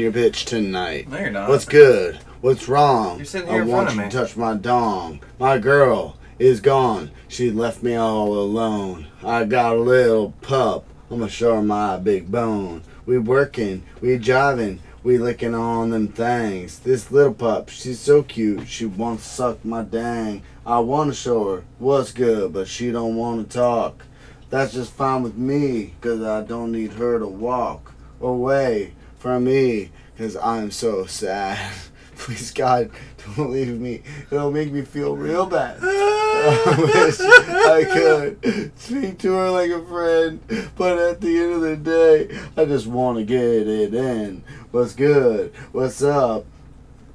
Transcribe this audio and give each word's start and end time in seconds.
Your 0.00 0.10
bitch 0.10 0.44
tonight. 0.44 1.08
No, 1.08 1.18
you're 1.18 1.30
not. 1.30 1.48
What's 1.48 1.64
good? 1.64 2.16
What's 2.40 2.68
wrong? 2.68 3.18
You're 3.18 3.26
sitting 3.26 3.48
I 3.48 3.58
in 3.58 3.68
want 3.68 3.86
front 3.86 3.88
of 3.90 3.94
you 3.94 4.02
me. 4.02 4.10
to 4.10 4.16
touch 4.16 4.36
my 4.36 4.54
dong. 4.54 5.20
My 5.38 5.58
girl 5.58 6.16
is 6.38 6.60
gone. 6.60 7.12
She 7.28 7.50
left 7.52 7.82
me 7.82 7.94
all 7.94 8.32
alone. 8.32 9.06
I 9.22 9.44
got 9.44 9.76
a 9.76 9.78
little 9.78 10.32
pup. 10.42 10.84
I'ma 11.12 11.28
show 11.28 11.56
her 11.56 11.62
my 11.62 11.96
big 11.98 12.30
bone. 12.32 12.82
We 13.06 13.18
working, 13.18 13.84
we 14.00 14.18
jiving, 14.18 14.80
we 15.04 15.16
licking 15.16 15.54
on 15.54 15.90
them 15.90 16.08
things. 16.08 16.80
This 16.80 17.12
little 17.12 17.34
pup, 17.34 17.68
she's 17.68 18.00
so 18.00 18.24
cute. 18.24 18.66
She 18.66 18.86
wants 18.86 19.22
to 19.22 19.28
suck 19.28 19.64
my 19.64 19.82
dang. 19.82 20.42
I 20.66 20.80
wanna 20.80 21.14
show 21.14 21.56
her 21.56 21.64
what's 21.78 22.10
good, 22.10 22.52
but 22.52 22.66
she 22.66 22.90
don't 22.90 23.14
wanna 23.14 23.44
talk. 23.44 24.04
That's 24.50 24.72
just 24.72 24.92
fine 24.92 25.22
with 25.22 25.36
me, 25.36 25.94
cause 26.00 26.20
I 26.20 26.42
don't 26.42 26.72
need 26.72 26.94
her 26.94 27.20
to 27.20 27.26
walk 27.28 27.92
away 28.20 28.94
from 29.24 29.44
me, 29.44 29.90
cause 30.18 30.36
I'm 30.36 30.70
so 30.70 31.06
sad. 31.06 31.72
Please 32.16 32.50
God, 32.50 32.90
don't 33.36 33.52
leave 33.52 33.80
me. 33.80 34.02
It'll 34.30 34.50
make 34.50 34.70
me 34.70 34.82
feel 34.82 35.16
real 35.16 35.46
bad. 35.46 35.78
I 35.82 36.76
wish 36.78 37.20
I 37.20 37.84
could 37.90 38.78
speak 38.78 39.18
to 39.20 39.32
her 39.32 39.48
like 39.48 39.70
a 39.70 39.82
friend, 39.82 40.40
but 40.76 40.98
at 40.98 41.22
the 41.22 41.38
end 41.38 41.54
of 41.54 41.62
the 41.62 41.74
day, 41.74 42.38
I 42.54 42.66
just 42.66 42.86
want 42.86 43.16
to 43.16 43.24
get 43.24 43.40
it 43.40 43.94
in. 43.94 44.44
What's 44.72 44.94
good? 44.94 45.54
What's 45.72 46.02
up? 46.02 46.44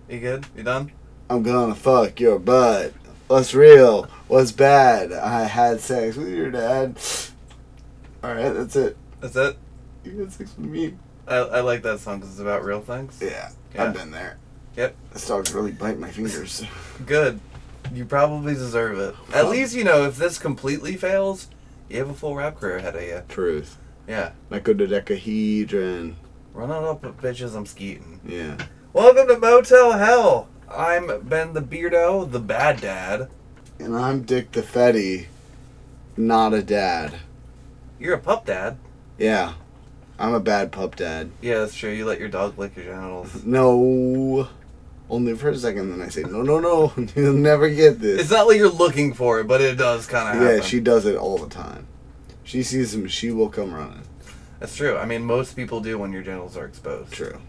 You 0.09 0.19
good? 0.19 0.47
You 0.57 0.63
done? 0.63 0.91
I'm 1.29 1.43
gonna 1.43 1.75
fuck 1.75 2.19
your 2.19 2.39
butt. 2.39 2.91
What's 3.27 3.53
real? 3.53 4.05
What's 4.27 4.51
bad? 4.51 5.13
I 5.13 5.43
had 5.43 5.79
sex 5.79 6.15
with 6.15 6.29
your 6.29 6.49
dad. 6.49 6.97
Alright, 8.23 8.55
that's 8.55 8.75
it. 8.75 8.97
That's 9.19 9.35
it? 9.35 9.57
You 10.03 10.21
had 10.21 10.31
sex 10.31 10.55
with 10.57 10.65
me. 10.65 10.95
I, 11.29 11.35
I 11.35 11.59
like 11.61 11.83
that 11.83 11.99
song 11.99 12.17
because 12.19 12.31
it's 12.31 12.39
about 12.41 12.63
real 12.63 12.81
things. 12.81 13.19
Yeah, 13.21 13.51
Yeah. 13.75 13.83
I've 13.83 13.93
been 13.93 14.11
there. 14.11 14.37
Yep. 14.75 14.95
This 15.13 15.27
dog's 15.27 15.53
really 15.53 15.71
biting 15.71 15.99
my 15.99 16.09
fingers. 16.09 16.63
Good. 17.05 17.39
You 17.93 18.05
probably 18.05 18.53
deserve 18.53 18.97
it. 18.99 19.15
At 19.33 19.49
least, 19.49 19.75
you 19.75 19.83
know, 19.83 20.03
if 20.05 20.17
this 20.17 20.37
completely 20.37 20.95
fails, 20.95 21.47
you 21.89 21.97
have 21.99 22.09
a 22.09 22.13
full 22.13 22.35
rap 22.35 22.59
career 22.59 22.77
ahead 22.77 22.95
of 22.95 23.01
you. 23.03 23.21
Truth. 23.29 23.77
Yeah. 24.07 24.31
Nicododecahedron. 24.49 26.15
Run 26.53 26.71
on 26.71 26.83
up, 26.83 27.01
bitches, 27.21 27.55
I'm 27.55 27.65
skeeting. 27.65 28.19
Yeah. 28.25 28.57
Welcome 28.93 29.27
to 29.27 29.37
Motel 29.37 29.91
Hell. 29.93 30.47
I'm 30.69 31.21
Ben 31.27 31.53
the 31.53 31.61
Beardo, 31.61 32.29
the 32.29 32.39
bad 32.39 32.81
dad. 32.81 33.29
And 33.79 33.95
I'm 33.95 34.23
Dick 34.23 34.51
the 34.51 34.61
Fetty, 34.61 35.27
not 36.17 36.53
a 36.53 36.61
dad. 36.61 37.19
You're 37.99 38.15
a 38.15 38.19
pup 38.19 38.45
dad. 38.45 38.77
Yeah. 39.17 39.53
I'm 40.19 40.33
a 40.33 40.39
bad 40.41 40.71
pup 40.73 40.97
dad. 40.97 41.31
Yeah, 41.41 41.59
that's 41.59 41.75
true. 41.75 41.91
You 41.91 42.05
let 42.05 42.19
your 42.19 42.27
dog 42.27 42.59
lick 42.59 42.75
your 42.75 42.85
genitals. 42.85 43.43
No. 43.45 44.49
Only 45.09 45.33
for 45.35 45.49
a 45.49 45.57
second, 45.57 45.89
then 45.89 46.01
I 46.01 46.09
say, 46.09 46.21
no, 46.23 46.41
no, 46.43 46.59
no. 46.59 46.93
You'll 47.15 47.33
never 47.33 47.69
get 47.69 47.99
this. 47.99 48.21
It's 48.21 48.29
not 48.29 48.45
like 48.45 48.57
you're 48.57 48.69
looking 48.69 49.13
for 49.13 49.39
it, 49.39 49.47
but 49.47 49.61
it 49.61 49.75
does 49.75 50.05
kind 50.05 50.27
of 50.27 50.35
happen. 50.43 50.57
yeah, 50.57 50.63
she 50.63 50.79
does 50.79 51.05
it 51.05 51.15
all 51.15 51.37
the 51.37 51.49
time. 51.49 51.87
She 52.43 52.61
sees 52.61 52.93
him, 52.93 53.07
she 53.07 53.31
will 53.31 53.49
come 53.49 53.73
running. 53.73 54.03
That's 54.59 54.75
true. 54.75 54.97
I 54.97 55.05
mean, 55.05 55.23
most 55.23 55.55
people 55.55 55.79
do 55.79 55.97
when 55.97 56.11
your 56.11 56.21
genitals 56.21 56.57
are 56.57 56.65
exposed. 56.65 57.11
True. 57.13 57.39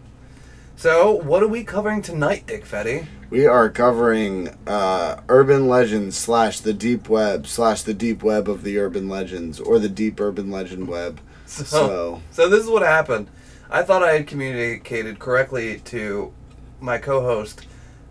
So, 0.77 1.11
what 1.11 1.43
are 1.43 1.47
we 1.47 1.63
covering 1.63 2.01
tonight, 2.01 2.47
Dick 2.47 2.65
Fetty? 2.65 3.05
We 3.29 3.45
are 3.45 3.69
covering 3.69 4.49
uh, 4.65 5.21
urban 5.29 5.67
legends 5.67 6.17
slash 6.17 6.61
the 6.61 6.73
deep 6.73 7.09
web 7.09 7.45
slash 7.45 7.83
the 7.83 7.93
deep 7.93 8.23
web 8.23 8.49
of 8.49 8.63
the 8.63 8.79
urban 8.79 9.07
legends 9.07 9.59
or 9.59 9.77
the 9.77 9.89
deep 9.89 10.19
urban 10.19 10.49
legend 10.49 10.87
web. 10.87 11.19
So, 11.51 11.63
So- 11.65 12.21
so 12.31 12.49
this 12.49 12.63
is 12.63 12.69
what 12.69 12.81
happened. 12.81 13.27
I 13.69 13.83
thought 13.83 14.03
I 14.03 14.13
had 14.13 14.27
communicated 14.27 15.19
correctly 15.19 15.81
to 15.85 16.31
my 16.79 16.97
co-host 16.97 17.61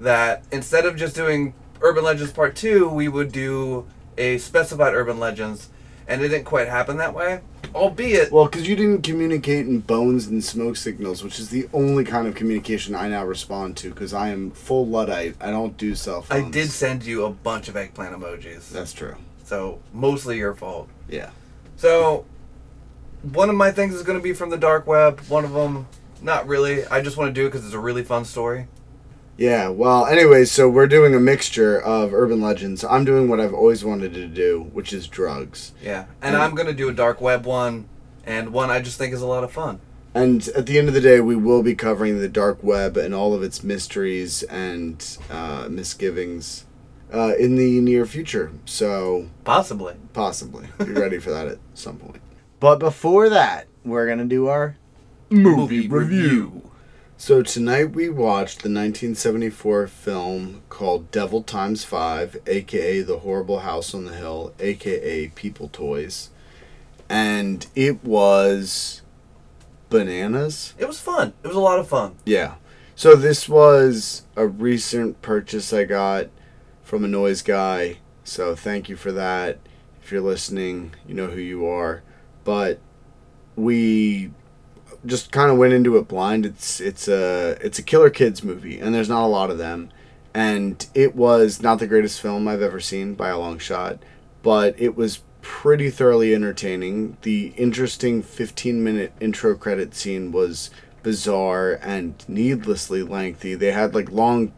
that 0.00 0.44
instead 0.52 0.84
of 0.86 0.96
just 0.96 1.14
doing 1.14 1.54
Urban 1.80 2.04
Legends 2.04 2.32
Part 2.32 2.54
2, 2.56 2.88
we 2.88 3.08
would 3.08 3.32
do 3.32 3.86
a 4.18 4.38
specified 4.38 4.94
Urban 4.94 5.18
Legends, 5.18 5.68
and 6.06 6.22
it 6.22 6.28
didn't 6.28 6.44
quite 6.44 6.68
happen 6.68 6.96
that 6.98 7.14
way. 7.14 7.40
Albeit, 7.74 8.32
Well, 8.32 8.44
because 8.46 8.66
you 8.68 8.74
didn't 8.76 9.02
communicate 9.02 9.66
in 9.66 9.80
bones 9.80 10.26
and 10.26 10.42
smoke 10.44 10.76
signals, 10.76 11.22
which 11.22 11.38
is 11.38 11.48
the 11.50 11.68
only 11.72 12.04
kind 12.04 12.26
of 12.26 12.34
communication 12.34 12.94
I 12.94 13.08
now 13.08 13.24
respond 13.24 13.76
to 13.78 13.90
because 13.90 14.12
I 14.12 14.28
am 14.30 14.50
full 14.50 14.86
Luddite. 14.86 15.36
I 15.40 15.50
don't 15.50 15.76
do 15.76 15.94
cell 15.94 16.24
I 16.30 16.40
phones. 16.40 16.52
did 16.52 16.70
send 16.70 17.04
you 17.04 17.24
a 17.24 17.30
bunch 17.30 17.68
of 17.68 17.76
eggplant 17.76 18.14
emojis. 18.18 18.70
That's 18.70 18.92
true. 18.92 19.14
So, 19.44 19.78
mostly 19.94 20.36
your 20.38 20.54
fault. 20.54 20.88
Yeah. 21.08 21.30
So, 21.76 22.24
one 23.22 23.48
of 23.50 23.56
my 23.56 23.70
things 23.70 23.94
is 23.94 24.02
going 24.02 24.18
to 24.18 24.22
be 24.22 24.32
from 24.32 24.50
the 24.50 24.56
dark 24.58 24.86
web. 24.86 25.20
One 25.28 25.44
of 25.44 25.52
them, 25.52 25.86
not 26.22 26.46
really. 26.46 26.86
I 26.86 27.00
just 27.00 27.16
want 27.16 27.28
to 27.28 27.32
do 27.32 27.46
it 27.46 27.50
because 27.50 27.64
it's 27.64 27.74
a 27.74 27.78
really 27.78 28.02
fun 28.04 28.24
story. 28.24 28.66
Yeah, 29.36 29.68
well, 29.68 30.04
anyways, 30.06 30.52
so 30.52 30.68
we're 30.68 30.86
doing 30.86 31.14
a 31.14 31.20
mixture 31.20 31.80
of 31.80 32.12
urban 32.12 32.42
legends. 32.42 32.84
I'm 32.84 33.06
doing 33.06 33.28
what 33.28 33.40
I've 33.40 33.54
always 33.54 33.82
wanted 33.82 34.12
to 34.14 34.26
do, 34.26 34.68
which 34.74 34.92
is 34.92 35.06
drugs. 35.08 35.72
Yeah, 35.82 36.04
and 36.20 36.34
Mm. 36.36 36.40
I'm 36.40 36.54
gonna 36.54 36.74
do 36.74 36.90
a 36.90 36.92
dark 36.92 37.22
web 37.22 37.46
one, 37.46 37.88
and 38.26 38.52
one 38.52 38.68
I 38.70 38.80
just 38.82 38.98
think 38.98 39.14
is 39.14 39.22
a 39.22 39.26
lot 39.26 39.42
of 39.42 39.50
fun. 39.50 39.80
And 40.12 40.46
at 40.48 40.66
the 40.66 40.76
end 40.78 40.88
of 40.88 40.94
the 40.94 41.00
day, 41.00 41.20
we 41.20 41.36
will 41.36 41.62
be 41.62 41.74
covering 41.74 42.18
the 42.18 42.28
dark 42.28 42.62
web 42.62 42.96
and 42.98 43.14
all 43.14 43.32
of 43.32 43.42
its 43.42 43.62
mysteries 43.64 44.42
and 44.42 45.16
uh, 45.30 45.68
misgivings 45.70 46.66
uh, 47.14 47.32
in 47.38 47.56
the 47.56 47.80
near 47.80 48.04
future. 48.04 48.50
So, 48.66 49.28
Possibly. 49.44 49.94
possibly. 50.12 50.66
Be 50.78 50.92
ready 50.92 51.18
for 51.18 51.30
that 51.30 51.46
at 51.48 51.58
some 51.74 51.96
point. 51.96 52.20
But 52.60 52.78
before 52.78 53.30
that, 53.30 53.68
we're 53.86 54.04
going 54.04 54.18
to 54.18 54.26
do 54.26 54.48
our 54.48 54.76
movie 55.30 55.88
review. 55.88 56.70
So 57.16 57.42
tonight 57.42 57.92
we 57.92 58.10
watched 58.10 58.58
the 58.58 58.68
1974 58.68 59.86
film 59.86 60.60
called 60.68 61.10
Devil 61.10 61.42
Times 61.42 61.84
5, 61.84 62.36
aka 62.46 63.00
The 63.00 63.20
Horrible 63.20 63.60
House 63.60 63.94
on 63.94 64.04
the 64.04 64.14
Hill, 64.14 64.52
aka 64.60 65.28
People 65.28 65.68
Toys. 65.68 66.28
And 67.08 67.66
it 67.74 68.04
was 68.04 69.00
bananas. 69.88 70.74
It 70.78 70.86
was 70.86 71.00
fun. 71.00 71.32
It 71.42 71.48
was 71.48 71.56
a 71.56 71.60
lot 71.60 71.78
of 71.78 71.88
fun. 71.88 72.16
Yeah. 72.26 72.56
So 72.94 73.16
this 73.16 73.48
was 73.48 74.24
a 74.36 74.46
recent 74.46 75.22
purchase 75.22 75.72
I 75.72 75.84
got 75.84 76.28
from 76.82 77.04
a 77.04 77.08
noise 77.08 77.40
guy. 77.40 78.00
So 78.22 78.54
thank 78.54 78.90
you 78.90 78.96
for 78.96 79.12
that. 79.12 79.58
If 80.02 80.12
you're 80.12 80.20
listening, 80.20 80.92
you 81.08 81.14
know 81.14 81.28
who 81.28 81.40
you 81.40 81.66
are. 81.66 82.02
But 82.44 82.80
we 83.56 84.32
just 85.06 85.32
kind 85.32 85.50
of 85.50 85.58
went 85.58 85.72
into 85.72 85.96
it 85.96 86.08
blind. 86.08 86.46
It's 86.46 86.80
it's 86.80 87.08
a 87.08 87.56
it's 87.60 87.78
a 87.78 87.82
killer 87.82 88.10
kids 88.10 88.42
movie, 88.42 88.78
and 88.78 88.94
there's 88.94 89.08
not 89.08 89.24
a 89.24 89.28
lot 89.28 89.50
of 89.50 89.58
them. 89.58 89.90
And 90.32 90.86
it 90.94 91.16
was 91.16 91.60
not 91.60 91.80
the 91.80 91.86
greatest 91.86 92.20
film 92.20 92.46
I've 92.46 92.62
ever 92.62 92.80
seen 92.80 93.14
by 93.14 93.30
a 93.30 93.38
long 93.38 93.58
shot, 93.58 93.98
but 94.42 94.74
it 94.78 94.94
was 94.94 95.22
pretty 95.42 95.90
thoroughly 95.90 96.34
entertaining. 96.34 97.16
The 97.22 97.48
interesting 97.56 98.22
15 98.22 98.82
minute 98.82 99.12
intro 99.20 99.56
credit 99.56 99.94
scene 99.94 100.30
was 100.30 100.70
bizarre 101.02 101.78
and 101.82 102.24
needlessly 102.28 103.02
lengthy. 103.02 103.54
They 103.54 103.72
had 103.72 103.94
like 103.94 104.10
long 104.10 104.52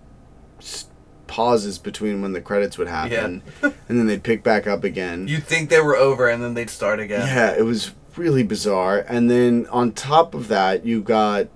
pauses 1.33 1.79
between 1.79 2.21
when 2.21 2.35
the 2.35 2.43
credits 2.43 2.77
would 2.77 2.89
happen, 2.89 3.43
and 3.63 3.73
then 3.89 4.07
they'd 4.07 4.23
pick 4.23 4.43
back 4.43 4.67
up 4.67 4.85
again. 4.85 5.27
You'd 5.29 5.45
think 5.45 5.71
they 5.71 5.81
were 5.81 5.97
over, 5.97 6.29
and 6.29 6.43
then 6.43 6.53
they'd 6.53 6.69
start 6.69 7.01
again. 7.01 7.27
Yeah, 7.27 7.57
it 7.57 7.63
was 7.63 7.93
really 8.19 8.43
bizarre. 8.43 8.99
And 9.09 9.31
then 9.31 9.67
on 9.71 9.93
top 9.93 10.35
of 10.35 10.49
that, 10.49 10.85
you 10.85 11.01
got 11.01 11.49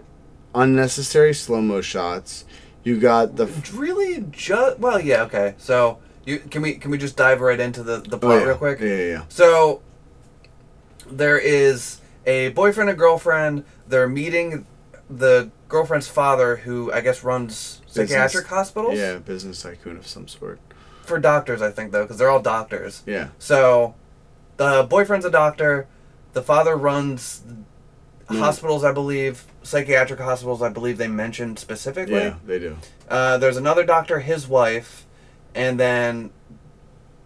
unnecessary 0.55 1.34
slow 1.34 1.61
mo 1.61 1.82
shots. 1.82 2.46
You 2.84 2.99
got 2.99 3.37
the 3.37 3.44
f- 3.44 3.75
Really, 3.75 4.25
just 4.31 4.78
well, 4.78 4.99
yeah, 4.99 5.25
okay. 5.25 5.56
So, 5.58 5.99
you 6.25 6.38
can 6.38 6.62
we 6.62 6.76
can 6.76 6.90
we 6.90 6.96
just 6.96 7.14
dive 7.14 7.43
right 7.43 7.61
into 7.61 7.82
the 7.82 7.99
the 7.99 8.19
oh, 8.22 8.38
yeah. 8.38 8.44
real 8.44 8.56
quick? 8.56 8.81
Yeah, 8.81 8.87
yeah, 8.87 9.05
yeah. 9.05 9.25
So, 9.29 9.82
there 11.06 11.38
is 11.38 12.00
a 12.25 12.49
boyfriend 12.49 12.88
and 12.88 12.99
girlfriend. 12.99 13.64
They're 13.87 14.08
meeting 14.08 14.64
the 15.11 15.50
girlfriend's 15.69 16.09
father, 16.09 16.57
who 16.57 16.93
I 16.93 17.01
guess 17.01 17.25
runs 17.25 17.81
psychiatric 17.87 18.45
Business. 18.45 18.47
hospitals 18.51 18.99
Yeah, 18.99 19.17
business 19.19 19.63
tycoon 19.63 19.97
of 19.97 20.07
some 20.07 20.29
sort. 20.29 20.61
for 21.05 21.19
doctors, 21.19 21.63
I 21.63 21.71
think, 21.71 21.93
though, 21.93 22.03
because 22.03 22.19
they're 22.19 22.31
all 22.31 22.43
doctors. 22.43 23.03
Yeah. 23.07 23.29
So, 23.39 23.95
the 24.57 24.87
boyfriend's 24.89 25.25
a 25.27 25.31
doctor. 25.31 25.87
The 26.33 26.43
father 26.43 26.77
runs 26.77 27.43
hospitals, 28.29 28.83
I 28.85 28.93
believe, 28.93 29.45
psychiatric 29.63 30.19
hospitals, 30.21 30.61
I 30.63 30.69
believe 30.69 30.99
they 30.99 31.09
mentioned 31.09 31.59
specifically. 31.59 32.15
Yeah, 32.15 32.35
they 32.45 32.59
do. 32.59 32.77
Uh, 33.09 33.39
there's 33.39 33.57
another 33.57 33.85
doctor, 33.85 34.19
his 34.21 34.49
wife, 34.49 35.07
and 35.55 35.79
then 35.79 36.31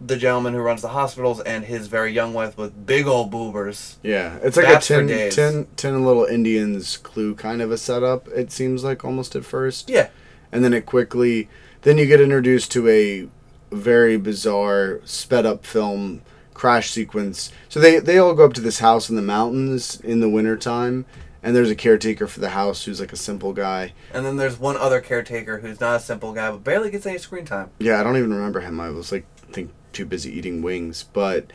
the 0.00 0.16
gentleman 0.16 0.54
who 0.54 0.60
runs 0.60 0.80
the 0.82 0.88
hospitals 0.88 1.40
and 1.40 1.64
his 1.64 1.86
very 1.86 2.10
young 2.12 2.32
wife 2.32 2.56
with 2.56 2.86
big 2.86 3.06
old 3.06 3.30
boobers. 3.30 3.98
Yeah, 4.02 4.38
it's 4.42 4.56
like 4.56 4.66
That's 4.66 4.90
a 4.90 4.94
for 4.94 5.00
tin, 5.00 5.06
days. 5.06 5.34
tin, 5.34 5.66
tin 5.76 6.04
little 6.04 6.24
Indians 6.24 6.96
clue 6.96 7.34
kind 7.34 7.60
of 7.60 7.70
a 7.70 7.76
setup. 7.78 8.26
It 8.28 8.50
seems 8.50 8.82
like 8.82 9.04
almost 9.04 9.36
at 9.36 9.44
first. 9.44 9.90
Yeah. 9.90 10.08
and 10.52 10.64
then 10.64 10.72
it 10.72 10.86
quickly 10.86 11.48
then 11.82 11.96
you 11.98 12.06
get 12.06 12.20
introduced 12.20 12.70
to 12.72 12.88
a 12.88 13.28
very 13.74 14.16
bizarre 14.16 15.00
sped 15.04 15.46
up 15.46 15.64
film 15.64 16.22
crash 16.54 16.90
sequence 16.90 17.52
so 17.68 17.78
they 17.78 17.98
they 18.00 18.18
all 18.18 18.34
go 18.34 18.44
up 18.44 18.52
to 18.52 18.60
this 18.60 18.80
house 18.80 19.08
in 19.08 19.16
the 19.16 19.22
mountains 19.22 20.00
in 20.00 20.18
the 20.20 20.28
wintertime 20.28 21.06
and 21.42 21.54
there's 21.54 21.70
a 21.70 21.74
caretaker 21.76 22.26
for 22.26 22.40
the 22.40 22.50
house 22.50 22.84
who's 22.84 23.00
like 23.00 23.12
a 23.12 23.16
simple 23.16 23.52
guy 23.52 23.92
And 24.12 24.26
then 24.26 24.36
there's 24.36 24.58
one 24.58 24.76
other 24.76 25.00
caretaker 25.00 25.58
who's 25.60 25.80
not 25.80 25.96
a 25.96 26.00
simple 26.00 26.32
guy, 26.34 26.50
but 26.50 26.64
barely 26.64 26.90
gets 26.90 27.06
any 27.06 27.18
screen 27.18 27.44
time. 27.44 27.70
yeah 27.78 28.00
i 28.00 28.02
don't 28.02 28.16
even 28.16 28.34
remember 28.34 28.60
him 28.60 28.80
i 28.80 28.90
was 28.90 29.12
like 29.12 29.24
think 29.52 29.70
too 29.92 30.06
busy 30.06 30.30
eating 30.30 30.62
wings 30.62 31.04
but 31.12 31.52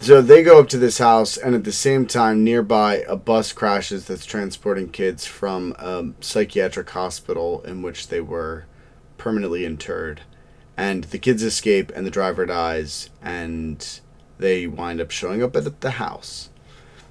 so 0.00 0.20
they 0.20 0.42
go 0.42 0.58
up 0.58 0.68
to 0.68 0.78
this 0.78 0.98
house 0.98 1.36
and 1.36 1.54
at 1.54 1.64
the 1.64 1.72
same 1.72 2.06
time 2.06 2.44
nearby 2.44 3.04
a 3.08 3.16
bus 3.16 3.52
crashes 3.52 4.06
that's 4.06 4.26
transporting 4.26 4.90
kids 4.90 5.24
from 5.24 5.74
a 5.78 6.10
psychiatric 6.20 6.90
hospital 6.90 7.62
in 7.62 7.80
which 7.80 8.08
they 8.08 8.20
were 8.20 8.66
permanently 9.16 9.64
interred. 9.64 10.20
And 10.76 11.04
the 11.04 11.18
kids 11.18 11.42
escape 11.42 11.90
and 11.94 12.04
the 12.04 12.10
driver 12.10 12.44
dies 12.44 13.08
and 13.22 14.00
they 14.38 14.66
wind 14.66 15.00
up 15.00 15.10
showing 15.10 15.42
up 15.42 15.56
at 15.56 15.80
the 15.80 15.92
house. 15.92 16.50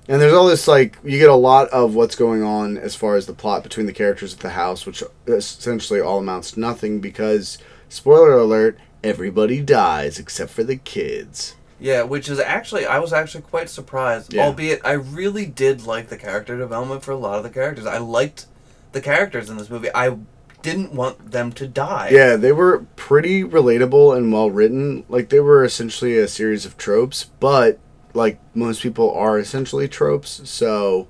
And 0.07 0.21
there's 0.21 0.33
all 0.33 0.47
this 0.47 0.67
like 0.67 0.99
you 1.03 1.17
get 1.17 1.29
a 1.29 1.35
lot 1.35 1.69
of 1.69 1.95
what's 1.95 2.15
going 2.15 2.43
on 2.43 2.77
as 2.77 2.93
far 2.93 3.15
as 3.15 3.25
the 3.25 3.33
plot 3.33 3.63
between 3.63 3.85
the 3.85 3.93
characters 3.93 4.33
at 4.33 4.41
the 4.41 4.49
house 4.49 4.85
which 4.85 5.01
essentially 5.25 6.01
all 6.01 6.19
amounts 6.19 6.51
to 6.51 6.59
nothing 6.59 6.99
because 6.99 7.57
spoiler 7.87 8.33
alert 8.33 8.77
everybody 9.03 9.61
dies 9.61 10.19
except 10.19 10.51
for 10.51 10.63
the 10.63 10.77
kids 10.77 11.55
Yeah, 11.79 12.03
which 12.03 12.29
is 12.29 12.39
actually 12.39 12.85
I 12.85 12.99
was 12.99 13.11
actually 13.11 13.43
quite 13.43 13.69
surprised. 13.69 14.33
Yeah. 14.33 14.45
Albeit 14.45 14.81
I 14.85 14.93
really 14.93 15.45
did 15.45 15.85
like 15.85 16.07
the 16.07 16.17
character 16.17 16.57
development 16.57 17.03
for 17.03 17.11
a 17.11 17.17
lot 17.17 17.37
of 17.37 17.43
the 17.43 17.49
characters. 17.49 17.85
I 17.85 17.97
liked 17.97 18.45
the 18.93 19.01
characters 19.01 19.49
in 19.49 19.57
this 19.57 19.69
movie. 19.69 19.89
I 19.93 20.17
didn't 20.61 20.93
want 20.93 21.31
them 21.31 21.51
to 21.51 21.67
die. 21.67 22.09
Yeah, 22.11 22.37
they 22.37 22.51
were 22.53 22.85
pretty 22.95 23.43
relatable 23.43 24.15
and 24.17 24.31
well 24.31 24.49
written. 24.49 25.03
Like 25.09 25.29
they 25.29 25.41
were 25.41 25.63
essentially 25.63 26.17
a 26.17 26.27
series 26.27 26.65
of 26.65 26.77
tropes, 26.77 27.25
but 27.39 27.79
like 28.13 28.39
most 28.55 28.81
people 28.81 29.13
are 29.13 29.37
essentially 29.37 29.87
tropes, 29.87 30.41
so 30.49 31.07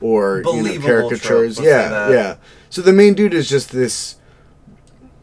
or 0.00 0.42
you 0.46 0.62
know, 0.62 0.80
caricatures. 0.80 1.60
yeah, 1.60 2.10
yeah. 2.10 2.36
So 2.70 2.82
the 2.82 2.92
main 2.92 3.14
dude 3.14 3.34
is 3.34 3.48
just 3.48 3.70
this 3.70 4.16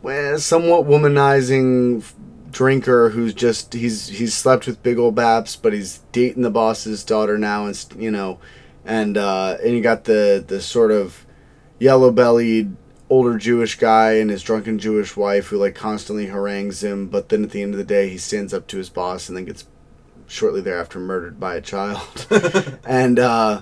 well, 0.01 0.37
somewhat 0.39 0.85
womanizing 0.85 2.03
drinker 2.51 3.09
who's 3.09 3.33
just 3.33 3.73
he's 3.73 4.07
he's 4.07 4.33
slept 4.33 4.67
with 4.67 4.83
big 4.83 4.97
old 4.97 5.15
baps, 5.15 5.55
but 5.55 5.73
he's 5.73 5.99
dating 6.11 6.43
the 6.43 6.51
boss's 6.51 7.03
daughter 7.03 7.37
now, 7.37 7.65
and 7.65 7.85
you 7.97 8.11
know, 8.11 8.39
and 8.85 9.17
uh, 9.17 9.57
and 9.63 9.73
you 9.73 9.81
got 9.81 10.05
the 10.05 10.43
the 10.45 10.61
sort 10.61 10.91
of 10.91 11.25
yellow 11.79 12.11
bellied 12.11 12.75
older 13.09 13.37
Jewish 13.37 13.77
guy 13.77 14.13
and 14.13 14.29
his 14.29 14.41
drunken 14.41 14.79
Jewish 14.79 15.17
wife 15.17 15.47
who 15.47 15.57
like 15.57 15.75
constantly 15.75 16.27
harangues 16.27 16.83
him, 16.83 17.07
but 17.07 17.29
then 17.29 17.43
at 17.43 17.51
the 17.51 17.61
end 17.61 17.73
of 17.73 17.77
the 17.77 17.83
day 17.83 18.09
he 18.09 18.17
stands 18.17 18.53
up 18.53 18.67
to 18.67 18.77
his 18.77 18.89
boss 18.89 19.27
and 19.27 19.37
then 19.37 19.45
gets 19.45 19.67
shortly 20.27 20.61
thereafter 20.61 20.97
murdered 20.97 21.37
by 21.37 21.55
a 21.55 21.61
child. 21.61 22.25
and 22.85 23.19
uh 23.19 23.61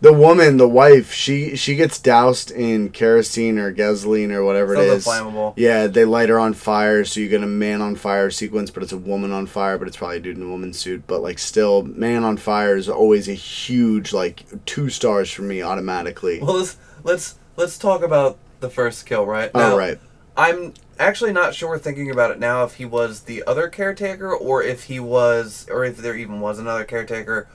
the 0.00 0.12
woman, 0.12 0.58
the 0.58 0.68
wife, 0.68 1.12
she 1.12 1.56
she 1.56 1.74
gets 1.74 1.98
doused 1.98 2.50
in 2.50 2.90
kerosene 2.90 3.58
or 3.58 3.70
gasoline 3.70 4.30
or 4.30 4.44
whatever 4.44 4.74
it 4.74 4.80
is. 4.80 5.06
flammable. 5.06 5.54
Yeah, 5.56 5.86
they 5.86 6.04
light 6.04 6.28
her 6.28 6.38
on 6.38 6.52
fire, 6.52 7.04
so 7.04 7.20
you 7.20 7.28
get 7.28 7.42
a 7.42 7.46
man 7.46 7.80
on 7.80 7.96
fire 7.96 8.30
sequence, 8.30 8.70
but 8.70 8.82
it's 8.82 8.92
a 8.92 8.98
woman 8.98 9.32
on 9.32 9.46
fire, 9.46 9.78
but 9.78 9.88
it's 9.88 9.96
probably 9.96 10.18
a 10.18 10.20
dude 10.20 10.36
in 10.36 10.42
a 10.42 10.48
woman's 10.48 10.78
suit. 10.78 11.04
But 11.06 11.22
like, 11.22 11.38
still, 11.38 11.82
man 11.82 12.24
on 12.24 12.36
fire 12.36 12.76
is 12.76 12.88
always 12.88 13.28
a 13.28 13.32
huge 13.34 14.12
like 14.12 14.44
two 14.66 14.90
stars 14.90 15.30
for 15.30 15.42
me 15.42 15.62
automatically. 15.62 16.40
Well, 16.40 16.56
let's 16.58 16.76
let's 17.02 17.38
let's 17.56 17.78
talk 17.78 18.02
about 18.02 18.36
the 18.60 18.68
first 18.70 19.06
kill, 19.06 19.24
right? 19.24 19.50
All 19.54 19.60
Now, 19.70 19.78
right. 19.78 19.98
I'm 20.36 20.74
actually 20.98 21.32
not 21.32 21.54
sure 21.54 21.78
thinking 21.78 22.10
about 22.10 22.30
it 22.30 22.38
now 22.38 22.64
if 22.64 22.74
he 22.74 22.84
was 22.84 23.22
the 23.22 23.42
other 23.46 23.68
caretaker 23.68 24.34
or 24.34 24.62
if 24.62 24.84
he 24.84 25.00
was 25.00 25.66
or 25.70 25.84
if 25.84 25.96
there 25.96 26.14
even 26.16 26.40
was 26.40 26.58
another 26.58 26.84
caretaker 26.84 27.48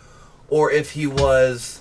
or 0.49 0.71
if 0.71 0.91
he 0.91 1.05
was 1.05 1.80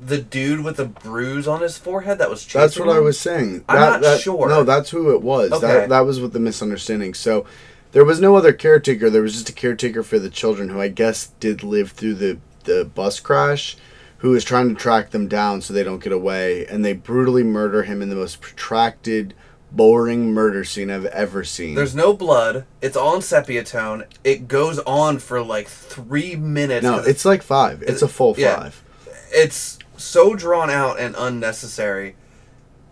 the 0.00 0.18
dude 0.18 0.62
with 0.64 0.76
the 0.76 0.84
bruise 0.86 1.46
on 1.48 1.60
his 1.60 1.76
forehead 1.78 2.18
that 2.18 2.30
was 2.30 2.44
chasing 2.44 2.60
That's 2.60 2.78
what 2.78 2.88
I 2.88 2.98
was 3.00 3.18
saying. 3.18 3.64
I'm 3.68 3.80
That- 3.80 3.90
not 3.90 4.00
that- 4.02 4.20
sure. 4.20 4.48
No, 4.48 4.62
that's 4.64 4.90
who 4.90 5.14
it 5.14 5.22
was. 5.22 5.52
Okay. 5.52 5.66
That 5.66 5.88
that 5.90 6.00
was 6.00 6.20
what 6.20 6.32
the 6.32 6.40
misunderstanding. 6.40 7.14
So 7.14 7.44
there 7.92 8.04
was 8.04 8.20
no 8.20 8.36
other 8.36 8.52
caretaker. 8.52 9.08
There 9.10 9.22
was 9.22 9.32
just 9.34 9.48
a 9.48 9.52
caretaker 9.52 10.02
for 10.02 10.18
the 10.18 10.30
children 10.30 10.68
who 10.70 10.80
I 10.80 10.88
guess 10.88 11.28
did 11.40 11.62
live 11.62 11.92
through 11.92 12.14
the 12.14 12.38
the 12.64 12.84
bus 12.94 13.20
crash, 13.20 13.76
who 14.18 14.34
is 14.34 14.42
trying 14.44 14.68
to 14.70 14.74
track 14.74 15.10
them 15.10 15.28
down 15.28 15.60
so 15.60 15.72
they 15.74 15.84
don't 15.84 16.02
get 16.02 16.12
away, 16.12 16.64
and 16.66 16.82
they 16.84 16.94
brutally 16.94 17.42
murder 17.44 17.82
him 17.82 18.00
in 18.00 18.08
the 18.08 18.14
most 18.16 18.40
protracted, 18.40 19.34
boring 19.70 20.32
murder 20.32 20.64
scene 20.64 20.90
I've 20.90 21.04
ever 21.06 21.44
seen. 21.44 21.74
There's 21.74 21.94
no 21.94 22.14
blood. 22.14 22.64
It's 22.80 22.96
all 22.96 23.16
in 23.16 23.22
sepia 23.22 23.64
tone. 23.64 24.04
It 24.24 24.48
goes 24.48 24.78
on 24.80 25.18
for 25.18 25.42
like 25.42 25.68
three 25.68 26.36
minutes. 26.36 26.82
no, 26.84 26.98
'cause 26.98 27.06
it's 27.06 27.24
like 27.26 27.42
five. 27.42 27.82
It's 27.82 28.00
a 28.02 28.08
full 28.08 28.34
yeah. 28.38 28.56
five. 28.60 28.82
it's 29.30 29.78
so 30.04 30.34
drawn 30.34 30.70
out 30.70 30.98
and 31.00 31.14
unnecessary, 31.18 32.16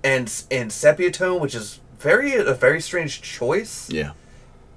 and 0.02 0.32
and 0.50 0.72
sepia 0.72 1.10
tone, 1.10 1.40
which 1.40 1.54
is 1.54 1.80
very 1.98 2.34
a 2.34 2.54
very 2.54 2.80
strange 2.80 3.22
choice. 3.22 3.88
Yeah. 3.90 4.12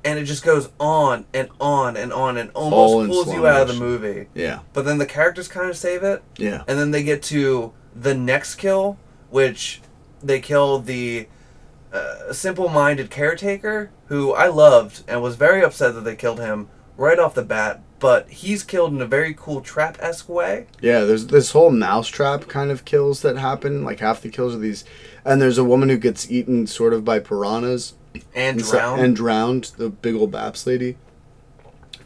and 0.03 0.19
it 0.19 0.25
just 0.25 0.43
goes 0.43 0.69
on 0.79 1.25
and 1.33 1.49
on 1.59 1.97
and 1.97 2.13
on 2.13 2.37
and 2.37 2.51
almost 2.53 3.09
pulls 3.09 3.33
you 3.33 3.47
out 3.47 3.61
of 3.63 3.67
the 3.69 3.73
movie. 3.73 4.27
Yeah. 4.35 4.59
But 4.73 4.85
then 4.85 4.99
the 4.99 5.05
characters 5.07 5.47
kind 5.47 5.67
of 5.67 5.75
save 5.75 6.03
it, 6.03 6.21
Yeah. 6.37 6.63
and 6.67 6.77
then 6.77 6.91
they 6.91 7.01
get 7.03 7.23
to 7.23 7.73
the 7.95 8.13
next 8.13 8.55
kill, 8.55 8.97
which 9.31 9.81
they 10.21 10.39
kill 10.39 10.77
the 10.77 11.27
uh, 11.91 12.31
simple-minded 12.31 13.09
caretaker, 13.09 13.89
who 14.07 14.31
I 14.33 14.47
loved 14.47 15.03
and 15.07 15.23
was 15.23 15.35
very 15.37 15.63
upset 15.63 15.95
that 15.95 16.01
they 16.03 16.15
killed 16.15 16.39
him 16.39 16.67
right 16.97 17.17
off 17.17 17.33
the 17.33 17.41
bat. 17.41 17.81
But 18.05 18.29
he's 18.29 18.61
killed 18.61 18.93
in 18.93 19.01
a 19.01 19.07
very 19.07 19.33
cool 19.33 19.61
trap-esque 19.61 20.29
way. 20.29 20.67
Yeah, 20.79 21.05
there's 21.05 21.25
this 21.25 21.53
whole 21.53 21.71
mousetrap 21.71 22.47
kind 22.47 22.69
of 22.69 22.85
kills 22.85 23.23
that 23.23 23.35
happen. 23.35 23.83
Like 23.83 23.99
half 23.99 24.21
the 24.21 24.29
kills 24.29 24.53
are 24.53 24.59
these, 24.59 24.85
and 25.25 25.41
there's 25.41 25.57
a 25.57 25.63
woman 25.63 25.89
who 25.89 25.97
gets 25.97 26.29
eaten 26.29 26.67
sort 26.67 26.93
of 26.93 27.03
by 27.03 27.17
piranhas 27.17 27.95
And 28.13 28.23
and 28.35 28.59
drowned. 28.59 29.01
and 29.01 29.15
drowned. 29.15 29.63
The 29.77 29.89
big 29.89 30.13
old 30.13 30.31
Baps 30.31 30.67
lady. 30.67 30.97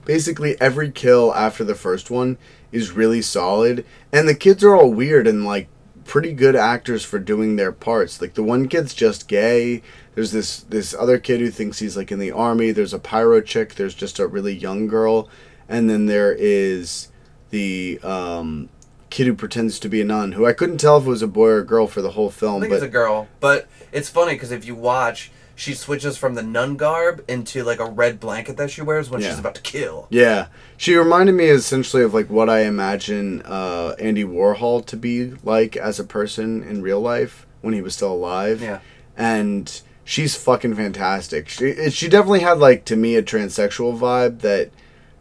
Basically, 0.05 0.55
every 0.61 0.89
kill 0.89 1.35
after 1.35 1.65
the 1.65 1.75
first 1.75 2.09
one 2.09 2.37
is 2.71 2.91
really 2.91 3.21
solid, 3.21 3.85
and 4.13 4.25
the 4.25 4.35
kids 4.35 4.63
are 4.63 4.77
all 4.77 4.93
weird 4.93 5.27
and 5.27 5.43
like 5.43 5.67
pretty 6.05 6.31
good 6.31 6.55
actors 6.55 7.03
for 7.03 7.19
doing 7.19 7.57
their 7.57 7.73
parts. 7.73 8.21
Like 8.21 8.35
the 8.35 8.43
one 8.43 8.69
kid's 8.69 8.93
just 8.93 9.27
gay. 9.27 9.81
There's 10.15 10.31
this 10.31 10.61
this 10.61 10.93
other 10.97 11.19
kid 11.19 11.41
who 11.41 11.51
thinks 11.51 11.79
he's 11.79 11.97
like 11.97 12.09
in 12.09 12.19
the 12.19 12.31
army. 12.31 12.71
There's 12.71 12.93
a 12.93 12.99
pyro 12.99 13.41
chick. 13.41 13.75
There's 13.75 13.93
just 13.95 14.17
a 14.17 14.27
really 14.27 14.55
young 14.55 14.87
girl, 14.87 15.27
and 15.69 15.89
then 15.89 16.07
there 16.07 16.35
is 16.37 17.07
the 17.51 17.99
um, 18.03 18.67
kid 19.09 19.27
who 19.27 19.33
pretends 19.33 19.79
to 19.79 19.87
be 19.89 20.01
a 20.01 20.05
nun, 20.05 20.33
who 20.33 20.45
I 20.45 20.53
couldn't 20.53 20.79
tell 20.79 20.97
if 20.97 21.05
it 21.05 21.09
was 21.09 21.21
a 21.21 21.27
boy 21.27 21.47
or 21.47 21.57
a 21.59 21.65
girl 21.65 21.87
for 21.87 22.01
the 22.01 22.11
whole 22.11 22.27
I 22.29 22.31
film. 22.31 22.61
think 22.61 22.71
But 22.71 22.75
it's 22.77 22.83
a 22.85 22.89
girl, 22.89 23.27
but 23.39 23.67
it's 23.91 24.09
funny 24.09 24.33
because 24.33 24.51
if 24.51 24.65
you 24.65 24.75
watch, 24.75 25.31
she 25.55 25.73
switches 25.73 26.15
from 26.17 26.35
the 26.35 26.43
nun 26.43 26.77
garb 26.77 27.23
into 27.27 27.63
like 27.63 27.79
a 27.79 27.85
red 27.89 28.19
blanket 28.19 28.55
that 28.57 28.71
she 28.71 28.81
wears 28.81 29.09
when 29.09 29.21
Yeah. 29.21 29.29
she's 29.29 29.39
about 29.39 29.55
to 29.55 29.61
kill. 29.61 30.07
Yeah, 30.09 30.47
she 30.77 30.95
reminded 30.95 31.33
me 31.35 31.45
essentially 31.45 32.03
of 32.03 32.13
like 32.13 32.29
what 32.29 32.49
I 32.49 32.61
imagine 32.61 33.41
uh, 33.43 33.95
Andy 33.99 34.23
Warhol 34.23 34.85
to 34.85 34.95
be 34.97 35.33
like 35.43 35.75
as 35.75 35.99
a 35.99 36.03
person 36.03 36.63
in 36.63 36.81
real 36.81 37.01
life 37.01 37.45
when 37.61 37.73
he 37.73 37.81
was 37.81 37.93
still 37.95 38.13
alive. 38.13 38.61
Yeah. 38.61 38.79
and 39.17 39.81
she's 40.05 40.35
fucking 40.35 40.75
fantastic. 40.75 41.49
She 41.49 41.89
she 41.89 42.07
definitely 42.07 42.39
had 42.39 42.57
like 42.59 42.85
to 42.85 42.95
me 42.95 43.15
a 43.15 43.21
transsexual 43.23 43.97
vibe 43.99 44.39
that, 44.39 44.69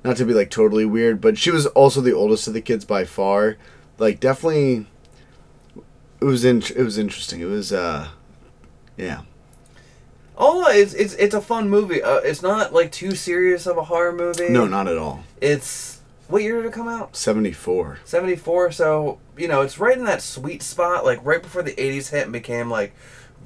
not 0.08 0.16
to 0.16 0.24
be 0.24 0.32
like 0.32 0.50
totally 0.50 0.86
weird, 0.86 1.20
but 1.20 1.36
she 1.38 1.50
was 1.50 1.66
also 1.66 2.00
the 2.00 2.14
oldest 2.14 2.48
of 2.48 2.54
the 2.54 2.60
kids 2.62 2.84
by 2.84 3.04
far. 3.04 3.56
Like 3.98 4.20
definitely, 4.20 4.86
it 6.20 6.24
was 6.24 6.44
in 6.44 6.62
it 6.74 6.82
was 6.82 6.96
interesting. 6.98 7.40
It 7.40 7.44
was 7.46 7.72
uh, 7.72 8.08
yeah. 8.96 9.20
Oh, 10.36 10.66
it's 10.68 10.94
it's 10.94 11.14
it's 11.14 11.34
a 11.34 11.40
fun 11.40 11.68
movie. 11.68 12.02
Uh, 12.02 12.16
it's 12.18 12.42
not 12.42 12.72
like 12.72 12.90
too 12.90 13.14
serious 13.14 13.66
of 13.66 13.76
a 13.76 13.84
horror 13.84 14.12
movie. 14.12 14.48
No, 14.48 14.66
not 14.66 14.88
at 14.88 14.96
all. 14.96 15.24
It's 15.42 16.00
what 16.28 16.42
year 16.42 16.56
did 16.62 16.66
it 16.68 16.72
come 16.72 16.88
out? 16.88 17.14
Seventy 17.14 17.52
four. 17.52 17.98
Seventy 18.04 18.36
four. 18.36 18.70
So 18.72 19.18
you 19.36 19.46
know, 19.46 19.60
it's 19.60 19.78
right 19.78 19.98
in 19.98 20.04
that 20.06 20.22
sweet 20.22 20.62
spot, 20.62 21.04
like 21.04 21.20
right 21.22 21.42
before 21.42 21.62
the 21.62 21.78
eighties 21.80 22.08
hit 22.08 22.22
and 22.24 22.32
became 22.32 22.70
like 22.70 22.94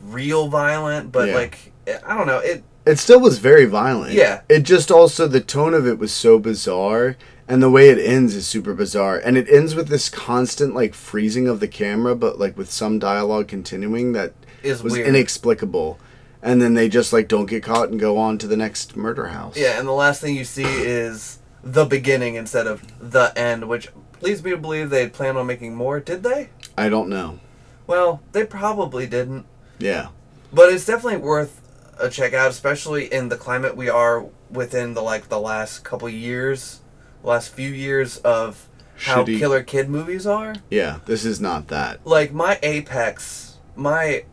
real 0.05 0.49
violent. 0.49 1.11
But 1.11 1.29
Yeah. 1.29 1.35
like 1.35 1.73
I 2.07 2.17
don't 2.17 2.27
know, 2.29 2.39
it 2.39 2.63
It 2.85 2.99
still 2.99 3.21
was 3.21 3.39
very 3.39 3.65
violent. 3.65 4.13
Yeah. 4.13 4.41
It 4.49 4.61
just 4.61 4.91
also 4.91 5.27
the 5.29 5.41
tone 5.41 5.75
of 5.75 5.87
it 5.87 5.99
was 5.99 6.13
so 6.13 6.39
bizarre 6.39 7.17
And 7.49 7.63
the 7.63 7.71
way 7.71 7.91
it 7.91 7.99
ends 7.99 8.35
is 8.35 8.47
super 8.47 8.73
bizarre. 8.73 9.19
And 9.19 9.37
it 9.37 9.49
ends 9.49 9.75
with 9.75 9.89
this 9.89 10.09
constant 10.09 10.75
like 10.75 10.95
freezing 10.95 11.49
of 11.49 11.61
the 11.61 11.69
camera, 11.69 12.15
but 12.17 12.39
like 12.39 12.57
with 12.57 12.71
some 12.71 12.99
dialogue 12.99 13.49
continuing 13.49 14.13
that 14.13 14.33
Is 14.63 14.83
was 14.83 14.95
weird. 14.95 15.09
inexplicable. 15.09 15.99
And 16.43 16.61
then 16.63 16.75
they 16.75 16.89
just 16.89 17.13
like 17.13 17.29
don't 17.29 17.47
get 17.47 17.63
caught 17.63 17.91
and 17.91 18.01
go 18.01 18.17
on 18.19 18.39
to 18.39 18.47
the 18.47 18.57
next 18.57 18.97
murder 18.97 19.29
house. 19.29 19.57
Yeah, 19.57 19.79
and 19.79 19.87
the 19.87 19.93
last 19.93 20.21
thing 20.21 20.35
you 20.35 20.45
see 20.45 20.65
is 20.65 21.39
the 21.63 21.85
beginning 21.85 22.35
instead 22.35 22.67
of 22.67 22.83
the 22.99 23.33
end, 23.37 23.69
which 23.69 23.89
leads 24.21 24.43
me 24.43 24.51
to 24.51 24.57
believe 24.57 24.91
they 24.91 25.03
had 25.03 25.13
planned 25.13 25.39
on 25.39 25.47
making 25.47 25.75
more. 25.75 26.01
Did 26.01 26.23
they? 26.25 26.49
I 26.77 26.89
don't 26.89 27.09
know. 27.09 27.39
Well, 27.87 28.23
they 28.33 28.45
probably 28.45 29.07
didn't. 29.07 29.47
Yeah. 29.79 30.09
But 30.53 30.73
it's 30.73 30.87
definitely 30.87 31.19
worth 31.21 31.61
a 31.99 32.09
check 32.09 32.33
out, 32.33 32.51
especially 32.51 33.13
in 33.13 33.29
the 33.29 33.37
climate 33.37 33.77
we 33.77 33.89
are 33.89 34.27
within 34.51 34.95
the 34.95 35.03
like 35.03 35.29
the 35.29 35.41
last 35.41 35.85
couple 35.85 36.09
years, 36.09 36.81
last 37.23 37.49
few 37.53 37.69
years 37.71 38.19
of 38.19 38.69
how 38.97 39.25
Shitty- 39.25 39.39
killer 39.39 39.63
kid 39.63 39.89
movies 39.89 40.27
are. 40.27 40.55
Yeah. 40.71 40.99
This 41.07 41.25
is 41.25 41.41
not 41.41 41.69
that. 41.69 42.07
Like 42.07 42.33
my 42.33 42.59
apex, 42.63 43.59
my 43.77 44.25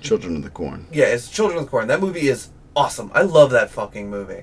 Children 0.00 0.36
of 0.36 0.42
the 0.42 0.50
Corn. 0.50 0.86
yeah, 0.92 1.06
it's 1.06 1.28
Children 1.30 1.58
of 1.58 1.64
the 1.64 1.70
Corn. 1.70 1.88
That 1.88 2.00
movie 2.00 2.28
is 2.28 2.50
awesome. 2.76 3.10
I 3.14 3.22
love 3.22 3.50
that 3.50 3.70
fucking 3.70 4.08
movie. 4.10 4.42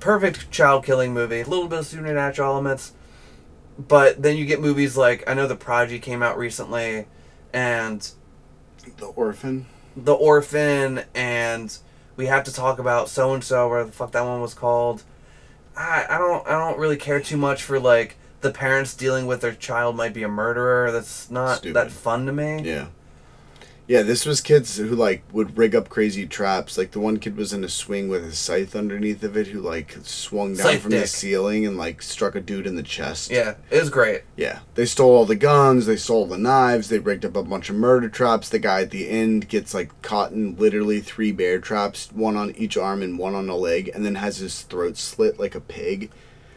Perfect 0.00 0.50
child 0.50 0.84
killing 0.84 1.12
movie. 1.12 1.40
A 1.40 1.44
little 1.46 1.68
bit 1.68 1.80
of 1.80 1.86
supernatural 1.86 2.52
elements. 2.52 2.92
But 3.78 4.22
then 4.22 4.36
you 4.36 4.44
get 4.46 4.60
movies 4.60 4.96
like 4.96 5.28
I 5.28 5.34
know 5.34 5.46
The 5.46 5.54
Prodigy 5.56 5.98
came 6.00 6.22
out 6.22 6.36
recently 6.38 7.06
and 7.52 8.08
The 8.96 9.06
Orphan. 9.06 9.66
The 10.04 10.12
Orphan 10.14 11.02
and 11.14 11.76
we 12.16 12.26
have 12.26 12.44
to 12.44 12.52
talk 12.52 12.78
about 12.78 13.08
so 13.08 13.34
and 13.34 13.42
so 13.42 13.68
where 13.68 13.84
the 13.84 13.92
fuck 13.92 14.12
that 14.12 14.24
one 14.24 14.40
was 14.40 14.54
called. 14.54 15.02
I 15.76 16.06
I 16.08 16.18
don't 16.18 16.46
I 16.46 16.52
don't 16.52 16.78
really 16.78 16.96
care 16.96 17.20
too 17.20 17.36
much 17.36 17.62
for 17.62 17.78
like 17.80 18.16
the 18.40 18.50
parents 18.52 18.94
dealing 18.94 19.26
with 19.26 19.40
their 19.40 19.54
child 19.54 19.96
might 19.96 20.14
be 20.14 20.22
a 20.22 20.28
murderer. 20.28 20.92
That's 20.92 21.30
not 21.30 21.58
Stupid. 21.58 21.74
that 21.74 21.90
fun 21.90 22.26
to 22.26 22.32
me. 22.32 22.62
Yeah. 22.62 22.86
Yeah, 23.88 24.02
this 24.02 24.26
was 24.26 24.42
kids 24.42 24.76
who 24.76 24.94
like 24.94 25.22
would 25.32 25.56
rig 25.56 25.74
up 25.74 25.88
crazy 25.88 26.26
traps. 26.26 26.76
Like 26.76 26.90
the 26.90 27.00
one 27.00 27.16
kid 27.16 27.38
was 27.38 27.54
in 27.54 27.64
a 27.64 27.70
swing 27.70 28.08
with 28.10 28.22
a 28.22 28.32
scythe 28.32 28.76
underneath 28.76 29.22
of 29.24 29.34
it 29.34 29.46
who 29.46 29.60
like 29.60 29.96
swung 30.02 30.54
down 30.54 30.66
Scythe 30.66 30.82
from 30.82 30.90
the 30.90 30.98
dick. 30.98 31.06
ceiling 31.06 31.66
and 31.66 31.78
like 31.78 32.02
struck 32.02 32.34
a 32.34 32.40
dude 32.42 32.66
in 32.66 32.76
the 32.76 32.82
chest. 32.82 33.30
Yeah, 33.30 33.54
it 33.70 33.80
was 33.80 33.88
great. 33.88 34.24
Yeah. 34.36 34.58
They 34.74 34.84
stole 34.84 35.16
all 35.16 35.24
the 35.24 35.34
guns, 35.36 35.86
they 35.86 35.96
stole 35.96 36.26
the 36.26 36.36
knives, 36.36 36.90
they 36.90 36.98
rigged 36.98 37.24
up 37.24 37.34
a 37.34 37.42
bunch 37.42 37.70
of 37.70 37.76
murder 37.76 38.10
traps. 38.10 38.50
The 38.50 38.58
guy 38.58 38.82
at 38.82 38.90
the 38.90 39.08
end 39.08 39.48
gets 39.48 39.72
like 39.72 40.02
caught 40.02 40.32
in 40.32 40.54
literally 40.56 41.00
three 41.00 41.32
bear 41.32 41.58
traps, 41.58 42.12
one 42.12 42.36
on 42.36 42.50
each 42.56 42.76
arm 42.76 43.00
and 43.02 43.18
one 43.18 43.34
on 43.34 43.48
a 43.48 43.56
leg, 43.56 43.90
and 43.94 44.04
then 44.04 44.16
has 44.16 44.36
his 44.36 44.60
throat 44.64 44.98
slit 44.98 45.40
like 45.40 45.54
a 45.54 45.60
pig. 45.62 46.10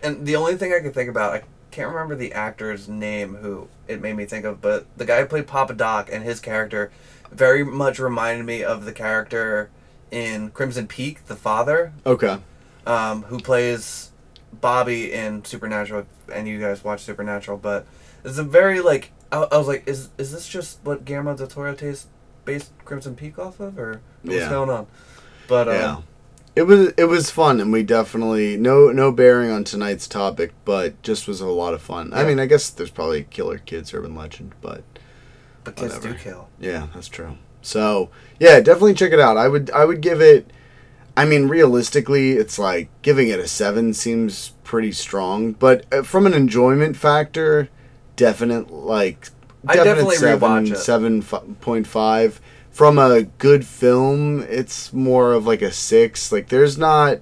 And 0.03 0.25
the 0.25 0.35
only 0.35 0.57
thing 0.57 0.73
I 0.73 0.81
can 0.81 0.91
think 0.91 1.09
about, 1.09 1.33
I 1.33 1.43
can't 1.71 1.88
remember 1.88 2.15
the 2.15 2.33
actor's 2.33 2.89
name 2.89 3.35
who 3.35 3.69
it 3.88 4.01
made 4.01 4.17
me 4.17 4.25
think 4.25 4.43
of, 4.43 4.59
but 4.61 4.85
the 4.97 5.05
guy 5.05 5.21
who 5.21 5.27
played 5.27 5.47
Papa 5.47 5.73
Doc 5.73 6.09
and 6.11 6.25
his 6.25 6.41
character 6.41 6.91
very 7.31 7.63
much 7.63 8.00
reminded 8.00 8.45
me 8.45 8.63
of 8.63 8.85
the 8.85 8.91
character 8.93 9.69
in 10.11 10.50
Crimson 10.51 10.88
Peak, 10.88 11.25
the 11.27 11.35
father, 11.35 11.93
Okay. 12.05 12.38
um, 12.85 13.23
who 13.23 13.39
plays 13.39 14.11
Bobby 14.53 15.11
in 15.13 15.43
Supernatural. 15.45 16.05
And 16.33 16.47
you 16.47 16.59
guys 16.59 16.83
watch 16.83 17.01
Supernatural, 17.03 17.57
but 17.57 17.85
it's 18.23 18.38
a 18.38 18.43
very 18.43 18.79
like 18.81 19.11
I, 19.31 19.47
I 19.51 19.57
was 19.57 19.67
like, 19.67 19.88
is 19.88 20.09
is 20.17 20.31
this 20.31 20.47
just 20.47 20.79
what 20.83 21.05
Guillermo 21.05 21.35
del 21.35 21.47
Toro 21.47 21.73
tastes 21.73 22.07
based 22.45 22.71
Crimson 22.85 23.15
Peak 23.15 23.38
off 23.39 23.59
of, 23.59 23.77
or 23.79 24.01
what's 24.23 24.38
Yeah. 24.39 24.50
going 24.50 24.69
on? 24.69 24.88
But 25.47 25.67
um, 25.69 25.73
Yeah. 25.75 25.97
It 26.53 26.63
was 26.63 26.89
it 26.97 27.05
was 27.05 27.29
fun 27.31 27.61
and 27.61 27.71
we 27.71 27.81
definitely 27.81 28.57
no 28.57 28.91
no 28.91 29.11
bearing 29.13 29.50
on 29.51 29.63
tonight's 29.63 30.05
topic, 30.05 30.51
but 30.65 31.01
just 31.01 31.25
was 31.27 31.39
a 31.39 31.47
lot 31.47 31.73
of 31.73 31.81
fun. 31.81 32.11
I 32.13 32.25
mean, 32.25 32.39
I 32.41 32.45
guess 32.45 32.69
there's 32.69 32.89
probably 32.91 33.23
Killer 33.23 33.57
Kids 33.57 33.93
urban 33.93 34.15
legend, 34.15 34.53
but 34.59 34.83
but 35.63 35.75
kids 35.75 35.96
Whatever. 35.96 36.13
do 36.13 36.20
kill. 36.20 36.50
yeah, 36.60 36.88
that's 36.94 37.08
true. 37.08 37.38
So, 37.62 38.10
yeah, 38.39 38.60
definitely 38.60 38.96
check 38.96 39.12
it 39.12 39.20
out. 39.20 39.38
I 39.38 39.48
would 39.48 39.70
I 39.72 39.86
would 39.86 40.01
give 40.01 40.22
it 40.22 40.51
I 41.15 41.25
mean, 41.25 41.48
realistically, 41.50 42.32
it's 42.32 42.58
like 42.58 42.89
giving 43.01 43.27
it 43.27 43.39
a 43.39 43.48
7 43.48 43.94
seems 43.94 44.53
pretty 44.63 44.94
strong, 44.94 45.51
but 45.51 45.86
uh, 45.91 46.03
from 46.03 46.25
an 46.25 46.34
enjoyment 46.34 46.96
factor, 46.96 47.70
definite 48.15 48.72
like 48.72 49.30
I 49.68 49.75
definitely 49.75 50.15
rewatch 50.15 50.72
it. 50.72 50.77
seven 50.77 51.22
point 51.22 51.86
five. 51.86 52.41
From 52.72 52.98
a 52.98 53.24
good 53.24 53.65
film, 53.65 54.41
it's 54.44 54.94
more 54.94 55.34
of 55.34 55.46
like 55.46 55.62
a 55.62 55.72
six. 55.72 56.32
Like 56.32 56.48
there's 56.48 56.77
not, 56.77 57.20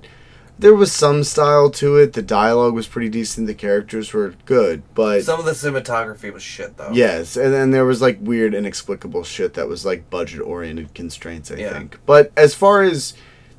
there 0.59 0.75
was 0.75 0.91
some 0.91 1.23
style 1.23 1.69
to 1.71 1.95
it. 1.97 2.13
The 2.13 2.21
dialogue 2.21 2.73
was 2.73 2.85
pretty 2.87 3.09
decent. 3.09 3.47
The 3.47 3.53
characters 3.53 4.13
were 4.13 4.33
good, 4.45 4.83
but 4.93 5.23
Some 5.23 5.39
of 5.39 5.45
the 5.45 5.53
cinematography 5.53 6.31
was 6.33 6.43
shit 6.43 6.77
though. 6.77 6.91
yes, 6.91 7.37
and 7.37 7.53
then 7.53 7.71
there 7.71 7.85
was 7.85 8.01
like 8.01 8.17
weird, 8.21 8.53
inexplicable 8.53 9.23
shit 9.23 9.53
that 9.55 9.67
was 9.69 9.85
like 9.85 10.09
budget 10.09 10.41
oriented 10.41 10.93
constraints. 10.93 11.49
I 11.51 11.55
Yeah. 11.55 11.73
think. 11.73 11.97
But 12.05 12.31
as 12.35 12.53
far 12.53 12.83
as 12.83 13.13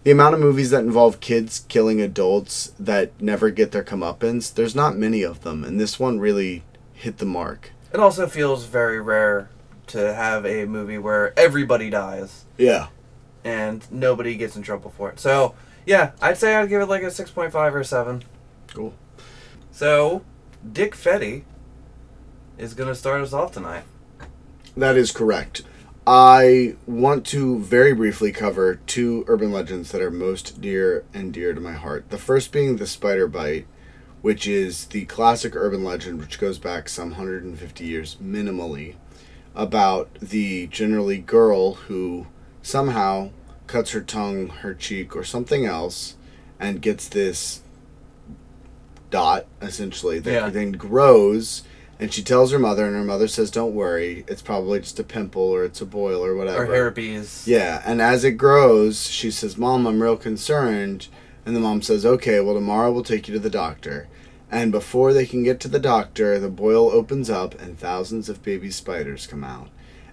the 0.04 0.10
amount 0.10 0.34
of 0.34 0.40
movies 0.40 0.70
that 0.70 0.84
involve 0.84 1.20
kids 1.20 1.64
killing 1.68 2.00
adults 2.00 2.72
that 2.78 3.12
never 3.20 3.50
get 3.50 3.72
their 3.72 3.84
comeuppance, 3.84 4.52
there's 4.54 4.74
not 4.74 4.96
many 4.96 5.22
of 5.22 5.40
them, 5.42 5.64
and 5.64 5.80
this 5.80 5.98
one 5.98 6.20
really 6.20 6.64
hit 6.92 7.16
the 7.18 7.26
mark. 7.26 7.72
It 7.92 7.98
also 8.00 8.26
feels 8.26 8.66
very 8.66 9.00
rare 9.00 9.48
to 9.88 10.14
have 10.14 10.44
a 10.46 10.64
movie 10.66 10.98
where 10.98 11.32
everybody 11.38 11.90
dies 11.90 12.44
Yeah. 12.56 12.86
and 13.44 13.82
nobody 13.90 14.36
gets 14.36 14.54
in 14.54 14.62
trouble 14.62 14.92
for 14.96 15.10
it. 15.10 15.18
So, 15.18 15.54
yeah, 15.90 16.12
I'd 16.22 16.38
say 16.38 16.54
I'd 16.54 16.68
give 16.68 16.80
it 16.80 16.86
like 16.86 17.02
a 17.02 17.06
6.5 17.06 17.74
or 17.74 17.82
7. 17.82 18.22
Cool. 18.68 18.94
So, 19.72 20.22
Dick 20.72 20.94
Fetty 20.94 21.42
is 22.56 22.74
going 22.74 22.88
to 22.88 22.94
start 22.94 23.20
us 23.22 23.32
off 23.32 23.50
tonight. 23.50 23.82
That 24.76 24.96
is 24.96 25.10
correct. 25.10 25.62
I 26.06 26.76
want 26.86 27.26
to 27.26 27.58
very 27.58 27.92
briefly 27.92 28.30
cover 28.30 28.76
two 28.76 29.24
urban 29.26 29.50
legends 29.50 29.90
that 29.90 30.00
are 30.00 30.12
most 30.12 30.60
dear 30.60 31.04
and 31.12 31.32
dear 31.32 31.54
to 31.54 31.60
my 31.60 31.72
heart. 31.72 32.10
The 32.10 32.18
first 32.18 32.52
being 32.52 32.76
the 32.76 32.86
spider 32.86 33.26
bite, 33.26 33.66
which 34.22 34.46
is 34.46 34.86
the 34.86 35.06
classic 35.06 35.56
urban 35.56 35.82
legend, 35.82 36.20
which 36.20 36.38
goes 36.38 36.60
back 36.60 36.88
some 36.88 37.10
150 37.10 37.84
years 37.84 38.14
minimally, 38.22 38.94
about 39.56 40.14
the 40.20 40.68
generally 40.68 41.18
girl 41.18 41.74
who 41.74 42.28
somehow 42.62 43.30
cuts 43.70 43.92
her 43.92 44.00
tongue, 44.00 44.48
her 44.48 44.74
cheek, 44.74 45.14
or 45.14 45.22
something 45.22 45.64
else, 45.64 46.16
and 46.58 46.82
gets 46.82 47.08
this 47.08 47.60
dot 49.10 49.46
essentially 49.62 50.18
that 50.18 50.32
Yeah. 50.32 50.50
then 50.50 50.72
grows. 50.72 51.62
And 51.98 52.12
she 52.12 52.22
tells 52.22 52.50
her 52.50 52.58
mother, 52.58 52.86
and 52.86 52.96
her 52.96 53.04
mother 53.04 53.28
says, 53.28 53.50
"Don't 53.50 53.74
worry, 53.74 54.24
it's 54.26 54.40
probably 54.42 54.80
just 54.80 54.98
a 54.98 55.04
pimple 55.04 55.42
or 55.42 55.64
it's 55.64 55.80
a 55.82 55.86
boil 55.86 56.24
or 56.24 56.34
whatever." 56.34 56.62
Or 56.64 56.66
herpes. 56.66 57.42
Yeah, 57.46 57.82
and 57.84 58.00
as 58.00 58.24
it 58.24 58.32
grows, 58.32 59.06
she 59.08 59.30
says, 59.30 59.58
Mom, 59.58 59.86
I'm 59.86 60.02
real 60.02 60.16
concerned. 60.16 61.08
And 61.44 61.54
the 61.54 61.60
mom 61.60 61.82
says, 61.82 62.04
Okay, 62.06 62.40
well, 62.40 62.54
tomorrow 62.54 62.90
we'll 62.90 63.02
take 63.04 63.28
you 63.28 63.34
to 63.34 63.40
the 63.40 63.50
doctor. 63.50 64.08
And 64.50 64.72
before 64.72 65.12
they 65.12 65.26
can 65.26 65.42
get 65.44 65.60
to 65.60 65.68
the 65.68 65.78
doctor, 65.78 66.38
the 66.38 66.48
boil 66.48 66.90
opens 66.90 67.28
up 67.30 67.60
and 67.60 67.78
thousands 67.78 68.28
of 68.28 68.42
baby 68.42 68.70
spiders 68.70 69.26
come 69.26 69.44
out. 69.44 69.68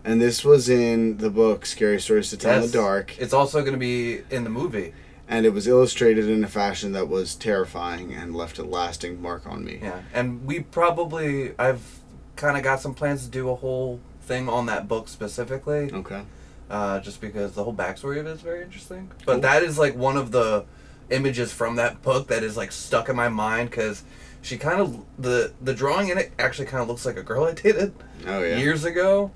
And 0.07 0.21
this 0.21 0.45
was 0.45 0.69
in 0.69 1.17
the 1.17 1.29
book 1.29 1.65
Scary 1.65 1.99
Stories 1.99 2.29
to 2.29 2.37
Tell 2.37 2.55
in 2.55 2.61
Yes. 2.61 2.71
the 2.71 2.77
Dark. 2.77 3.15
It's 3.19 3.33
also 3.33 3.59
going 3.59 3.73
to 3.73 3.77
be 3.79 4.21
in 4.31 4.45
the 4.45 4.49
movie. 4.49 4.93
And 5.27 5.45
it 5.45 5.49
was 5.49 5.67
illustrated 5.67 6.29
in 6.29 6.45
a 6.45 6.47
fashion 6.47 6.93
that 6.93 7.09
was 7.09 7.35
terrifying 7.35 8.13
and 8.13 8.33
left 8.33 8.57
a 8.57 8.63
lasting 8.63 9.21
mark 9.21 9.45
on 9.45 9.65
me. 9.65 9.79
Yeah. 9.81 9.99
And 10.13 10.45
we 10.45 10.61
probably, 10.61 11.51
I've 11.59 11.99
kind 12.37 12.55
of 12.55 12.63
got 12.63 12.79
some 12.79 12.93
plans 12.93 13.25
to 13.25 13.29
do 13.29 13.49
a 13.49 13.55
whole 13.55 13.99
thing 14.21 14.47
on 14.47 14.65
that 14.67 14.87
book 14.87 15.09
specifically. 15.09 15.91
Okay. 15.91 16.21
uh, 16.69 16.99
just 17.01 17.19
because 17.19 17.51
the 17.53 17.63
whole 17.65 17.73
backstory 17.73 18.19
of 18.21 18.27
it 18.27 18.31
is 18.31 18.41
very 18.41 18.61
interesting. 18.63 19.09
But 19.25 19.33
Cool. 19.33 19.41
that 19.41 19.61
is 19.63 19.77
like 19.77 19.95
one 19.97 20.15
of 20.15 20.31
the 20.31 20.63
images 21.09 21.51
from 21.51 21.75
that 21.77 22.01
book 22.01 22.27
that 22.29 22.43
is 22.43 22.55
like 22.55 22.71
stuck 22.71 23.09
in 23.09 23.15
my 23.17 23.27
mind 23.29 23.69
because 23.69 24.03
she 24.41 24.57
kind 24.57 24.79
of 24.81 25.03
the 25.17 25.53
the 25.61 25.73
drawing 25.73 26.09
in 26.09 26.17
it 26.17 26.31
actually 26.39 26.65
kind 26.67 26.81
of 26.81 26.87
looks 26.89 27.05
like 27.05 27.15
a 27.17 27.23
girl 27.23 27.45
I 27.45 27.53
dated 27.53 27.93
Oh, 28.25 28.41
yeah. 28.43 28.57
years 28.57 28.83
ago. 28.85 29.31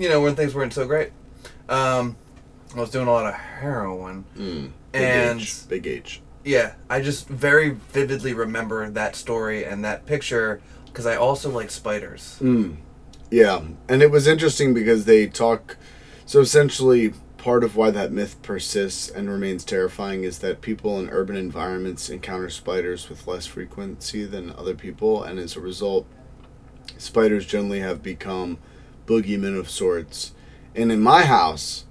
You 0.00 0.08
know 0.08 0.20
when 0.22 0.34
things 0.34 0.54
weren't 0.54 0.72
so 0.72 0.86
great. 0.86 1.10
Um, 1.68 2.16
I 2.74 2.80
was 2.80 2.90
doing 2.90 3.06
a 3.06 3.12
lot 3.12 3.26
of 3.26 3.34
heroin, 3.34 4.24
Mm. 4.36 4.70
Big 4.92 5.02
and 5.02 5.40
H. 5.40 5.68
Big 5.68 5.86
H. 5.86 6.20
yeah, 6.44 6.72
I 6.88 7.00
just 7.02 7.28
very 7.28 7.70
vividly 7.92 8.32
remember 8.32 8.88
that 8.90 9.14
story 9.14 9.64
and 9.64 9.84
that 9.84 10.06
picture 10.06 10.60
because 10.86 11.04
I 11.06 11.16
also 11.16 11.50
like 11.50 11.70
spiders. 11.70 12.38
Mm. 12.40 12.76
Yeah, 13.30 13.60
and 13.88 14.02
it 14.02 14.10
was 14.10 14.26
interesting 14.26 14.72
because 14.74 15.04
they 15.04 15.26
talk. 15.26 15.76
So 16.26 16.40
essentially, 16.40 17.12
part 17.36 17.62
of 17.62 17.76
why 17.76 17.90
that 17.90 18.10
myth 18.10 18.40
persists 18.42 19.08
and 19.08 19.28
remains 19.30 19.64
terrifying 19.64 20.24
is 20.24 20.38
that 20.38 20.62
people 20.62 20.98
in 20.98 21.10
urban 21.10 21.36
environments 21.36 22.08
encounter 22.08 22.48
spiders 22.50 23.08
with 23.10 23.26
less 23.26 23.44
frequency 23.46 24.24
than 24.24 24.50
other 24.56 24.74
people, 24.74 25.22
and 25.22 25.38
as 25.38 25.56
a 25.56 25.60
result, 25.60 26.06
spiders 26.96 27.44
generally 27.46 27.80
have 27.80 28.02
become 28.02 28.58
boogeymen 29.06 29.58
of 29.58 29.70
sorts. 29.70 30.32
And 30.74 30.90
in 30.92 31.00
my 31.00 31.24
house, 31.24 31.84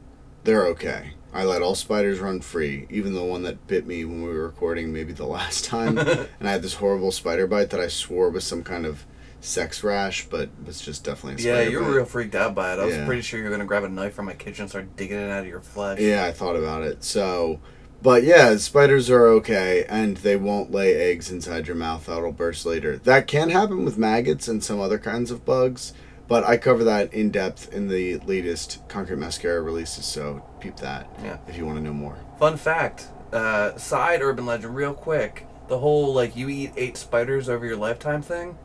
they're 0.44 0.66
okay. 0.68 1.12
I 1.34 1.44
let 1.44 1.62
all 1.62 1.76
spiders 1.76 2.20
run 2.20 2.42
free, 2.42 2.88
even 2.90 3.14
the 3.14 3.24
one 3.24 3.44
that 3.44 3.68
bit 3.68 3.86
me 3.86 4.04
when 4.06 4.24
we 4.24 4.30
were 4.30 4.44
recording 4.48 4.92
maybe 4.92 5.14
the 5.14 5.26
last 5.28 5.66
time. 5.66 5.98
and 5.98 6.28
I 6.42 6.52
had 6.52 6.62
this 6.62 6.76
horrible 6.76 7.12
spider 7.12 7.46
bite 7.48 7.70
that 7.70 7.80
I 7.80 7.88
swore 7.88 8.30
was 8.30 8.44
some 8.44 8.64
kind 8.64 8.86
of 8.86 9.06
sex 9.42 9.84
rash, 9.84 10.26
but 10.28 10.50
was 10.66 10.82
just 10.82 11.04
definitely 11.04 11.44
a 11.44 11.48
Yeah, 11.64 11.70
you 11.70 11.80
were 11.80 11.94
real 11.94 12.06
freaked 12.06 12.36
out 12.36 12.56
by 12.56 12.74
it. 12.74 12.80
I 12.80 12.86
was 12.86 12.96
Yeah. 12.96 13.06
pretty 13.06 13.22
sure 13.22 13.40
you 13.40 13.46
were 13.46 13.52
gonna 13.52 13.66
grab 13.66 13.84
a 13.84 13.90
knife 13.90 14.14
from 14.14 14.26
my 14.26 14.34
kitchen 14.34 14.64
and 14.64 14.70
start 14.70 14.96
digging 14.98 15.18
it 15.18 15.30
out 15.30 15.42
of 15.44 15.48
your 15.48 15.62
flesh. 15.62 16.00
Yeah, 16.00 16.26
I 16.26 16.32
thought 16.32 16.56
about 16.58 16.84
it. 16.84 17.04
So, 17.06 17.62
but 18.02 18.24
yeah, 18.24 18.58
spiders 18.58 19.10
are 19.10 19.28
okay, 19.28 19.86
and 19.88 20.18
they 20.18 20.36
won't 20.36 20.72
lay 20.72 20.94
eggs 20.96 21.32
inside 21.32 21.68
your 21.68 21.76
mouth 21.78 22.08
that'll 22.08 22.32
burst 22.34 22.66
later. 22.66 22.98
That 22.98 23.28
can 23.28 23.50
happen 23.50 23.86
with 23.86 23.98
maggots 23.98 24.48
and 24.50 24.62
some 24.64 24.82
other 24.82 24.98
kinds 25.00 25.32
of 25.32 25.46
bugs, 25.46 25.94
but 26.30 26.44
I 26.46 26.56
cover 26.56 26.86
that 26.86 27.14
in 27.14 27.32
depth 27.32 27.74
in 27.74 27.90
the 27.90 28.20
latest 28.20 28.80
Concrete 28.88 29.18
Mascara 29.18 29.62
releases, 29.62 30.06
so 30.06 30.44
peep 30.62 30.78
that 30.78 31.10
Yeah. 31.22 31.38
if 31.50 31.58
you 31.58 31.66
want 31.66 31.80
to 31.80 31.84
know 31.84 31.92
more. 31.94 32.16
Fun 32.38 32.56
fact, 32.56 33.08
uh, 33.34 33.76
side 33.78 34.22
urban 34.22 34.46
legend, 34.46 34.76
real 34.76 34.94
quick. 34.94 35.46
The 35.68 35.80
whole 35.80 36.14
like 36.14 36.36
you 36.38 36.48
eat 36.50 36.72
eight 36.78 36.96
spiders 36.98 37.50
over 37.50 37.66
your 37.66 37.76
lifetime 37.78 38.22
thing, 38.22 38.58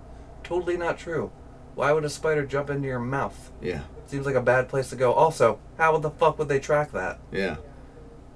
totally 0.43 0.77
not 0.77 0.99
true. 0.99 1.31
Why 1.75 1.91
would 1.93 2.05
a 2.05 2.09
spider 2.11 2.47
jump 2.47 2.71
into 2.71 2.87
your 2.87 3.01
mouth? 3.01 3.51
Yeah, 3.61 3.81
Seems 4.07 4.27
like 4.27 4.35
a 4.37 4.41
bad 4.43 4.69
place 4.69 4.91
to 4.91 4.97
go. 4.97 5.13
Also, 5.13 5.59
how 5.79 5.93
would 5.95 6.03
the 6.03 6.11
fuck 6.11 6.39
would 6.39 6.49
they 6.49 6.61
track 6.61 6.93
that? 6.93 7.19
yeah, 7.33 7.57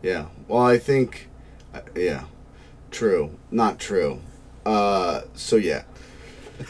yeah. 0.02 0.26
Well, 0.48 0.62
I 0.62 0.78
think, 0.78 1.28
uh, 1.74 1.80
yeah, 1.94 2.24
true, 2.90 3.38
not 3.50 3.78
true. 3.78 4.20
Uh, 4.66 5.22
so 5.34 5.56
yeah. 5.56 5.82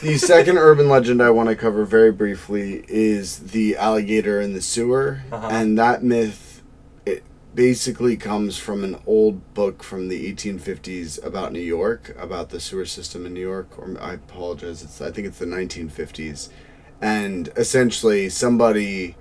The 0.03 0.19
second 0.19 0.59
urban 0.59 0.89
legend 0.89 1.23
I 1.23 1.31
want 1.31 1.49
to 1.49 1.57
cover 1.57 1.85
very 1.85 2.13
briefly 2.13 2.85
is 2.89 3.39
the 3.39 3.77
alligator 3.77 4.41
in 4.41 4.53
the 4.53 4.61
sewer, 4.61 5.23
Uh-huh. 5.33 5.49
and 5.51 5.79
that 5.79 6.03
myth 6.05 6.63
it 7.07 7.23
basically 7.55 8.17
comes 8.17 8.59
from 8.59 8.85
an 8.85 8.99
old 9.07 9.55
book 9.55 9.83
from 9.83 10.09
the 10.09 10.27
1850s 10.33 11.19
about 11.25 11.53
New 11.53 11.61
York, 11.61 12.15
about 12.19 12.51
the 12.51 12.61
sewer 12.61 12.85
system 12.85 13.25
in 13.27 13.33
New 13.33 13.41
York. 13.41 13.79
Or 13.79 13.97
I 14.01 14.15
apologize, 14.15 14.83
it's 14.83 15.01
I 15.01 15.11
think 15.11 15.27
it's 15.27 15.39
the 15.39 15.47
1950s, 15.47 16.51
and 17.01 17.49
essentially 17.57 18.29
somebody, 18.29 19.17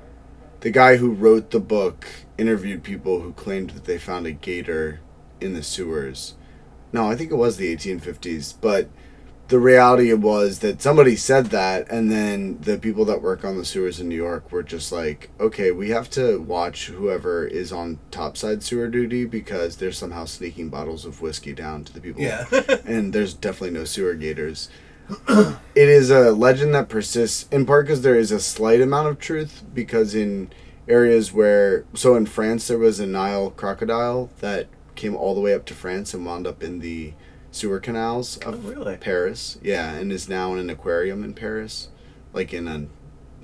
the 0.59 0.69
guy 0.69 0.97
who 0.97 1.11
wrote 1.11 1.51
the 1.51 1.59
book, 1.61 2.05
interviewed 2.37 2.83
people 2.83 3.21
who 3.21 3.31
claimed 3.33 3.69
that 3.71 3.85
they 3.85 3.97
found 3.97 4.27
a 4.27 4.31
gator 4.31 4.99
in 5.39 5.53
the 5.53 5.63
sewers. 5.63 6.35
No, 6.91 7.09
I 7.09 7.15
think 7.15 7.31
it 7.31 7.35
was 7.35 7.57
the 7.57 7.73
1850s, 7.75 8.53
but 8.59 8.89
the 9.47 9.59
reality 9.59 10.11
was 10.13 10.59
that 10.59 10.81
somebody 10.81 11.15
said 11.15 11.47
that 11.47 11.89
and 11.89 12.11
then 12.11 12.59
the 12.61 12.77
people 12.77 13.05
that 13.05 13.21
work 13.21 13.45
on 13.45 13.57
the 13.57 13.63
sewers 13.63 13.99
in 13.99 14.09
New 14.09 14.15
York 14.15 14.51
were 14.51 14.63
just 14.63 14.91
like, 14.91 15.29
okay, 15.39 15.71
we 15.71 15.89
have 15.89 16.09
to 16.11 16.41
watch 16.41 16.87
whoever 16.87 17.45
is 17.45 17.71
on 17.71 17.99
topside 18.11 18.61
sewer 18.61 18.87
duty 18.87 19.25
because 19.25 19.77
they're 19.77 19.91
somehow 19.91 20.25
sneaking 20.25 20.69
bottles 20.69 21.05
of 21.05 21.21
whiskey 21.21 21.53
down 21.53 21.83
to 21.85 21.93
the 21.93 22.01
people. 22.01 22.21
yeah. 22.21 22.45
and 22.85 23.13
there's 23.13 23.33
definitely 23.33 23.77
no 23.77 23.85
sewer 23.85 24.15
gators. 24.15 24.69
it 25.29 25.57
is 25.75 26.09
a 26.09 26.31
legend 26.31 26.75
that 26.75 26.89
persists 26.89 27.47
in 27.49 27.65
part 27.65 27.85
because 27.85 28.01
there 28.01 28.19
is 28.19 28.31
a 28.31 28.41
slight 28.41 28.81
amount 28.81 29.07
of 29.07 29.17
truth 29.17 29.63
because 29.73 30.13
in 30.13 30.49
areas 30.89 31.31
where 31.31 31.85
so 31.93 32.15
in 32.15 32.25
France 32.25 32.67
there 32.67 32.77
was 32.77 32.99
a 32.99 33.07
Nile 33.07 33.51
crocodile 33.51 34.29
that 34.39 34.67
came 34.95 35.15
all 35.15 35.33
the 35.33 35.41
way 35.41 35.53
up 35.53 35.65
to 35.65 35.73
France 35.73 36.13
and 36.13 36.25
wound 36.25 36.45
up 36.45 36.61
in 36.61 36.79
the 36.79 37.13
sewer 37.57 37.79
canals 37.79 38.37
of 38.37 38.65
Oh, 38.65 38.69
really? 38.69 38.97
Paris. 38.97 39.57
Yeah, 39.61 39.93
and 39.93 40.11
is 40.11 40.29
now 40.29 40.53
in 40.53 40.59
an 40.59 40.69
aquarium 40.69 41.23
in 41.23 41.33
Paris, 41.33 41.89
like 42.33 42.53
in 42.53 42.67
a 42.67 42.85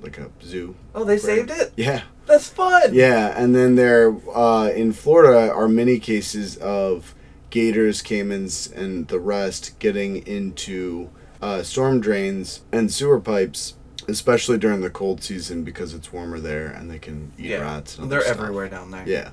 like 0.02 0.18
a 0.18 0.30
zoo. 0.42 0.74
oh, 0.94 1.04
they 1.04 1.16
aquarium. 1.16 1.48
saved 1.48 1.60
it. 1.60 1.72
Yeah. 1.76 2.02
That's 2.26 2.48
fun. 2.48 2.94
Yeah, 2.94 3.34
and 3.36 3.54
then 3.54 3.74
there 3.74 4.16
uh, 4.34 4.68
in 4.74 4.92
Florida 4.92 5.52
are 5.52 5.68
many 5.68 5.98
cases 5.98 6.56
of 6.58 7.14
gators, 7.50 8.02
caimans, 8.02 8.72
and 8.74 9.08
the 9.08 9.18
rest 9.20 9.78
getting 9.78 10.26
into 10.26 11.10
uh, 11.42 11.62
storm 11.62 12.00
drains 12.00 12.62
and 12.72 12.90
sewer 12.92 13.20
pipes, 13.20 13.74
especially 14.08 14.56
during 14.58 14.80
the 14.80 14.90
cold 14.90 15.22
season 15.22 15.64
because 15.64 15.92
it's 15.94 16.12
warmer 16.12 16.38
there 16.40 16.66
and 16.66 16.90
they 16.90 16.98
can 16.98 17.32
eat 17.38 17.46
Yeah. 17.50 17.58
rats. 17.60 17.98
And 17.98 18.10
They're 18.10 18.22
stuff. 18.22 18.38
everywhere 18.38 18.68
down 18.68 18.90
there. 18.90 19.04
Yeah. 19.06 19.30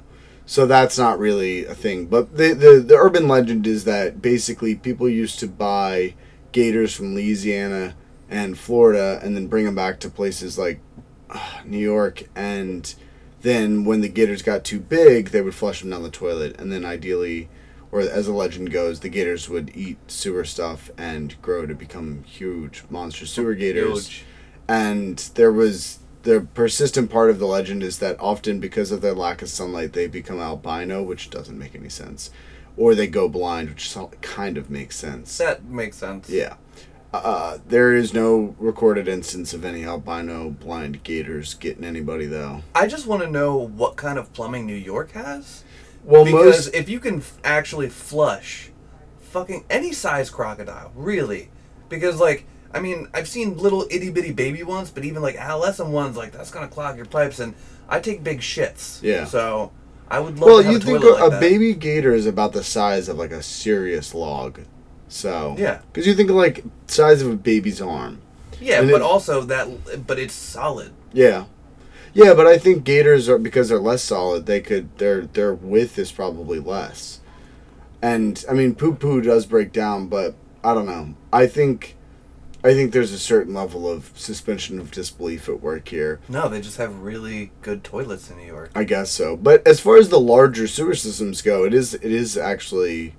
So 0.52 0.66
that's 0.66 0.98
not 0.98 1.18
really 1.18 1.64
a 1.64 1.74
thing. 1.74 2.08
But 2.08 2.36
the, 2.36 2.54
the, 2.54 2.84
the 2.86 2.98
urban 2.98 3.30
legend 3.30 3.66
is 3.66 3.86
that 3.86 4.22
basically 4.22 4.76
people 4.76 5.08
used 5.08 5.40
to 5.40 5.48
buy 5.48 6.14
gators 6.52 6.94
from 6.94 7.16
Louisiana 7.16 7.96
and 8.30 8.60
Florida 8.60 9.22
and 9.24 9.34
then 9.34 9.48
bring 9.48 9.64
them 9.64 9.76
back 9.76 10.02
to 10.02 10.10
places 10.10 10.58
like 10.58 10.82
uh, 11.30 11.62
New 11.64 11.78
York. 11.78 12.24
And 12.36 12.94
then 13.44 13.86
when 13.86 14.02
the 14.02 14.10
gators 14.10 14.42
got 14.42 14.66
too 14.66 14.82
big, 14.82 15.30
they 15.30 15.40
would 15.40 15.56
flush 15.56 15.80
them 15.80 15.92
down 15.92 16.04
the 16.04 16.10
toilet. 16.10 16.60
And 16.60 16.70
then 16.70 16.84
ideally, 16.84 17.48
or 17.90 18.02
as 18.02 18.26
the 18.26 18.34
legend 18.34 18.72
goes, 18.72 19.00
the 19.00 19.08
gators 19.08 19.48
would 19.48 19.72
eat 19.74 20.00
sewer 20.12 20.44
stuff 20.44 20.92
and 20.98 21.42
grow 21.42 21.66
to 21.66 21.74
become 21.74 22.24
huge 22.24 22.84
monster 22.90 23.26
sewer 23.26 23.56
gators 23.56 24.10
Huge. 24.10 24.26
and 24.68 25.18
there 25.36 25.54
was 25.54 26.00
the 26.24 26.48
persistent 26.54 27.10
part 27.10 27.30
of 27.30 27.40
the 27.40 27.46
legend 27.48 27.82
is 27.84 28.00
that 28.00 28.16
often 28.20 28.60
because 28.60 28.92
of 28.92 29.02
their 29.02 29.14
lack 29.14 29.42
of 29.42 29.50
sunlight 29.50 29.94
they 29.94 30.08
become 30.08 30.40
albino 30.40 31.02
which 31.02 31.30
doesn't 31.30 31.58
make 31.58 31.76
any 31.76 31.90
sense 31.90 32.30
or 32.78 32.94
they 32.96 33.08
go 33.08 33.28
blind 33.28 33.70
which 33.70 33.96
kind 34.22 34.58
of 34.58 34.70
makes 34.70 34.96
sense 34.96 35.38
That 35.38 35.64
makes 35.66 35.98
sense. 35.98 36.30
yeah 36.30 36.56
uh, 37.14 37.58
there 37.68 37.94
is 37.94 38.14
no 38.14 38.56
recorded 38.58 39.08
instance 39.08 39.54
of 39.54 39.66
any 39.66 39.84
albino 39.84 40.50
blind 40.52 41.04
gators 41.04 41.54
getting 41.56 41.84
anybody 41.84 42.26
though 42.26 42.62
I 42.74 42.88
just 42.88 43.06
want 43.08 43.22
to 43.24 43.30
know 43.30 43.58
what 43.58 43.98
kind 43.98 44.18
of 44.18 44.32
plumbing 44.34 44.66
New 44.66 44.76
York 44.76 45.12
has. 45.12 45.64
well 46.06 46.24
because 46.24 46.66
most 46.68 46.76
if 46.76 46.88
you 46.88 47.00
can 47.02 47.18
f- 47.18 47.38
actually 47.44 47.90
flush 47.90 48.70
fucking 49.20 49.64
any 49.70 49.94
size 49.94 50.30
crocodile, 50.30 50.92
really, 50.94 51.50
because 51.88 52.20
like 52.20 52.46
I 52.74 52.80
mean 52.80 53.08
I've 53.14 53.28
seen 53.28 53.58
little 53.58 53.86
itty 53.90 54.10
bitty 54.10 54.32
baby 54.32 54.64
ones, 54.64 54.90
but 54.92 55.04
even 55.06 55.22
like 55.22 55.36
adolescent 55.36 55.90
ones, 55.90 56.16
like 56.18 56.32
that's 56.32 56.52
gonna 56.52 56.68
clog 56.68 56.98
your 56.98 57.06
pipes, 57.06 57.40
and 57.40 57.54
I 57.90 58.00
take 58.00 58.24
big 58.24 58.40
shits. 58.40 59.02
Yeah. 59.02 59.26
So 59.26 59.72
I 60.10 60.20
would 60.20 60.40
love 60.40 60.48
well 60.50 60.58
to 60.58 60.64
have 60.64 60.72
you 60.74 60.78
a 60.78 60.82
think 60.82 61.04
a, 61.04 61.08
like 61.08 61.34
a 61.34 61.40
baby 61.40 61.74
gator 61.74 62.14
is 62.14 62.26
about 62.26 62.54
the 62.54 62.64
size 62.64 63.08
of 63.10 63.18
like 63.18 63.32
a 63.32 63.42
serious 63.44 64.14
log 64.14 64.60
so 65.08 65.56
Yeah. 65.60 65.80
because 65.92 66.08
you 66.08 66.14
think 66.16 66.30
of 66.30 66.36
like 66.38 66.64
size 66.88 67.22
of 67.22 67.30
a 67.32 67.36
baby's 67.36 67.82
arm 67.82 68.22
Yeah, 68.62 68.80
and 68.82 68.90
but 68.90 68.98
it- 68.98 69.02
also 69.02 69.42
that, 69.42 70.06
but 70.08 70.18
it's 70.20 70.34
solid. 70.34 70.92
Yeah, 71.14 71.46
yeah, 72.14 72.34
but 72.34 72.48
I 72.48 72.58
think 72.58 72.84
gators 72.86 73.28
are 73.28 73.38
because 73.38 73.68
they're 73.70 73.80
less 73.80 74.04
solid. 74.04 74.46
They 74.46 74.62
could 74.62 74.98
their 74.98 75.26
their 75.26 75.54
width 75.54 75.98
is 76.00 76.12
probably 76.12 76.60
less, 76.60 77.20
and 78.02 78.44
I 78.50 78.54
mean 78.54 78.76
poo 78.76 78.94
poo 78.96 79.22
does 79.22 79.46
break 79.46 79.72
down, 79.74 80.08
but 80.08 80.36
I 80.64 80.74
don't 80.74 80.86
know. 80.86 81.16
I 81.34 81.48
think, 81.48 81.96
I 82.63 82.74
think 82.74 82.91
there's 82.91 83.12
a 83.12 83.19
certain 83.19 83.54
level 83.54 83.89
of 83.89 84.12
suspension 84.15 84.80
of 84.80 84.91
disbelief 84.91 85.50
at 85.50 85.62
work 85.62 85.88
here. 85.88 86.19
No, 86.30 86.47
they 86.47 86.62
just 86.62 86.78
have 86.78 87.00
really 87.00 87.52
good 87.62 87.84
toilets 87.84 88.30
in 88.30 88.38
New 88.38 88.45
York. 88.45 88.71
I 88.76 88.84
guess 88.84 89.10
so. 89.12 89.36
But 89.36 89.65
as 89.65 89.80
far 89.80 89.97
as 89.97 90.10
the 90.10 90.19
larger 90.19 90.67
sewer 90.67 90.93
systems 90.93 91.41
go, 91.41 91.65
it 91.65 91.74
is 91.74 91.95
it 91.95 92.04
is 92.04 92.38
actually, 92.38 93.15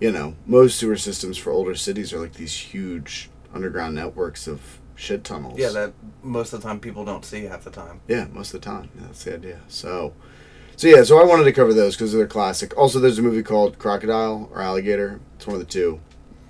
you 0.00 0.10
know, 0.10 0.34
most 0.46 0.78
sewer 0.78 0.96
systems 0.96 1.38
for 1.38 1.52
older 1.52 1.76
cities 1.76 2.12
are 2.12 2.18
like 2.18 2.34
these 2.34 2.54
huge 2.54 3.30
underground 3.54 3.94
networks 3.94 4.48
of 4.48 4.80
shit 4.96 5.22
tunnels. 5.22 5.58
Yeah, 5.58 5.70
that 5.70 5.92
most 6.22 6.52
of 6.52 6.60
the 6.60 6.68
time 6.68 6.80
people 6.80 7.04
don't 7.04 7.24
see 7.24 7.44
half 7.44 7.64
the 7.64 7.70
time. 7.70 8.00
Yeah, 8.08 8.26
most 8.32 8.52
of 8.52 8.60
the 8.60 8.66
time. 8.66 8.90
Yeah, 8.96 9.02
that's 9.06 9.22
the 9.22 9.34
idea. 9.34 9.60
So, 9.68 10.12
so 10.76 10.88
yeah, 10.88 11.04
so 11.04 11.20
I 11.20 11.24
wanted 11.24 11.44
to 11.44 11.52
cover 11.52 11.72
those 11.72 11.94
because 11.94 12.12
they're 12.12 12.26
classic. 12.26 12.76
Also, 12.76 12.98
there's 12.98 13.18
a 13.18 13.22
movie 13.22 13.44
called 13.44 13.78
Crocodile 13.78 14.50
or 14.52 14.60
Alligator. 14.60 15.20
It's 15.36 15.46
one 15.46 15.54
of 15.54 15.60
the 15.60 15.66
two. 15.66 16.00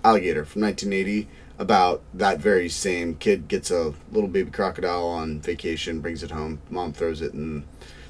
Alligator 0.04 0.44
from 0.44 0.62
1980 0.62 1.28
about 1.58 2.02
that 2.14 2.38
very 2.38 2.68
same 2.68 3.14
kid 3.16 3.48
gets 3.48 3.70
a 3.70 3.94
little 4.10 4.28
baby 4.28 4.50
crocodile 4.50 5.06
on 5.06 5.40
vacation, 5.40 6.00
brings 6.00 6.22
it 6.22 6.30
home. 6.30 6.60
Mom 6.70 6.92
throws 6.92 7.20
it 7.20 7.34
in 7.34 7.64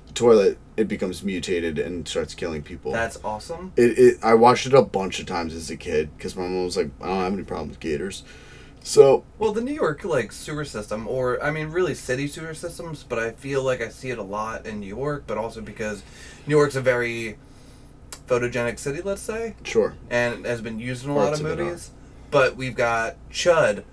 the 0.06 0.12
toilet. 0.12 0.58
It 0.76 0.88
becomes 0.88 1.22
mutated 1.22 1.78
and 1.78 2.06
starts 2.06 2.34
killing 2.34 2.62
people. 2.62 2.92
That's 2.92 3.18
awesome. 3.24 3.72
it, 3.76 3.98
it. 3.98 4.18
I 4.22 4.34
watched 4.34 4.66
it 4.66 4.74
a 4.74 4.82
bunch 4.82 5.20
of 5.20 5.26
times 5.26 5.54
as 5.54 5.70
a 5.70 5.76
kid 5.76 6.16
because 6.16 6.34
my 6.36 6.42
mom 6.42 6.64
was 6.64 6.76
like, 6.76 6.90
I 7.00 7.06
don't 7.06 7.18
have 7.18 7.32
any 7.32 7.42
problem 7.42 7.68
with 7.68 7.80
gators. 7.80 8.22
So 8.84 9.24
Well, 9.38 9.52
the 9.52 9.60
New 9.60 9.74
York 9.74 10.04
like 10.04 10.32
sewer 10.32 10.64
system, 10.64 11.06
or 11.06 11.42
I 11.42 11.50
mean, 11.50 11.68
really 11.68 11.94
city 11.94 12.26
sewer 12.26 12.54
systems, 12.54 13.04
but 13.04 13.18
I 13.18 13.30
feel 13.30 13.62
like 13.62 13.80
I 13.80 13.88
see 13.88 14.10
it 14.10 14.18
a 14.18 14.24
lot 14.24 14.66
in 14.66 14.80
New 14.80 14.86
York, 14.86 15.24
but 15.26 15.38
also 15.38 15.60
because 15.60 16.02
New 16.46 16.56
York's 16.56 16.74
a 16.74 16.80
very 16.80 17.36
photogenic 18.26 18.78
city, 18.78 19.00
let's 19.00 19.22
say, 19.22 19.54
sure. 19.62 19.94
and 20.10 20.46
has 20.46 20.60
been 20.60 20.78
used 20.78 21.04
in 21.04 21.10
a 21.10 21.14
lot 21.14 21.26
Parts 21.26 21.40
of 21.40 21.46
of 21.46 21.60
it 21.60 21.62
movies. 21.62 21.90
But 22.32 22.56
we've 22.56 22.74
got 22.74 23.16
Chud, 23.30 23.84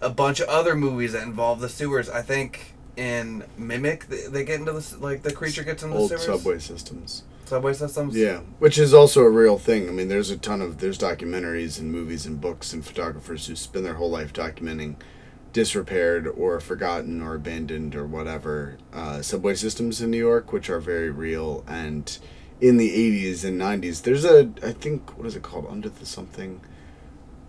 a 0.00 0.10
bunch 0.10 0.40
of 0.40 0.48
other 0.48 0.74
movies 0.74 1.12
that 1.12 1.22
involve 1.22 1.60
the 1.60 1.68
sewers. 1.68 2.10
I 2.10 2.22
think 2.22 2.74
in 2.96 3.44
Mimic, 3.56 4.08
they, 4.08 4.26
they 4.26 4.44
get 4.44 4.58
into 4.58 4.72
the 4.72 4.96
like 4.98 5.22
the 5.22 5.32
creature 5.32 5.62
gets 5.62 5.82
into 5.84 5.96
Old 5.96 6.10
the 6.10 6.18
sewers. 6.18 6.40
subway 6.40 6.58
systems. 6.58 7.22
subway 7.44 7.72
systems. 7.74 8.16
Yeah, 8.16 8.40
which 8.58 8.78
is 8.78 8.92
also 8.92 9.22
a 9.22 9.30
real 9.30 9.58
thing. 9.58 9.88
I 9.88 9.92
mean, 9.92 10.08
there's 10.08 10.30
a 10.30 10.36
ton 10.36 10.60
of 10.60 10.78
there's 10.78 10.98
documentaries 10.98 11.78
and 11.78 11.92
movies 11.92 12.26
and 12.26 12.40
books 12.40 12.72
and 12.72 12.84
photographers 12.84 13.46
who 13.46 13.54
spend 13.54 13.84
their 13.84 13.94
whole 13.94 14.10
life 14.10 14.32
documenting 14.32 14.96
disrepaired 15.52 16.26
or 16.26 16.60
forgotten 16.60 17.22
or 17.22 17.34
abandoned 17.34 17.94
or 17.94 18.06
whatever 18.06 18.76
uh, 18.92 19.22
subway 19.22 19.54
systems 19.54 20.02
in 20.02 20.10
New 20.10 20.18
York, 20.18 20.52
which 20.52 20.68
are 20.68 20.80
very 20.80 21.10
real. 21.10 21.64
And 21.68 22.18
in 22.60 22.76
the 22.78 22.90
80s 22.90 23.44
and 23.44 23.60
90s. 23.60 24.02
There's 24.02 24.24
a, 24.24 24.50
I 24.62 24.72
think, 24.72 25.16
what 25.16 25.26
is 25.26 25.36
it 25.36 25.42
called? 25.42 25.66
Under 25.68 25.88
the 25.88 26.06
something. 26.06 26.60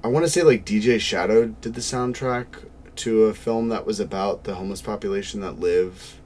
I 0.03 0.07
want 0.09 0.25
to 0.25 0.29
say 0.29 0.43
like 0.43 0.65
DJ 0.65 0.99
Shadow 0.99 1.47
did 1.47 1.73
the 1.73 1.81
soundtrack 1.81 2.67
to 2.97 3.23
a 3.23 3.33
film 3.33 3.69
that 3.69 3.85
was 3.85 3.99
about 3.99 4.43
the 4.43 4.55
homeless 4.55 4.81
population 4.81 5.41
that 5.41 5.59
live 5.59 6.19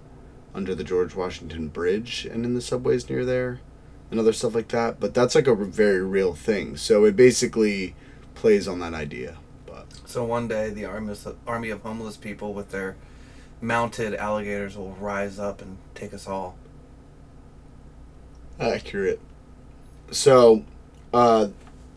under 0.53 0.75
the 0.75 0.83
George 0.83 1.15
Washington 1.15 1.69
Bridge 1.69 2.25
and 2.25 2.45
in 2.45 2.53
the 2.53 2.61
subways 2.61 3.09
near 3.09 3.23
there 3.25 3.61
and 4.09 4.19
other 4.19 4.33
stuff 4.33 4.53
like 4.53 4.67
that. 4.69 4.99
But 4.99 5.13
that's 5.13 5.35
like 5.35 5.47
a 5.47 5.55
very 5.55 6.01
real 6.01 6.33
thing. 6.33 6.75
So 6.77 7.05
it 7.05 7.15
basically 7.15 7.95
plays 8.35 8.67
on 8.67 8.79
that 8.79 8.93
idea. 8.93 9.37
But 9.65 9.85
So 10.05 10.23
one 10.25 10.47
day, 10.47 10.69
the 10.69 10.85
army, 10.85 11.15
army 11.47 11.69
of 11.69 11.81
homeless 11.81 12.17
people 12.17 12.53
with 12.53 12.71
their 12.71 12.97
mounted 13.61 14.15
alligators 14.15 14.75
will 14.75 14.93
rise 14.93 15.39
up 15.39 15.61
and 15.61 15.77
take 15.95 16.13
us 16.13 16.27
all. 16.27 16.57
accurate. 18.59 19.19
So, 20.11 20.65
uh, 21.13 21.47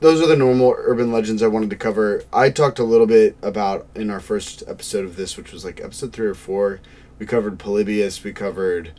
those 0.05 0.21
are 0.21 0.27
the 0.27 0.37
normal 0.37 0.75
urban 0.77 1.11
legends 1.11 1.43
I 1.43 1.47
wanted 1.47 1.71
to 1.71 1.77
cover. 1.77 2.25
I 2.31 2.51
talked 2.51 2.79
a 2.79 2.85
little 2.85 3.07
bit 3.07 3.39
about 3.41 3.87
in 3.95 4.11
our 4.11 4.21
first 4.21 4.63
episode 4.67 5.07
of 5.07 5.17
this, 5.17 5.39
which 5.39 5.51
was 5.51 5.65
like 5.65 5.81
episode 5.81 6.13
three 6.13 6.27
or 6.27 6.35
four. 6.35 6.81
We 7.19 7.25
covered 7.25 7.59
Polybius. 7.59 8.23
We 8.23 8.35
covered 8.35 8.93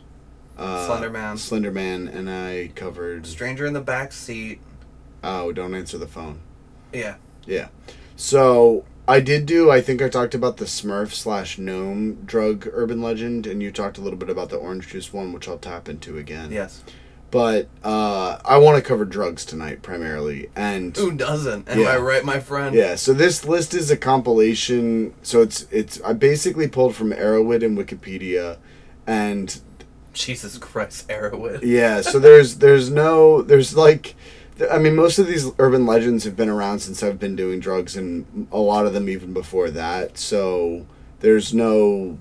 uh, 0.58 0.84
Slender 0.84 1.08
Man. 1.08 1.38
Slender 1.38 1.70
Man, 1.70 2.08
and 2.08 2.28
I 2.28 2.72
covered. 2.74 3.24
Stranger 3.24 3.66
in 3.66 3.72
the 3.72 3.80
back 3.80 4.10
seat. 4.10 4.58
Oh, 5.22 5.52
don't 5.52 5.76
answer 5.76 5.96
the 5.96 6.08
phone. 6.08 6.40
Yeah. 6.92 7.18
Yeah. 7.46 7.68
So 8.16 8.84
I 9.06 9.20
did 9.20 9.46
do. 9.46 9.70
I 9.70 9.80
think 9.80 10.02
I 10.02 10.08
talked 10.08 10.34
about 10.34 10.56
the 10.56 10.64
Smurf 10.64 11.12
slash 11.12 11.56
gnome 11.56 12.24
drug 12.24 12.68
urban 12.72 13.00
legend, 13.00 13.46
and 13.46 13.62
you 13.62 13.70
talked 13.70 13.96
a 13.96 14.00
little 14.00 14.18
bit 14.18 14.28
about 14.28 14.48
the 14.48 14.56
orange 14.56 14.88
juice 14.88 15.12
one, 15.12 15.32
which 15.32 15.46
I'll 15.46 15.56
tap 15.56 15.88
into 15.88 16.18
again. 16.18 16.50
Yes. 16.50 16.82
But 17.30 17.68
uh, 17.82 18.38
I 18.44 18.56
want 18.58 18.76
to 18.76 18.82
cover 18.82 19.04
drugs 19.04 19.44
tonight 19.44 19.82
primarily, 19.82 20.48
and 20.54 20.96
Who 20.96 21.10
doesn't? 21.12 21.68
Am 21.68 21.80
Yeah. 21.80 21.88
I 21.88 21.98
right, 21.98 22.24
my 22.24 22.38
friend? 22.40 22.74
yeah. 22.74 22.94
So 22.94 23.12
this 23.12 23.44
list 23.44 23.74
is 23.74 23.90
a 23.90 23.96
compilation. 23.96 25.12
So 25.22 25.42
it's 25.42 25.66
it's 25.70 26.00
I 26.02 26.12
basically 26.12 26.68
pulled 26.68 26.94
from 26.94 27.12
Erowid 27.12 27.64
and 27.64 27.76
Wikipedia, 27.76 28.58
and 29.06 29.58
Jesus 30.12 30.56
Christ, 30.56 31.08
Erowid. 31.08 31.60
yeah. 31.62 32.00
So 32.00 32.18
there's 32.18 32.58
there's 32.58 32.90
no 32.90 33.42
there's 33.42 33.76
like. 33.76 34.14
I 34.72 34.78
mean, 34.78 34.96
most 34.96 35.18
of 35.18 35.26
these 35.26 35.50
urban 35.58 35.84
legends 35.84 36.24
have 36.24 36.34
been 36.34 36.48
around 36.48 36.78
since 36.78 37.02
I've 37.02 37.18
been 37.18 37.36
doing 37.36 37.60
drugs, 37.60 37.94
and 37.94 38.48
a 38.50 38.56
lot 38.58 38.86
of 38.86 38.94
them 38.94 39.06
even 39.06 39.34
before 39.34 39.68
that. 39.70 40.16
So 40.16 40.86
there's 41.20 41.52
no. 41.52 42.16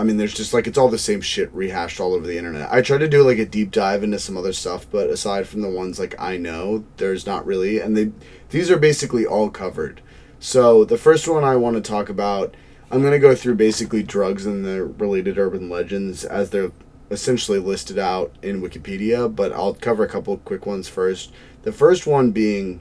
I 0.00 0.02
mean, 0.02 0.16
there's 0.16 0.32
just 0.32 0.54
like 0.54 0.66
it's 0.66 0.78
all 0.78 0.88
the 0.88 0.96
same 0.96 1.20
shit 1.20 1.52
rehashed 1.52 2.00
all 2.00 2.14
over 2.14 2.26
the 2.26 2.38
internet. 2.38 2.72
I 2.72 2.80
try 2.80 2.96
to 2.96 3.06
do 3.06 3.22
like 3.22 3.36
a 3.36 3.44
deep 3.44 3.70
dive 3.70 4.02
into 4.02 4.18
some 4.18 4.38
other 4.38 4.54
stuff, 4.54 4.86
but 4.90 5.10
aside 5.10 5.46
from 5.46 5.60
the 5.60 5.68
ones 5.68 5.98
like 5.98 6.18
I 6.18 6.38
know, 6.38 6.84
there's 6.96 7.26
not 7.26 7.44
really, 7.44 7.80
and 7.80 7.94
they 7.94 8.10
these 8.48 8.70
are 8.70 8.78
basically 8.78 9.26
all 9.26 9.50
covered. 9.50 10.00
So 10.38 10.86
the 10.86 10.96
first 10.96 11.28
one 11.28 11.44
I 11.44 11.56
want 11.56 11.76
to 11.76 11.82
talk 11.82 12.08
about, 12.08 12.54
I'm 12.90 13.02
gonna 13.02 13.18
go 13.18 13.34
through 13.34 13.56
basically 13.56 14.02
drugs 14.02 14.46
and 14.46 14.64
the 14.64 14.84
related 14.84 15.36
urban 15.36 15.68
legends 15.68 16.24
as 16.24 16.48
they're 16.48 16.72
essentially 17.10 17.58
listed 17.58 17.98
out 17.98 18.34
in 18.40 18.62
Wikipedia, 18.62 19.34
but 19.34 19.52
I'll 19.52 19.74
cover 19.74 20.02
a 20.02 20.08
couple 20.08 20.38
quick 20.38 20.64
ones 20.64 20.88
first. 20.88 21.30
The 21.60 21.72
first 21.72 22.06
one 22.06 22.30
being 22.30 22.80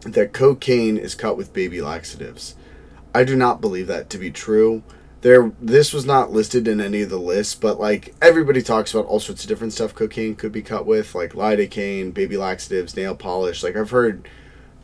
that 0.00 0.32
cocaine 0.32 0.96
is 0.96 1.14
cut 1.14 1.36
with 1.36 1.52
baby 1.52 1.82
laxatives. 1.82 2.54
I 3.14 3.24
do 3.24 3.36
not 3.36 3.60
believe 3.60 3.86
that 3.88 4.08
to 4.08 4.18
be 4.18 4.30
true. 4.30 4.82
There, 5.22 5.52
this 5.60 5.92
was 5.92 6.04
not 6.04 6.32
listed 6.32 6.66
in 6.68 6.80
any 6.80 7.02
of 7.02 7.08
the 7.10 7.16
lists, 7.16 7.54
but 7.54 7.78
like 7.80 8.14
everybody 8.20 8.60
talks 8.60 8.92
about 8.92 9.06
all 9.06 9.20
sorts 9.20 9.42
of 9.44 9.48
different 9.48 9.72
stuff 9.72 9.94
cocaine 9.94 10.34
could 10.34 10.52
be 10.52 10.62
cut 10.62 10.84
with, 10.84 11.14
like 11.14 11.32
lidocaine, 11.32 12.12
baby 12.12 12.36
laxatives, 12.36 12.96
nail 12.96 13.14
polish. 13.14 13.62
Like 13.62 13.76
I've 13.76 13.90
heard 13.90 14.28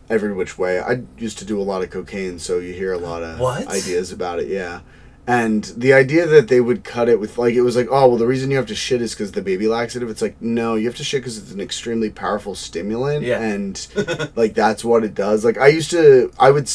every 0.09 0.33
which 0.33 0.57
way. 0.57 0.79
I 0.81 1.03
used 1.19 1.39
to 1.41 1.45
do 1.45 1.61
a 1.61 1.65
lot 1.65 1.83
of 1.83 1.91
cocaine, 1.91 2.39
so 2.39 2.59
you 2.61 2.73
hear 2.73 2.93
a 2.93 2.99
lot 2.99 3.23
of 3.25 3.41
What? 3.41 3.67
ideas 3.67 4.13
about 4.13 4.39
it. 4.39 4.47
Yeah, 4.47 4.81
and 5.27 5.65
the 5.77 5.93
idea 5.93 6.25
that 6.27 6.47
they 6.47 6.61
would 6.61 6.85
cut 6.85 7.09
it 7.09 7.19
with 7.19 7.37
like 7.37 7.55
it 7.55 7.63
was 7.63 7.75
like 7.75 7.89
oh 7.91 8.09
well 8.09 8.17
the 8.17 8.27
reason 8.27 8.51
you 8.53 8.57
have 8.59 8.67
to 8.67 8.77
shit 8.77 9.03
is 9.03 9.15
because 9.15 9.33
the 9.33 9.43
baby 9.43 9.67
laxative. 9.67 10.09
It's 10.09 10.23
like 10.23 10.41
no, 10.41 10.77
you 10.77 10.87
have 10.87 10.97
to 10.99 11.05
shit 11.05 11.23
because 11.23 11.37
it's 11.37 11.51
an 11.51 11.61
extremely 11.61 12.11
powerful 12.11 12.55
stimulant. 12.55 13.25
Yeah. 13.25 13.41
and 13.43 13.89
like 14.37 14.55
that's 14.55 14.85
what 14.85 15.03
it 15.03 15.17
does. 15.17 15.45
Like 15.45 15.59
I 15.59 15.67
used 15.67 15.91
to, 15.91 16.31
I 16.39 16.53
would. 16.53 16.71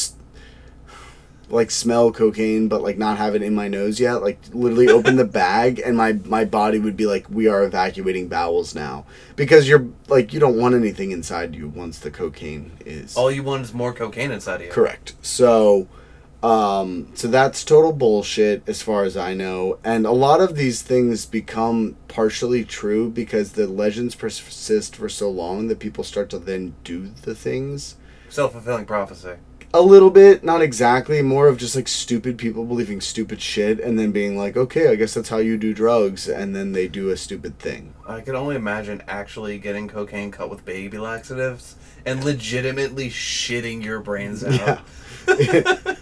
Like 1.53 1.71
smell 1.71 2.11
cocaine 2.11 2.67
but 2.67 2.81
like 2.81 2.97
not 2.97 3.17
have 3.17 3.35
it 3.35 3.41
in 3.41 3.53
my 3.53 3.67
nose 3.67 3.99
yet 3.99 4.15
like 4.21 4.39
literally 4.51 4.89
open 4.89 5.15
the 5.15 5.25
bag 5.43 5.79
and 5.79 5.95
my 5.95 6.13
my 6.25 6.43
body 6.43 6.79
would 6.79 6.97
be 6.97 7.05
like 7.05 7.29
we 7.29 7.47
are 7.47 7.63
evacuating 7.63 8.27
bowels 8.27 8.73
now 8.75 9.05
because 9.35 9.67
you're 9.67 9.87
like 10.07 10.33
you 10.33 10.39
don't 10.39 10.57
want 10.57 10.75
anything 10.75 11.11
inside 11.11 11.55
you 11.55 11.67
once 11.69 11.99
the 11.99 12.11
cocaine 12.11 12.71
is 12.85 13.15
All 13.15 13.31
you 13.31 13.43
want 13.43 13.63
is 13.63 13.73
more 13.73 13.93
cocaine 13.93 14.31
inside 14.31 14.55
of 14.61 14.61
you. 14.67 14.71
correct 14.71 15.13
so 15.21 15.87
um 16.41 17.07
so 17.13 17.27
that's 17.29 17.63
total 17.63 17.93
bullshit 17.93 18.61
as 18.67 18.81
far 18.81 19.03
as 19.05 19.15
i 19.15 19.33
know 19.33 19.79
and 19.83 20.05
a 20.05 20.11
lot 20.11 20.41
of 20.41 20.55
these 20.57 20.81
things 20.81 21.25
become 21.25 21.95
partially 22.09 22.65
true 22.65 23.09
because 23.09 23.53
the 23.53 23.65
legends 23.65 24.13
persist 24.13 24.95
for 24.97 25.07
so 25.07 25.29
long 25.29 25.67
that 25.67 25.79
people 25.79 26.03
start 26.03 26.29
to 26.29 26.37
then 26.39 26.75
do 26.83 27.07
the 27.21 27.33
things 27.35 27.95
Self 28.29 28.53
fulfilling 28.53 28.85
prophecy. 28.85 29.33
A 29.73 29.81
little 29.81 30.11
bit, 30.11 30.43
not 30.43 30.61
exactly, 30.61 31.21
more 31.21 31.47
of 31.47 31.57
just 31.57 31.75
like 31.75 31.87
stupid 31.87 32.37
people 32.37 32.63
believing 32.65 33.01
stupid 33.01 33.41
shit 33.41 33.79
and 33.79 33.97
then 33.97 34.11
being 34.11 34.37
like, 34.37 34.55
okay, 34.55 34.89
I 34.89 34.95
guess 34.95 35.13
that's 35.15 35.29
how 35.29 35.37
you 35.37 35.57
do 35.57 35.73
drugs, 35.73 36.27
and 36.27 36.55
then 36.55 36.73
they 36.73 36.87
do 36.87 37.09
a 37.09 37.17
stupid 37.17 37.57
thing. 37.57 37.93
I 38.07 38.21
could 38.21 38.35
only 38.35 38.55
imagine 38.55 39.01
actually 39.07 39.57
getting 39.57 39.87
cocaine 39.87 40.29
cut 40.31 40.49
with 40.49 40.63
baby 40.63 40.99
laxatives 40.99 41.75
and 42.05 42.23
legitimately 42.23 43.09
shitting 43.09 43.83
your 43.83 43.99
brains 43.99 44.43
out. 44.43 44.81
Yeah. 45.27 45.75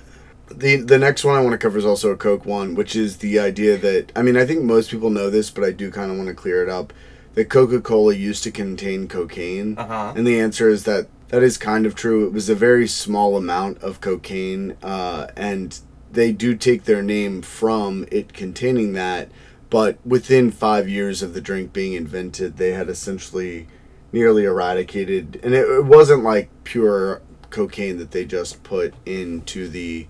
the 0.50 0.78
the 0.78 0.98
next 0.98 1.24
one 1.24 1.36
I 1.36 1.42
want 1.42 1.54
to 1.54 1.58
cover 1.58 1.78
is 1.78 1.86
also 1.86 2.10
a 2.12 2.18
Coke 2.18 2.46
one, 2.46 2.76
which 2.76 2.96
is 2.96 3.18
the 3.18 3.40
idea 3.40 3.78
that 3.78 4.12
I 4.16 4.22
mean 4.22 4.36
I 4.36 4.46
think 4.46 4.64
most 4.64 4.90
people 4.92 5.10
know 5.10 5.30
this, 5.30 5.50
but 5.50 5.64
I 5.64 5.72
do 5.72 5.90
kind 5.92 6.12
of 6.12 6.18
want 6.18 6.28
to 6.28 6.36
clear 6.36 6.62
it 6.64 6.70
up. 6.70 6.92
That 7.36 7.46
Coca 7.50 7.80
Cola 7.80 8.14
used 8.14 8.44
to 8.44 8.52
contain 8.52 9.08
cocaine, 9.08 9.78
Uh-huh. 9.78 10.12
and 10.18 10.28
the 10.28 10.38
answer 10.42 10.68
is 10.68 10.84
that 10.84 11.08
that 11.32 11.42
is 11.42 11.58
kind 11.58 11.86
of 11.86 11.96
true. 11.96 12.28
It 12.28 12.34
was 12.34 12.50
a 12.50 12.56
very 12.56 12.88
small 12.88 13.38
amount 13.38 13.80
of 13.80 14.02
cocaine, 14.02 14.76
uh, 14.84 15.28
and 15.36 15.80
they 16.12 16.34
do 16.34 16.56
take 16.56 16.84
their 16.84 17.02
name 17.02 17.42
from 17.42 18.06
it 18.12 18.34
containing 18.34 18.94
that. 18.94 19.32
But 19.70 19.98
within 20.06 20.52
five 20.52 20.90
years 20.90 21.24
of 21.24 21.34
the 21.34 21.40
drink 21.40 21.72
being 21.72 21.94
invented, 21.94 22.58
they 22.58 22.74
had 22.74 22.90
essentially 22.90 23.68
nearly 24.12 24.44
eradicated, 24.44 25.40
and 25.42 25.54
it, 25.54 25.68
it 25.68 25.86
wasn't 25.86 26.24
like 26.24 26.50
pure 26.66 27.22
cocaine 27.50 27.98
that 27.98 28.12
they 28.12 28.26
just 28.26 28.62
put 28.64 28.94
into 29.06 29.70
the 29.70 30.08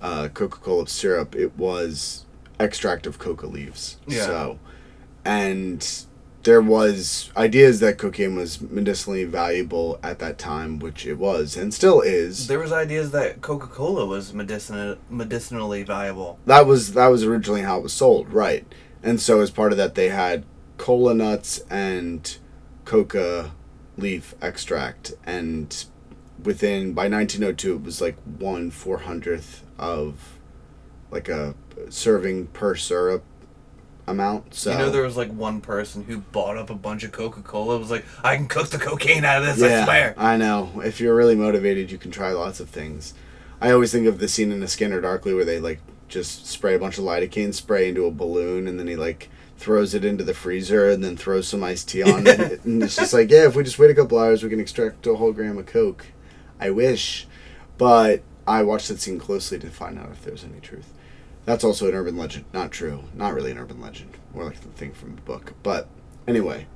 uh, 0.00 0.28
Coca-Cola 0.28 0.86
syrup. 0.86 1.34
It 1.34 1.58
was 1.58 2.26
extract 2.60 3.06
of 3.06 3.18
coca 3.18 3.46
leaves. 3.48 3.96
Yeah. 4.06 4.26
So, 4.26 4.58
and 5.24 6.04
there 6.42 6.62
was 6.62 7.30
ideas 7.36 7.80
that 7.80 7.98
cocaine 7.98 8.34
was 8.34 8.60
medicinally 8.60 9.24
valuable 9.24 9.98
at 10.02 10.18
that 10.20 10.38
time, 10.38 10.78
which 10.78 11.06
it 11.06 11.14
was 11.14 11.56
and 11.56 11.72
still 11.74 12.00
is. 12.00 12.46
There 12.46 12.58
was 12.58 12.72
ideas 12.72 13.10
that 13.10 13.42
Coca 13.42 13.66
Cola 13.66 14.06
was 14.06 14.32
medicinal, 14.32 14.96
medicinally 15.10 15.82
valuable. 15.82 16.38
that 16.46 16.66
was 16.66 16.94
that 16.94 17.08
was 17.08 17.24
originally 17.24 17.62
how 17.62 17.78
it 17.78 17.82
was 17.82 17.92
sold, 17.92 18.30
right? 18.30 18.66
And 19.02 19.20
so 19.20 19.40
as 19.40 19.50
part 19.50 19.72
of 19.72 19.78
that, 19.78 19.94
they 19.94 20.08
had 20.08 20.44
cola 20.78 21.14
nuts 21.14 21.60
and 21.70 22.38
coca 22.84 23.52
leaf 23.96 24.34
extract, 24.40 25.12
and 25.24 25.84
within 26.42 26.94
by 26.94 27.08
1902, 27.08 27.76
it 27.76 27.82
was 27.82 28.00
like 28.00 28.16
one 28.24 28.70
four 28.70 28.98
hundredth 28.98 29.62
of 29.78 30.38
like 31.10 31.28
a 31.28 31.54
serving 31.88 32.46
per 32.48 32.74
syrup 32.76 33.24
amount. 34.06 34.54
So 34.54 34.72
You 34.72 34.78
know, 34.78 34.90
there 34.90 35.02
was 35.02 35.16
like 35.16 35.30
one 35.32 35.60
person 35.60 36.04
who 36.04 36.18
bought 36.18 36.56
up 36.56 36.70
a 36.70 36.74
bunch 36.74 37.04
of 37.04 37.12
Coca 37.12 37.42
Cola. 37.42 37.78
Was 37.78 37.90
like, 37.90 38.04
I 38.24 38.36
can 38.36 38.48
cook 38.48 38.68
the 38.70 38.78
cocaine 38.78 39.24
out 39.24 39.42
of 39.42 39.56
this. 39.56 39.62
I 39.62 39.84
swear. 39.84 40.14
I 40.16 40.36
know. 40.36 40.80
If 40.84 41.00
you're 41.00 41.14
really 41.14 41.34
motivated, 41.36 41.90
you 41.90 41.98
can 41.98 42.10
try 42.10 42.32
lots 42.32 42.60
of 42.60 42.68
things. 42.68 43.14
I 43.60 43.70
always 43.72 43.92
think 43.92 44.06
of 44.06 44.18
the 44.18 44.28
scene 44.28 44.52
in 44.52 44.60
The 44.60 44.68
Scanner 44.68 45.00
Darkly 45.00 45.34
where 45.34 45.44
they 45.44 45.60
like 45.60 45.80
just 46.08 46.46
spray 46.46 46.74
a 46.74 46.78
bunch 46.78 46.98
of 46.98 47.04
lidocaine 47.04 47.54
spray 47.54 47.88
into 47.88 48.04
a 48.06 48.10
balloon 48.10 48.66
and 48.66 48.78
then 48.80 48.88
he 48.88 48.96
like 48.96 49.28
throws 49.56 49.94
it 49.94 50.04
into 50.04 50.24
the 50.24 50.34
freezer 50.34 50.88
and 50.88 51.04
then 51.04 51.16
throws 51.16 51.46
some 51.46 51.62
iced 51.62 51.88
tea 51.90 52.02
on 52.02 52.26
it. 52.26 52.60
And 52.64 52.82
it's 52.82 52.96
just 52.96 53.12
like, 53.12 53.30
yeah, 53.30 53.46
if 53.46 53.54
we 53.54 53.62
just 53.62 53.78
wait 53.78 53.90
a 53.90 53.94
couple 53.94 54.18
hours, 54.18 54.42
we 54.42 54.48
can 54.48 54.58
extract 54.60 55.06
a 55.06 55.14
whole 55.14 55.32
gram 55.32 55.58
of 55.58 55.66
Coke. 55.66 56.06
I 56.58 56.70
wish. 56.70 57.26
But 57.78 58.22
I 58.46 58.62
watched 58.62 58.88
that 58.88 59.00
scene 59.00 59.18
closely 59.18 59.58
to 59.58 59.70
find 59.70 59.98
out 59.98 60.10
if 60.10 60.22
there's 60.24 60.44
any 60.44 60.60
truth. 60.60 60.92
That's 61.44 61.64
also 61.64 61.88
an 61.88 61.94
urban 61.94 62.16
legend. 62.16 62.44
Not 62.52 62.70
true. 62.70 63.04
Not 63.14 63.34
really 63.34 63.50
an 63.50 63.58
urban 63.58 63.80
legend. 63.80 64.10
More 64.34 64.44
like 64.44 64.60
the 64.60 64.68
thing 64.68 64.92
from 64.92 65.12
a 65.18 65.20
book. 65.22 65.54
But 65.62 65.88
anyway. 66.28 66.66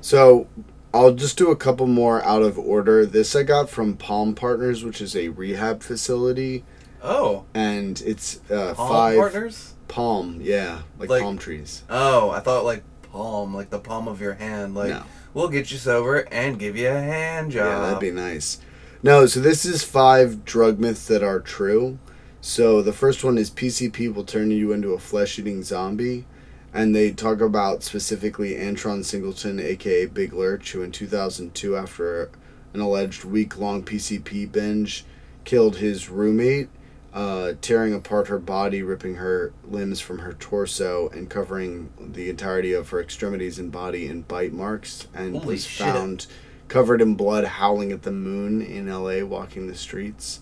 So 0.00 0.48
I'll 0.92 1.12
just 1.12 1.36
do 1.36 1.50
a 1.50 1.56
couple 1.56 1.86
more 1.86 2.24
out 2.24 2.42
of 2.42 2.58
order. 2.58 3.04
This 3.06 3.36
I 3.36 3.42
got 3.42 3.68
from 3.70 3.96
Palm 3.96 4.34
Partners, 4.34 4.82
which 4.84 5.00
is 5.00 5.14
a 5.14 5.28
rehab 5.28 5.82
facility, 5.82 6.64
Oh, 7.02 7.44
and 7.54 8.00
it's 8.04 8.40
uh, 8.50 8.74
Palm 8.74 8.88
five 8.88 9.16
partners. 9.18 9.74
palm, 9.88 10.38
yeah, 10.42 10.80
like, 10.98 11.08
Like- 11.10 11.22
palm 11.22 11.38
trees. 11.38 11.82
Oh, 11.88 12.30
I 12.30 12.40
thought 12.40 12.64
like 12.64 12.82
palm, 13.12 13.54
like 13.54 13.70
the 13.70 13.78
palm 13.78 14.08
of 14.08 14.20
your 14.20 14.34
hand. 14.34 14.74
Like, 14.74 14.90
No. 14.90 15.02
we'll 15.34 15.48
get 15.48 15.70
you 15.70 15.78
sober 15.78 16.26
and 16.32 16.58
give 16.58 16.76
you 16.76 16.88
a 16.88 17.00
hand 17.00 17.52
job. 17.52 17.66
Yeah, 17.66 17.80
that'd 17.86 18.00
be 18.00 18.10
nice. 18.10 18.58
No, 19.02 19.26
so 19.26 19.40
this 19.40 19.64
is 19.64 19.82
five 19.84 20.44
drug 20.44 20.78
myths 20.78 21.06
that 21.06 21.22
are 21.22 21.40
true. 21.40 21.98
So 22.40 22.80
the 22.80 22.92
first 22.92 23.22
one 23.22 23.36
is 23.36 23.50
PCP 23.50 24.12
will 24.12 24.24
turn 24.24 24.50
you 24.50 24.72
into 24.72 24.94
a 24.94 24.98
flesh 24.98 25.38
eating 25.38 25.62
zombie. 25.62 26.26
And 26.72 26.94
they 26.94 27.10
talk 27.10 27.40
about 27.40 27.82
specifically 27.82 28.54
Antron 28.54 29.04
Singleton, 29.04 29.58
aka 29.58 30.06
Big 30.06 30.32
Lurch, 30.32 30.72
who 30.72 30.82
in 30.82 30.92
2002, 30.92 31.76
after 31.76 32.30
an 32.72 32.80
alleged 32.80 33.24
week 33.24 33.58
long 33.58 33.82
PCP 33.82 34.50
binge, 34.50 35.04
killed 35.44 35.76
his 35.76 36.08
roommate, 36.08 36.68
uh, 37.12 37.54
tearing 37.60 37.92
apart 37.92 38.28
her 38.28 38.38
body, 38.38 38.84
ripping 38.84 39.16
her 39.16 39.52
limbs 39.64 39.98
from 39.98 40.20
her 40.20 40.34
torso, 40.34 41.08
and 41.08 41.28
covering 41.28 41.92
the 41.98 42.30
entirety 42.30 42.72
of 42.72 42.88
her 42.90 43.00
extremities 43.00 43.58
and 43.58 43.72
body 43.72 44.06
in 44.06 44.22
bite 44.22 44.52
marks, 44.52 45.08
and 45.12 45.34
Holy 45.34 45.46
was 45.46 45.66
shit. 45.66 45.86
found 45.86 46.28
covered 46.68 47.00
in 47.00 47.16
blood, 47.16 47.44
howling 47.44 47.90
at 47.90 48.02
the 48.02 48.12
moon 48.12 48.62
in 48.62 48.88
LA, 48.88 49.24
walking 49.24 49.66
the 49.66 49.74
streets. 49.74 50.40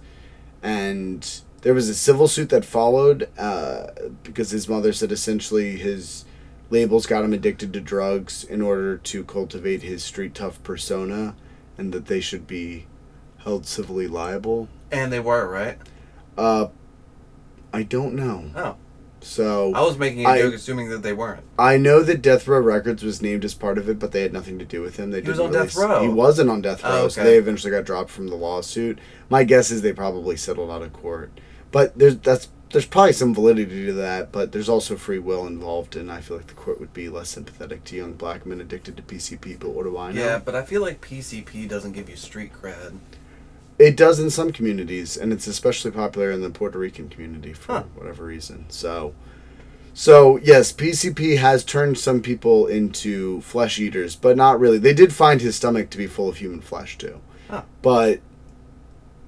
And 0.62 1.40
there 1.62 1.74
was 1.74 1.88
a 1.88 1.94
civil 1.94 2.28
suit 2.28 2.50
that 2.50 2.64
followed 2.64 3.28
uh, 3.38 3.88
because 4.22 4.50
his 4.50 4.68
mother 4.68 4.92
said 4.92 5.10
essentially 5.10 5.76
his 5.76 6.24
labels 6.70 7.06
got 7.06 7.24
him 7.24 7.32
addicted 7.32 7.72
to 7.72 7.80
drugs 7.80 8.44
in 8.44 8.62
order 8.62 8.96
to 8.98 9.24
cultivate 9.24 9.82
his 9.82 10.04
street 10.04 10.34
tough 10.34 10.62
persona 10.62 11.34
and 11.76 11.92
that 11.92 12.06
they 12.06 12.20
should 12.20 12.46
be 12.46 12.86
held 13.38 13.66
civilly 13.66 14.06
liable. 14.06 14.68
And 14.90 15.12
they 15.12 15.20
were, 15.20 15.48
right? 15.48 15.78
Uh, 16.36 16.68
I 17.72 17.82
don't 17.82 18.14
know. 18.14 18.50
Oh. 18.54 18.76
So 19.20 19.72
I 19.74 19.80
was 19.82 19.98
making 19.98 20.24
a 20.24 20.28
I- 20.28 20.38
joke 20.38 20.54
assuming 20.54 20.88
that 20.90 21.02
they 21.02 21.12
weren't. 21.12 21.42
I 21.58 21.76
know 21.76 22.02
that 22.02 22.22
Death 22.22 22.46
Row 22.46 22.60
Records 22.60 23.02
was 23.02 23.20
named 23.20 23.44
as 23.44 23.54
part 23.54 23.78
of 23.78 23.88
it, 23.88 23.98
but 23.98 24.12
they 24.12 24.22
had 24.22 24.32
nothing 24.32 24.58
to 24.58 24.64
do 24.64 24.80
with 24.80 24.96
him. 24.96 25.10
They 25.10 25.20
He 25.22 25.28
was 25.28 25.38
didn't 25.38 25.56
on 25.56 25.62
Death 25.64 25.76
Row. 25.76 26.02
He 26.02 26.08
wasn't 26.08 26.50
on 26.50 26.60
Death 26.62 26.80
Oh, 26.84 27.02
Row, 27.02 27.08
so 27.08 27.22
they 27.24 27.36
eventually 27.36 27.70
got 27.70 27.84
dropped 27.84 28.10
from 28.10 28.28
the 28.28 28.36
lawsuit. 28.36 28.98
My 29.28 29.44
guess 29.44 29.70
is 29.70 29.82
they 29.82 29.92
probably 29.92 30.36
settled 30.36 30.70
out 30.70 30.82
of 30.82 30.92
court, 30.92 31.30
but 31.72 31.98
there's 31.98 32.16
that's 32.18 32.48
there's 32.70 32.84
probably 32.86 33.14
some 33.14 33.34
validity 33.34 33.86
to 33.86 33.92
that. 33.94 34.30
But 34.30 34.52
there's 34.52 34.68
also 34.68 34.96
free 34.96 35.18
will 35.18 35.46
involved, 35.46 35.96
and 35.96 36.12
I 36.12 36.20
feel 36.20 36.36
like 36.36 36.46
the 36.48 36.54
court 36.54 36.78
would 36.80 36.92
be 36.92 37.08
less 37.08 37.30
sympathetic 37.30 37.84
to 37.84 37.96
young 37.96 38.12
black 38.12 38.46
men 38.46 38.60
addicted 38.60 38.96
to 38.98 39.02
PCP. 39.02 39.58
But 39.58 39.70
what 39.70 39.84
do 39.84 39.96
I 39.98 40.12
know? 40.12 40.22
Yeah, 40.22 40.38
but 40.38 40.54
I 40.54 40.62
feel 40.62 40.82
like 40.82 41.00
PCP 41.00 41.66
doesn't 41.68 41.92
give 41.92 42.08
you 42.08 42.16
street 42.16 42.52
cred. 42.52 42.98
It 43.78 43.96
does 43.96 44.18
in 44.18 44.30
some 44.30 44.52
communities, 44.52 45.16
and 45.16 45.32
it's 45.32 45.46
especially 45.46 45.90
popular 45.92 46.30
in 46.32 46.40
the 46.42 46.50
Puerto 46.50 46.78
Rican 46.78 47.08
community 47.08 47.52
for 47.52 47.72
Huh. 47.72 47.82
whatever 47.94 48.24
reason. 48.24 48.64
So, 48.68 49.14
so 49.94 50.38
yes, 50.42 50.72
PCP 50.72 51.36
has 51.38 51.62
turned 51.64 51.96
some 51.98 52.20
people 52.20 52.66
into 52.66 53.40
flesh 53.42 53.78
eaters, 53.78 54.16
but 54.16 54.36
not 54.36 54.58
really. 54.58 54.78
They 54.78 54.94
did 54.94 55.12
find 55.12 55.40
his 55.40 55.56
stomach 55.56 55.90
to 55.90 55.98
be 55.98 56.06
full 56.08 56.28
of 56.28 56.38
human 56.38 56.60
flesh 56.60 56.98
too, 56.98 57.20
Huh. 57.48 57.62
but 57.82 58.20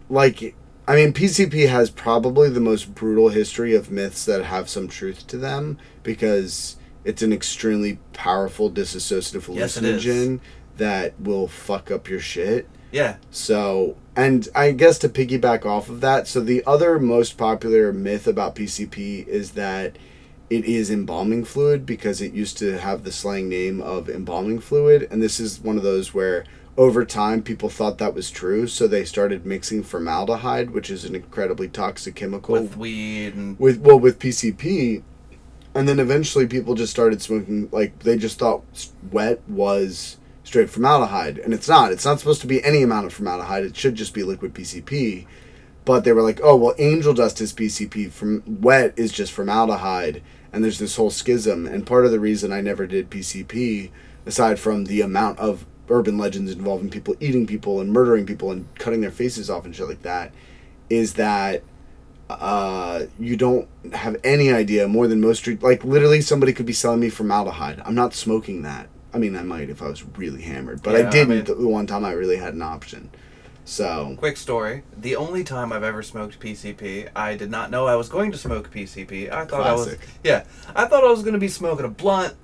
like, 0.09 0.55
I 0.89 0.97
mean, 0.97 1.13
PCP 1.13 1.69
has 1.69 1.89
probably 1.91 2.49
the 2.51 2.59
most 2.61 2.95
brutal 2.95 3.29
history 3.29 3.75
of 3.77 3.91
myths 3.93 4.25
that 4.25 4.45
have 4.45 4.69
some 4.69 4.89
truth 4.89 5.27
to 5.29 5.37
them 5.37 5.79
because 6.03 6.77
it's 7.05 7.23
an 7.23 7.33
extremely 7.33 7.99
powerful 8.13 8.71
dissociative 8.71 9.55
Yes, 9.55 9.79
hallucinogen 9.79 10.41
that 10.77 11.21
will 11.21 11.47
fuck 11.47 11.91
up 11.93 12.09
your 12.09 12.19
shit. 12.21 12.69
Yeah. 12.93 13.17
So, 13.31 13.97
and 14.17 14.49
I 14.55 14.73
guess 14.73 14.99
to 14.99 15.09
piggyback 15.09 15.65
off 15.65 15.89
of 15.89 16.01
that, 16.01 16.27
so 16.27 16.41
the 16.41 16.65
other 16.67 16.99
most 16.99 17.37
popular 17.37 17.93
myth 17.93 18.27
about 18.27 18.55
PCP 18.55 19.27
is 19.27 19.53
that 19.53 19.97
it 20.49 20.65
is 20.65 20.91
embalming 20.91 21.45
fluid 21.45 21.87
because 21.87 22.21
it 22.21 22.33
used 22.33 22.59
to 22.59 22.79
have 22.79 23.05
the 23.05 23.13
slang 23.13 23.49
name 23.49 23.81
of 23.81 24.09
embalming 24.09 24.59
fluid. 24.59 25.07
And 25.11 25.23
this 25.23 25.39
is 25.39 25.61
one 25.61 25.77
of 25.77 25.85
those 25.85 26.13
where 26.13 26.45
over 26.77 27.05
time 27.05 27.43
people 27.43 27.69
thought 27.69 27.99
that 27.99 28.15
was 28.15 28.31
true. 28.31 28.67
So 28.67 28.89
they 28.89 29.05
started 29.05 29.47
mixing 29.47 29.83
formaldehyde, 29.83 30.71
which 30.71 30.91
is 30.91 31.05
an 31.05 31.15
incredibly 31.15 31.69
toxic 31.69 32.17
chemical, 32.17 32.55
With 32.55 32.77
weed 32.77 33.35
and 33.35 33.59
with 33.59 33.79
well 33.81 34.01
with 34.01 34.19
PCP, 34.19 35.03
and 35.75 35.89
then 35.89 36.01
eventually 36.01 36.47
people 36.47 36.75
just 36.75 36.91
started 36.91 37.23
smoking 37.23 37.69
like 37.71 38.01
they 38.01 38.17
just 38.17 38.39
thought 38.39 38.65
wet 39.13 39.41
was 39.49 40.17
straight 40.51 40.69
formaldehyde, 40.69 41.39
and 41.39 41.55
it's 41.55 41.69
not. 41.69 41.93
It's 41.93 42.05
not 42.05 42.19
supposed 42.19 42.41
to 42.41 42.49
be 42.49 42.63
any 42.65 42.83
amount 42.83 43.07
of 43.07 43.13
formaldehyde. 43.13 43.63
It 43.63 43.77
should 43.77 43.95
just 43.95 44.13
be 44.13 44.25
liquid 44.25 44.53
PCP. 44.53 45.27
But 45.85 46.03
they 46.03 46.13
were 46.13 46.23
like, 46.23 46.41
oh 46.43 46.57
well, 46.57 46.75
angel 46.77 47.15
dust 47.15 47.41
is 47.41 47.53
PCP. 47.53 48.11
From 48.11 48.43
wet 48.61 48.93
is 48.97 49.13
just 49.13 49.31
formaldehyde, 49.31 50.23
and 50.53 50.65
there's 50.65 50.81
this 50.81 50.97
whole 50.97 51.11
schism. 51.11 51.67
And 51.67 51.87
part 51.87 52.05
of 52.05 52.11
the 52.11 52.19
reason 52.19 52.53
I 52.53 52.63
never 52.63 52.85
did 52.89 53.11
PCP, 53.11 53.91
aside 54.27 54.59
from 54.59 54.87
the 54.87 55.03
amount 55.03 55.39
of 55.39 55.67
urban 55.89 56.19
legends 56.19 56.51
involving 56.51 56.91
people 56.91 57.15
eating 57.21 57.47
people 57.47 57.81
and 57.81 57.93
murdering 57.93 58.27
people 58.27 58.51
and 58.51 58.67
cutting 58.75 59.03
their 59.03 59.11
faces 59.13 59.49
off 59.49 59.65
and 59.65 59.75
shit 59.75 59.89
like 59.89 60.03
that, 60.03 60.35
is 60.89 61.15
that 61.15 61.63
uh, 62.29 63.05
you 63.21 63.37
don't 63.37 63.69
have 63.93 64.17
any 64.25 64.53
idea 64.53 64.89
more 64.89 65.07
than 65.07 65.21
most 65.21 65.39
street. 65.39 65.63
Like 65.63 65.85
literally, 65.85 66.21
somebody 66.21 66.53
could 66.53 66.67
be 66.67 66.73
selling 66.73 66.99
me 66.99 67.09
formaldehyde. 67.09 67.81
I'm 67.85 67.95
not 67.95 68.15
smoking 68.15 68.63
that. 68.63 68.89
I 69.13 69.19
mean, 69.19 69.37
I 69.37 69.43
might 69.43 69.71
if 69.71 69.83
I 69.83 69.89
was 69.89 70.05
really 70.17 70.43
hammered, 70.43 70.83
but 70.83 70.93
Yeah, 70.93 71.05
I 71.05 71.09
I 71.09 71.11
didn't 71.11 71.29
mean- 71.31 71.45
the 71.45 71.69
one 71.69 71.87
time 71.87 72.05
I 72.05 72.13
really 72.13 72.37
had 72.37 72.55
an 72.55 72.63
option. 72.63 73.11
So 73.65 74.17
quick 74.19 74.37
story. 74.37 74.83
The 74.97 75.17
only 75.17 75.45
time 75.45 75.73
I've 75.73 75.83
ever 75.85 76.03
smoked 76.03 76.41
PCP, 76.41 77.09
I 77.15 77.37
did 77.37 77.51
not 77.51 77.71
know 77.71 77.87
I 77.87 77.95
was 77.95 78.09
going 78.09 78.33
to 78.33 78.39
smoke 78.39 78.71
PCP. 78.71 79.31
I 79.31 79.45
thought 79.45 79.67
I 79.67 79.73
was 79.73 79.85
Classic. 79.85 80.01
Yeah. 80.25 80.45
I 80.75 80.87
thought 80.87 81.05
I 81.05 81.09
was 81.09 81.23
going 81.23 81.35
to 81.35 81.39
be 81.39 81.49
smoking 81.49 81.85
a 81.85 81.89
blunt. 81.89 82.35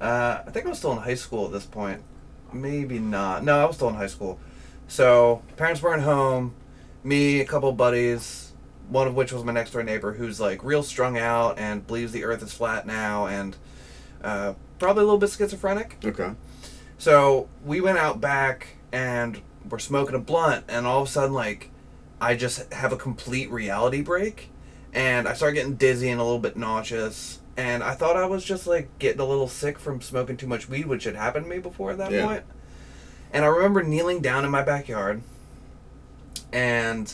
Uh, 0.00 0.40
I 0.46 0.50
think 0.50 0.66
I 0.66 0.68
was 0.70 0.78
still 0.78 0.92
in 0.92 0.98
high 0.98 1.14
school 1.14 1.46
at 1.46 1.52
this 1.52 1.66
point. 1.66 2.02
Maybe 2.52 2.98
not. 2.98 3.44
No, 3.44 3.58
I 3.60 3.66
was 3.66 3.76
still 3.76 3.88
in 3.88 3.94
high 3.94 4.06
school. 4.06 4.40
So, 4.88 5.42
parents 5.56 5.82
weren't 5.82 6.02
home. 6.02 6.54
Me, 7.04 7.40
a 7.40 7.44
couple 7.44 7.70
buddies, 7.72 8.52
one 8.88 9.06
of 9.06 9.14
which 9.14 9.32
was 9.32 9.44
my 9.44 9.52
next 9.52 9.72
door 9.72 9.82
neighbor 9.82 10.14
who's 10.14 10.40
like 10.40 10.64
real 10.64 10.82
strung 10.82 11.18
out 11.18 11.58
and 11.58 11.86
believes 11.86 12.10
the 12.12 12.24
earth 12.24 12.42
is 12.42 12.52
flat 12.52 12.86
now 12.86 13.26
and 13.26 13.56
uh, 14.24 14.54
probably 14.78 15.02
a 15.02 15.04
little 15.04 15.18
bit 15.18 15.30
schizophrenic. 15.30 15.96
okay, 16.04 16.32
So 16.98 17.48
we 17.64 17.80
went 17.80 17.98
out 17.98 18.20
back 18.20 18.76
and 18.92 19.40
we're 19.68 19.78
smoking 19.78 20.14
a 20.14 20.18
blunt, 20.18 20.64
and 20.68 20.86
all 20.86 21.02
of 21.02 21.08
a 21.08 21.10
sudden, 21.10 21.34
like, 21.34 21.70
I 22.20 22.34
just 22.34 22.72
have 22.72 22.92
a 22.92 22.96
complete 22.96 23.50
reality 23.50 24.00
break, 24.00 24.50
and 24.94 25.28
I 25.28 25.34
start 25.34 25.54
getting 25.54 25.74
dizzy 25.74 26.08
and 26.08 26.20
a 26.20 26.24
little 26.24 26.38
bit 26.38 26.56
nauseous. 26.56 27.40
And 27.56 27.82
I 27.82 27.92
thought 27.92 28.16
I 28.16 28.24
was 28.26 28.44
just 28.44 28.66
like 28.68 28.88
getting 28.98 29.20
a 29.20 29.24
little 29.24 29.48
sick 29.48 29.78
from 29.78 30.00
smoking 30.00 30.36
too 30.36 30.46
much 30.46 30.68
weed, 30.68 30.86
which 30.86 31.04
had 31.04 31.16
happened 31.16 31.44
to 31.46 31.50
me 31.50 31.58
before 31.58 31.90
at 31.90 31.98
that 31.98 32.12
Yeah. 32.12 32.24
point. 32.24 32.44
And 33.32 33.44
I 33.44 33.48
remember 33.48 33.82
kneeling 33.82 34.20
down 34.20 34.44
in 34.44 34.50
my 34.50 34.62
backyard, 34.62 35.22
and 36.52 37.12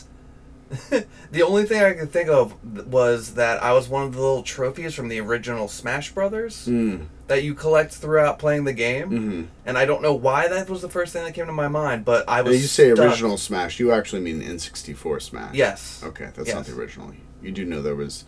the 1.31 1.41
only 1.43 1.63
thing 1.65 1.83
I 1.83 1.93
could 1.93 2.11
think 2.11 2.27
of 2.29 2.55
was 2.91 3.35
that 3.35 3.61
I 3.61 3.73
was 3.73 3.87
one 3.87 4.03
of 4.03 4.13
the 4.13 4.19
little 4.19 4.41
trophies 4.43 4.93
from 4.95 5.09
the 5.09 5.19
original 5.19 5.67
Smash 5.67 6.11
Brothers 6.11 6.65
mm, 6.67 7.05
that 7.27 7.43
you 7.43 7.53
collect 7.53 7.93
throughout 7.93 8.39
playing 8.39 8.63
the 8.63 8.73
game 8.73 9.09
mm-hmm. 9.09 9.43
and 9.65 9.77
I 9.77 9.85
don't 9.85 10.01
know 10.01 10.13
why 10.13 10.47
that 10.47 10.67
was 10.69 10.81
the 10.81 10.89
first 10.89 11.13
thing 11.13 11.23
that 11.23 11.33
came 11.33 11.45
to 11.45 11.51
my 11.51 11.67
mind, 11.67 12.03
but 12.03 12.25
I 12.27 12.41
Now 12.41 12.49
was. 12.49 12.61
you 12.61 12.67
say 12.67 12.93
stuck. 12.93 13.05
original 13.05 13.37
Smash, 13.37 13.79
you 13.79 13.91
actually 13.91 14.21
mean 14.21 14.41
N64 14.41 15.21
Smash. 15.21 15.53
Yes, 15.53 16.01
Okay, 16.03 16.29
that's 16.33 16.53
not 16.53 16.65
the 16.65 16.73
original. 16.73 17.13
You 17.43 17.51
do 17.51 17.63
know 17.63 17.81
there 17.83 17.95
was, 17.95 18.25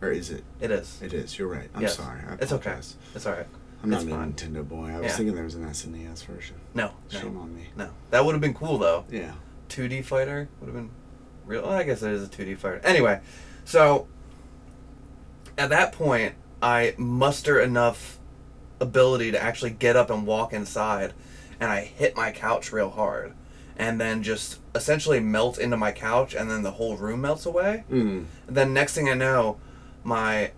or 0.00 0.10
is 0.10 0.30
it? 0.30 0.44
it 0.60 0.70
is. 0.70 1.00
It 1.02 1.12
is. 1.12 1.38
You're 1.38 1.48
right. 1.48 1.68
I'm 1.74 1.82
Yes. 1.82 1.96
sorry. 1.96 2.20
I 2.28 2.34
It's 2.34 2.52
okay. 2.52 2.76
It's 3.14 3.26
all 3.26 3.32
right. 3.32 3.46
I'm 3.82 3.90
not 3.90 4.02
It's 4.02 4.12
a. 4.12 4.14
Nintendo 4.14 4.68
boy. 4.68 4.90
I 4.90 4.96
was 5.00 5.06
Yeah. 5.06 5.16
thinking 5.16 5.34
there 5.34 5.44
was 5.44 5.54
an 5.56 5.64
SNES 5.66 6.22
version. 6.24 6.56
No, 6.74 6.92
Shame 7.08 7.34
no, 7.34 7.40
on 7.40 7.56
me. 7.56 7.70
no. 7.76 7.90
That 8.10 8.24
would 8.24 8.32
have 8.34 8.40
been 8.40 8.54
cool 8.54 8.78
though. 8.78 9.04
Yeah. 9.10 9.32
2D 9.68 10.02
fighter 10.04 10.48
would 10.60 10.66
have 10.66 10.74
been 10.74 10.90
real. 11.50 11.62
Well, 11.62 11.72
I 11.72 11.82
guess 11.82 12.02
it 12.02 12.12
is 12.12 12.22
a 12.22 12.28
2D 12.28 12.56
fighter. 12.56 12.80
Anyway, 12.84 13.20
so 13.64 14.08
at 15.58 15.68
that 15.70 15.92
point, 15.92 16.34
I 16.62 16.94
muster 16.96 17.60
enough 17.60 18.18
ability 18.80 19.32
to 19.32 19.42
actually 19.42 19.70
get 19.70 19.96
up 19.96 20.08
and 20.10 20.26
walk 20.26 20.52
inside, 20.52 21.12
and 21.58 21.70
I 21.70 21.82
hit 21.82 22.16
my 22.16 22.30
couch 22.30 22.72
real 22.72 22.90
hard, 22.90 23.34
and 23.76 24.00
then 24.00 24.22
just 24.22 24.58
essentially 24.74 25.20
melt 25.20 25.58
into 25.58 25.76
my 25.76 25.92
couch, 25.92 26.34
and 26.34 26.50
then 26.50 26.62
the 26.62 26.72
whole 26.72 26.96
room 26.96 27.20
melts 27.20 27.44
away. 27.44 27.84
Mm. 27.90 28.24
then 28.46 28.72
next 28.72 28.94
thing 28.94 29.08
I 29.08 29.14
know, 29.14 29.58
my 30.02 30.52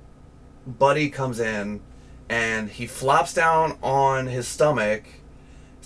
buddy 0.67 1.09
comes 1.11 1.41
in 1.41 1.81
and 2.29 2.71
he 2.71 2.87
flops 2.87 3.35
down 3.35 3.77
on 3.83 4.27
his 4.27 4.47
stomach, 4.47 5.05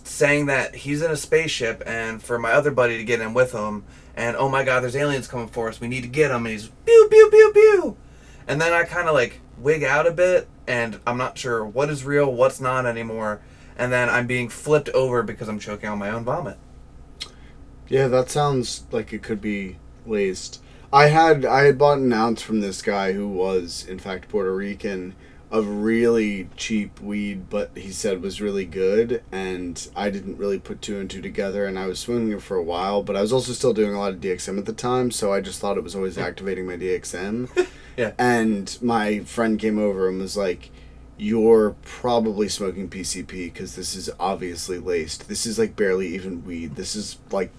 saying 0.05 0.47
that 0.47 0.77
he's 0.77 1.03
in 1.03 1.11
a 1.11 1.16
spaceship 1.16 1.83
and 1.87 2.23
for 2.23 2.38
my 2.38 2.53
other 2.53 2.71
buddy 2.71 2.97
to 2.99 3.05
get 3.05 3.21
in 3.21 3.35
with 3.35 3.53
him. 3.53 3.85
And 4.16 4.37
oh 4.37 4.48
my 4.48 4.64
god, 4.64 4.83
there's 4.83 4.96
aliens 4.96 5.29
coming 5.29 5.48
for 5.48 5.68
us. 5.68 5.81
We 5.81 5.88
need 5.88 6.02
to 6.02 6.09
get 6.09 6.29
them. 6.29 6.46
And 6.46 6.52
he's 6.52 6.68
pew 6.85 7.09
pew 7.11 7.29
pew 7.31 7.50
pew. 7.52 7.96
And 8.48 8.61
then 8.61 8.72
I 8.72 8.85
kind 8.85 9.09
of 9.09 9.14
like 9.14 9.40
wig 9.59 9.83
out 9.83 10.07
a 10.07 10.12
bit, 10.12 10.48
and 10.66 11.00
I'm 11.07 11.18
not 11.18 11.37
sure 11.38 11.64
what 11.64 11.90
is 11.90 12.05
real, 12.05 12.33
what's 12.33 12.61
not 12.61 12.87
anymore. 12.87 13.40
And 13.76 13.92
then 13.92 14.09
I'm 14.09 14.26
being 14.26 14.48
flipped 14.48 14.88
over 14.90 15.22
because 15.22 15.48
I'm 15.48 15.59
choking 15.59 15.88
on 15.88 15.98
my 15.98 16.11
own 16.11 16.24
vomit. 16.24 16.57
Yeah, 17.88 18.09
that 18.09 18.31
sounds 18.31 18.85
like 18.90 19.12
it 19.12 19.22
could 19.22 19.40
be 19.40 19.76
laced. 20.07 20.62
I 20.92 21.09
had 21.09 21.44
I 21.44 21.64
had 21.64 21.79
bought 21.79 21.98
an 21.98 22.12
ounce 22.12 22.42
from 22.42 22.61
this 22.61 22.81
guy 22.81 23.12
who 23.12 23.29
was 23.29 23.85
in 23.87 23.98
fact 23.98 24.29
Puerto 24.29 24.55
Rican 24.55 25.14
of 25.51 25.69
really 25.69 26.49
cheap 26.57 27.01
weed, 27.01 27.49
but 27.49 27.71
he 27.77 27.91
said 27.91 28.21
was 28.21 28.41
really 28.41 28.65
good, 28.65 29.23
and 29.31 29.89
I 29.95 30.11
didn't 30.11 30.39
really 30.39 30.59
put 30.59 30.83
two 30.83 30.99
and 30.99 31.09
two 31.09 31.23
together, 31.23 31.67
and 31.67 31.79
I 31.79 31.87
was 31.87 32.01
smoking 32.01 32.33
it 32.33 32.43
for 32.43 32.57
a 32.57 32.63
while, 32.63 33.03
but 33.03 33.17
I 33.17 33.21
was 33.21 33.33
also 33.33 33.53
still 33.53 33.73
doing 33.73 33.95
a 33.95 33.99
lot 33.99 34.13
of 34.13 34.21
DXM 34.21 34.59
at 34.59 34.67
the 34.67 34.73
time, 34.73 35.11
so 35.11 35.33
I 35.33 35.41
just 35.41 35.61
thought 35.61 35.79
it 35.79 35.85
was 35.85 35.95
always 35.95 36.19
activating 36.19 36.67
my 36.67 36.77
DXM. 36.77 37.69
Yeah. 37.97 38.13
And 38.19 38.77
my 38.83 39.21
friend 39.21 39.59
came 39.59 39.79
over 39.79 40.09
and 40.09 40.21
was 40.21 40.37
like, 40.37 40.69
"You're 41.17 41.77
probably 41.83 42.47
smoking 42.47 42.91
PCP 42.91 43.51
because 43.51 43.75
this 43.75 43.95
is 43.95 44.11
obviously 44.21 44.79
laced. 44.79 45.29
This 45.29 45.47
is 45.47 45.59
like 45.59 45.77
barely 45.77 46.09
even 46.09 46.45
weed. 46.45 46.77
This 46.77 46.95
is 46.95 47.17
like." 47.31 47.51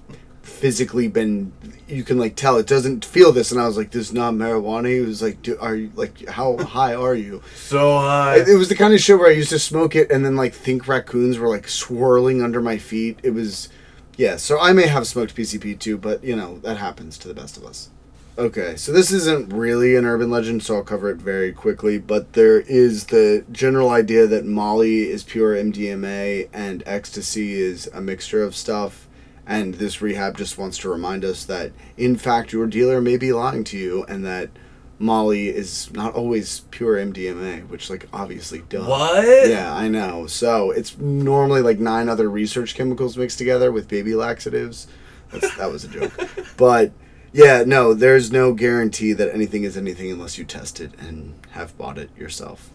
Physically 0.47 1.07
been 1.07 1.51
you 1.88 2.03
can 2.03 2.17
like 2.17 2.36
tell 2.36 2.57
it 2.57 2.65
doesn't 2.65 3.05
feel 3.05 3.31
this 3.31 3.51
and 3.51 3.60
i 3.62 3.67
was 3.67 3.77
like 3.77 3.91
this 3.91 4.07
is 4.07 4.13
not 4.13 4.33
marijuana 4.33 4.91
he 4.91 4.99
was 5.01 5.21
like 5.21 5.38
are 5.60 5.75
you 5.75 5.91
like 5.95 6.27
how 6.29 6.57
high 6.63 6.95
are 6.95 7.13
you 7.15 7.41
So 7.55 7.99
high. 7.99 8.38
it, 8.38 8.47
it 8.47 8.55
was 8.55 8.69
the 8.69 8.75
kind 8.75 8.93
of 8.93 8.99
shit 8.99 9.17
where 9.19 9.29
I 9.29 9.33
used 9.33 9.49
to 9.49 9.60
smoke 9.60 9.95
it 9.95 10.10
and 10.12 10.25
then 10.25 10.36
like 10.36 10.53
think 10.53 10.88
raccoons 10.88 11.38
were 11.38 11.49
like 11.49 11.67
swirling 11.67 12.41
under 12.41 12.62
my 12.62 12.77
feet. 12.77 13.19
It 13.23 13.31
was, 13.31 13.69
yeah. 14.17 14.38
So 14.38 14.60
I 14.60 14.73
may 14.73 14.88
have 14.88 15.05
smoked 15.07 15.36
PCP 15.36 15.77
too, 15.79 15.97
but 15.97 16.23
you 16.23 16.36
know 16.36 16.57
that 16.60 16.77
happens 16.77 17.17
to 17.19 17.27
the 17.27 17.33
best 17.33 17.57
of 17.57 17.63
us. 17.65 17.89
Okay, 18.38 18.75
so 18.75 18.91
this 18.91 19.12
isn't 19.12 19.51
really 19.51 19.95
an 19.95 20.05
urban 20.05 20.29
legend, 20.29 20.62
so 20.62 20.75
I'll 20.75 20.83
cover 20.83 21.10
it 21.10 21.17
very 21.17 21.51
quickly. 21.51 21.97
But 21.97 22.33
there 22.33 22.60
is 22.62 23.05
the 23.05 23.43
general 23.51 23.89
idea 23.89 24.27
that 24.27 24.45
Molly 24.45 25.10
is 25.10 25.23
pure 25.23 25.55
MDMA 25.55 26.49
and 26.53 26.83
ecstasy 26.86 27.53
is 27.60 27.88
a 27.93 28.01
mixture 28.01 28.43
of 28.43 28.55
stuff. 28.55 29.06
And 29.47 29.75
this 29.75 30.01
rehab 30.01 30.38
just 30.38 30.57
wants 30.57 30.77
to 30.79 30.89
remind 30.89 31.23
us 31.23 31.45
that, 31.45 31.71
in 31.95 32.17
fact, 32.17 32.51
your 32.51 32.67
dealer 32.67 33.01
may 33.01 33.15
be 33.15 33.31
lying 33.31 33.63
to 33.65 33.77
you, 33.77 34.03
and 34.03 34.25
that 34.25 34.49
Molly 34.99 35.47
is 35.47 35.89
not 35.93 36.13
always 36.15 36.62
pure 36.69 36.97
MDMA, 36.97 37.67
which, 37.69 37.89
like, 37.89 38.10
obviously 38.12 38.63
does. 38.67 38.86
What? 38.86 39.49
Yeah, 39.49 39.73
I 39.73 39.88
know. 39.88 40.27
So 40.27 40.71
it's 40.71 40.97
normally 40.97 41.62
like 41.62 41.79
nine 41.79 42.10
other 42.10 42.29
research 42.29 42.75
chemicals 42.75 43.17
mixed 43.17 43.38
together 43.38 43.71
with 43.71 43.88
baby 43.88 44.15
laxatives. 44.15 44.88
That's, 45.31 45.55
that 45.55 45.71
was 45.71 45.86
a 45.86 45.88
joke. 45.88 46.12
But 46.57 46.91
yeah, 47.31 47.63
no, 47.67 47.93
there's 47.93 48.31
no 48.31 48.53
guarantee 48.53 49.13
that 49.13 49.31
anything 49.31 49.63
is 49.63 49.77
anything 49.77 50.12
unless 50.12 50.39
you 50.39 50.43
test 50.43 50.79
it 50.79 50.91
and 50.97 51.36
have 51.51 51.77
bought 51.77 51.99
it 51.99 52.10
yourself. 52.17 52.71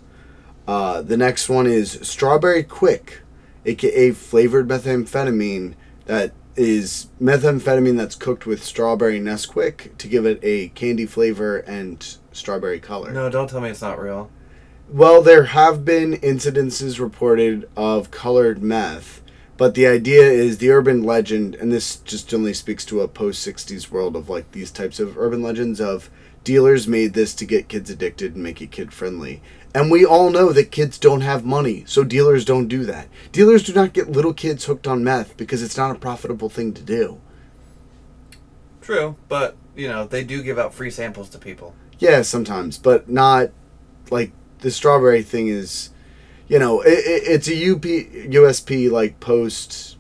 Uh, 0.69 1.03
the 1.03 1.17
next 1.17 1.49
one 1.49 1.67
is 1.67 1.99
Strawberry 2.03 2.63
Quick, 2.63 3.23
aka 3.67 4.13
flavored 4.13 4.69
methamphetamine 4.69 5.75
that 6.07 6.33
is 6.57 7.09
methamphetamine 7.21 7.97
that's 7.97 8.15
cooked 8.15 8.47
with 8.47 8.63
strawberry 8.63 9.21
Nesquik 9.21 9.97
to 9.99 10.09
give 10.09 10.27
it 10.27 10.39
a 10.43 10.69
candy 10.69 11.07
flavor 11.07 11.59
and 11.59 12.17
strawberry 12.33 12.81
color. 12.81 13.13
No, 13.13 13.31
don't 13.31 13.49
tell 13.49 13.61
me 13.61 13.71
it's 13.71 13.83
not 13.83 14.01
real. 14.01 14.31
Well, 14.89 15.23
there 15.23 15.45
have 15.45 15.85
been 15.85 16.15
incidences 16.19 17.01
reported 17.01 17.69
of 17.77 18.11
colored 18.11 18.63
meth, 18.63 19.23
but 19.57 19.75
the 19.75 19.87
idea 19.87 20.23
is 20.23 20.59
the 20.59 20.71
urban 20.71 21.03
legend, 21.03 21.55
and 21.55 21.73
this 21.73 21.97
just 21.97 22.35
only 22.35 22.53
speaks 22.53 22.85
to 22.87 23.01
a 23.01 23.09
post 23.09 23.47
60s 23.47 23.91
world 23.91 24.17
of 24.17 24.29
like 24.29 24.53
these 24.53 24.71
types 24.71 25.01
of 25.01 25.17
urban 25.17 25.43
legends 25.43 25.81
of 25.81 26.11
dealers 26.45 26.89
made 26.89 27.15
this 27.15 27.35
to 27.35 27.45
get 27.45 27.69
kids 27.69 27.91
addicted 27.91 28.35
and 28.35 28.43
make 28.43 28.61
it 28.61 28.71
kid 28.71 28.93
friendly. 28.93 29.43
And 29.75 29.91
we 29.91 30.05
all 30.05 30.31
know 30.31 30.53
that 30.53 30.71
kids 30.71 30.99
don't 30.99 31.23
have 31.23 31.45
money, 31.45 31.85
so 31.87 32.05
dealers 32.05 32.45
don't 32.45 32.69
do 32.69 32.85
that. 32.85 33.09
Dealers 33.33 33.63
do 33.63 33.73
not 33.73 33.95
get 33.95 34.11
little 34.11 34.35
kids 34.35 34.67
hooked 34.67 34.87
on 34.87 35.03
meth 35.03 35.37
because 35.37 35.63
it's 35.63 35.79
not 35.79 35.97
a 35.97 35.99
profitable 35.99 36.51
thing 36.51 36.75
to 36.75 36.83
do. 36.83 37.21
True, 38.83 39.17
but 39.29 39.57
you 39.75 39.89
know 39.89 40.05
they 40.05 40.25
do 40.25 40.43
give 40.43 40.59
out 40.59 40.75
free 40.75 40.91
samples 40.91 41.31
to 41.31 41.39
people. 41.39 41.75
Yeah, 41.99 42.23
sometimes, 42.23 42.79
but 42.79 43.09
not 43.09 43.51
like 44.11 44.33
the 44.59 44.71
strawberry 44.71 45.23
thing 45.23 45.49
is, 45.49 45.91
you 46.49 46.59
know, 46.59 46.81
it, 46.81 46.99
it, 46.99 47.23
it's 47.27 47.49
a 47.49 47.71
UP 47.71 47.83
USP 47.83 48.91
like 48.91 49.21
post, 49.21 49.97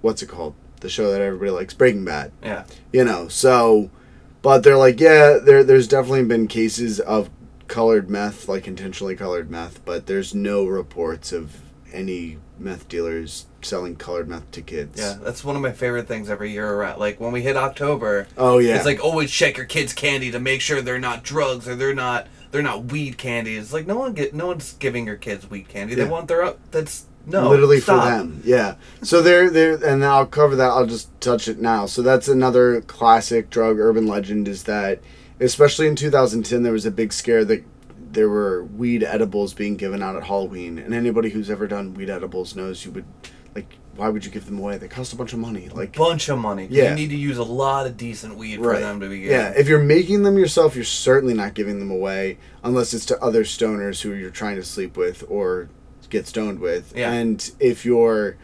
what's 0.00 0.22
it 0.22 0.28
called? 0.28 0.54
The 0.80 0.88
show 0.88 1.10
that 1.10 1.20
everybody 1.20 1.50
likes, 1.50 1.74
Breaking 1.74 2.04
Bad. 2.04 2.32
Yeah. 2.42 2.64
You 2.92 3.04
know, 3.04 3.28
so, 3.28 3.90
but 4.42 4.62
they're 4.62 4.76
like, 4.76 5.00
yeah, 5.00 5.38
there 5.42 5.64
there's 5.64 5.88
definitely 5.88 6.24
been 6.24 6.46
cases 6.48 7.00
of 7.00 7.30
colored 7.68 8.10
meth, 8.10 8.48
like 8.48 8.66
intentionally 8.66 9.16
colored 9.16 9.50
meth, 9.50 9.84
but 9.84 10.06
there's 10.06 10.34
no 10.34 10.66
reports 10.66 11.32
of 11.32 11.56
any 11.92 12.38
meth 12.58 12.88
dealers 12.88 13.46
selling 13.62 13.96
colored 13.96 14.28
meth 14.28 14.50
to 14.52 14.62
kids. 14.62 15.00
Yeah, 15.00 15.16
that's 15.22 15.44
one 15.44 15.56
of 15.56 15.62
my 15.62 15.72
favorite 15.72 16.06
things 16.08 16.28
every 16.30 16.50
year 16.50 16.68
around. 16.68 16.98
Like 16.98 17.20
when 17.20 17.32
we 17.32 17.42
hit 17.42 17.56
October, 17.56 18.26
Oh 18.36 18.58
yeah. 18.58 18.76
it's 18.76 18.84
like 18.86 19.02
always 19.04 19.30
check 19.30 19.56
your 19.56 19.66
kids' 19.66 19.92
candy 19.92 20.30
to 20.30 20.38
make 20.40 20.60
sure 20.60 20.80
they're 20.82 20.98
not 20.98 21.22
drugs 21.22 21.68
or 21.68 21.74
they're 21.76 21.94
not 21.94 22.26
they're 22.50 22.62
not 22.62 22.86
weed 22.86 23.16
candy. 23.18 23.56
It's 23.56 23.72
like 23.72 23.86
no 23.86 23.96
one 23.98 24.12
get 24.12 24.34
no 24.34 24.46
one's 24.48 24.72
giving 24.74 25.06
your 25.06 25.16
kids 25.16 25.48
weed 25.50 25.68
candy. 25.68 25.94
They 25.94 26.04
want 26.04 26.28
their 26.28 26.42
up. 26.42 26.58
that's 26.70 27.06
no 27.26 27.48
literally 27.48 27.80
stop. 27.80 28.02
for 28.02 28.10
them 28.10 28.42
yeah 28.44 28.74
so 29.02 29.22
there 29.22 29.50
there 29.50 29.74
and 29.84 30.04
i'll 30.04 30.26
cover 30.26 30.56
that 30.56 30.70
i'll 30.70 30.86
just 30.86 31.08
touch 31.20 31.48
it 31.48 31.58
now 31.60 31.86
so 31.86 32.02
that's 32.02 32.28
another 32.28 32.80
classic 32.82 33.50
drug 33.50 33.78
urban 33.78 34.06
legend 34.06 34.48
is 34.48 34.64
that 34.64 35.00
especially 35.38 35.86
in 35.86 35.96
2010 35.96 36.62
there 36.62 36.72
was 36.72 36.86
a 36.86 36.90
big 36.90 37.12
scare 37.12 37.44
that 37.44 37.64
there 38.12 38.28
were 38.28 38.64
weed 38.64 39.02
edibles 39.04 39.54
being 39.54 39.76
given 39.76 40.02
out 40.02 40.16
at 40.16 40.24
halloween 40.24 40.78
and 40.78 40.94
anybody 40.94 41.30
who's 41.30 41.50
ever 41.50 41.66
done 41.66 41.94
weed 41.94 42.10
edibles 42.10 42.56
knows 42.56 42.84
you 42.84 42.90
would 42.90 43.04
like 43.54 43.76
why 43.96 44.08
would 44.08 44.24
you 44.24 44.30
give 44.30 44.46
them 44.46 44.58
away 44.58 44.78
they 44.78 44.88
cost 44.88 45.12
a 45.12 45.16
bunch 45.16 45.32
of 45.32 45.38
money 45.38 45.68
like 45.68 45.94
Bunch 45.96 46.28
of 46.28 46.38
money. 46.38 46.68
Yeah. 46.70 46.90
You 46.90 46.94
need 46.94 47.10
to 47.10 47.16
use 47.16 47.36
a 47.36 47.44
lot 47.44 47.86
of 47.86 47.96
decent 47.96 48.36
weed 48.36 48.58
for 48.58 48.78
them 48.78 49.00
to 49.00 49.08
be 49.08 49.18
Yeah, 49.18 49.52
if 49.56 49.68
you're 49.68 49.82
making 49.82 50.22
them 50.22 50.38
yourself, 50.38 50.74
you're 50.74 50.84
certainly 50.84 51.34
not 51.34 51.54
giving 51.54 51.80
them 51.80 51.90
away 51.90 52.38
unless 52.62 52.94
it's 52.94 53.04
to 53.06 53.20
other 53.20 53.44
stoners 53.44 54.00
who 54.00 54.12
you're 54.14 54.30
trying 54.30 54.56
to 54.56 54.62
sleep 54.62 54.96
with 54.96 55.24
or 55.28 55.68
get 56.10 56.26
stoned 56.26 56.60
with. 56.60 56.92
Yeah. 56.94 57.12
And 57.12 57.50
if 57.58 57.84
you're 57.84 58.36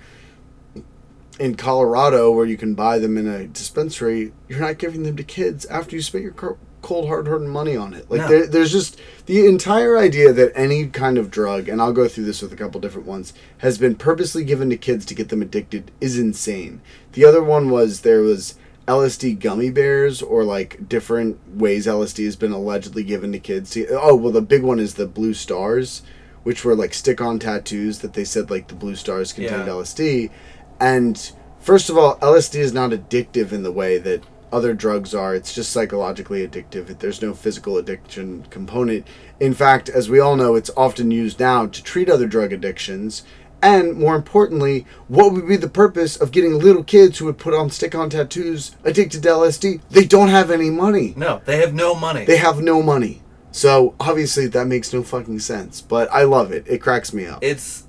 in 1.39 1.55
Colorado 1.55 2.31
where 2.33 2.47
you 2.47 2.57
can 2.57 2.75
buy 2.75 2.99
them 2.99 3.19
in 3.19 3.27
a 3.27 3.47
dispensary, 3.47 4.33
you're 4.49 4.61
not 4.61 4.79
giving 4.79 5.03
them 5.03 5.17
to 5.17 5.23
kids 5.23 5.67
after 5.67 5.95
you 5.95 6.03
spent 6.03 6.25
your 6.25 6.57
cold 6.83 7.09
hard-earned 7.09 7.51
money 7.51 7.77
on 7.77 7.93
it. 7.93 8.11
Like 8.11 8.23
No. 8.23 8.29
there, 8.29 8.47
there's 8.47 8.73
just 8.73 9.01
the 9.27 9.45
entire 9.47 9.99
idea 9.99 10.33
that 10.33 10.53
any 10.55 10.87
kind 10.87 11.19
of 11.19 11.31
drug, 11.31 11.69
and 11.69 11.83
I'll 11.83 11.93
go 11.93 12.07
through 12.09 12.25
this 12.25 12.41
with 12.41 12.53
a 12.53 12.57
couple 12.57 12.81
different 12.81 13.09
ones, 13.09 13.33
has 13.59 13.77
been 13.77 13.97
purposely 13.97 14.45
given 14.45 14.71
to 14.71 14.77
kids 14.77 15.05
to 15.07 15.15
get 15.15 15.29
them 15.29 15.43
addicted 15.43 15.91
is 16.01 16.19
insane. 16.19 16.81
The 17.13 17.25
other 17.25 17.43
one 17.43 17.71
was 17.71 18.03
there 18.03 18.23
was 18.23 18.55
LSD 18.87 19.41
gummy 19.41 19.71
bears 19.71 20.23
or 20.23 20.45
like 20.45 20.89
different 20.89 21.41
ways 21.49 21.87
LSD 21.87 22.25
has 22.25 22.37
been 22.37 22.53
allegedly 22.53 23.03
given 23.03 23.33
to 23.33 23.41
kids. 23.41 23.71
To, 23.71 23.87
oh, 24.01 24.15
well, 24.15 24.33
the 24.33 24.41
big 24.41 24.63
one 24.63 24.79
is 24.79 24.95
the 24.95 25.07
blue 25.07 25.35
stars, 25.35 26.03
which 26.47 26.65
were 26.65 26.77
like 26.77 26.95
stick 26.95 27.21
on 27.21 27.41
tattoos 27.41 27.99
that 27.99 28.13
they 28.13 28.23
said 28.23 28.49
like 28.51 28.69
the 28.69 28.75
blue 28.77 28.95
stars 28.95 29.33
contained 29.33 29.67
Yeah. 29.67 29.73
LSD. 29.73 30.31
And 30.79 31.33
first 31.59 31.91
of 31.91 31.99
all, 31.99 32.19
LSD 32.19 32.61
is 32.61 32.73
not 32.73 32.93
addictive 32.93 33.51
in 33.51 33.65
the 33.65 33.73
way 33.73 33.99
that 33.99 34.23
other 34.53 34.73
drugs 34.73 35.13
are. 35.13 35.35
It's 35.35 35.53
just 35.53 35.73
psychologically 35.73 36.47
addictive. 36.47 36.97
There's 37.01 37.21
no 37.21 37.35
physical 37.35 37.79
addiction 37.79 38.47
component. 38.49 39.09
In 39.41 39.55
fact, 39.55 39.89
as 39.89 40.09
we 40.09 40.21
all 40.21 40.37
know, 40.37 40.55
it's 40.55 40.71
often 40.77 41.11
used 41.11 41.41
now 41.41 41.67
to 41.67 41.83
treat 41.83 42.09
other 42.09 42.29
drug 42.29 42.53
addictions. 42.53 43.25
And 43.61 43.95
more 43.95 44.15
importantly, 44.15 44.87
what 45.09 45.33
would 45.33 45.49
be 45.49 45.57
the 45.57 45.69
purpose 45.69 46.15
of 46.17 46.31
getting 46.31 46.61
little 46.61 46.85
kids 46.85 47.19
who 47.19 47.25
would 47.25 47.39
put 47.39 47.55
on 47.55 47.71
stick 47.71 47.97
on 47.97 48.09
tattoos 48.09 48.77
addicted 48.85 49.25
to 49.25 49.29
LSD? 49.31 49.81
They 49.91 50.05
don't 50.05 50.29
have 50.29 50.53
any 50.53 50.71
money. 50.71 51.13
No, 51.17 51.41
they 51.45 51.59
have 51.59 51.75
no 51.75 51.97
money. 51.97 52.25
They 52.25 52.37
have 52.37 52.61
no 52.61 52.83
money. 52.83 53.23
So 53.57 53.95
obviously 53.99 54.49
that 54.49 54.67
makes 54.67 54.93
no 54.93 55.03
fucking 55.03 55.39
sense. 55.39 55.81
But 55.81 56.13
I 56.13 56.25
love 56.25 56.53
it. 56.53 56.67
It 56.69 56.83
cracks 56.83 57.15
me 57.15 57.25
up. 57.25 57.43
it's 57.43 57.85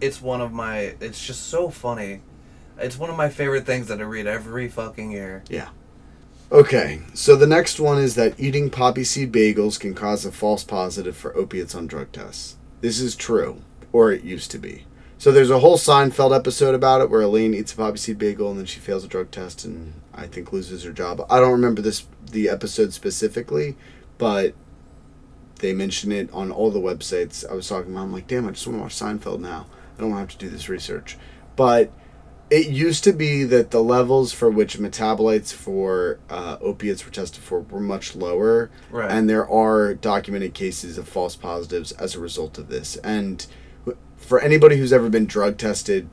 it's 0.00 0.20
one 0.20 0.40
of 0.40 0.52
my 0.52 0.96
it's 1.00 1.24
just 1.24 1.46
so 1.46 1.70
funny. 1.70 2.20
It's 2.78 2.98
one 2.98 3.10
of 3.10 3.16
my 3.16 3.28
favorite 3.28 3.64
things 3.64 3.86
that 3.86 4.00
I 4.00 4.02
read 4.02 4.26
every 4.26 4.68
fucking 4.68 5.12
year. 5.12 5.44
Yeah. 5.48 5.68
Okay, 6.50 7.02
so 7.14 7.36
the 7.36 7.46
next 7.46 7.78
one 7.78 7.98
is 7.98 8.16
that 8.16 8.38
eating 8.40 8.70
poppy 8.70 9.04
seed 9.04 9.30
bagels 9.30 9.78
can 9.78 9.94
cause 9.94 10.26
a 10.26 10.32
false 10.32 10.64
positive 10.64 11.16
for 11.16 11.34
opiates 11.36 11.76
on 11.76 11.86
drug 11.86 12.10
tests. 12.10 12.56
This 12.80 12.98
is 12.98 13.14
true, 13.14 13.62
or 13.92 14.10
it 14.10 14.24
used 14.24 14.50
to 14.50 14.58
be. 14.58 14.84
So 15.16 15.30
there's 15.30 15.50
a 15.50 15.60
whole 15.60 15.78
Seinfeld 15.78 16.36
episode 16.36 16.74
about 16.74 17.00
it 17.00 17.08
where 17.08 17.22
Elaine 17.22 17.54
eats 17.54 17.72
a 17.72 17.76
poppy 17.76 17.98
seed 17.98 18.18
bagel 18.18 18.50
and 18.50 18.58
then 18.58 18.66
she 18.66 18.80
fails 18.80 19.04
a 19.04 19.08
drug 19.08 19.30
test 19.30 19.64
and 19.64 19.94
I 20.12 20.26
think 20.26 20.52
loses 20.52 20.82
her 20.82 20.92
job. 20.92 21.24
I 21.30 21.38
don't 21.38 21.52
remember 21.52 21.82
this 21.82 22.04
the 22.30 22.48
episode 22.48 22.92
specifically, 22.92 23.76
but 24.18 24.54
they 25.56 25.72
mention 25.72 26.12
it 26.12 26.32
on 26.32 26.50
all 26.50 26.70
the 26.70 26.80
websites 26.80 27.48
I 27.48 27.54
was 27.54 27.68
talking 27.68 27.92
about. 27.92 28.04
I'm 28.04 28.12
like, 28.12 28.26
damn, 28.26 28.46
I 28.46 28.50
just 28.50 28.66
want 28.66 28.78
to 28.78 28.82
watch 28.82 28.94
Seinfeld 28.94 29.40
now. 29.40 29.66
I 29.96 30.00
don't 30.00 30.10
want 30.10 30.28
to 30.28 30.32
have 30.32 30.38
to 30.38 30.46
do 30.46 30.50
this 30.50 30.68
research. 30.68 31.16
But 31.56 31.92
it 32.50 32.68
used 32.68 33.04
to 33.04 33.12
be 33.12 33.44
that 33.44 33.70
the 33.70 33.82
levels 33.82 34.32
for 34.32 34.50
which 34.50 34.78
metabolites 34.78 35.52
for 35.52 36.18
uh, 36.28 36.58
opiates 36.60 37.04
were 37.04 37.12
tested 37.12 37.42
for 37.42 37.60
were 37.60 37.80
much 37.80 38.14
lower. 38.14 38.70
Right. 38.90 39.10
And 39.10 39.28
there 39.28 39.48
are 39.48 39.94
documented 39.94 40.54
cases 40.54 40.98
of 40.98 41.08
false 41.08 41.36
positives 41.36 41.92
as 41.92 42.14
a 42.14 42.20
result 42.20 42.58
of 42.58 42.68
this. 42.68 42.96
And 42.98 43.46
for 44.16 44.40
anybody 44.40 44.76
who's 44.76 44.92
ever 44.92 45.08
been 45.08 45.26
drug 45.26 45.58
tested, 45.58 46.08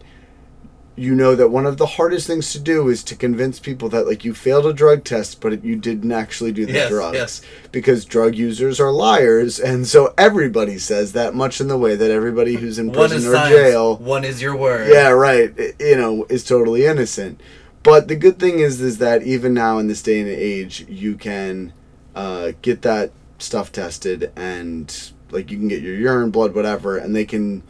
you 0.96 1.16
know 1.16 1.36
that 1.36 1.48
one 1.50 1.66
of 1.66 1.78
the 1.78 1.86
hardest 1.86 2.28
things 2.28 2.52
to 2.52 2.60
do 2.60 2.90
is 2.90 3.02
to 3.04 3.16
convince 3.16 3.60
people 3.60 3.88
that 3.90 4.06
like 4.06 4.26
you 4.26 4.34
failed 4.34 4.66
a 4.66 4.74
drug 4.74 5.04
test 5.06 5.40
but 5.40 5.64
you 5.64 5.76
didn't 5.76 6.12
actually 6.12 6.52
do 6.52 6.66
the 6.66 6.74
Yes, 6.74 6.90
drugs 6.90 7.16
yes. 7.16 7.42
because 7.72 8.04
drug 8.04 8.36
users 8.36 8.80
are 8.80 8.92
liars 8.92 9.58
and 9.60 9.88
so 9.88 10.14
everybody 10.18 10.78
says 10.78 11.14
that 11.14 11.34
much 11.34 11.62
in 11.62 11.70
the 11.70 11.78
way 11.78 11.96
that 11.96 12.12
everybody 12.12 12.56
who's 12.56 12.78
in 12.78 12.88
One 12.88 12.96
prison 12.96 13.18
is 13.20 13.28
or 13.28 13.34
science. 13.36 13.56
jail 13.56 13.98
One 13.98 14.26
is 14.26 14.42
your 14.42 14.56
word. 14.56 14.90
yeah 14.92 15.10
right 15.10 15.54
you 15.80 15.96
know 15.96 16.26
is 16.30 16.44
totally 16.44 16.86
innocent 16.86 17.40
but 17.84 18.08
the 18.10 18.16
good 18.16 18.38
thing 18.38 18.60
is 18.60 18.82
is 18.82 18.98
that 18.98 19.24
even 19.24 19.54
now 19.54 19.78
in 19.80 19.88
this 19.88 20.02
day 20.04 20.20
and 20.20 20.30
age 20.30 20.86
you 20.90 21.16
can 21.16 21.72
uh, 22.16 22.52
get 22.62 22.82
that 22.82 23.12
stuff 23.40 23.72
tested 23.72 24.30
and 24.36 25.12
like 25.32 25.50
you 25.50 25.58
can 25.58 25.70
get 25.70 25.82
your 25.82 25.96
urine 25.96 26.30
blood 26.32 26.54
whatever 26.54 26.98
and 26.98 27.16
they 27.16 27.24
can 27.26 27.64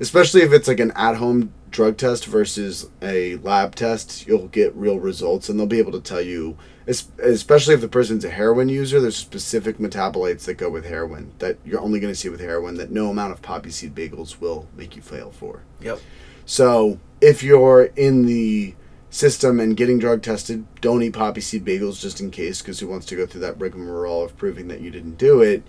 especially 0.00 0.42
if 0.42 0.52
it's 0.52 0.68
like 0.68 0.80
an 0.80 0.92
at-home 0.94 1.52
drug 1.70 1.96
test 1.96 2.26
versus 2.26 2.88
a 3.02 3.36
lab 3.36 3.74
test 3.74 4.26
you'll 4.26 4.48
get 4.48 4.74
real 4.74 4.98
results 4.98 5.48
and 5.48 5.58
they'll 5.58 5.66
be 5.66 5.78
able 5.78 5.92
to 5.92 6.00
tell 6.00 6.20
you 6.20 6.56
especially 6.86 7.74
if 7.74 7.80
the 7.80 7.88
person's 7.88 8.24
a 8.24 8.30
heroin 8.30 8.68
user 8.68 9.00
there's 9.00 9.16
specific 9.16 9.78
metabolites 9.78 10.44
that 10.44 10.54
go 10.54 10.70
with 10.70 10.84
heroin 10.84 11.32
that 11.38 11.58
you're 11.64 11.80
only 11.80 11.98
going 12.00 12.12
to 12.12 12.18
see 12.18 12.28
with 12.28 12.40
heroin 12.40 12.76
that 12.76 12.90
no 12.90 13.08
amount 13.10 13.32
of 13.32 13.42
poppy 13.42 13.70
seed 13.70 13.94
bagels 13.94 14.40
will 14.40 14.66
make 14.76 14.96
you 14.96 15.02
fail 15.02 15.30
for 15.30 15.62
Yep. 15.80 16.00
so 16.44 16.98
if 17.20 17.42
you're 17.42 17.84
in 17.96 18.26
the 18.26 18.74
system 19.08 19.58
and 19.60 19.76
getting 19.78 19.98
drug 19.98 20.20
tested, 20.20 20.66
don't 20.82 21.02
eat 21.02 21.14
poppy 21.14 21.40
seed 21.40 21.64
bagels 21.64 21.98
just 21.98 22.20
in 22.20 22.30
case, 22.30 22.60
because 22.60 22.80
who 22.80 22.86
wants 22.86 23.06
to 23.06 23.16
go 23.16 23.24
through 23.24 23.40
that 23.40 23.58
rigmarole 23.58 24.22
of 24.22 24.36
proving 24.36 24.68
that 24.68 24.80
you 24.82 24.90
didn't 24.90 25.16
do 25.16 25.40
it? 25.40 25.62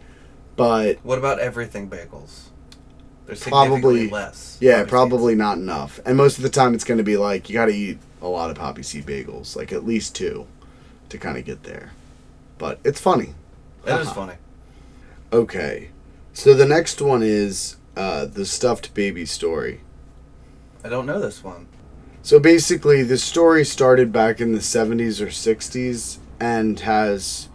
But 0.58 0.98
What 1.04 1.18
about 1.18 1.40
everything 1.40 1.90
bagels? 1.90 2.47
Probably- 3.36 4.10
less. 4.10 4.58
yeah, 4.62 4.84
probably 4.86 5.36
not 5.36 5.58
enough. 5.58 6.00
And 6.06 6.16
most 6.18 6.38
of 6.38 6.44
the 6.44 6.50
time, 6.50 6.74
it's 6.74 6.84
going 6.84 6.98
to 6.98 7.04
be 7.04 7.18
like 7.18 7.50
you 7.50 7.54
got 7.54 7.66
to 7.66 7.74
eat 7.74 7.98
a 8.22 8.28
lot 8.28 8.50
of 8.50 8.56
poppy 8.58 8.84
seed 8.84 9.06
bagels, 9.06 9.56
like 9.56 9.72
at 9.74 9.86
least 9.86 10.16
two, 10.16 10.48
to 11.10 11.18
kind 11.18 11.38
of 11.38 11.46
get 11.46 11.64
there. 11.64 11.92
But 12.58 12.80
it's 12.84 13.00
funny. 13.02 13.34
It 13.86 13.92
is 14.00 14.08
Haha. 14.08 14.14
funny. 14.14 14.34
Okay, 15.34 15.90
so 16.34 16.54
the 16.54 16.66
next 16.66 17.02
one 17.02 17.22
is 17.22 17.76
uh, 17.96 18.26
the 18.26 18.46
stuffed 18.46 18.94
baby 18.94 19.26
story. 19.26 19.82
I 20.84 20.90
don't 20.90 21.06
know 21.06 21.20
this 21.20 21.44
one. 21.44 21.68
So 22.24 22.40
basically, 22.40 23.04
the 23.04 23.18
story 23.18 23.64
started 23.66 24.12
back 24.12 24.40
in 24.42 24.54
the 24.54 24.60
70s 24.60 25.22
or 25.22 25.28
60s 25.28 26.18
and 26.40 26.80
has 26.82 27.50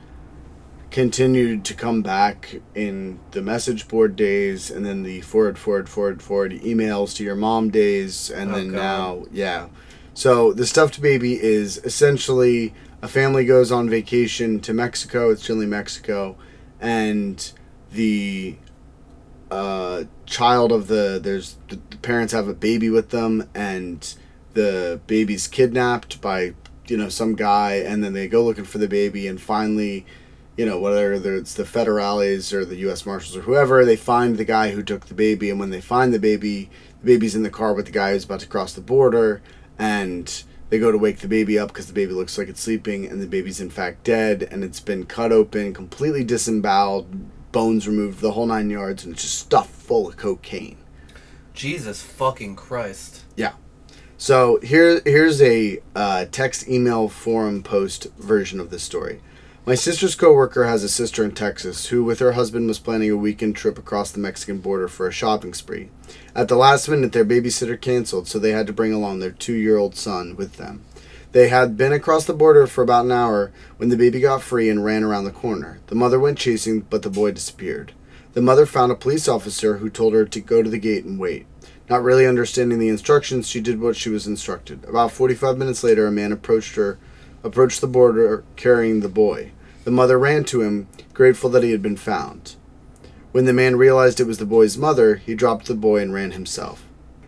continued 0.92 1.64
to 1.64 1.74
come 1.74 2.02
back 2.02 2.54
in 2.74 3.18
the 3.32 3.40
message 3.42 3.88
board 3.88 4.14
days 4.14 4.70
and 4.70 4.84
then 4.86 5.02
the 5.02 5.22
forward, 5.22 5.58
forward, 5.58 5.88
forward, 5.88 6.22
forward 6.22 6.52
emails 6.52 7.16
to 7.16 7.24
your 7.24 7.34
mom 7.34 7.70
days. 7.70 8.30
And 8.30 8.52
Oh, 8.52 8.54
then 8.56 8.68
God. 8.68 8.76
now, 8.76 9.24
yeah. 9.32 9.68
So 10.14 10.52
the 10.52 10.66
stuffed 10.66 11.00
baby 11.00 11.42
is 11.42 11.78
essentially 11.78 12.74
a 13.00 13.08
family 13.08 13.44
goes 13.46 13.72
on 13.72 13.88
vacation 13.88 14.60
to 14.60 14.74
Mexico. 14.74 15.30
It's 15.30 15.42
generally 15.46 15.66
Mexico. 15.66 16.36
And 16.78 17.50
the 17.90 18.56
uh, 19.50 20.04
child 20.26 20.72
of 20.72 20.88
the 20.88 21.18
there's 21.22 21.56
the, 21.68 21.78
the 21.90 21.96
parents 21.98 22.32
have 22.32 22.48
a 22.48 22.54
baby 22.54 22.90
with 22.90 23.10
them 23.10 23.48
and 23.54 24.14
the 24.54 25.00
baby's 25.06 25.46
kidnapped 25.46 26.20
by 26.20 26.54
you 26.88 26.96
know 26.96 27.08
some 27.08 27.34
guy 27.34 27.74
and 27.74 28.02
then 28.02 28.12
they 28.14 28.26
go 28.28 28.42
looking 28.42 28.64
for 28.64 28.78
the 28.78 28.88
baby 28.88 29.26
and 29.26 29.40
finally 29.40 30.06
you 30.62 30.68
know 30.68 30.78
whether 30.78 31.12
it's 31.12 31.54
the 31.54 31.64
federales 31.64 32.52
or 32.52 32.64
the 32.64 32.76
U.S. 32.76 33.04
Marshals 33.04 33.36
or 33.36 33.40
whoever 33.40 33.84
they 33.84 33.96
find 33.96 34.38
the 34.38 34.44
guy 34.44 34.70
who 34.70 34.80
took 34.80 35.06
the 35.06 35.12
baby 35.12 35.50
and 35.50 35.58
when 35.58 35.70
they 35.70 35.80
find 35.80 36.14
the 36.14 36.20
baby 36.20 36.70
the 37.00 37.06
baby's 37.06 37.34
in 37.34 37.42
the 37.42 37.50
car 37.50 37.74
with 37.74 37.86
the 37.86 37.90
guy 37.90 38.12
who's 38.12 38.24
about 38.24 38.38
to 38.38 38.46
cross 38.46 38.72
the 38.72 38.80
border 38.80 39.42
and 39.76 40.44
they 40.70 40.78
go 40.78 40.92
to 40.92 40.98
wake 40.98 41.18
the 41.18 41.26
baby 41.26 41.58
up 41.58 41.70
because 41.70 41.88
the 41.88 41.92
baby 41.92 42.12
looks 42.12 42.38
like 42.38 42.46
it's 42.46 42.60
sleeping 42.60 43.04
and 43.06 43.20
the 43.20 43.26
baby's 43.26 43.60
in 43.60 43.70
fact 43.70 44.04
dead 44.04 44.46
and 44.52 44.62
it's 44.62 44.78
been 44.78 45.04
cut 45.04 45.32
open 45.32 45.74
completely 45.74 46.22
disemboweled 46.22 47.08
bones 47.50 47.88
removed 47.88 48.20
the 48.20 48.30
whole 48.30 48.46
nine 48.46 48.70
yards 48.70 49.02
and 49.02 49.14
it's 49.14 49.22
just 49.22 49.40
stuffed 49.40 49.74
full 49.74 50.06
of 50.08 50.16
cocaine 50.16 50.78
Jesus 51.54 52.02
fucking 52.02 52.54
Christ. 52.54 53.24
yeah 53.34 53.54
so 54.16 54.60
here 54.62 55.00
here's 55.04 55.42
a 55.42 55.80
uh, 55.96 56.26
text 56.30 56.68
email 56.68 57.08
forum 57.08 57.64
post 57.64 58.06
version 58.14 58.60
of 58.60 58.70
this 58.70 58.84
story 58.84 59.20
my 59.64 59.76
sister's 59.76 60.16
coworker 60.16 60.64
has 60.64 60.82
a 60.82 60.88
sister 60.88 61.24
in 61.24 61.30
Texas 61.32 61.86
who, 61.86 62.02
with 62.02 62.18
her 62.18 62.32
husband, 62.32 62.66
was 62.66 62.80
planning 62.80 63.10
a 63.10 63.16
weekend 63.16 63.54
trip 63.54 63.78
across 63.78 64.10
the 64.10 64.18
Mexican 64.18 64.58
border 64.58 64.88
for 64.88 65.06
a 65.06 65.12
shopping 65.12 65.54
spree. 65.54 65.88
At 66.34 66.48
the 66.48 66.56
last 66.56 66.88
minute, 66.88 67.12
their 67.12 67.24
babysitter 67.24 67.80
canceled, 67.80 68.26
so 68.26 68.40
they 68.40 68.50
had 68.50 68.66
to 68.66 68.72
bring 68.72 68.92
along 68.92 69.20
their 69.20 69.30
two 69.30 69.54
year 69.54 69.76
old 69.76 69.94
son 69.94 70.34
with 70.34 70.56
them. 70.56 70.82
They 71.30 71.48
had 71.48 71.76
been 71.76 71.92
across 71.92 72.24
the 72.24 72.34
border 72.34 72.66
for 72.66 72.82
about 72.82 73.04
an 73.04 73.12
hour 73.12 73.52
when 73.76 73.88
the 73.88 73.96
baby 73.96 74.18
got 74.18 74.42
free 74.42 74.68
and 74.68 74.84
ran 74.84 75.04
around 75.04 75.24
the 75.24 75.30
corner. 75.30 75.78
The 75.86 75.94
mother 75.94 76.18
went 76.18 76.38
chasing, 76.38 76.80
but 76.80 77.02
the 77.02 77.10
boy 77.10 77.30
disappeared. 77.30 77.92
The 78.32 78.42
mother 78.42 78.66
found 78.66 78.90
a 78.90 78.96
police 78.96 79.28
officer 79.28 79.76
who 79.76 79.88
told 79.88 80.12
her 80.12 80.24
to 80.24 80.40
go 80.40 80.62
to 80.62 80.70
the 80.70 80.78
gate 80.78 81.04
and 81.04 81.20
wait. 81.20 81.46
Not 81.88 82.02
really 82.02 82.26
understanding 82.26 82.80
the 82.80 82.88
instructions, 82.88 83.48
she 83.48 83.60
did 83.60 83.80
what 83.80 83.96
she 83.96 84.10
was 84.10 84.26
instructed. 84.26 84.84
About 84.84 85.12
45 85.12 85.56
minutes 85.56 85.84
later, 85.84 86.06
a 86.06 86.12
man 86.12 86.32
approached 86.32 86.74
her, 86.76 86.98
approached 87.44 87.80
the 87.80 87.86
border 87.86 88.44
carrying 88.56 89.00
the 89.00 89.08
boy. 89.08 89.52
The 89.84 89.90
mother 89.90 90.18
ran 90.18 90.44
to 90.44 90.62
him, 90.62 90.88
grateful 91.12 91.50
that 91.50 91.62
he 91.62 91.72
had 91.72 91.82
been 91.82 91.96
found. 91.96 92.56
When 93.32 93.46
the 93.46 93.52
man 93.52 93.76
realized 93.76 94.20
it 94.20 94.26
was 94.26 94.38
the 94.38 94.44
boy's 94.44 94.76
mother, 94.76 95.16
he 95.16 95.34
dropped 95.34 95.66
the 95.66 95.74
boy 95.74 96.00
and 96.02 96.12
ran 96.12 96.32
himself. 96.32 96.86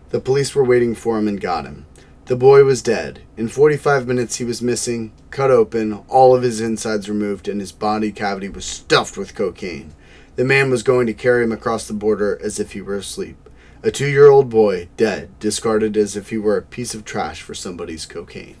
The 0.09 0.19
police 0.19 0.53
were 0.53 0.63
waiting 0.63 0.95
for 0.95 1.17
him 1.17 1.27
and 1.27 1.41
got 1.41 1.65
him. 1.65 1.85
The 2.25 2.35
boy 2.35 2.63
was 2.63 2.81
dead. 2.81 3.21
In 3.37 3.47
45 3.47 4.07
minutes, 4.07 4.37
he 4.37 4.43
was 4.43 4.61
missing, 4.61 5.11
cut 5.29 5.51
open, 5.51 5.93
all 6.07 6.35
of 6.35 6.43
his 6.43 6.61
insides 6.61 7.09
removed, 7.09 7.47
and 7.47 7.59
his 7.59 7.71
body 7.71 8.11
cavity 8.11 8.49
was 8.49 8.65
stuffed 8.65 9.17
with 9.17 9.35
cocaine. 9.35 9.93
The 10.35 10.43
man 10.43 10.69
was 10.69 10.83
going 10.83 11.07
to 11.07 11.13
carry 11.13 11.43
him 11.43 11.51
across 11.51 11.87
the 11.87 11.93
border 11.93 12.39
as 12.43 12.59
if 12.59 12.71
he 12.71 12.81
were 12.81 12.95
asleep. 12.95 13.37
A 13.83 13.91
two 13.91 14.07
year 14.07 14.27
old 14.27 14.49
boy, 14.49 14.89
dead, 14.97 15.37
discarded 15.39 15.95
as 15.95 16.15
if 16.15 16.29
he 16.29 16.37
were 16.37 16.57
a 16.57 16.61
piece 16.63 16.95
of 16.95 17.05
trash 17.05 17.41
for 17.41 17.53
somebody's 17.53 18.07
cocaine. 18.07 18.57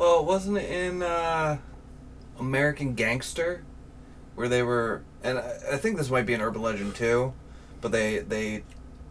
Well, 0.00 0.24
wasn't 0.24 0.56
it 0.56 0.70
in 0.70 1.02
uh, 1.02 1.58
American 2.38 2.94
Gangster 2.94 3.64
where 4.34 4.48
they 4.48 4.62
were, 4.62 5.02
and 5.22 5.36
I, 5.36 5.58
I 5.72 5.76
think 5.76 5.98
this 5.98 6.08
might 6.08 6.24
be 6.24 6.32
an 6.32 6.40
urban 6.40 6.62
legend 6.62 6.94
too, 6.94 7.34
but 7.82 7.92
they 7.92 8.20
they 8.20 8.64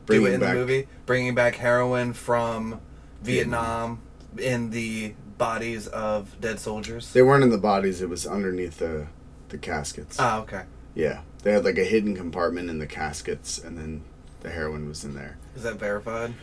do 0.08 0.26
it 0.26 0.34
in 0.34 0.40
back- 0.40 0.56
the 0.56 0.60
movie, 0.60 0.88
bringing 1.06 1.36
back 1.36 1.58
heroin 1.58 2.14
from 2.14 2.82
Vietnam 3.22 4.02
in 4.36 4.72
the 4.72 5.14
bodies 5.38 5.86
of 5.86 6.36
dead 6.42 6.60
soldiers. 6.60 7.14
They 7.14 7.22
weren't 7.22 7.44
in 7.44 7.52
the 7.52 7.60
bodies, 7.60 8.02
it 8.02 8.10
was 8.10 8.26
underneath 8.26 8.80
the, 8.80 9.06
the 9.50 9.60
caskets. 9.60 10.18
Ah, 10.20 10.40
okay. 10.40 10.64
Yeah, 10.96 11.22
they 11.44 11.52
had 11.52 11.66
like 11.66 11.78
a 11.78 11.84
hidden 11.84 12.16
compartment 12.16 12.68
in 12.68 12.80
the 12.80 12.88
caskets, 12.88 13.60
and 13.60 13.78
then 13.78 14.02
the 14.40 14.50
heroin 14.50 14.88
was 14.88 15.06
in 15.06 15.14
there. 15.14 15.38
Is 15.56 15.62
that 15.62 15.76
verified? 15.76 16.34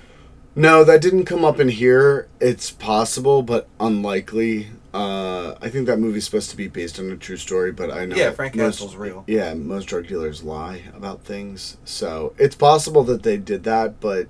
No, 0.59 0.85
that 0.85 1.03
didn't 1.03 1.27
come 1.27 1.45
up 1.45 1.61
in 1.61 1.69
here. 1.69 2.29
It's 2.41 2.71
possible, 2.71 3.43
but 3.43 3.69
unlikely. 3.79 4.69
Uh, 4.95 5.55
I 5.61 5.69
think 5.69 5.87
that 5.87 5.99
movie's 5.99 6.25
supposed 6.25 6.49
to 6.51 6.57
be 6.57 6.67
based 6.69 6.99
on 6.99 7.11
a 7.11 7.17
true 7.17 7.37
story, 7.37 7.71
but 7.73 7.91
I 7.91 8.07
know 8.07 8.17
Yeah, 8.17 8.31
Frank 8.31 8.57
most- 8.57 8.77
Castle's 8.79 8.97
real. 8.97 9.25
Yeah, 9.27 9.53
most 9.53 9.85
drug 9.85 10.07
dealers 10.07 10.43
lie 10.43 10.85
about 10.97 11.23
things, 11.25 11.77
so 11.85 12.33
it's 12.39 12.55
possible 12.57 13.05
that 13.05 13.23
they 13.23 13.37
did 13.37 13.65
that, 13.65 14.01
but 14.01 14.29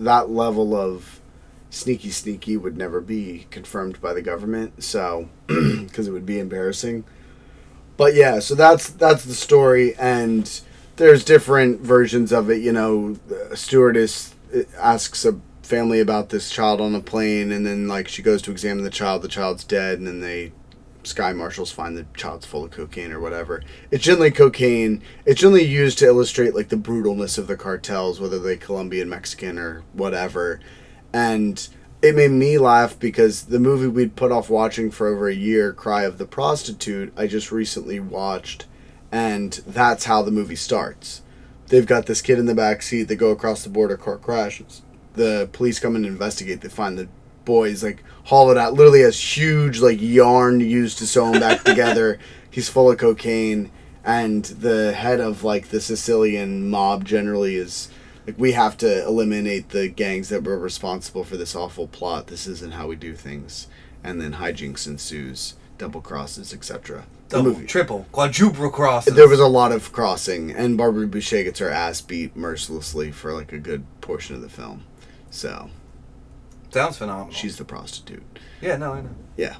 that 0.00 0.28
level 0.28 0.74
of 0.74 1.20
sneaky 1.70 2.10
sneaky 2.10 2.56
would 2.56 2.76
never 2.76 3.00
be 3.00 3.46
confirmed 3.50 4.00
by 4.00 4.12
the 4.14 4.22
government. 4.22 4.82
So, 4.82 5.28
because 5.46 6.08
it 6.08 6.12
would 6.12 6.26
be 6.26 6.40
embarrassing. 6.40 7.04
But 7.96 8.14
yeah, 8.14 8.40
so 8.40 8.56
that's 8.56 8.90
that's 8.90 9.24
the 9.24 9.34
story, 9.34 9.94
and 9.96 10.60
there's 10.96 11.22
different 11.24 11.80
versions 11.82 12.32
of 12.32 12.50
it. 12.50 12.60
You 12.62 12.72
know, 12.72 13.16
stewardess 13.54 14.34
asks 14.78 15.24
a 15.24 15.40
family 15.62 16.00
about 16.00 16.30
this 16.30 16.50
child 16.50 16.80
on 16.80 16.94
a 16.94 17.00
plane, 17.00 17.52
and 17.52 17.66
then 17.66 17.88
like 17.88 18.08
she 18.08 18.22
goes 18.22 18.42
to 18.42 18.50
examine 18.50 18.84
the 18.84 18.90
child, 18.90 19.22
the 19.22 19.28
child's 19.28 19.64
dead, 19.64 19.98
and 19.98 20.06
then 20.06 20.20
they 20.20 20.52
sky 21.04 21.32
marshals 21.32 21.70
find 21.70 21.96
the 21.96 22.06
child's 22.14 22.46
full 22.46 22.64
of 22.64 22.70
cocaine 22.70 23.12
or 23.12 23.20
whatever. 23.20 23.62
It's 23.90 24.04
generally 24.04 24.30
cocaine. 24.30 25.02
It's 25.24 25.40
generally 25.40 25.64
used 25.64 25.98
to 25.98 26.06
illustrate 26.06 26.54
like 26.54 26.68
the 26.68 26.76
brutalness 26.76 27.38
of 27.38 27.46
the 27.46 27.56
cartels, 27.56 28.20
whether 28.20 28.38
they 28.38 28.56
Colombian, 28.56 29.08
Mexican, 29.08 29.58
or 29.58 29.82
whatever. 29.92 30.60
And 31.12 31.66
it 32.02 32.14
made 32.14 32.30
me 32.30 32.58
laugh 32.58 32.98
because 32.98 33.44
the 33.44 33.58
movie 33.58 33.88
we'd 33.88 34.16
put 34.16 34.32
off 34.32 34.50
watching 34.50 34.90
for 34.90 35.08
over 35.08 35.28
a 35.28 35.34
year, 35.34 35.72
Cry 35.72 36.04
of 36.04 36.18
the 36.18 36.26
Prostitute, 36.26 37.12
I 37.16 37.26
just 37.26 37.50
recently 37.50 37.98
watched, 37.98 38.66
and 39.10 39.52
that's 39.66 40.04
how 40.04 40.22
the 40.22 40.30
movie 40.30 40.56
starts. 40.56 41.22
They've 41.68 41.86
got 41.86 42.06
this 42.06 42.22
kid 42.22 42.38
in 42.38 42.46
the 42.46 42.54
back 42.54 42.82
seat. 42.82 43.04
They 43.04 43.16
go 43.16 43.30
across 43.30 43.62
the 43.62 43.68
border. 43.68 43.96
Car 43.96 44.18
crashes. 44.18 44.82
The 45.14 45.48
police 45.52 45.80
come 45.80 45.96
and 45.96 46.06
investigate. 46.06 46.60
They 46.60 46.68
find 46.68 46.98
the 46.98 47.08
boys 47.44 47.82
like 47.82 48.04
hollowed 48.24 48.58
out. 48.58 48.74
Literally 48.74 49.00
has 49.00 49.36
huge 49.36 49.80
like 49.80 50.00
yarn 50.00 50.60
used 50.60 50.98
to 50.98 51.06
sew 51.06 51.32
him 51.32 51.40
back 51.40 51.64
together. 51.64 52.18
He's 52.50 52.68
full 52.68 52.90
of 52.90 52.98
cocaine, 52.98 53.70
and 54.04 54.44
the 54.44 54.92
head 54.92 55.20
of 55.20 55.44
like 55.44 55.68
the 55.68 55.80
Sicilian 55.80 56.68
mob 56.68 57.04
generally 57.04 57.56
is 57.56 57.88
like 58.26 58.38
we 58.38 58.52
have 58.52 58.76
to 58.78 59.04
eliminate 59.06 59.70
the 59.70 59.88
gangs 59.88 60.28
that 60.28 60.44
were 60.44 60.58
responsible 60.58 61.24
for 61.24 61.36
this 61.36 61.54
awful 61.54 61.86
plot. 61.86 62.26
This 62.26 62.46
isn't 62.46 62.74
how 62.74 62.86
we 62.86 62.96
do 62.96 63.14
things, 63.14 63.68
and 64.04 64.20
then 64.20 64.34
hijinks 64.34 64.86
ensues, 64.86 65.54
double 65.78 66.00
crosses, 66.00 66.52
etc. 66.52 67.04
The 67.28 67.36
Double, 67.38 67.50
movie. 67.50 67.66
triple, 67.66 68.06
quadruple 68.10 68.70
crosses. 68.70 69.14
There 69.14 69.28
was 69.28 69.40
a 69.40 69.46
lot 69.46 69.70
of 69.72 69.92
crossing, 69.92 70.50
and 70.50 70.78
Barbara 70.78 71.06
Bouchet 71.06 71.44
gets 71.44 71.58
her 71.58 71.68
ass 71.70 72.00
beat 72.00 72.34
mercilessly 72.34 73.10
for 73.12 73.32
like 73.34 73.52
a 73.52 73.58
good 73.58 73.84
portion 74.00 74.34
of 74.34 74.40
the 74.40 74.48
film. 74.48 74.84
So 75.30 75.68
Sounds 76.70 76.96
phenomenal. 76.98 77.30
she's 77.32 77.56
the 77.58 77.64
prostitute. 77.64 78.22
yeah, 78.62 78.76
no, 78.76 78.92
I 78.94 79.00
know. 79.02 79.10
Yeah. 79.36 79.56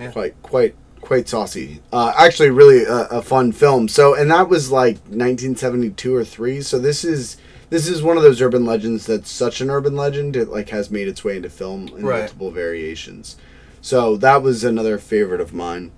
Yeah. 0.00 0.10
Quite, 0.10 0.42
quite, 0.42 0.74
quite 1.00 1.28
saucy. 1.28 1.80
Uh, 1.92 2.12
actually, 2.16 2.50
really 2.50 2.82
a, 2.84 3.04
a 3.06 3.22
fun 3.22 3.52
film. 3.52 3.86
So, 3.86 4.14
and 4.14 4.28
that 4.32 4.48
was 4.48 4.72
like 4.72 4.96
1972 5.06 6.14
or 6.14 6.24
three. 6.24 6.60
So 6.62 6.78
this 6.80 7.04
is 7.04 7.36
this 7.70 7.88
is 7.88 8.02
one 8.02 8.16
of 8.16 8.22
those 8.24 8.42
urban 8.42 8.64
legends 8.66 9.06
that's 9.06 9.30
such 9.30 9.60
an 9.60 9.70
urban 9.70 9.94
legend 9.96 10.36
it 10.36 10.48
like 10.48 10.68
has 10.70 10.90
made 10.90 11.08
its 11.08 11.24
way 11.24 11.36
into 11.36 11.48
film 11.50 11.88
in 11.88 12.04
Right. 12.04 12.20
multiple 12.20 12.50
variations. 12.50 13.36
So 13.80 14.16
that 14.16 14.42
was 14.42 14.64
another 14.64 14.98
favorite 14.98 15.40
of 15.40 15.52
mine. 15.54 15.92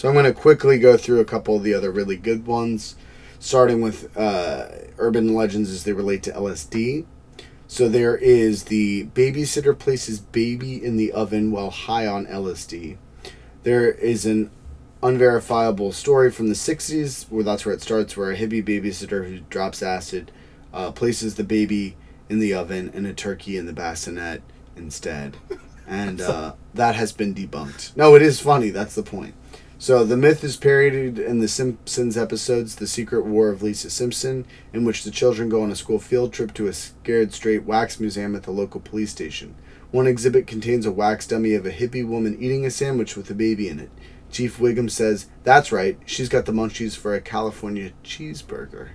So 0.00 0.08
I'm 0.08 0.14
going 0.14 0.24
to 0.24 0.32
quickly 0.32 0.78
go 0.78 0.96
through 0.96 1.20
a 1.20 1.26
couple 1.26 1.56
of 1.56 1.62
the 1.62 1.74
other 1.74 1.90
really 1.90 2.16
good 2.16 2.46
ones, 2.46 2.96
starting 3.38 3.82
with 3.82 4.16
uh, 4.16 4.68
urban 4.96 5.34
legends 5.34 5.68
as 5.70 5.84
they 5.84 5.92
relate 5.92 6.22
to 6.22 6.32
LSD. 6.32 7.04
So 7.68 7.86
there 7.86 8.16
is 8.16 8.64
the 8.64 9.08
babysitter 9.08 9.78
places 9.78 10.18
baby 10.18 10.82
in 10.82 10.96
the 10.96 11.12
oven 11.12 11.50
while 11.50 11.68
high 11.68 12.06
on 12.06 12.24
LSD. 12.24 12.96
There 13.62 13.90
is 13.90 14.24
an 14.24 14.50
unverifiable 15.02 15.92
story 15.92 16.30
from 16.30 16.48
the 16.48 16.54
60s 16.54 17.30
where 17.30 17.44
that's 17.44 17.66
where 17.66 17.74
it 17.74 17.82
starts 17.82 18.16
where 18.16 18.30
a 18.30 18.38
hippie 18.38 18.66
babysitter 18.66 19.28
who 19.28 19.40
drops 19.50 19.82
acid 19.82 20.32
uh, 20.72 20.92
places 20.92 21.34
the 21.34 21.44
baby 21.44 21.98
in 22.30 22.38
the 22.38 22.54
oven 22.54 22.90
and 22.94 23.06
a 23.06 23.12
turkey 23.12 23.58
in 23.58 23.66
the 23.66 23.74
bassinet 23.74 24.40
instead. 24.76 25.36
And 25.86 26.20
uh, 26.22 26.54
that 26.72 26.94
has 26.94 27.12
been 27.12 27.34
debunked. 27.34 27.94
No, 27.98 28.14
it 28.14 28.22
is 28.22 28.40
funny. 28.40 28.70
That's 28.70 28.94
the 28.94 29.02
point. 29.02 29.34
So 29.80 30.04
the 30.04 30.14
myth 30.14 30.44
is 30.44 30.58
parodied 30.58 31.18
in 31.18 31.38
the 31.38 31.48
Simpsons 31.48 32.18
episodes 32.18 32.74
The 32.74 32.86
Secret 32.86 33.24
War 33.24 33.48
of 33.48 33.62
Lisa 33.62 33.88
Simpson, 33.88 34.44
in 34.74 34.84
which 34.84 35.04
the 35.04 35.10
children 35.10 35.48
go 35.48 35.62
on 35.62 35.70
a 35.70 35.74
school 35.74 35.98
field 35.98 36.34
trip 36.34 36.52
to 36.52 36.66
a 36.66 36.74
scared 36.74 37.32
straight 37.32 37.64
wax 37.64 37.98
museum 37.98 38.36
at 38.36 38.42
the 38.42 38.50
local 38.50 38.82
police 38.82 39.10
station. 39.10 39.54
One 39.90 40.06
exhibit 40.06 40.46
contains 40.46 40.84
a 40.84 40.92
wax 40.92 41.26
dummy 41.26 41.54
of 41.54 41.64
a 41.64 41.70
hippie 41.70 42.06
woman 42.06 42.36
eating 42.38 42.66
a 42.66 42.70
sandwich 42.70 43.16
with 43.16 43.30
a 43.30 43.34
baby 43.34 43.70
in 43.70 43.80
it. 43.80 43.88
Chief 44.30 44.58
Wiggum 44.58 44.90
says, 44.90 45.28
That's 45.44 45.72
right, 45.72 45.98
she's 46.04 46.28
got 46.28 46.44
the 46.44 46.52
munchies 46.52 46.94
for 46.94 47.14
a 47.14 47.20
California 47.22 47.92
cheeseburger. 48.04 48.90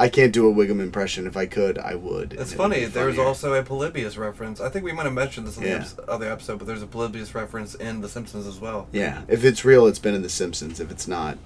I 0.00 0.08
can't 0.08 0.32
do 0.32 0.48
a 0.48 0.54
Wiggum 0.54 0.80
impression. 0.80 1.26
If 1.26 1.36
I 1.36 1.46
could, 1.46 1.76
I 1.76 1.94
would. 1.96 2.32
It's 2.32 2.32
and 2.32 2.40
it 2.40 2.42
would 2.50 2.56
funny. 2.56 2.84
There's 2.84 3.16
funnier. 3.16 3.26
also 3.28 3.54
a 3.54 3.62
Polybius 3.64 4.16
reference. 4.16 4.60
I 4.60 4.68
think 4.68 4.84
we 4.84 4.92
might 4.92 5.04
have 5.04 5.12
mentioned 5.12 5.46
this 5.46 5.56
in 5.58 5.64
Yeah. 5.64 5.84
the 5.96 6.08
other 6.08 6.30
episode, 6.30 6.58
but 6.58 6.66
there's 6.68 6.82
a 6.82 6.86
Polybius 6.86 7.34
reference 7.34 7.74
in 7.74 8.00
The 8.00 8.08
Simpsons 8.08 8.46
as 8.46 8.60
well. 8.60 8.86
Yeah, 8.92 9.22
if 9.28 9.44
it's 9.44 9.64
real, 9.64 9.86
it's 9.86 9.98
been 9.98 10.14
in 10.14 10.22
The 10.22 10.28
Simpsons. 10.28 10.78
If 10.80 10.90
it's 10.90 11.08
not, 11.08 11.36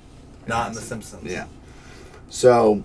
Not 0.46 0.68
in 0.68 0.74
The 0.74 0.80
Simpsons. 0.82 1.30
Yeah. 1.32 1.46
So 2.28 2.84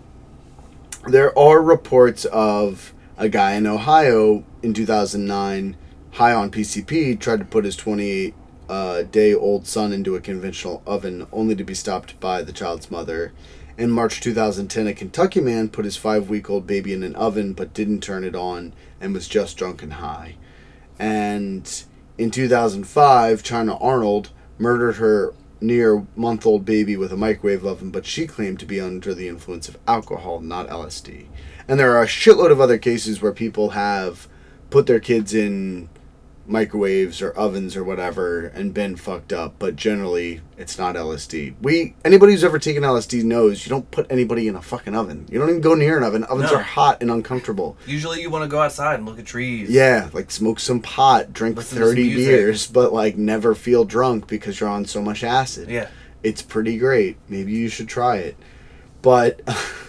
there 1.08 1.38
are 1.38 1.62
reports 1.62 2.26
of 2.26 2.94
a 3.18 3.30
guy 3.30 3.54
in 3.54 3.68
Ohio 3.68 4.44
in 4.64 4.74
2009, 4.74 5.76
high 6.12 6.34
on 6.34 6.50
PCP, 6.52 7.20
tried 7.20 7.40
to 7.40 7.46
put 7.46 7.66
his 7.66 7.76
28 7.76 8.34
uh, 8.70 9.02
day 9.04 9.34
old 9.34 9.66
son 9.66 9.92
into 9.94 10.16
a 10.16 10.22
conventional 10.22 10.82
oven, 10.86 11.26
only 11.32 11.56
to 11.56 11.64
be 11.64 11.74
stopped 11.74 12.20
by 12.20 12.42
the 12.42 12.52
child's 12.54 12.92
mother. 12.92 13.32
In 13.78 13.92
March 13.92 14.22
2010, 14.22 14.88
a 14.88 14.94
Kentucky 14.94 15.40
man 15.40 15.70
put 15.70 15.86
his 15.86 15.98
five 15.98 16.30
week 16.30 16.50
old 16.50 16.66
baby 16.66 16.94
in 16.94 17.04
an 17.04 17.16
oven 17.16 17.54
but 17.54 17.76
didn't 17.76 18.02
turn 18.02 18.24
it 18.24 18.36
on 18.36 18.74
and 19.00 19.14
was 19.14 19.28
just 19.28 19.56
drunk 19.56 19.84
and 19.84 19.94
high. 19.94 20.36
And 20.98 21.84
in 22.18 22.32
2005, 22.32 23.44
China 23.44 23.78
Arnold 23.78 24.32
murdered 24.58 24.96
her 24.96 25.36
near 25.62 26.08
month 26.16 26.48
old 26.48 26.66
baby 26.66 26.98
with 26.98 27.14
a 27.14 27.18
microwave 27.18 27.66
oven, 27.66 27.92
but 27.92 28.08
she 28.08 28.26
claimed 28.26 28.60
to 28.60 28.66
be 28.66 28.82
under 28.82 29.14
the 29.14 29.28
influence 29.28 29.70
of 29.70 29.78
alcohol, 29.88 30.40
not 30.42 30.68
LSD. 30.70 31.26
And 31.68 31.80
there 31.80 31.96
are 31.96 32.04
a 32.04 32.08
shitload 32.08 32.52
of 32.52 32.60
other 32.60 32.80
cases 32.80 33.22
where 33.22 33.32
people 33.32 33.72
have 33.72 34.28
put 34.72 34.88
their 34.88 35.00
kids 35.00 35.36
in 35.36 35.90
microwaves 36.48 37.22
or 37.22 37.32
ovens 37.32 37.76
or 37.76 37.84
whatever 37.84 38.46
and 38.48 38.74
been 38.74 38.96
fucked 38.96 39.34
up, 39.34 39.56
but 39.60 39.76
generally 39.76 40.40
it's 40.58 40.78
not 40.78 40.96
LSD. 40.96 41.56
We 41.62 41.94
anybody 42.06 42.32
who's 42.32 42.44
ever 42.44 42.58
taken 42.58 42.84
LSD 42.84 43.24
knows 43.24 43.66
you 43.66 43.70
don't 43.70 43.90
put 43.92 44.10
anybody 44.10 44.48
in 44.48 44.56
a 44.56 44.62
fucking 44.62 44.96
oven. 44.96 45.26
You 45.30 45.40
don't 45.40 45.50
even 45.50 45.62
go 45.62 45.76
near 45.76 45.98
an 45.98 46.04
oven. 46.04 46.24
Ovens 46.24 46.52
No. 46.52 46.58
are 46.58 46.64
hot 46.64 47.02
and 47.02 47.12
uncomfortable. 47.12 47.78
Usually 47.86 48.22
you 48.22 48.30
want 48.30 48.44
to 48.44 48.48
go 48.50 48.60
outside 48.62 48.96
and 48.96 49.06
look 49.06 49.20
at 49.20 49.26
trees. 49.26 49.70
Yeah, 49.70 50.10
like 50.14 50.32
smoke 50.32 50.60
some 50.60 50.80
pot, 50.80 51.34
drink 51.34 51.58
Listen 51.58 51.78
30 51.80 52.16
beers, 52.16 52.66
but 52.68 52.94
like 52.94 53.18
never 53.18 53.54
feel 53.54 53.84
drunk 53.84 54.28
because 54.28 54.60
you're 54.60 54.70
on 54.70 54.86
so 54.86 55.02
much 55.02 55.24
acid. 55.24 55.70
Yeah. 55.70 55.90
It's 56.24 56.42
pretty 56.42 56.78
great. 56.78 57.18
Maybe 57.28 57.52
you 57.52 57.68
should 57.70 57.90
try 57.90 58.18
it. 58.18 58.38
But 59.02 59.42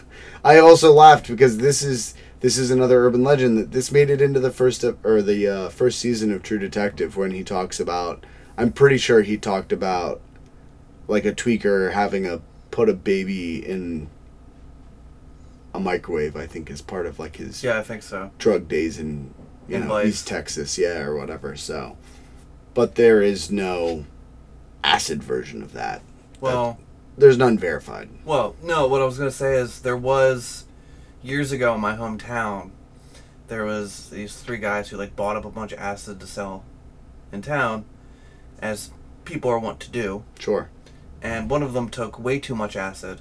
I 0.44 0.59
also 0.59 0.92
laughed 0.92 1.28
because 1.28 1.59
this 1.59 1.82
is 1.82 2.14
this 2.41 2.57
is 2.59 2.70
another 2.70 3.05
urban 3.07 3.24
legend 3.24 3.59
that 3.59 3.72
this 3.72 3.91
made 3.91 4.11
it 4.11 4.20
into 4.22 4.39
the 4.41 4.51
first 4.51 4.84
or 5.05 5.22
the 5.22 5.47
uh, 5.49 5.68
first 5.68 5.99
season 5.99 6.32
of 6.32 6.43
True 6.43 6.59
Detective 6.59 7.16
when 7.16 7.30
he 7.32 7.43
talks 7.45 7.80
about 7.80 8.24
I'm 8.57 8.72
pretty 8.72 8.99
sure 8.99 9.22
he 9.22 9.36
talked 9.36 9.72
about 9.72 10.20
like 11.07 11.24
a 11.24 11.32
tweaker 11.32 11.93
having 11.93 12.26
a 12.26 12.41
put 12.70 12.89
a 12.89 12.95
baby 12.95 13.64
in 13.66 14.09
a 15.74 15.80
microwave 15.80 16.36
I 16.36 16.47
think 16.47 16.70
is 16.70 16.80
part 16.82 17.07
of 17.07 17.18
like 17.18 17.36
his 17.36 17.62
Yeah, 17.62 17.78
I 17.78 17.82
think 17.82 18.03
so. 18.03 18.30
drug 18.39 18.68
days 18.68 18.99
in 18.99 19.32
you 19.68 19.76
In 19.76 19.82
know 19.82 19.89
Vice. 19.89 20.07
East 20.07 20.28
Texas, 20.28 20.78
yeah, 20.78 21.01
or 21.01 21.14
whatever. 21.16 21.55
So, 21.57 21.97
but 22.74 22.95
there 22.95 23.20
is 23.20 23.51
no 23.51 24.07
acid 24.82 25.22
version 25.22 25.62
of 25.62 25.72
that. 25.74 26.01
Well, 26.41 26.78
There's 27.18 27.36
none 27.36 27.59
verified. 27.59 28.09
well, 28.24 28.55
no. 28.62 28.86
What 28.89 29.03
I 29.03 29.05
was 29.05 29.18
gonna 29.18 29.30
say 29.30 29.57
is 29.57 29.80
there 29.80 29.97
was 29.97 30.64
years 31.22 31.52
ago 31.52 31.74
in 31.74 31.80
my 31.80 31.96
hometown, 31.96 32.70
there 33.48 33.64
was 33.64 34.10
these 34.10 34.36
three 34.36 34.58
guys 34.58 34.88
who 34.88 34.96
like 34.96 35.16
bought 35.16 35.36
up 35.36 35.44
a 35.44 35.50
bunch 35.50 35.72
of 35.72 35.78
acid 35.78 36.20
to 36.20 36.26
sell 36.26 36.64
in 37.32 37.42
town, 37.42 37.84
as 38.60 38.90
people 39.24 39.50
are 39.50 39.58
wont 39.58 39.80
to 39.80 39.90
do. 39.90 40.24
Sure. 40.38 40.70
and 41.22 41.50
one 41.50 41.62
of 41.62 41.72
them 41.72 41.88
took 41.88 42.18
way 42.18 42.38
too 42.38 42.54
much 42.54 42.76
acid 42.76 43.20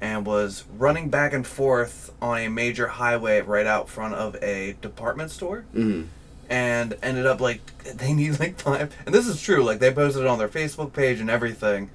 and 0.00 0.24
was 0.26 0.64
running 0.76 1.08
back 1.08 1.32
and 1.32 1.46
forth 1.46 2.12
on 2.22 2.38
a 2.38 2.48
major 2.48 2.86
highway 2.88 3.40
right 3.40 3.66
out 3.66 3.88
front 3.88 4.14
of 4.14 4.36
a 4.42 4.76
department 4.80 5.30
store 5.30 5.62
hmm 5.72 6.02
and 6.50 6.96
ended 7.02 7.26
up 7.26 7.40
like 7.42 7.60
they 7.84 8.12
need 8.14 8.38
like 8.40 8.58
five 8.58 8.94
and 9.04 9.14
this 9.14 9.26
is 9.26 9.40
true 9.42 9.62
like 9.64 9.80
they 9.80 9.92
posted 9.92 10.22
it 10.22 10.28
on 10.28 10.38
their 10.38 10.48
facebook 10.48 10.92
page 10.92 11.20
and 11.20 11.28
everything 11.30 11.90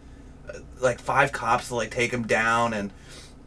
Uh, 0.50 0.60
like 0.82 1.00
five 1.00 1.32
cops 1.32 1.70
to 1.70 1.76
like 1.76 1.90
take 1.92 2.12
him 2.12 2.28
down 2.28 2.74
and 2.74 2.92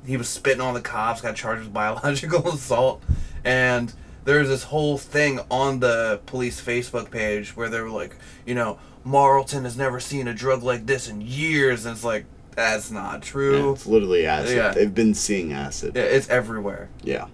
he 0.07 0.17
was 0.17 0.29
spitting 0.29 0.61
on 0.61 0.75
the 0.75 0.81
cops 0.81 1.21
got 1.21 1.37
charged 1.37 1.63
with 1.63 1.73
biological 1.73 2.49
assault 2.53 3.03
and 3.45 3.93
there's 4.25 4.49
this 4.49 4.65
whole 4.65 4.99
thing 4.99 5.41
on 5.51 5.81
the 5.81 6.21
police 6.27 6.61
facebook 6.61 7.11
page 7.11 7.57
where 7.57 7.69
they 7.69 7.81
were 7.81 7.91
like 7.91 8.17
you 8.45 8.55
know 8.55 8.79
marlton 9.05 9.65
has 9.65 9.77
never 9.77 10.01
seen 10.01 10.27
a 10.29 10.35
drug 10.35 10.63
like 10.63 10.87
this 10.87 11.09
in 11.09 11.21
years 11.21 11.85
and 11.87 11.95
it's 11.95 12.05
like 12.05 12.25
that's 12.55 12.91
not 12.91 13.23
true 13.23 13.73
it's 13.73 13.87
literally 13.87 14.27
acid. 14.27 14.57
Yeah. 14.57 14.71
They've 14.73 14.95
been 14.95 15.15
seeing 15.15 15.53
acid. 15.53 15.95
yeah, 15.95 16.03
it's 16.03 16.29
everywhere 16.29 16.89
Yeah. 17.03 17.27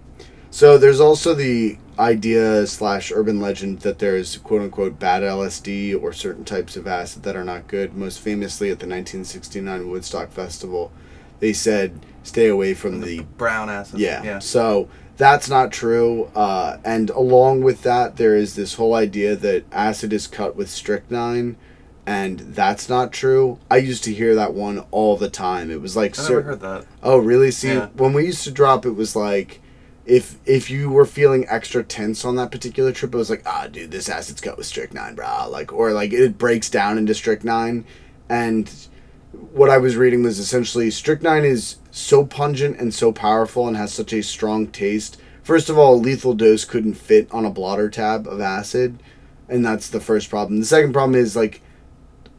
So 0.53 0.77
there's 0.77 1.01
also 1.01 1.33
the 1.35 1.79
idea 1.99 2.67
slash 2.67 3.11
urban 3.11 3.41
legend 3.41 3.81
that 3.81 3.99
there's 3.99 4.37
quote 4.37 4.61
unquote 4.61 4.99
bad 4.99 5.23
LSD 5.23 6.01
or 6.01 6.13
certain 6.13 6.45
types 6.45 6.77
of 6.77 6.87
acid 6.87 7.23
that 7.23 7.37
are 7.37 7.45
not 7.45 7.69
good. 7.69 7.95
Most 7.95 8.21
famously 8.21 8.69
at 8.69 8.79
the 8.79 8.87
1969 8.87 9.89
Woodstock 9.89 10.31
Festival, 10.31 10.93
they 11.41 11.55
said 11.55 12.05
stay 12.23 12.49
away 12.49 12.75
from 12.75 13.01
the 13.01 13.21
brown 13.37 13.69
acid 13.71 14.01
Yeah. 14.01 14.23
yeah 14.23 14.39
So 14.39 14.89
that's 15.17 15.49
not 15.49 15.71
true. 15.73 16.31
Uh, 16.35 16.79
and 16.85 17.11
along 17.11 17.63
with 17.63 17.83
that, 17.83 18.17
there 18.17 18.35
is 18.35 18.55
this 18.55 18.75
whole 18.75 18.95
idea 18.95 19.37
that 19.37 19.65
acid 19.71 20.13
is 20.13 20.27
cut 20.27 20.57
with 20.57 20.71
strychnine, 20.71 21.57
and 22.07 22.41
that's 22.41 22.89
not 22.89 23.13
true. 23.13 23.59
I 23.71 23.77
used 23.77 24.03
to 24.05 24.13
hear 24.15 24.35
that 24.35 24.55
one 24.55 24.81
all 24.91 25.17
the 25.17 25.29
time. 25.31 25.71
It 25.71 25.81
was 25.81 25.97
like, 25.97 26.19
i 26.19 26.23
never 26.23 26.35
cer- 26.35 26.43
heard 26.43 26.61
that 26.61 26.87
oh, 27.03 27.19
really? 27.19 27.51
See, 27.51 27.69
Yeah. 27.69 27.89
when 27.95 28.13
we 28.15 28.25
used 28.27 28.45
to 28.45 28.51
drop, 28.51 28.85
it 28.87 28.93
was 28.93 29.15
like. 29.15 29.61
If 30.05 30.37
if 30.45 30.69
you 30.69 30.91
were 30.91 31.05
feeling 31.07 31.47
extra 31.49 31.85
tense 31.85 32.25
on 32.25 32.35
that 32.35 32.51
particular 32.51 32.91
trip, 32.91 33.15
it 33.15 33.17
was 33.17 33.31
like, 33.31 33.45
ah, 33.47 33.69
dude, 33.71 33.93
this 33.93 34.09
acid's 34.09 34.41
cut 34.41 34.59
with 34.59 34.67
strychnine, 34.67 35.15
brah. 35.15 35.49
Like, 35.49 35.73
or 35.73 35.93
like 35.93 36.13
it 36.13 36.39
breaks 36.39 36.69
down 36.69 36.99
into 36.99 37.15
strychnine, 37.15 37.85
and 38.29 38.69
what 39.33 39.71
I 39.71 39.79
was 39.79 39.97
reading 39.97 40.23
was 40.23 40.39
essentially 40.39 40.91
strychnine 40.91 41.45
is 41.45 41.77
so 41.91 42.25
pungent 42.25 42.79
and 42.79 42.93
so 42.93 43.13
powerful 43.13 43.67
and 43.67 43.77
has 43.77 43.93
such 43.93 44.13
a 44.13 44.23
strong 44.23 44.67
taste. 44.67 45.19
First 45.43 45.69
of 45.69 45.79
all, 45.79 45.95
a 45.95 45.97
lethal 45.97 46.35
dose 46.35 46.65
couldn't 46.65 46.95
fit 46.95 47.29
on 47.33 47.45
a 47.45 47.51
blotter 47.51 47.89
tab 47.91 48.27
of 48.29 48.41
acid, 48.41 49.03
and 49.49 49.65
that's 49.65 49.89
the 49.89 50.01
first 50.01 50.31
problem. 50.31 50.61
The 50.61 50.67
second 50.67 50.93
problem 50.93 51.19
is 51.19 51.35
like 51.35 51.63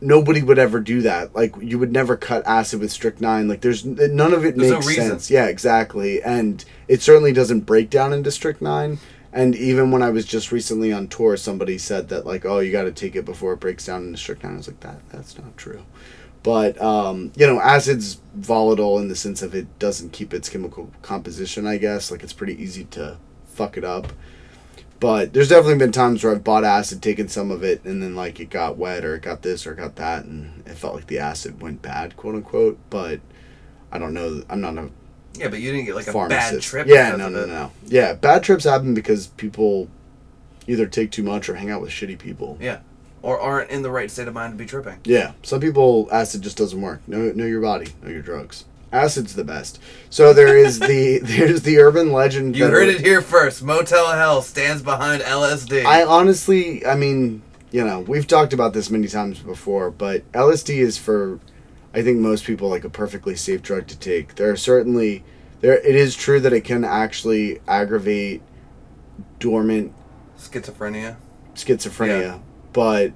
nobody 0.03 0.41
would 0.41 0.59
ever 0.59 0.79
do 0.79 1.01
that. 1.01 1.35
Like 1.35 1.55
you 1.59 1.79
would 1.79 1.91
never 1.91 2.15
cut 2.15 2.45
acid 2.45 2.79
with 2.79 2.91
strychnine. 2.91 3.47
Like 3.47 3.61
there's 3.61 3.85
none 3.85 4.33
of 4.33 4.45
it 4.45 4.55
There's 4.57 4.71
makes 4.71 4.87
reason. 4.87 5.09
sense. 5.09 5.31
Yeah, 5.31 5.45
exactly. 5.47 6.21
And 6.21 6.63
it 6.87 7.01
certainly 7.01 7.33
doesn't 7.33 7.61
break 7.61 7.89
down 7.89 8.13
into 8.13 8.31
strychnine. 8.31 8.99
And 9.31 9.55
even 9.55 9.89
when 9.89 10.03
I 10.03 10.11
was 10.11 10.25
just 10.25 10.51
recently 10.51 10.93
on 10.93 11.07
tour, 11.07 11.37
somebody 11.37 11.79
said 11.79 12.09
that 12.09 12.25
like, 12.25 12.45
oh, 12.45 12.59
you 12.59 12.71
got 12.71 12.83
to 12.83 12.91
take 12.91 13.15
it 13.15 13.25
before 13.25 13.53
it 13.53 13.59
breaks 13.59 13.87
down 13.87 14.05
into 14.05 14.17
strychnine. 14.17 14.53
I 14.53 14.57
was 14.57 14.67
like, 14.67 14.79
that 14.81 15.09
that's 15.09 15.37
not 15.37 15.57
true. 15.57 15.83
But 16.43 16.79
um, 16.81 17.31
you 17.35 17.47
know, 17.47 17.59
acid's 17.59 18.19
volatile 18.35 18.99
in 18.99 19.07
the 19.07 19.15
sense 19.15 19.41
of 19.41 19.55
it 19.55 19.79
doesn't 19.79 20.11
keep 20.11 20.33
its 20.33 20.49
chemical 20.49 20.91
composition. 21.01 21.65
I 21.65 21.77
guess 21.77 22.11
like 22.11 22.21
it's 22.23 22.33
pretty 22.33 22.61
easy 22.61 22.83
to 22.85 23.17
fuck 23.45 23.77
it 23.77 23.83
up. 23.83 24.11
But 24.99 25.33
there's 25.33 25.49
definitely 25.49 25.79
been 25.79 25.91
times 25.91 26.23
where 26.23 26.33
I've 26.33 26.45
bought 26.45 26.63
acid, 26.63 27.01
taken 27.01 27.27
some 27.27 27.51
of 27.51 27.61
it, 27.61 27.83
and 27.83 28.01
then 28.01 28.15
like 28.15 28.39
it 28.39 28.49
got 28.49 28.77
wet 28.77 29.03
or 29.03 29.15
it 29.15 29.21
got 29.21 29.41
this 29.41 29.67
or 29.67 29.73
it 29.73 29.77
got 29.77 29.97
that, 29.97 30.23
and 30.23 30.65
it 30.65 30.75
felt 30.75 30.95
like 30.95 31.07
the 31.07 31.19
acid 31.19 31.61
went 31.61 31.81
bad, 31.81 32.15
quote 32.15 32.35
unquote. 32.35 32.77
But 32.89 33.19
I 33.91 33.97
don't 33.97 34.13
know. 34.13 34.43
I'm 34.49 34.61
not 34.61 34.77
a 34.77 34.89
Yeah, 35.35 35.49
but 35.49 35.59
you 35.59 35.71
didn't 35.71 35.87
get 35.87 35.95
like 35.95 36.07
a 36.07 36.27
bad 36.27 36.61
trip. 36.61 36.87
Yeah, 36.87 37.15
no, 37.15 37.27
no, 37.29 37.45
no. 37.45 37.71
Yeah, 37.85 38.13
bad 38.13 38.43
trips 38.43 38.63
happen 38.63 38.93
because 38.93 39.27
people 39.27 39.89
either 40.67 40.87
take 40.87 41.11
too 41.11 41.23
much 41.23 41.49
or 41.49 41.55
hang 41.55 41.69
out 41.69 41.81
with 41.81 41.91
shitty 41.91 42.17
people. 42.17 42.57
Yeah, 42.61 42.79
or 43.23 43.39
aren't 43.39 43.71
in 43.71 43.81
the 43.81 43.89
right 43.89 44.11
state 44.11 44.27
of 44.27 44.35
mind 44.35 44.53
to 44.53 44.57
be 44.57 44.67
tripping. 44.67 44.99
Yeah, 45.05 45.31
some 45.41 45.59
people 45.59 46.07
acid 46.11 46.43
just 46.43 46.57
doesn't 46.57 46.79
work. 46.79 47.01
Know 47.07 47.31
know 47.31 47.45
your 47.45 47.61
body, 47.61 47.87
know 48.03 48.09
your 48.11 48.21
drugs. 48.21 48.65
Acid's 48.91 49.33
the 49.33 49.43
best. 49.43 49.79
So 50.11 50.33
there 50.33 50.55
is 50.55 50.77
the 50.77 51.17
there's 51.23 51.63
the 51.63 51.79
urban 51.79 52.11
legend. 52.11 52.55
You 52.55 52.67
heard 52.67 52.89
it 52.89 53.01
here 53.01 53.21
first. 53.23 53.63
Motel 53.63 54.11
Hell 54.11 54.43
stands 54.43 54.83
behind 54.83 55.23
LSD. 55.23 55.83
I 55.83 56.03
honestly, 56.03 56.85
I 56.85 56.93
mean, 56.95 57.41
you 57.71 57.83
know, 57.83 58.01
we've 58.01 58.27
talked 58.27 58.53
about 58.53 58.73
this 58.73 58.91
many 58.91 59.07
times 59.07 59.39
before, 59.39 59.89
but 59.89 60.31
LSD 60.33 60.77
is 60.77 60.99
for, 60.99 61.39
I 61.91 62.03
think 62.03 62.19
most 62.19 62.45
people 62.45 62.69
like 62.69 62.83
a 62.83 62.89
perfectly 62.89 63.35
safe 63.35 63.63
drug 63.63 63.87
to 63.87 63.97
take. 63.97 64.35
There 64.35 64.51
are 64.51 64.55
certainly 64.55 65.23
there. 65.61 65.79
It 65.79 65.95
is 65.95 66.15
true 66.15 66.39
that 66.41 66.53
it 66.53 66.61
can 66.61 66.83
actually 66.83 67.61
aggravate 67.67 68.43
dormant 69.39 69.91
Schizophrenia. 70.37 71.15
schizophrenia, 71.55 72.21
Yeah. 72.21 72.37
But 72.73 73.13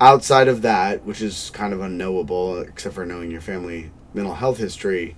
outside 0.00 0.48
of 0.48 0.62
that, 0.62 1.04
which 1.04 1.20
is 1.20 1.50
kind 1.50 1.72
of 1.72 1.80
unknowable, 1.80 2.60
except 2.60 2.94
for 2.94 3.04
knowing 3.04 3.30
your 3.30 3.40
family 3.40 3.90
mental 4.14 4.34
health 4.34 4.58
history, 4.58 5.16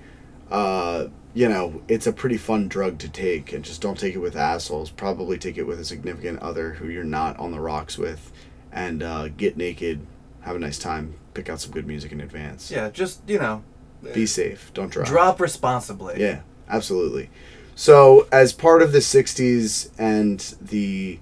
uh, 0.51 1.07
you 1.35 1.49
know, 1.49 1.83
it's 1.87 2.07
a 2.07 2.13
pretty 2.13 2.37
fun 2.37 2.67
drug 2.69 2.99
to 2.99 3.09
take, 3.09 3.53
and 3.53 3.65
just 3.65 3.81
don't 3.81 3.99
take 3.99 4.15
it 4.15 4.19
with 4.19 4.37
assholes. 4.37 4.91
Probably 4.91 5.39
take 5.39 5.57
it 5.57 5.65
with 5.65 5.79
a 5.79 5.85
significant 5.85 6.41
other 6.41 6.73
who 6.75 6.89
you're 6.89 7.05
not 7.05 7.39
on 7.39 7.53
the 7.53 7.61
rocks 7.61 7.97
with, 7.99 8.33
and 8.73 9.03
uh, 9.03 9.29
get 9.29 9.57
naked, 9.57 10.07
have 10.41 10.57
a 10.57 10.59
nice 10.59 10.79
time, 10.79 11.15
pick 11.35 11.49
out 11.49 11.61
some 11.61 11.71
good 11.71 11.87
music 11.87 12.11
in 12.11 12.21
advance. 12.21 12.71
Yeah, 12.71 12.91
just 12.91 13.21
you 13.29 13.39
know, 13.39 13.63
Be 14.13 14.27
safe. 14.27 14.73
Don't 14.75 14.91
drop. 14.91 15.07
drop 15.07 15.41
responsibly. 15.41 16.21
Yeah, 16.21 16.41
absolutely. 16.69 17.31
So, 17.77 18.27
as 18.33 18.53
part 18.53 18.83
of 18.83 18.93
the 18.93 18.99
60s 18.99 19.91
and 19.99 20.41
the 20.61 21.21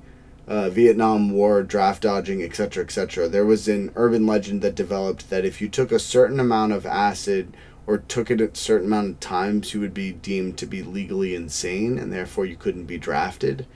uh, 0.48 0.70
Vietnam 0.70 1.30
War, 1.30 1.62
draft 1.62 2.02
dodging, 2.02 2.42
etc., 2.42 2.82
etc., 2.82 3.28
there 3.28 3.44
was 3.44 3.68
an 3.68 3.92
urban 3.94 4.26
legend 4.26 4.62
that 4.62 4.74
developed 4.74 5.28
that 5.28 5.44
if 5.44 5.60
you 5.60 5.68
took 5.68 5.92
a 5.92 5.98
certain 5.98 6.40
amount 6.40 6.72
of 6.72 6.86
acid 6.86 7.54
or 7.86 7.98
took 7.98 8.30
it 8.30 8.40
a 8.40 8.54
certain 8.54 8.86
amount 8.86 9.10
of 9.10 9.20
times, 9.20 9.74
you 9.74 9.80
would 9.80 9.92
be 9.92 10.12
deemed 10.12 10.56
to 10.56 10.66
be 10.66 10.82
legally 10.82 11.34
insane 11.34 11.98
and 11.98 12.10
therefore 12.10 12.46
you 12.46 12.56
couldn't 12.56 12.86
be 12.86 12.96
drafted. 12.96 13.66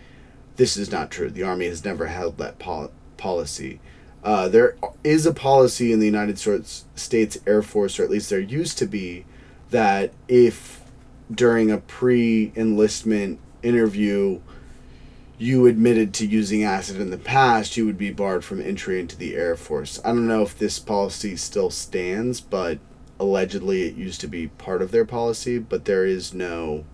This 0.56 0.76
is 0.78 0.90
not 0.90 1.10
true. 1.10 1.30
The 1.30 1.42
Army 1.42 1.66
has 1.66 1.84
never 1.84 2.06
held 2.06 2.38
that 2.38 2.58
pol- 2.58 2.92
policy. 3.18 3.78
Uh, 4.24 4.48
there 4.48 4.76
is 5.04 5.26
a 5.26 5.34
policy 5.34 5.92
in 5.92 5.98
the 5.98 6.06
United 6.06 6.38
States 6.38 6.84
States 6.94 7.38
Air 7.46 7.62
Force, 7.62 7.98
or 7.98 8.04
at 8.04 8.10
least 8.10 8.30
there 8.30 8.38
used 8.38 8.78
to 8.78 8.86
be, 8.86 9.24
that 9.70 10.12
if 10.28 10.82
during 11.30 11.70
a 11.70 11.78
pre 11.78 12.52
enlistment 12.54 13.40
interview 13.62 14.40
you 15.42 15.66
admitted 15.66 16.14
to 16.14 16.24
using 16.24 16.62
acid 16.62 17.00
in 17.00 17.10
the 17.10 17.18
past, 17.18 17.76
you 17.76 17.84
would 17.84 17.98
be 17.98 18.12
barred 18.12 18.44
from 18.44 18.60
entry 18.60 19.00
into 19.00 19.16
the 19.16 19.34
Air 19.34 19.56
Force. 19.56 20.00
I 20.04 20.08
don't 20.08 20.28
know 20.28 20.42
if 20.42 20.56
this 20.56 20.78
policy 20.78 21.34
still 21.34 21.68
stands, 21.68 22.40
but 22.40 22.78
allegedly 23.18 23.82
it 23.82 23.96
used 23.96 24.20
to 24.20 24.28
be 24.28 24.46
part 24.46 24.80
of 24.80 24.92
their 24.92 25.04
policy, 25.04 25.58
but 25.58 25.84
there 25.84 26.06
is 26.06 26.32
no 26.32 26.84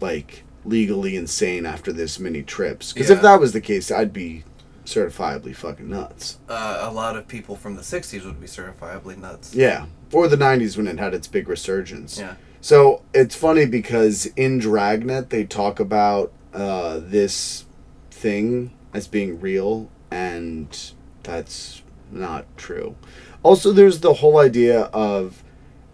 like 0.00 0.44
legally 0.64 1.16
insane 1.16 1.66
after 1.66 1.92
this 1.92 2.20
many 2.20 2.44
trips. 2.44 2.92
Because 2.92 3.10
if 3.10 3.20
that 3.22 3.40
was 3.40 3.52
the 3.52 3.60
case, 3.60 3.90
I'd 3.90 4.12
be 4.12 4.44
certifiably 4.84 5.54
fucking 5.54 5.88
nuts. 5.88 6.38
Uh, 6.48 6.78
a 6.82 6.92
lot 6.92 7.16
of 7.16 7.26
people 7.26 7.56
from 7.56 7.74
the 7.74 7.82
'60s 7.82 8.24
would 8.24 8.40
be 8.40 8.46
certifiably 8.46 9.16
nuts. 9.16 9.56
Yeah. 9.56 9.86
Or 10.12 10.28
the 10.28 10.36
90s 10.36 10.76
when 10.76 10.86
it 10.86 11.00
had 11.00 11.14
its 11.14 11.26
big 11.26 11.48
resurgence. 11.48 12.16
Yeah. 12.16 12.36
So 12.60 13.02
it's 13.12 13.34
funny 13.34 13.66
because 13.66 14.26
in 14.36 14.60
Dragnet 14.60 15.30
they 15.30 15.42
talk 15.42 15.80
about 15.80 16.32
uh, 16.52 17.00
this 17.02 17.64
thing 18.10 18.72
as 18.92 19.06
being 19.06 19.40
real, 19.40 19.90
and 20.10 20.92
that's 21.22 21.82
not 22.10 22.44
true. 22.56 22.96
Also, 23.42 23.72
there's 23.72 24.00
the 24.00 24.14
whole 24.14 24.38
idea 24.38 24.82
of 24.84 25.42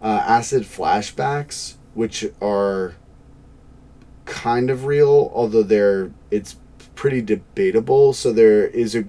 uh, 0.01 0.23
acid 0.25 0.63
flashbacks, 0.63 1.75
which 1.93 2.25
are 2.41 2.95
kind 4.25 4.69
of 4.69 4.85
real, 4.85 5.31
although 5.33 5.63
they're 5.63 6.11
it's 6.31 6.55
pretty 6.95 7.21
debatable. 7.21 8.13
So 8.13 8.31
there 8.31 8.67
is 8.67 8.95
a 8.95 9.05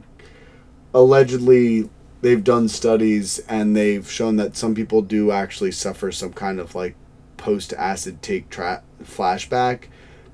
allegedly 0.92 1.90
they've 2.20 2.44
done 2.44 2.68
studies 2.68 3.38
and 3.48 3.76
they've 3.76 4.10
shown 4.10 4.36
that 4.36 4.56
some 4.56 4.74
people 4.74 5.02
do 5.02 5.30
actually 5.30 5.72
suffer 5.72 6.10
some 6.10 6.32
kind 6.32 6.58
of 6.58 6.74
like 6.74 6.94
post 7.36 7.72
acid 7.74 8.22
take 8.22 8.48
tra- 8.48 8.82
flashback 9.02 9.84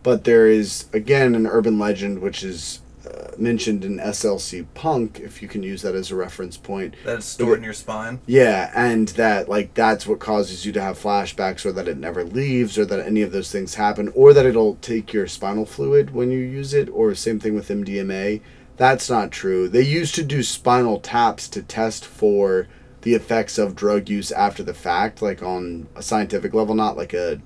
but 0.02 0.24
there 0.24 0.46
is 0.46 0.86
again 0.92 1.34
an 1.34 1.46
urban 1.46 1.78
legend 1.78 2.20
which 2.20 2.42
is 2.42 2.80
uh, 3.06 3.30
mentioned 3.38 3.84
in 3.84 3.96
SLC 3.98 4.66
Punk 4.74 5.18
if 5.20 5.40
you 5.42 5.48
can 5.48 5.62
use 5.62 5.82
that 5.82 5.94
as 5.94 6.10
a 6.10 6.16
reference 6.16 6.56
point 6.56 6.94
That 7.04 7.16
it's 7.16 7.26
stored 7.26 7.58
in 7.58 7.64
your 7.64 7.72
spine. 7.72 8.20
yeah, 8.26 8.70
and 8.74 9.08
that 9.08 9.48
like 9.48 9.74
that's 9.74 10.06
what 10.06 10.18
causes 10.20 10.64
you 10.66 10.72
to 10.72 10.80
have 10.82 10.98
flashbacks, 10.98 11.64
or 11.64 11.72
that 11.72 11.88
it 11.88 11.96
never 11.96 12.24
leaves, 12.24 12.76
or 12.78 12.84
that 12.84 13.00
any 13.06 13.22
of 13.22 13.32
those 13.32 13.50
things 13.50 13.74
happen, 13.76 14.12
or 14.14 14.32
that 14.34 14.46
it'll 14.46 14.76
take 14.76 15.12
your 15.12 15.26
spinal 15.26 15.64
fluid 15.66 16.10
when 16.14 16.30
you 16.30 16.38
use 16.38 16.74
it, 16.74 16.88
or 16.90 17.14
same 17.14 17.40
thing 17.40 17.54
with 17.54 17.68
MDMA. 17.68 18.40
That's 18.76 19.10
not 19.10 19.30
true. 19.30 19.68
They 19.68 19.82
used 19.82 20.14
to 20.16 20.22
do 20.22 20.42
spinal 20.42 21.00
taps 21.00 21.48
to 21.48 21.62
test 21.62 22.04
for 22.04 22.66
the 23.02 23.14
effects 23.14 23.56
of 23.58 23.74
drug 23.74 24.08
use 24.10 24.30
after 24.32 24.62
the 24.62 24.74
fact, 24.74 25.20
like 25.22 25.42
on 25.42 25.88
a 25.96 26.02
scientific 26.02 26.52
level, 26.54 26.74
not 26.74 26.96
like 26.98 27.12
a 27.14 27.40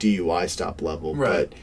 DUI 0.00 0.48
stop 0.48 0.82
level, 0.82 1.14
Right. 1.14 1.50
but 1.50 1.58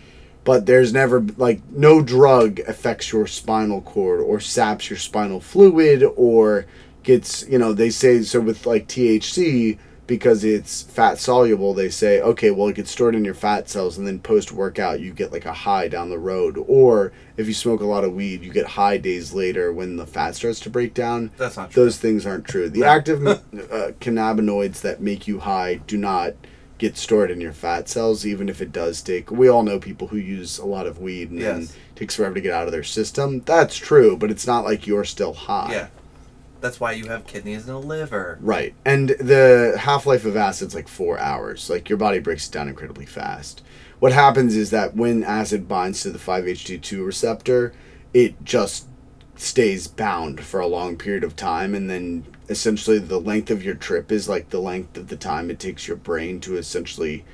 but 0.46 0.68
there's 0.68 0.94
never 0.94 1.20
like 1.36 1.60
no 1.72 2.02
drug 2.02 2.60
affects 2.60 3.12
your 3.12 3.28
spinal 3.28 3.82
cord 3.82 4.22
or 4.22 4.40
saps 4.40 4.90
your 4.90 5.00
spinal 5.00 5.42
fluid 5.42 6.04
or 6.16 6.66
gets 7.04 7.46
you 7.50 7.58
know 7.58 7.74
they 7.74 7.90
say 7.90 8.22
so 8.22 8.40
with 8.40 8.66
like 8.66 8.88
THC 8.88 9.78
because 10.08 10.44
it's 10.44 10.84
fat 10.84 11.18
soluble 11.18 11.74
they 11.74 11.90
say 11.90 12.22
okay 12.22 12.52
well 12.52 12.68
it 12.68 12.76
gets 12.76 12.92
stored 12.92 13.16
in 13.16 13.26
your 13.26 13.34
fat 13.34 13.68
cells 13.68 13.98
and 13.98 14.06
then 14.06 14.20
post 14.20 14.52
workout 14.52 15.00
you 15.00 15.12
get 15.12 15.32
like 15.32 15.46
a 15.46 15.54
high 15.54 15.88
down 15.88 16.12
the 16.12 16.20
road. 16.20 16.64
Or 16.68 17.12
if 17.38 17.48
you 17.48 17.54
smoke 17.54 17.82
a 17.82 17.86
lot 17.86 18.04
of 18.04 18.14
weed 18.14 18.44
you 18.44 18.54
get 18.54 18.68
high 18.68 18.98
days 18.98 19.34
later 19.34 19.74
when 19.74 19.98
the 19.98 20.06
fat 20.06 20.36
starts 20.36 20.60
to 20.62 20.70
break 20.70 20.94
down. 20.94 21.32
That's 21.38 21.58
not 21.58 21.72
true. 21.72 21.84
those 21.84 21.98
things 21.98 22.26
aren't 22.26 22.46
true. 22.46 22.70
The 22.70 22.86
active 22.86 23.26
uh, 23.28 23.42
cannabinoids 24.00 24.82
that 24.82 25.02
make 25.02 25.28
you 25.28 25.40
high 25.40 25.76
do 25.88 25.98
not 25.98 26.36
get 26.78 26.98
stored 26.98 27.32
in 27.32 27.40
your 27.40 27.54
fat 27.54 27.88
cells 27.88 28.26
even 28.26 28.50
if 28.50 28.62
it 28.62 28.72
does 28.72 29.02
take 29.02 29.32
we 29.32 29.48
all 29.48 29.64
know 29.64 29.80
people 29.80 30.08
who 30.10 30.18
use 30.18 30.58
a 30.58 30.66
lot 30.66 30.86
of 30.86 31.00
weed 31.00 31.30
and 31.32 31.42
then 31.42 31.62
Yes. 31.62 31.72
it 31.72 31.96
takes 31.96 32.16
forever 32.16 32.36
to 32.36 32.42
get 32.42 32.54
out 32.54 32.66
of 32.68 32.72
their 32.74 32.84
system 32.84 33.42
that's 33.46 33.78
true 33.78 34.18
but 34.18 34.30
it's 34.30 34.46
not 34.46 34.66
like 34.66 34.86
you're 34.86 35.06
still 35.06 35.34
high 35.34 35.72
Yeah. 35.72 35.88
That's 36.62 36.80
why 36.80 36.94
you 36.94 37.06
have 37.08 37.28
kidneys 37.28 37.68
and 37.68 37.76
a 37.76 37.80
liver. 37.80 38.38
right 38.42 38.74
and 38.84 39.10
the 39.10 39.76
half-life 39.80 40.26
of 40.26 40.36
acid's 40.36 40.74
like 40.76 40.88
four 40.88 41.18
hours 41.20 41.70
like 41.70 41.88
your 41.90 41.98
body 41.98 42.20
breaks 42.20 42.48
it 42.48 42.52
down 42.52 42.68
incredibly 42.68 43.06
fast 43.06 43.62
what 44.00 44.12
happens 44.12 44.56
is 44.56 44.72
that 44.72 44.96
when 44.96 45.24
acid 45.24 45.68
binds 45.68 46.02
to 46.02 46.10
the 46.12 46.20
5-ht2 46.20 47.06
receptor 47.06 47.72
it 48.14 48.44
just 48.44 48.88
stays 49.38 49.88
bound 49.88 50.42
for 50.42 50.60
a 50.60 50.68
long 50.68 50.98
period 50.98 51.24
of 51.24 51.36
time 51.36 51.76
and 51.76 51.90
then 51.90 52.26
essentially 52.50 53.00
the 53.00 53.20
length 53.20 53.50
of 53.50 53.64
your 53.64 53.76
trip 53.76 54.12
is 54.12 54.30
like 54.30 54.50
the 54.50 54.60
length 54.60 54.98
of 54.98 55.08
the 55.08 55.16
time 55.18 55.50
it 55.50 55.60
takes 55.60 55.88
your 55.88 55.98
brain 55.98 56.40
to 56.40 56.56
essentially 56.58 57.26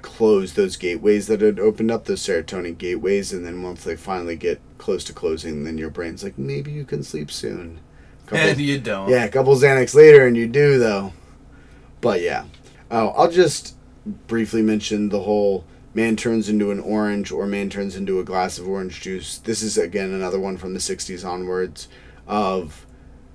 close 0.00 0.52
those 0.54 0.76
gateways 0.76 1.26
that 1.26 1.40
had 1.40 1.58
opened 1.58 1.90
up 1.90 2.04
those 2.04 2.22
serotonin 2.22 2.78
gateways 2.78 3.32
and 3.32 3.44
then 3.44 3.62
once 3.62 3.82
they 3.84 3.96
finally 3.96 4.36
get 4.36 4.60
close 4.78 5.02
to 5.04 5.12
closing 5.12 5.64
then 5.64 5.76
your 5.76 5.90
brain's 5.90 6.22
like 6.22 6.38
maybe 6.38 6.70
you 6.70 6.84
can 6.84 7.02
sleep 7.02 7.30
soon. 7.30 7.80
Couple- 8.26 8.38
And 8.46 8.60
you 8.60 8.78
don't. 8.78 9.08
yeah 9.10 9.24
a 9.24 9.28
couple 9.28 9.54
xanax 9.56 9.94
later 9.94 10.26
and 10.26 10.36
you 10.36 10.46
do 10.46 10.78
though. 10.78 11.12
But 12.00 12.22
yeah. 12.22 12.44
Oh 12.90 13.08
i'll 13.08 13.30
just 13.30 13.74
briefly 14.06 14.62
mention 14.62 15.08
the 15.08 15.20
whole 15.22 15.64
man 15.94 16.14
turns 16.16 16.48
into 16.48 16.70
an 16.70 16.78
orange 16.80 17.32
or 17.32 17.46
man 17.46 17.68
turns 17.68 17.96
into 17.96 18.20
a 18.20 18.24
glass 18.24 18.56
of 18.58 18.68
orange 18.68 19.00
juice. 19.00 19.36
This 19.38 19.62
is 19.62 19.76
again 19.76 20.12
another 20.12 20.38
one 20.38 20.56
from 20.56 20.72
the 20.74 20.80
60s 20.80 21.28
onwards 21.28 21.88
of 22.26 22.86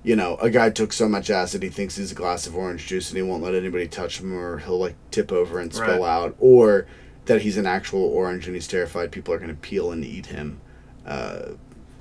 you 0.04 0.14
know, 0.14 0.36
a 0.36 0.50
guy 0.50 0.68
took 0.70 0.92
so 0.92 1.08
much 1.08 1.30
acid 1.30 1.62
he 1.62 1.68
thinks 1.70 1.96
he's 1.96 2.12
a 2.12 2.14
glass 2.14 2.46
of 2.46 2.54
orange 2.54 2.86
juice 2.86 3.08
and 3.10 3.16
he 3.16 3.22
won't 3.22 3.42
let 3.42 3.54
anybody 3.54 3.88
touch 3.88 4.20
him 4.20 4.32
or 4.36 4.58
he'll 4.58 4.78
like 4.78 4.94
tip 5.10 5.32
over 5.32 5.58
and 5.58 5.72
spill 5.72 6.00
Right. 6.00 6.08
out, 6.08 6.36
or 6.38 6.86
that 7.24 7.40
he's 7.42 7.56
an 7.56 7.64
actual 7.66 8.02
orange 8.02 8.46
and 8.46 8.54
he's 8.54 8.68
terrified 8.68 9.10
people 9.10 9.32
are 9.32 9.38
going 9.38 9.48
to 9.48 9.56
peel 9.56 9.90
and 9.90 10.04
eat 10.04 10.26
him. 10.26 10.60
Uh, 11.06 11.52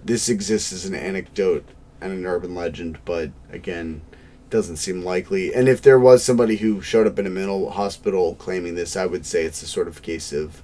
this 0.03 0.27
exists 0.27 0.73
as 0.73 0.85
an 0.85 0.93
anecdote 0.93 1.65
and 2.01 2.11
an 2.11 2.25
urban 2.25 2.53
legend, 2.53 2.99
but 3.05 3.31
again, 3.49 4.01
doesn't 4.49 4.75
seem 4.75 5.01
likely. 5.01 5.53
And 5.55 5.69
if 5.69 5.81
there 5.81 5.97
was 5.97 6.23
somebody 6.23 6.57
who 6.57 6.81
showed 6.81 7.07
up 7.07 7.17
in 7.17 7.25
a 7.25 7.29
mental 7.29 7.71
hospital 7.71 8.35
claiming 8.35 8.75
this, 8.75 8.97
I 8.97 9.05
would 9.05 9.25
say 9.25 9.45
it's 9.45 9.63
a 9.63 9.65
sort 9.67 9.87
of 9.87 10.01
case 10.01 10.33
of 10.33 10.61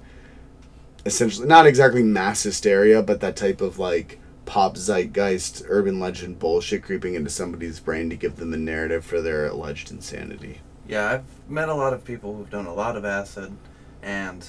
essentially 1.06 1.46
not 1.48 1.66
exactly 1.66 2.02
mass 2.02 2.42
hysteria, 2.42 3.02
but 3.02 3.20
that 3.20 3.34
type 3.34 3.60
of 3.62 3.78
like 3.78 4.19
pop 4.50 4.74
zeitgeist 4.76 5.62
urban 5.68 6.00
legend 6.00 6.40
bullshit 6.40 6.82
creeping 6.82 7.14
into 7.14 7.30
somebody's 7.30 7.78
brain 7.78 8.10
to 8.10 8.16
give 8.16 8.34
them 8.34 8.52
a 8.52 8.56
narrative 8.56 9.04
for 9.04 9.20
their 9.20 9.46
alleged 9.46 9.92
insanity. 9.92 10.60
Yeah, 10.88 11.08
I've 11.08 11.48
met 11.48 11.68
a 11.68 11.74
lot 11.74 11.92
of 11.92 12.04
people 12.04 12.34
who've 12.34 12.50
done 12.50 12.66
a 12.66 12.74
lot 12.74 12.96
of 12.96 13.04
acid, 13.04 13.56
and 14.02 14.44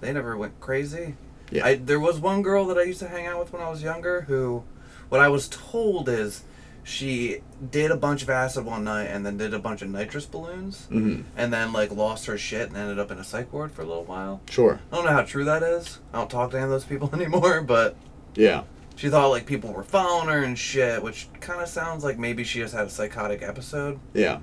they 0.00 0.10
never 0.10 0.38
went 0.38 0.58
crazy. 0.58 1.16
Yeah. 1.50 1.66
I 1.66 1.74
there 1.74 2.00
was 2.00 2.18
one 2.18 2.40
girl 2.40 2.64
that 2.68 2.78
I 2.78 2.84
used 2.84 3.00
to 3.00 3.08
hang 3.08 3.26
out 3.26 3.38
with 3.38 3.52
when 3.52 3.60
I 3.60 3.68
was 3.68 3.82
younger 3.82 4.22
who, 4.22 4.64
what 5.10 5.20
I 5.20 5.28
was 5.28 5.48
told 5.48 6.08
is, 6.08 6.42
she 6.82 7.42
did 7.70 7.90
a 7.90 7.96
bunch 7.96 8.22
of 8.22 8.30
acid 8.30 8.64
one 8.64 8.84
night 8.84 9.04
and 9.04 9.26
then 9.26 9.36
did 9.36 9.52
a 9.52 9.58
bunch 9.58 9.82
of 9.82 9.90
nitrous 9.90 10.24
balloons, 10.24 10.86
hmm 10.86 11.20
and 11.36 11.52
then 11.52 11.74
like 11.74 11.90
lost 11.92 12.24
her 12.24 12.38
shit 12.38 12.68
and 12.68 12.76
ended 12.78 12.98
up 12.98 13.10
in 13.10 13.18
a 13.18 13.24
psych 13.24 13.52
ward 13.52 13.70
for 13.70 13.82
a 13.82 13.86
little 13.86 14.04
while. 14.04 14.40
Sure. 14.48 14.80
I 14.90 14.96
don't 14.96 15.04
know 15.04 15.12
how 15.12 15.24
true 15.24 15.44
that 15.44 15.62
is. 15.62 15.98
I 16.14 16.18
don't 16.20 16.30
talk 16.30 16.52
to 16.52 16.56
any 16.56 16.64
of 16.64 16.70
those 16.70 16.86
people 16.86 17.10
anymore, 17.20 17.60
but 17.60 17.96
Yeah. 18.34 18.62
She 18.96 19.08
thought 19.08 19.28
like 19.28 19.46
people 19.46 19.72
were 19.72 19.82
following 19.82 20.28
her 20.28 20.42
and 20.42 20.58
shit, 20.58 21.02
which 21.02 21.28
kind 21.40 21.60
of 21.60 21.68
sounds 21.68 22.04
like 22.04 22.18
maybe 22.18 22.44
she 22.44 22.60
just 22.60 22.74
had 22.74 22.86
a 22.86 22.90
psychotic 22.90 23.42
episode. 23.42 23.98
Yeah. 24.12 24.40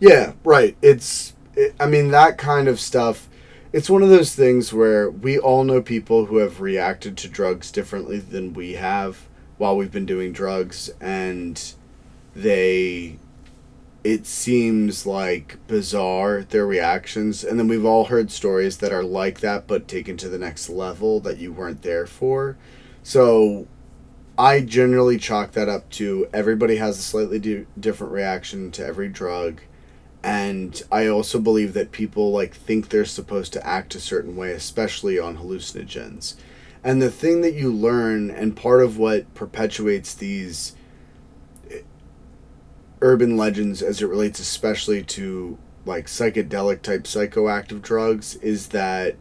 Yeah, 0.00 0.32
right. 0.44 0.76
It's, 0.82 1.34
it, 1.54 1.74
I 1.80 1.86
mean, 1.86 2.10
that 2.10 2.38
kind 2.38 2.68
of 2.68 2.80
stuff. 2.80 3.28
It's 3.72 3.90
one 3.90 4.02
of 4.02 4.08
those 4.08 4.34
things 4.34 4.72
where 4.72 5.10
we 5.10 5.38
all 5.38 5.64
know 5.64 5.82
people 5.82 6.26
who 6.26 6.36
have 6.38 6.60
reacted 6.60 7.16
to 7.18 7.28
drugs 7.28 7.72
differently 7.72 8.18
than 8.18 8.52
we 8.52 8.74
have 8.74 9.26
while 9.58 9.76
we've 9.76 9.92
been 9.92 10.06
doing 10.06 10.32
drugs, 10.32 10.90
and 11.00 11.74
they. 12.34 13.18
It 14.04 14.26
seems 14.26 15.06
like 15.06 15.56
bizarre, 15.66 16.42
their 16.42 16.66
reactions. 16.66 17.42
And 17.42 17.58
then 17.58 17.68
we've 17.68 17.86
all 17.86 18.04
heard 18.04 18.30
stories 18.30 18.76
that 18.78 18.92
are 18.92 19.02
like 19.02 19.40
that, 19.40 19.66
but 19.66 19.88
taken 19.88 20.18
to 20.18 20.28
the 20.28 20.36
next 20.36 20.68
level 20.68 21.20
that 21.20 21.38
you 21.38 21.54
weren't 21.54 21.80
there 21.80 22.06
for. 22.06 22.58
So 23.04 23.68
I 24.38 24.62
generally 24.62 25.18
chalk 25.18 25.52
that 25.52 25.68
up 25.68 25.90
to 25.90 26.26
everybody 26.32 26.76
has 26.76 26.98
a 26.98 27.02
slightly 27.02 27.38
di- 27.38 27.66
different 27.78 28.14
reaction 28.14 28.70
to 28.72 28.84
every 28.84 29.08
drug. 29.08 29.60
And 30.22 30.82
I 30.90 31.06
also 31.06 31.38
believe 31.38 31.74
that 31.74 31.92
people 31.92 32.32
like 32.32 32.54
think 32.54 32.88
they're 32.88 33.04
supposed 33.04 33.52
to 33.52 33.64
act 33.64 33.94
a 33.94 34.00
certain 34.00 34.36
way, 34.36 34.52
especially 34.52 35.18
on 35.18 35.36
hallucinogens. 35.36 36.34
And 36.82 37.02
the 37.02 37.10
thing 37.10 37.42
that 37.42 37.52
you 37.52 37.70
learn, 37.70 38.30
and 38.30 38.56
part 38.56 38.82
of 38.82 38.96
what 38.96 39.32
perpetuates 39.34 40.14
these 40.14 40.74
eh, 41.70 41.80
urban 43.02 43.36
legends 43.36 43.82
as 43.82 44.00
it 44.00 44.06
relates 44.06 44.40
especially 44.40 45.02
to 45.02 45.58
like 45.84 46.06
psychedelic 46.06 46.80
type 46.80 47.02
psychoactive 47.02 47.82
drugs, 47.82 48.36
is 48.36 48.68
that 48.68 49.16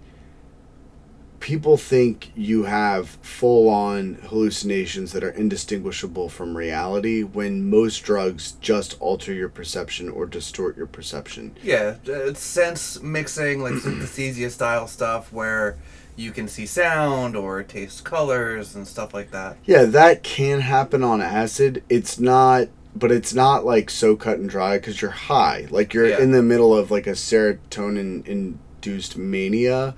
people 1.43 1.75
think 1.75 2.31
you 2.37 2.63
have 2.63 3.09
full 3.21 3.67
on 3.67 4.13
hallucinations 4.29 5.11
that 5.11 5.25
are 5.25 5.29
indistinguishable 5.31 6.29
from 6.29 6.55
reality 6.55 7.21
when 7.21 7.69
most 7.69 7.99
drugs 8.05 8.53
just 8.61 8.95
alter 9.01 9.33
your 9.33 9.49
perception 9.49 10.07
or 10.07 10.25
distort 10.25 10.77
your 10.77 10.85
perception. 10.87 11.53
Yeah, 11.61 11.95
it's 12.05 12.39
sense 12.39 13.01
mixing, 13.01 13.61
like 13.61 13.73
synesthesia 13.73 14.49
style 14.51 14.87
stuff 14.87 15.33
where 15.33 15.75
you 16.15 16.31
can 16.31 16.47
see 16.47 16.65
sound 16.65 17.35
or 17.35 17.61
taste 17.61 18.05
colors 18.05 18.73
and 18.73 18.87
stuff 18.87 19.13
like 19.13 19.31
that. 19.31 19.57
Yeah, 19.65 19.83
that 19.83 20.23
can 20.23 20.61
happen 20.61 21.03
on 21.03 21.19
acid. 21.19 21.83
It's 21.89 22.17
not, 22.21 22.69
but 22.95 23.11
it's 23.11 23.33
not 23.33 23.65
like 23.65 23.89
so 23.89 24.15
cut 24.15 24.37
and 24.39 24.49
dry 24.49 24.77
because 24.77 25.01
you're 25.01 25.11
high. 25.11 25.67
Like 25.69 25.93
you're 25.93 26.07
Yeah. 26.07 26.21
in 26.21 26.31
the 26.31 26.41
middle 26.41 26.73
of 26.73 26.89
like 26.89 27.05
a 27.05 27.11
serotonin 27.17 28.25
induced 28.25 29.17
mania. 29.17 29.93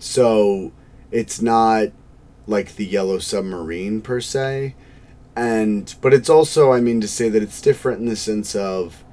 So 0.00 0.72
it's 1.10 1.40
not 1.40 1.88
like 2.46 2.76
the 2.76 2.86
yellow 2.86 3.18
submarine 3.18 4.00
per 4.00 4.20
se. 4.20 4.74
And, 5.36 5.94
but 6.00 6.12
it's 6.12 6.28
also, 6.28 6.72
I 6.72 6.80
mean, 6.80 7.00
to 7.00 7.08
say 7.08 7.28
that 7.28 7.42
it's 7.42 7.60
different 7.60 8.00
in 8.00 8.06
the 8.06 8.16
sense 8.16 8.56
of 8.56 9.04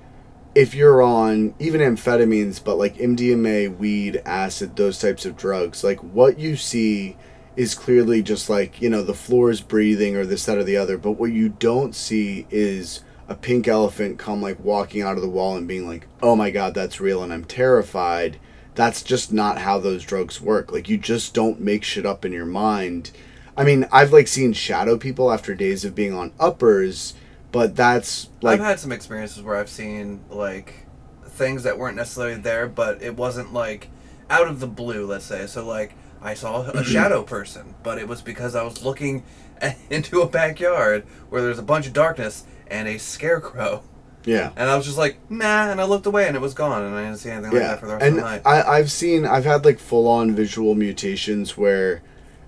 if 0.56 0.74
you're 0.74 1.02
on 1.02 1.54
even 1.60 1.82
amphetamines, 1.82 2.64
but 2.64 2.78
like 2.78 2.96
MDMA, 2.96 3.78
weed, 3.78 4.22
acid, 4.26 4.76
those 4.76 4.98
types 4.98 5.26
of 5.26 5.38
drugs, 5.38 5.84
like 5.84 6.00
what 6.00 6.40
you 6.40 6.56
see 6.56 7.18
is 7.56 7.76
clearly 7.76 8.22
just 8.24 8.50
like, 8.50 8.82
you 8.82 8.90
know, 8.90 9.04
the 9.04 9.14
floor 9.14 9.52
is 9.52 9.62
breathing 9.62 10.16
or 10.16 10.26
this, 10.26 10.46
that, 10.46 10.58
or 10.58 10.64
the 10.64 10.78
other. 10.78 10.98
But 10.98 11.14
what 11.14 11.32
you 11.32 11.50
don't 11.50 11.94
see 11.94 12.48
is 12.50 13.04
a 13.28 13.36
pink 13.36 13.68
elephant 13.68 14.18
come 14.18 14.42
like 14.42 14.60
walking 14.60 15.02
out 15.02 15.18
of 15.18 15.22
the 15.22 15.30
wall 15.30 15.58
and 15.58 15.68
being 15.68 15.88
like, 15.88 16.08
oh 16.22 16.36
my 16.36 16.50
God, 16.50 16.74
that's 16.74 17.00
real 17.00 17.22
and 17.22 17.34
I'm 17.34 17.46
terrified. 17.46 18.40
That's 18.76 19.02
just 19.02 19.34
not 19.34 19.60
how 19.60 19.80
those 19.80 20.04
drugs 20.04 20.42
work. 20.42 20.72
Like, 20.72 20.90
you 20.90 20.98
just 20.98 21.34
don't 21.34 21.60
make 21.60 21.84
shit 21.84 22.06
up 22.06 22.26
in 22.26 22.34
your 22.34 22.46
mind. 22.46 23.12
I 23.58 23.64
mean, 23.64 23.88
I've 23.92 24.12
like 24.12 24.28
seen 24.28 24.54
shadow 24.54 24.98
people 24.98 25.32
after 25.32 25.56
days 25.56 25.86
of 25.86 25.96
being 25.96 26.14
on 26.14 26.34
uppers, 26.40 27.14
but 27.52 27.76
that's 27.76 28.30
like, 28.42 28.60
I've 28.60 28.66
had 28.66 28.80
some 28.80 28.92
experiences 28.92 29.42
where 29.42 29.56
I've 29.56 29.70
seen 29.70 30.26
like 30.30 30.86
things 31.26 31.64
that 31.64 31.78
weren't 31.78 31.96
necessarily 31.96 32.36
there, 32.36 32.68
but 32.68 33.02
it 33.02 33.16
wasn't 33.16 33.54
like 33.54 33.90
out 34.30 34.48
of 34.48 34.60
the 34.60 34.68
blue, 34.68 35.06
let's 35.06 35.26
say. 35.26 35.48
So 35.48 35.66
like 35.66 35.94
I 36.22 36.34
saw 36.34 36.64
a 36.64 36.72
mm-hmm. 36.72 36.84
shadow 36.84 37.24
person, 37.24 37.76
but 37.84 37.98
it 37.98 38.08
was 38.08 38.22
because 38.22 38.56
I 38.56 38.64
was 38.64 38.84
looking 38.84 39.24
into 39.90 40.22
a 40.22 40.28
backyard 40.28 41.06
where 41.30 41.42
there's 41.42 41.60
a 41.60 41.64
bunch 41.64 41.88
of 41.88 41.94
darkness 41.94 42.44
and 42.68 42.88
a 42.88 42.98
scarecrow. 42.98 43.84
Yeah. 44.26 44.52
And 44.56 44.70
I 44.70 44.76
was 44.76 44.86
just 44.86 44.98
like, 44.98 45.18
nah, 45.30 45.70
and 45.70 45.80
I 45.80 45.86
looked 45.86 46.06
away 46.06 46.28
and 46.28 46.36
it 46.36 46.42
was 46.42 46.54
gone 46.54 46.84
and 46.84 46.96
I 46.96 47.06
didn't 47.06 47.20
see 47.20 47.30
anything 47.30 47.52
like 47.52 47.62
that 47.62 47.80
for 47.80 47.88
the 47.88 47.94
rest 47.94 48.06
and 48.06 48.18
of 48.18 48.24
the 48.24 48.30
night. 48.30 48.42
I, 48.46 48.62
I've 48.64 48.92
seen, 48.92 49.26
I've 49.26 49.46
had 49.46 49.66
like 49.66 49.80
full 49.80 50.08
on 50.08 50.36
visual 50.36 50.76
mutations 50.76 51.56
where 51.56 52.02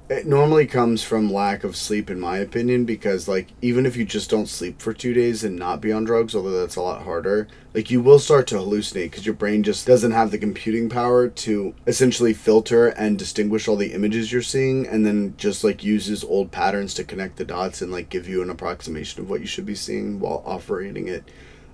it 0.09 0.25
normally 0.25 0.65
comes 0.65 1.03
from 1.03 1.31
lack 1.31 1.65
of 1.65 1.75
sleep, 1.75 2.09
in 2.09 2.19
my 2.19 2.37
opinion, 2.37 2.85
because 2.85 3.27
like 3.27 3.49
even 3.61 3.85
if 3.85 3.97
you 3.97 4.05
just 4.05 4.29
don't 4.29 4.47
sleep 4.47 4.81
for 4.81 4.93
two 4.93 5.13
days 5.13 5.43
and 5.43 5.57
not 5.57 5.81
be 5.81 5.91
on 5.91 6.05
drugs, 6.05 6.33
although 6.33 6.61
that's 6.61 6.77
a 6.77 6.81
lot 6.81 7.03
harder, 7.03 7.47
like 7.73 7.91
you 7.91 8.01
will 8.01 8.19
start 8.19 8.47
to 8.47 8.55
hallucinate 8.55 9.11
because 9.11 9.25
your 9.25 9.35
brain 9.35 9.63
just 9.63 9.85
doesn't 9.85 10.11
have 10.11 10.31
the 10.31 10.37
computing 10.37 10.87
power 10.87 11.27
to 11.27 11.75
essentially 11.85 12.33
filter 12.33 12.87
and 12.87 13.19
distinguish 13.19 13.67
all 13.67 13.75
the 13.75 13.93
images 13.93 14.31
you're 14.31 14.41
seeing, 14.41 14.87
and 14.87 15.05
then 15.05 15.33
just 15.37 15.63
like 15.63 15.83
uses 15.83 16.23
old 16.23 16.51
patterns 16.51 16.93
to 16.93 17.03
connect 17.03 17.35
the 17.35 17.45
dots 17.45 17.81
and 17.81 17.91
like 17.91 18.09
give 18.09 18.29
you 18.29 18.41
an 18.41 18.49
approximation 18.49 19.21
of 19.21 19.29
what 19.29 19.41
you 19.41 19.47
should 19.47 19.65
be 19.65 19.75
seeing 19.75 20.21
while 20.21 20.41
operating 20.45 21.09
it 21.09 21.29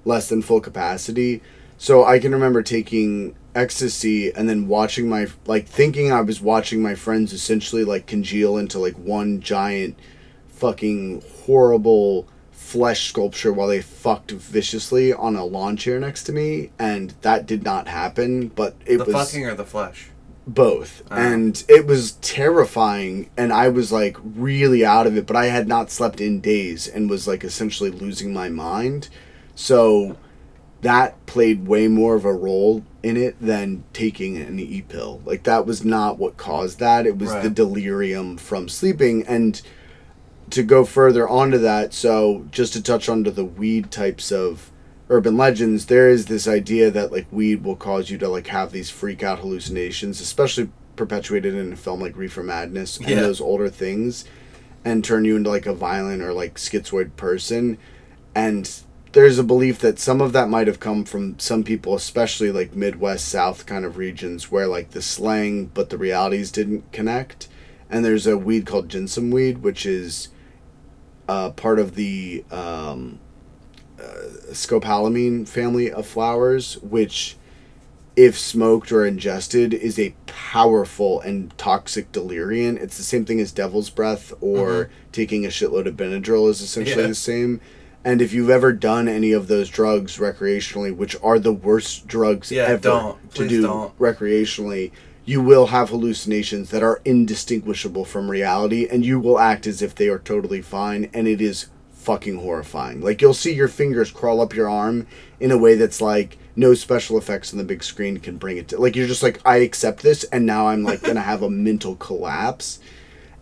less 0.05 0.29
than 0.29 0.41
full 0.41 0.61
capacity. 0.61 1.41
So 1.77 2.05
I 2.05 2.19
can 2.19 2.31
remember 2.31 2.61
taking 2.61 3.35
ecstasy 3.55 4.33
and 4.33 4.49
then 4.49 4.67
watching 4.67 5.07
my 5.07 5.27
like 5.45 5.67
thinking 5.67 6.11
I 6.11 6.21
was 6.21 6.41
watching 6.41 6.81
my 6.81 6.95
friends 6.95 7.33
essentially 7.33 7.83
like 7.83 8.07
congeal 8.07 8.57
into 8.57 8.79
like 8.79 8.95
one 8.95 9.41
giant 9.41 9.97
fucking 10.47 11.23
horrible 11.45 12.27
flesh 12.51 13.09
sculpture 13.09 13.53
while 13.53 13.67
they 13.67 13.81
fucked 13.81 14.31
viciously 14.31 15.13
on 15.13 15.35
a 15.35 15.45
lawn 15.45 15.77
chair 15.77 15.99
next 15.99 16.23
to 16.23 16.31
me 16.31 16.71
and 16.79 17.13
that 17.21 17.45
did 17.45 17.63
not 17.63 17.87
happen 17.87 18.47
but 18.47 18.75
it 18.85 18.97
was 18.97 19.07
the 19.07 19.13
was 19.13 19.29
fucking 19.31 19.45
or 19.45 19.53
the 19.53 19.65
flesh. 19.65 20.09
both 20.47 21.03
Oh. 21.11 21.15
and 21.15 21.63
it 21.67 21.85
was 21.85 22.13
terrifying 22.13 23.29
and 23.37 23.53
i 23.53 23.67
was 23.69 23.91
like 23.91 24.17
really 24.23 24.83
out 24.83 25.05
of 25.05 25.15
it 25.17 25.27
but 25.27 25.35
i 25.35 25.45
had 25.47 25.67
not 25.67 25.91
slept 25.91 26.19
in 26.21 26.39
days 26.39 26.87
and 26.87 27.09
was 27.09 27.27
like 27.27 27.43
essentially 27.43 27.91
losing 27.91 28.33
my 28.33 28.49
mind 28.49 29.09
so 29.55 30.17
that 30.81 31.25
played 31.25 31.65
way 31.67 31.87
more 31.87 32.15
of 32.15 32.25
a 32.25 32.33
role 32.33 32.83
in 33.01 33.15
it 33.15 33.35
than 33.39 33.83
taking 33.93 34.37
an 34.37 34.59
e 34.59 34.81
pill. 34.81 35.21
Like 35.25 35.43
that 35.43 35.65
was 35.65 35.85
not 35.85 36.17
what 36.17 36.35
caused 36.37 36.79
that. 36.79 37.05
It 37.05 37.17
was 37.17 37.31
the 37.33 37.49
delirium 37.49 38.37
from 38.37 38.67
sleeping. 38.67 39.25
And 39.25 39.61
to 40.49 40.61
go 40.63 40.83
further 40.83 41.27
onto 41.27 41.57
that 41.57 41.93
so 41.93 42.45
just 42.51 42.73
to 42.73 42.83
touch 42.83 43.07
onto 43.09 43.31
the 43.31 43.45
weed 43.45 43.89
types 43.89 44.31
of 44.31 44.71
urban 45.09 45.35
legends 45.37 45.85
there 45.87 46.09
is 46.09 46.25
this 46.25 46.47
idea 46.47 46.91
that 46.91 47.11
like 47.11 47.25
weed 47.31 47.63
will 47.63 47.77
cause 47.77 48.09
you 48.11 48.17
to 48.17 48.27
like 48.27 48.47
have 48.47 48.71
these 48.71 48.89
freak 48.89 49.23
out 49.23 49.39
hallucinations 49.39 50.19
especially 50.21 50.69
perpetuated 50.95 51.55
in 51.55 51.73
a 51.73 51.75
film 51.75 52.01
like 52.01 52.15
reefer 52.15 52.43
madness 52.43 52.97
and 52.97 53.07
Yeah. 53.09 53.21
those 53.21 53.41
older 53.41 53.69
things 53.69 54.25
and 54.85 55.03
turn 55.03 55.25
you 55.25 55.37
into 55.37 55.49
like 55.49 55.65
a 55.65 55.73
violent 55.73 56.21
or 56.21 56.33
like 56.33 56.55
schizoid 56.55 57.15
person. 57.15 57.77
And 58.35 58.69
there's 59.13 59.39
a 59.39 59.43
belief 59.43 59.79
that 59.79 59.99
some 59.99 60.21
of 60.21 60.33
that 60.33 60.49
might 60.49 60.67
have 60.67 60.79
come 60.79 61.05
from 61.05 61.37
some 61.39 61.63
people 61.63 61.95
especially 61.95 62.51
like 62.51 62.75
midwest 62.75 63.27
south 63.27 63.65
kind 63.65 63.85
of 63.85 63.97
regions 63.97 64.51
where 64.51 64.67
like 64.67 64.91
the 64.91 65.01
slang 65.01 65.65
but 65.67 65.89
the 65.89 65.97
realities 65.97 66.51
didn't 66.51 66.91
connect 66.91 67.47
and 67.89 68.03
there's 68.03 68.25
a 68.27 68.37
weed 68.37 68.65
called 68.65 68.89
jimson 68.89 69.29
weed 69.31 69.59
which 69.59 69.85
is 69.85 70.29
uh, 71.27 71.51
part 71.51 71.79
of 71.79 71.95
the 71.95 72.43
um, 72.51 73.19
uh, 73.99 74.03
scopolamine 74.51 75.47
family 75.47 75.89
of 75.89 76.05
flowers, 76.05 76.77
which, 76.81 77.37
if 78.15 78.37
smoked 78.37 78.91
or 78.91 79.05
ingested, 79.05 79.73
is 79.73 79.97
a 79.97 80.13
powerful 80.25 81.21
and 81.21 81.57
toxic 81.57 82.11
delirium. 82.11 82.77
It's 82.77 82.97
the 82.97 83.03
same 83.03 83.25
thing 83.25 83.39
as 83.39 83.51
devil's 83.51 83.89
breath 83.89 84.33
or 84.41 84.89
taking 85.11 85.45
a 85.45 85.49
shitload 85.49 85.87
of 85.87 85.95
Benadryl 85.95 86.49
is 86.49 86.61
essentially 86.61 87.03
Yeah. 87.03 87.07
the 87.07 87.15
same. 87.15 87.61
And 88.05 88.21
if 88.21 88.33
you've 88.33 88.49
ever 88.49 88.73
done 88.73 89.07
any 89.07 89.31
of 89.31 89.47
those 89.47 89.69
drugs 89.69 90.17
recreationally, 90.17 90.95
which 90.95 91.15
are 91.23 91.39
the 91.39 91.53
worst 91.53 92.05
drugs 92.07 92.51
Yeah, 92.51 92.63
ever 92.63 93.15
to 93.33 93.47
do 93.47 93.61
don't. 93.61 93.97
recreationally, 93.97 94.91
you 95.25 95.41
will 95.41 95.67
have 95.67 95.89
hallucinations 95.89 96.69
that 96.71 96.83
are 96.83 97.01
indistinguishable 97.05 98.03
from 98.05 98.29
reality 98.29 98.87
and 98.89 99.05
you 99.05 99.19
will 99.19 99.39
act 99.39 99.65
as 99.65 99.81
if 99.81 99.95
they 99.95 100.09
are 100.09 100.19
totally 100.19 100.61
fine 100.61 101.09
and 101.13 101.27
it 101.27 101.39
is 101.41 101.67
fucking 101.93 102.39
horrifying. 102.39 102.99
Like 102.99 103.21
you'll 103.21 103.33
see 103.33 103.53
your 103.53 103.69
fingers 103.69 104.11
crawl 104.11 104.41
up 104.41 104.53
your 104.53 104.69
arm 104.69 105.07
in 105.39 105.51
a 105.51 105.57
way 105.57 105.75
that's 105.75 106.01
like 106.01 106.37
no 106.57 106.73
special 106.73 107.17
effects 107.17 107.53
on 107.53 107.57
the 107.57 107.63
big 107.63 107.83
screen 107.83 108.17
can 108.17 108.37
bring 108.37 108.57
it 108.57 108.67
to 108.67 108.77
like 108.77 108.95
you're 108.97 109.07
just 109.07 109.23
like 109.23 109.39
I 109.45 109.57
accept 109.57 110.03
this 110.03 110.25
and 110.25 110.45
now 110.45 110.67
I'm 110.67 110.83
like 110.83 111.01
going 111.01 111.15
to 111.15 111.21
have 111.21 111.41
a 111.41 111.49
mental 111.49 111.95
collapse. 111.95 112.79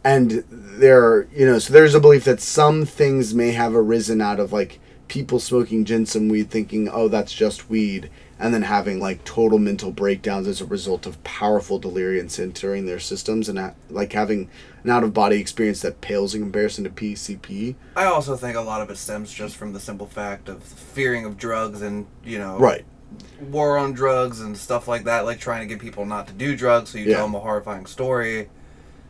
And 0.04 0.44
there 0.50 1.28
you 1.34 1.46
know, 1.46 1.60
so 1.60 1.74
there's 1.74 1.96
a 1.96 2.00
belief 2.00 2.24
that 2.26 2.42
some 2.42 2.86
things 2.86 3.34
may 3.36 3.52
have 3.52 3.76
arisen 3.76 4.20
out 4.22 4.40
of 4.40 4.52
like 4.52 4.80
people 5.08 5.40
smoking 5.40 5.86
jimson 5.86 6.30
weed 6.30 6.50
thinking, 6.50 6.90
"Oh, 6.90 7.08
that's 7.08 7.34
just 7.34 7.70
weed." 7.70 8.10
and 8.44 8.56
then 8.56 8.64
having 8.64 9.00
like 9.00 9.24
total 9.24 9.60
mental 9.60 9.92
breakdowns 9.92 10.48
as 10.48 10.62
a 10.62 10.66
result 10.66 11.06
of 11.06 11.24
powerful 11.24 11.80
deliriums 11.80 12.40
entering 12.40 12.88
their 12.88 13.00
systems 13.00 13.48
and 13.48 13.72
like 13.92 14.12
having 14.14 14.50
an 14.84 14.90
out 14.90 15.04
of 15.04 15.14
body 15.14 15.40
experience 15.40 15.82
that 15.82 16.02
pales 16.02 16.34
in 16.34 16.42
comparison 16.42 16.84
to 16.84 16.90
PCP. 16.90 17.76
I 17.96 18.06
also 18.06 18.36
think 18.36 18.58
a 18.58 18.62
lot 18.62 18.82
of 18.82 18.90
it 18.90 18.98
stems 18.98 19.32
just 19.32 19.56
from 19.56 19.74
the 19.74 19.80
simple 19.80 20.08
fact 20.08 20.50
of 20.50 20.64
fearing 20.64 21.24
of 21.24 21.38
drugs 21.38 21.84
and 21.84 22.08
you 22.26 22.40
know 22.40 22.58
Right. 22.58 22.84
war 23.40 23.78
on 23.78 23.94
drugs 23.94 24.42
and 24.42 24.58
stuff 24.58 24.88
like 24.88 25.04
that, 25.04 25.24
like 25.24 25.40
trying 25.40 25.62
to 25.62 25.68
get 25.72 25.80
people 25.80 26.08
not 26.08 26.26
to 26.28 26.34
do 26.34 26.56
drugs, 26.56 26.90
so 26.90 26.98
you 26.98 27.06
Yeah. 27.06 27.18
tell 27.18 27.28
them 27.28 27.36
a 27.36 27.40
horrifying 27.42 27.86
story. 27.86 28.50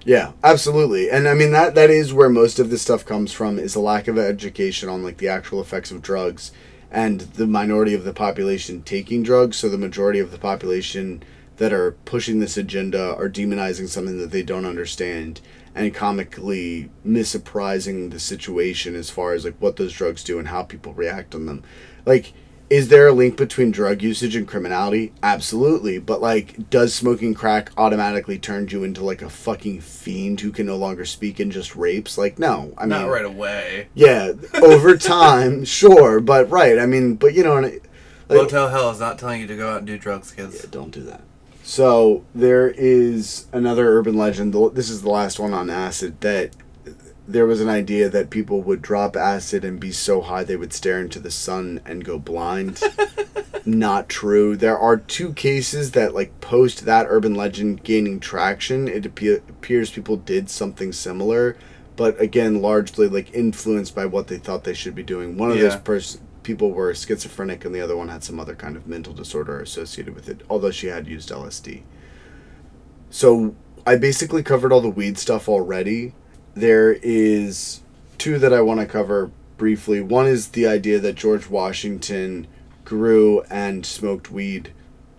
Yeah, 0.03 0.31
absolutely. 0.43 1.11
And 1.11 1.27
I 1.27 1.33
mean 1.35 1.51
that 1.51 1.75
that 1.75 1.89
is 1.89 2.13
where 2.13 2.29
most 2.29 2.57
of 2.59 2.69
this 2.69 2.81
stuff 2.81 3.05
comes 3.05 3.31
from 3.31 3.59
is 3.59 3.75
a 3.75 3.79
lack 3.79 4.07
of 4.07 4.17
education 4.17 4.89
on 4.89 5.03
like 5.03 5.17
the 5.17 5.27
actual 5.27 5.61
effects 5.61 5.91
of 5.91 6.01
drugs 6.01 6.51
and 6.89 7.21
the 7.21 7.47
minority 7.47 7.93
of 7.93 8.03
the 8.03 8.13
population 8.13 8.81
taking 8.81 9.23
drugs, 9.23 9.57
so 9.57 9.69
the 9.69 9.77
majority 9.77 10.19
of 10.19 10.31
the 10.31 10.37
population 10.37 11.23
that 11.57 11.71
are 11.71 11.91
pushing 12.05 12.39
this 12.39 12.57
agenda 12.57 13.15
are 13.15 13.29
demonizing 13.29 13.87
something 13.87 14.17
that 14.17 14.31
they 14.31 14.43
don't 14.43 14.65
understand 14.65 15.39
and 15.73 15.93
comically 15.93 16.89
misapprising 17.05 18.11
the 18.11 18.19
situation 18.19 18.95
as 18.95 19.09
far 19.09 19.33
as 19.33 19.45
like 19.45 19.55
what 19.59 19.77
those 19.77 19.93
drugs 19.93 20.23
do 20.23 20.39
and 20.39 20.49
how 20.49 20.63
people 20.63 20.93
react 20.93 21.33
on 21.35 21.45
them. 21.45 21.63
Like 22.05 22.33
is 22.71 22.87
there 22.87 23.07
a 23.07 23.11
link 23.11 23.35
between 23.35 23.69
drug 23.69 24.01
usage 24.01 24.33
and 24.33 24.47
criminality? 24.47 25.11
Absolutely. 25.21 25.99
But 25.99 26.21
like, 26.21 26.69
does 26.69 26.93
smoking 26.93 27.33
crack 27.33 27.69
automatically 27.75 28.39
turn 28.39 28.69
you 28.69 28.85
into 28.85 29.03
like 29.03 29.21
a 29.21 29.29
fucking 29.29 29.81
fiend 29.81 30.39
who 30.39 30.53
can 30.53 30.67
no 30.67 30.77
longer 30.77 31.03
speak 31.03 31.41
and 31.41 31.51
just 31.51 31.75
rapes? 31.75 32.17
Like, 32.17 32.39
no. 32.39 32.73
I 32.77 32.83
mean, 32.83 32.89
not 32.91 33.09
right 33.09 33.25
away. 33.25 33.89
yeah, 33.93 34.31
over 34.53 34.95
time, 34.97 35.65
sure, 35.65 36.21
but 36.21 36.49
right. 36.49 36.79
I 36.79 36.85
mean, 36.85 37.15
but 37.15 37.33
you 37.33 37.43
know, 37.43 37.59
like, 37.59 37.89
Motel 38.29 38.69
Hell 38.69 38.89
is 38.91 39.01
not 39.01 39.19
telling 39.19 39.41
you 39.41 39.47
to 39.47 39.57
go 39.57 39.69
out 39.69 39.79
and 39.79 39.87
do 39.87 39.97
drugs, 39.97 40.31
kids. 40.31 40.55
yeah, 40.63 40.69
don't 40.71 40.91
do 40.91 41.01
that. 41.03 41.23
So 41.63 42.23
there 42.33 42.69
is 42.69 43.47
another 43.51 43.97
urban 43.97 44.15
legend. 44.15 44.53
This 44.73 44.89
is 44.89 45.01
the 45.01 45.09
last 45.09 45.41
one 45.41 45.53
on 45.53 45.69
acid 45.69 46.21
that 46.21 46.55
there 47.31 47.45
was 47.45 47.61
an 47.61 47.69
idea 47.69 48.09
that 48.09 48.29
people 48.29 48.61
would 48.61 48.81
drop 48.81 49.15
acid 49.15 49.63
and 49.65 49.79
be 49.79 49.91
so 49.91 50.21
high 50.21 50.43
they 50.43 50.55
would 50.55 50.73
stare 50.73 50.99
into 50.99 51.19
the 51.19 51.31
sun 51.31 51.81
and 51.85 52.03
go 52.05 52.17
blind. 52.19 52.81
Not 53.65 54.09
true. 54.09 54.55
There 54.57 54.77
are 54.77 54.97
two 54.97 55.33
cases 55.33 55.91
that 55.91 56.13
like 56.15 56.41
post 56.41 56.85
that 56.85 57.05
urban 57.09 57.35
legend 57.35 57.83
gaining 57.83 58.19
traction. 58.19 58.87
It 58.87 59.03
appe- 59.03 59.47
appears 59.49 59.91
people 59.91 60.17
did 60.17 60.49
something 60.49 60.91
similar, 60.91 61.55
but 61.95 62.19
again, 62.19 62.61
largely 62.61 63.07
like 63.07 63.33
influenced 63.33 63.93
by 63.93 64.05
what 64.05 64.27
they 64.27 64.37
thought 64.37 64.63
they 64.63 64.73
should 64.73 64.95
be 64.95 65.03
doing. 65.03 65.37
One 65.37 65.51
of 65.51 65.57
those 65.59 65.73
Yeah. 65.73 65.79
pers- 65.79 66.19
people 66.43 66.71
were 66.71 66.91
schizophrenic, 66.95 67.63
and 67.65 67.75
the 67.75 67.81
other 67.81 67.95
one 67.95 68.09
had 68.09 68.23
some 68.23 68.39
other 68.39 68.55
kind 68.55 68.75
of 68.75 68.87
mental 68.87 69.13
disorder 69.13 69.59
associated 69.59 70.15
with 70.15 70.27
it. 70.27 70.41
Although 70.49 70.71
she 70.71 70.87
had 70.87 71.07
used 71.07 71.29
LSD. 71.29 71.83
So 73.11 73.55
I 73.85 73.95
basically 73.95 74.41
covered 74.43 74.71
all 74.71 74.81
the 74.81 74.89
weed 74.89 75.17
stuff 75.19 75.47
already. 75.47 76.13
There 76.53 76.93
is 77.01 77.81
two 78.17 78.37
that 78.39 78.53
I 78.53 78.61
want 78.61 78.79
to 78.79 78.85
cover 78.85 79.31
briefly. 79.57 80.01
One 80.01 80.27
is 80.27 80.49
the 80.49 80.67
idea 80.67 80.99
that 80.99 81.15
George 81.15 81.49
Washington 81.49 82.47
grew 82.83 83.41
and 83.49 83.85
smoked 83.85 84.31
weed. 84.31 84.73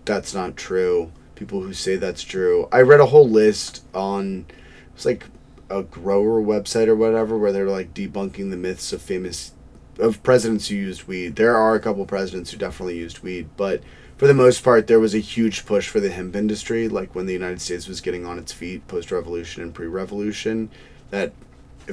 That's 0.05 0.33
not 0.33 0.55
true. 0.55 1.11
People 1.35 1.61
who 1.61 1.73
say 1.73 1.95
that's 1.95 2.23
true. 2.23 2.67
I 2.71 2.81
read 2.81 2.99
a 2.99 3.07
whole 3.07 3.27
list 3.27 3.83
on 3.93 4.45
it's 4.93 5.05
like 5.05 5.25
a 5.69 5.81
grower 5.81 6.41
website 6.41 6.87
or 6.87 6.95
whatever 6.95 7.37
where 7.37 7.51
they're 7.51 7.69
like 7.69 7.93
debunking 7.93 8.51
the 8.51 8.57
myths 8.57 8.93
of 8.93 9.01
famous 9.01 9.53
of 9.99 10.21
presidents 10.23 10.67
who 10.67 10.75
used 10.75 11.07
weed. 11.07 11.35
There 11.35 11.55
are 11.55 11.75
a 11.75 11.79
couple 11.79 12.05
presidents 12.05 12.51
who 12.51 12.57
definitely 12.57 12.97
used 12.97 13.19
weed, 13.19 13.49
but 13.57 13.81
for 14.17 14.27
the 14.27 14.33
most 14.33 14.63
part, 14.63 14.87
there 14.87 14.99
was 14.99 15.13
a 15.13 15.19
huge 15.19 15.65
push 15.65 15.87
for 15.87 15.99
the 15.99 16.11
hemp 16.11 16.35
industry, 16.35 16.87
like 16.87 17.15
when 17.15 17.25
the 17.25 17.33
United 17.33 17.61
States 17.61 17.87
was 17.87 18.01
getting 18.01 18.25
on 18.25 18.39
its 18.39 18.51
feet 18.51 18.87
post 18.87 19.11
revolution 19.11 19.63
and 19.63 19.73
pre 19.73 19.87
revolution. 19.87 20.69
That, 21.13 21.31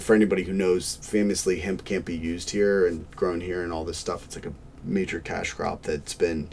for 0.00 0.14
anybody 0.14 0.44
who 0.44 0.54
knows, 0.54 0.96
famously, 1.02 1.60
hemp 1.60 1.84
can't 1.84 2.06
be 2.06 2.16
used 2.16 2.50
here 2.50 2.86
and 2.86 3.04
grown 3.10 3.42
here 3.42 3.62
and 3.62 3.70
all 3.70 3.84
this 3.84 3.98
stuff. 3.98 4.24
It's 4.24 4.34
like 4.34 4.46
a 4.46 4.54
major 4.82 5.20
cash 5.20 5.52
crop 5.52 5.82
that's 5.82 6.14
been, 6.14 6.48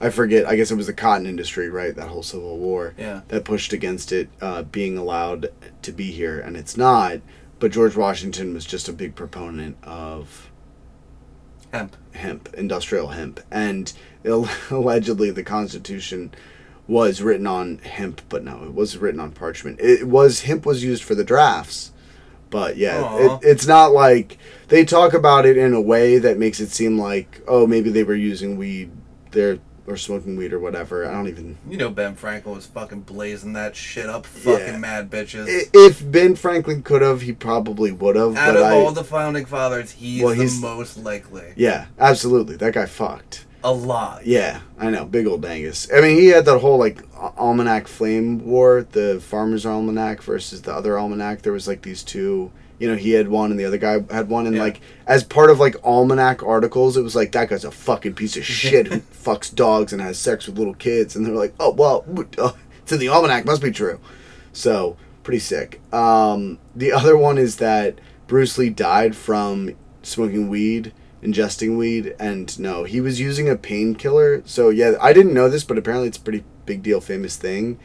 I 0.00 0.08
forget, 0.08 0.46
I 0.48 0.56
guess 0.56 0.70
it 0.70 0.76
was 0.76 0.86
the 0.86 0.94
cotton 0.94 1.26
industry, 1.26 1.68
right? 1.68 1.94
That 1.94 2.08
whole 2.08 2.22
Civil 2.22 2.56
War 2.56 2.94
Yeah. 2.96 3.20
that 3.28 3.44
pushed 3.44 3.74
against 3.74 4.10
it 4.10 4.30
uh, 4.40 4.62
being 4.62 4.96
allowed 4.96 5.50
to 5.82 5.92
be 5.92 6.10
here, 6.10 6.40
and 6.40 6.56
it's 6.56 6.78
not. 6.78 7.18
But 7.58 7.72
George 7.72 7.94
Washington 7.94 8.54
was 8.54 8.64
just 8.64 8.88
a 8.88 8.92
big 8.94 9.14
proponent 9.14 9.76
of 9.82 10.50
Hemp. 11.74 11.94
hemp, 12.12 12.54
industrial 12.54 13.08
hemp, 13.08 13.40
and 13.50 13.92
ill- 14.24 14.48
allegedly 14.70 15.30
the 15.30 15.44
Constitution 15.44 16.32
was 16.86 17.20
written 17.20 17.46
on 17.46 17.76
hemp, 17.80 18.22
but 18.30 18.42
no, 18.42 18.64
it 18.64 18.72
was 18.72 18.96
written 18.96 19.20
on 19.20 19.30
parchment. 19.32 19.78
It 19.78 20.08
was 20.08 20.44
hemp 20.44 20.64
was 20.64 20.82
used 20.82 21.02
for 21.04 21.14
the 21.14 21.22
drafts, 21.24 21.92
but 22.50 22.76
yeah, 22.76 23.16
it, 23.18 23.40
it's 23.42 23.66
not 23.66 23.92
like 23.92 24.38
they 24.68 24.84
talk 24.84 25.14
about 25.14 25.46
it 25.46 25.56
in 25.56 25.74
a 25.74 25.80
way 25.80 26.18
that 26.18 26.38
makes 26.38 26.60
it 26.60 26.70
seem 26.70 26.98
like 26.98 27.42
oh 27.48 27.66
maybe 27.66 27.90
they 27.90 28.04
were 28.04 28.14
using 28.14 28.56
weed 28.56 28.90
there 29.32 29.58
or 29.86 29.96
smoking 29.96 30.36
weed 30.36 30.52
or 30.52 30.58
whatever. 30.60 31.06
I 31.08 31.12
don't 31.12 31.28
even 31.28 31.56
You 31.66 31.78
know 31.78 31.88
Ben 31.88 32.14
Franklin 32.14 32.54
was 32.54 32.66
fucking 32.66 33.00
blazing 33.02 33.54
that 33.54 33.74
shit 33.74 34.06
up, 34.06 34.26
fucking 34.26 34.66
Yeah. 34.74 34.76
mad 34.78 35.10
bitches. 35.10 35.46
If 35.72 36.10
Ben 36.10 36.36
Franklin 36.36 36.82
could 36.82 37.00
have, 37.00 37.22
he 37.22 37.32
probably 37.32 37.90
would 37.90 38.14
have. 38.16 38.36
Out 38.36 38.56
of 38.56 38.62
I, 38.64 38.72
all 38.72 38.92
the 38.92 39.02
founding 39.04 39.46
fathers, 39.46 39.92
he's 39.92 40.22
Well, 40.22 40.34
the 40.34 40.58
most 40.60 40.98
likely. 40.98 41.54
yeah, 41.56 41.86
absolutely, 41.98 42.56
that 42.56 42.74
guy 42.74 42.84
fucked. 42.84 43.46
A 43.64 43.72
lot. 43.72 44.24
Yeah, 44.24 44.60
I 44.78 44.90
know, 44.90 45.04
big 45.04 45.26
old 45.26 45.44
Angus. 45.44 45.88
I 45.92 46.00
mean, 46.00 46.16
he 46.16 46.28
had 46.28 46.44
that 46.44 46.58
whole 46.60 46.78
like 46.78 47.02
almanac 47.36 47.88
flame 47.88 48.44
war, 48.46 48.86
the 48.92 49.20
farmer's 49.20 49.66
almanac 49.66 50.22
versus 50.22 50.62
the 50.62 50.72
other 50.72 50.96
almanac. 50.98 51.42
There 51.42 51.52
was 51.52 51.66
like 51.66 51.82
these 51.82 52.02
two. 52.02 52.52
You 52.78 52.88
know, 52.88 52.94
he 52.94 53.10
had 53.10 53.26
one 53.26 53.50
and 53.50 53.58
the 53.58 53.64
other 53.64 53.76
guy 53.78 53.98
had 54.14 54.28
one, 54.28 54.46
and 54.46 54.54
Yeah. 54.54 54.62
like 54.62 54.80
as 55.08 55.24
part 55.24 55.50
of 55.50 55.58
like 55.58 55.74
almanac 55.82 56.44
articles, 56.44 56.96
it 56.96 57.02
was 57.02 57.16
like 57.16 57.32
that 57.32 57.48
guy's 57.48 57.64
a 57.64 57.72
fucking 57.72 58.14
piece 58.14 58.36
of 58.36 58.44
shit 58.46 58.86
who 58.86 59.00
fucks 59.00 59.52
dogs 59.52 59.92
and 59.92 60.00
has 60.00 60.16
sex 60.18 60.46
with 60.46 60.56
little 60.58 60.74
kids, 60.74 61.16
and 61.16 61.26
they're 61.26 61.34
like, 61.34 61.54
oh 61.58 61.72
well, 61.72 62.04
uh, 62.38 62.52
it's 62.82 62.92
in 62.92 63.00
the 63.00 63.08
almanac, 63.08 63.44
must 63.44 63.60
be 63.62 63.72
true. 63.72 63.98
So 64.52 64.96
pretty 65.24 65.40
sick. 65.40 65.80
Um, 65.92 66.58
the 66.76 66.92
other 66.92 67.16
one 67.16 67.36
is 67.38 67.56
that 67.56 67.98
Bruce 68.28 68.56
Lee 68.56 68.70
died 68.70 69.16
from 69.16 69.72
smoking 70.04 70.48
weed, 70.48 70.92
ingesting 71.22 71.76
weed, 71.76 72.14
and 72.18 72.58
no, 72.58 72.84
he 72.84 73.00
was 73.00 73.20
using 73.20 73.48
a 73.48 73.56
painkiller. 73.56 74.42
So 74.44 74.68
yeah, 74.70 74.94
I 75.00 75.12
didn't 75.12 75.34
know 75.34 75.48
this, 75.48 75.64
but 75.64 75.78
apparently 75.78 76.08
it's 76.08 76.18
a 76.18 76.22
pretty 76.22 76.44
big 76.66 76.82
deal, 76.82 77.00
famous 77.00 77.36
thing. 77.36 77.78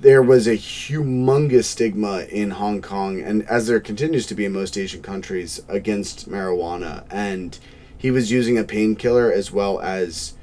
There 0.00 0.22
was 0.22 0.46
a 0.46 0.56
humongous 0.56 1.64
stigma 1.64 2.24
in 2.24 2.50
Hong 2.50 2.82
Kong, 2.82 3.20
and 3.20 3.42
as 3.48 3.66
there 3.66 3.80
continues 3.80 4.26
to 4.26 4.34
be 4.34 4.44
in 4.44 4.52
most 4.52 4.76
Asian 4.76 5.02
countries, 5.02 5.62
against 5.68 6.28
marijuana. 6.28 7.04
And 7.10 7.58
he 7.96 8.10
was 8.10 8.30
using 8.30 8.58
a 8.58 8.64
painkiller 8.64 9.32
as 9.32 9.50
well 9.50 9.80
as 9.80 10.34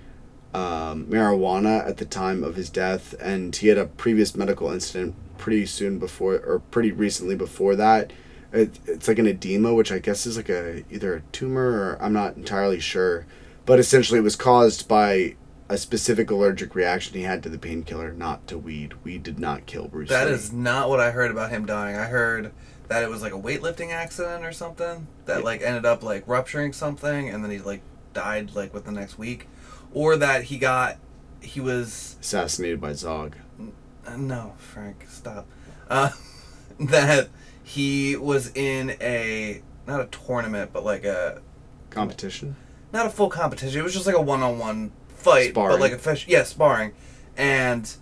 um, 0.53 1.05
marijuana 1.05 1.85
at 1.87 1.97
the 1.97 2.05
time 2.05 2.43
of 2.43 2.55
his 2.55 2.69
death, 2.69 3.13
and 3.21 3.55
he 3.55 3.67
had 3.67 3.77
a 3.77 3.85
previous 3.85 4.35
medical 4.35 4.71
incident 4.71 5.15
pretty 5.37 5.65
soon 5.65 5.99
before, 5.99 6.35
or 6.39 6.59
pretty 6.71 6.91
recently 6.91 7.35
before 7.35 7.75
that. 7.75 8.13
It, 8.53 8.79
it's 8.85 9.07
like 9.07 9.19
an 9.19 9.27
edema, 9.27 9.73
which 9.73 9.91
I 9.91 9.99
guess 9.99 10.25
is 10.25 10.35
like 10.37 10.49
a 10.49 10.83
either 10.91 11.15
a 11.15 11.21
tumor 11.31 11.69
or 11.71 11.97
I'm 12.01 12.13
not 12.13 12.35
entirely 12.35 12.79
sure, 12.79 13.25
but 13.65 13.79
essentially 13.79 14.19
it 14.19 14.23
was 14.23 14.35
caused 14.35 14.87
by 14.87 15.35
a 15.69 15.77
specific 15.77 16.29
allergic 16.29 16.75
reaction 16.75 17.13
he 17.15 17.21
had 17.23 17.41
to 17.43 17.49
the 17.49 17.57
painkiller, 17.57 18.11
not 18.11 18.45
to 18.47 18.57
weed. 18.57 18.93
Weed 19.05 19.23
did 19.23 19.39
not 19.39 19.65
kill 19.67 19.87
Bruce. 19.87 20.09
That 20.09 20.27
Lee. 20.27 20.33
is 20.33 20.51
not 20.51 20.89
what 20.89 20.99
I 20.99 21.11
heard 21.11 21.31
about 21.31 21.49
him 21.49 21.65
dying. 21.65 21.95
I 21.95 22.05
heard 22.07 22.51
that 22.89 23.03
it 23.03 23.09
was 23.09 23.21
like 23.21 23.31
a 23.33 23.39
weightlifting 23.39 23.91
accident 23.91 24.43
or 24.43 24.51
something 24.51 25.07
that 25.27 25.37
Yeah. 25.39 25.43
like 25.45 25.61
ended 25.61 25.85
up 25.85 26.03
like 26.03 26.27
rupturing 26.27 26.73
something, 26.73 27.29
and 27.29 27.41
then 27.41 27.51
he 27.51 27.59
like 27.59 27.81
died 28.13 28.53
like 28.53 28.73
within 28.73 28.95
the 28.95 28.99
next 28.99 29.17
week, 29.17 29.47
or 29.93 30.17
that 30.17 30.43
he 30.45 30.57
got 30.57 30.97
he 31.39 31.61
was 31.61 32.17
Assassinated 32.19 32.81
by 32.81 32.91
Zog. 32.91 33.37
uh, 34.05 34.17
no 34.17 34.53
Frank 34.57 35.05
stop 35.09 35.47
uh, 35.89 36.09
that 36.81 37.29
he 37.71 38.15
was 38.17 38.51
in 38.55 38.91
a 39.01 39.61
not 39.87 40.01
a 40.01 40.05
tournament 40.07 40.71
but 40.73 40.83
like 40.83 41.05
a 41.05 41.41
Competition. 41.89 42.55
not 42.93 43.05
a 43.05 43.09
full 43.09 43.29
competition. 43.29 43.79
It 43.79 43.83
was 43.83 43.93
just 43.93 44.05
like 44.05 44.15
a 44.15 44.21
one-on-one 44.21 44.91
fight, 45.09 45.49
Sparring. 45.51 45.73
but 45.75 45.79
like 45.81 45.91
a 45.91 45.97
fish. 45.97 46.25
Yeah, 46.27 46.43
sparring. 46.43 46.93
And 47.37 47.93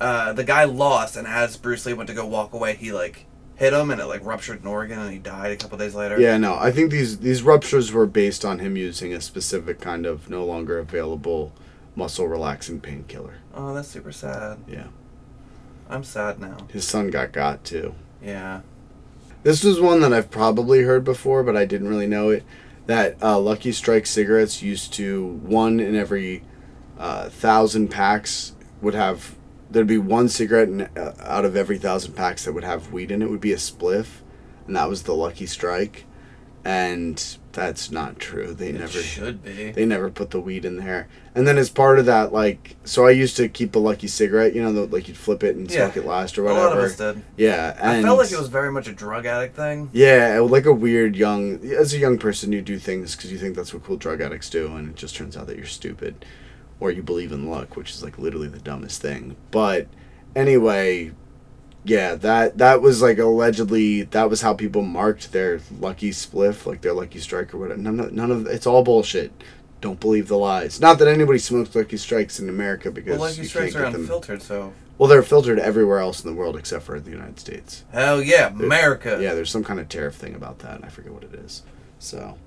uh, 0.00 0.32
the 0.32 0.44
guy 0.44 0.64
lost, 0.64 1.16
and 1.16 1.26
as 1.26 1.56
Bruce 1.56 1.86
Lee 1.86 1.92
went 1.92 2.08
to 2.08 2.14
go 2.14 2.26
walk 2.26 2.52
away, 2.52 2.74
he 2.74 2.92
like 2.92 3.26
hit 3.54 3.72
him, 3.72 3.90
and 3.90 4.00
it 4.00 4.06
like 4.06 4.24
ruptured 4.24 4.60
an 4.62 4.66
organ, 4.66 4.98
and 4.98 5.12
he 5.12 5.18
died 5.18 5.52
a 5.52 5.56
couple 5.56 5.78
days 5.78 5.94
later. 5.94 6.20
Yeah, 6.20 6.36
no. 6.38 6.54
I 6.56 6.70
think 6.72 6.90
these 6.90 7.18
these 7.18 7.42
ruptures 7.42 7.92
were 7.92 8.06
based 8.06 8.44
on 8.44 8.58
him 8.58 8.76
using 8.76 9.12
a 9.14 9.20
specific 9.20 9.80
kind 9.80 10.06
of 10.06 10.28
no 10.28 10.44
longer 10.44 10.78
available 10.78 11.52
muscle 11.94 12.26
relaxing 12.28 12.80
painkiller. 12.80 13.34
Oh, 13.54 13.72
that's 13.74 13.88
super 13.88 14.12
sad. 14.12 14.58
Yeah. 14.68 14.88
I'm 15.88 16.02
sad 16.04 16.40
now. 16.40 16.56
His 16.72 16.86
son 16.86 17.10
got 17.10 17.30
got 17.32 17.64
too. 17.64 17.94
Yeah. 18.22 18.62
This 19.46 19.62
was 19.62 19.80
one 19.80 20.00
that 20.00 20.12
I've 20.12 20.28
probably 20.28 20.82
heard 20.82 21.04
before, 21.04 21.44
but 21.44 21.56
I 21.56 21.66
didn't 21.66 21.86
really 21.86 22.08
know 22.08 22.30
it. 22.30 22.42
That 22.86 23.16
uh, 23.22 23.38
Lucky 23.38 23.70
Strike 23.70 24.04
cigarettes 24.04 24.60
used 24.60 24.92
to 24.94 25.24
one 25.24 25.78
in 25.78 25.94
every 25.94 26.42
uh, 26.98 27.28
thousand 27.28 27.86
packs 27.86 28.56
would 28.82 28.94
have 28.94 29.36
there'd 29.70 29.86
be 29.86 29.98
one 29.98 30.28
cigarette 30.28 30.66
in, 30.66 30.80
uh, 30.80 31.14
out 31.20 31.44
of 31.44 31.54
every 31.54 31.78
thousand 31.78 32.14
packs 32.14 32.44
that 32.44 32.54
would 32.54 32.64
have 32.64 32.92
weed 32.92 33.12
in 33.12 33.22
it 33.22 33.30
would 33.30 33.40
be 33.40 33.52
a 33.52 33.56
spliff, 33.56 34.20
and 34.66 34.74
that 34.74 34.88
was 34.88 35.04
the 35.04 35.14
Lucky 35.14 35.46
Strike, 35.46 36.06
and 36.64 37.38
that's 37.56 37.90
not 37.90 38.18
true. 38.20 38.52
They 38.54 38.68
It 38.68 38.74
never 38.78 38.92
should 39.00 39.42
be. 39.42 39.72
they 39.72 39.84
never 39.86 40.10
put 40.10 40.30
the 40.30 40.38
weed 40.40 40.64
in 40.66 40.76
there. 40.76 41.08
And 41.34 41.48
then 41.48 41.56
as 41.58 41.70
part 41.70 41.98
of 41.98 42.04
that, 42.06 42.32
like, 42.32 42.76
so 42.84 43.06
I 43.06 43.10
used 43.10 43.36
to 43.38 43.48
keep 43.48 43.74
a 43.74 43.78
lucky 43.78 44.06
cigarette, 44.08 44.54
you 44.54 44.62
know, 44.62 44.72
the, 44.72 44.86
like 44.86 45.08
you'd 45.08 45.16
flip 45.16 45.42
it 45.42 45.56
and 45.56 45.68
Yeah. 45.70 45.86
smoke 45.90 45.96
it 45.96 46.06
last 46.06 46.38
or 46.38 46.44
whatever. 46.44 46.60
a 46.60 46.68
lot 46.68 46.78
of 46.78 46.84
us 46.84 46.96
did. 46.96 47.22
Yeah, 47.36 47.74
and 47.80 47.98
I 47.98 48.02
felt 48.02 48.18
like 48.18 48.30
it 48.30 48.38
was 48.38 48.48
very 48.48 48.70
much 48.70 48.86
a 48.88 48.92
drug 48.92 49.24
addict 49.26 49.56
thing. 49.56 49.88
Yeah, 49.92 50.38
like 50.40 50.66
a 50.66 50.72
weird 50.72 51.16
young. 51.16 51.58
As 51.72 51.92
a 51.94 51.98
young 51.98 52.18
person, 52.18 52.52
you 52.52 52.60
do 52.62 52.78
things 52.78 53.16
because 53.16 53.32
you 53.32 53.38
think 53.38 53.56
that's 53.56 53.72
what 53.74 53.82
cool 53.82 53.96
drug 53.96 54.20
addicts 54.20 54.50
do, 54.50 54.66
and 54.76 54.90
it 54.90 54.94
just 54.96 55.16
turns 55.16 55.36
out 55.36 55.46
that 55.48 55.56
you're 55.56 55.66
stupid, 55.66 56.24
or 56.78 56.90
you 56.90 57.02
believe 57.02 57.32
in 57.32 57.48
luck, 57.50 57.74
which 57.76 57.90
is 57.90 58.02
like 58.02 58.18
literally 58.18 58.48
the 58.48 58.58
dumbest 58.60 59.00
thing. 59.02 59.34
But 59.50 59.88
anyway, 60.34 61.12
yeah, 61.86 62.14
that 62.16 62.58
that 62.58 62.82
was 62.82 63.00
like 63.00 63.18
allegedly 63.18 64.02
that 64.02 64.28
was 64.28 64.42
how 64.42 64.52
people 64.54 64.82
marked 64.82 65.32
their 65.32 65.60
lucky 65.80 66.10
spliff, 66.10 66.66
like 66.66 66.80
their 66.82 66.92
lucky 66.92 67.20
strike 67.20 67.54
or 67.54 67.58
whatever. 67.58 67.80
None 67.80 68.00
of, 68.00 68.12
none 68.12 68.30
of 68.30 68.46
it's 68.46 68.66
all 68.66 68.82
bullshit. 68.82 69.32
Don't 69.80 70.00
believe 70.00 70.28
the 70.28 70.38
lies. 70.38 70.80
Not 70.80 70.98
that 70.98 71.08
anybody 71.08 71.38
smokes 71.38 71.74
lucky 71.74 71.96
strikes 71.98 72.40
in 72.40 72.48
America 72.48 72.90
because 72.90 73.18
Well, 73.18 73.28
Lucky 73.28 73.42
you 73.42 73.46
Strikes 73.48 73.72
can't 73.74 73.84
are 73.84 73.86
get 73.88 73.92
them. 73.92 74.00
unfiltered, 74.02 74.42
so 74.42 74.72
Well, 74.96 75.08
they're 75.08 75.22
filtered 75.22 75.58
everywhere 75.58 75.98
else 75.98 76.24
in 76.24 76.30
the 76.30 76.36
world 76.36 76.56
except 76.56 76.84
for 76.84 76.98
the 76.98 77.10
United 77.10 77.38
States. 77.38 77.84
hell 77.92 78.22
yeah, 78.22 78.48
America. 78.48 79.18
Yeah, 79.20 79.34
there's 79.34 79.50
some 79.50 79.62
kind 79.64 79.78
of 79.78 79.88
tariff 79.88 80.14
thing 80.14 80.34
about 80.34 80.60
that, 80.60 80.76
and 80.76 80.84
I 80.84 80.88
forget 80.88 81.12
what 81.12 81.24
it 81.24 81.34
is. 81.34 81.62
So, 81.98 82.38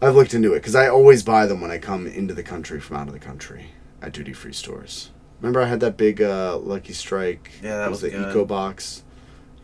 I've 0.00 0.14
looked 0.16 0.32
into 0.34 0.52
it 0.54 0.58
because 0.60 0.74
I 0.76 0.88
always 0.88 1.22
buy 1.22 1.46
them 1.46 1.60
when 1.60 1.70
I 1.72 1.78
come 1.78 2.06
into 2.06 2.34
the 2.34 2.42
country 2.44 2.80
from 2.80 2.96
out 2.96 3.08
of 3.08 3.12
the 3.14 3.20
country 3.20 3.66
at 4.00 4.12
duty 4.12 4.32
free 4.32 4.52
stores. 4.52 5.10
Remember, 5.42 5.60
I 5.60 5.66
had 5.66 5.80
that 5.80 5.96
big 5.96 6.22
uh, 6.22 6.56
Lucky 6.56 6.92
Strike. 6.92 7.50
Yeah, 7.62 7.78
that 7.78 7.88
it 7.88 7.90
was 7.90 8.00
the 8.00 8.10
good. 8.10 8.30
Eco 8.30 8.44
Box. 8.44 9.02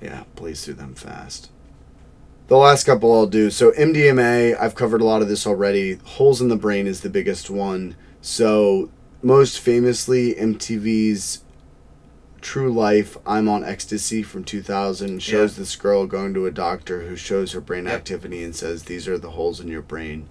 Yeah, 0.01 0.24
blaze 0.35 0.64
through 0.64 0.74
them 0.74 0.95
fast. 0.95 1.51
The 2.49 2.57
last 2.57 2.85
couple 2.85 3.12
I'll 3.14 3.26
do. 3.26 3.49
So 3.51 3.70
MDMA, 3.72 4.59
I've 4.61 4.74
covered 4.74 5.01
a 5.01 5.05
lot 5.05 5.22
of 5.22 5.29
this 5.29 5.47
already. 5.47 5.95
Holes 6.05 6.41
in 6.41 6.49
the 6.49 6.57
brain 6.57 6.87
is 6.87 7.03
the 7.03 7.09
biggest 7.11 7.49
one. 7.49 7.95
So 8.20 8.91
most 9.22 9.61
famously, 9.61 10.35
MTV's 10.35 11.45
True 12.41 12.72
Life, 12.72 13.16
I'm 13.26 13.49
on 13.49 13.64
Ecstasy 13.64 14.22
from 14.22 14.45
2000 14.45 15.22
shows 15.22 15.55
Yeah. 15.55 15.59
this 15.61 15.76
girl 15.76 16.07
going 16.07 16.35
to 16.35 16.47
a 16.47 16.51
doctor 16.51 17.03
who 17.03 17.16
shows 17.16 17.53
her 17.53 17.61
brain 17.61 17.87
activity 17.87 18.43
and 18.43 18.55
says, 18.55 18.85
These 18.85 19.07
are 19.09 19.18
the 19.18 19.31
holes 19.33 19.61
in 19.61 19.68
your 19.68 19.83
brain. 19.83 20.29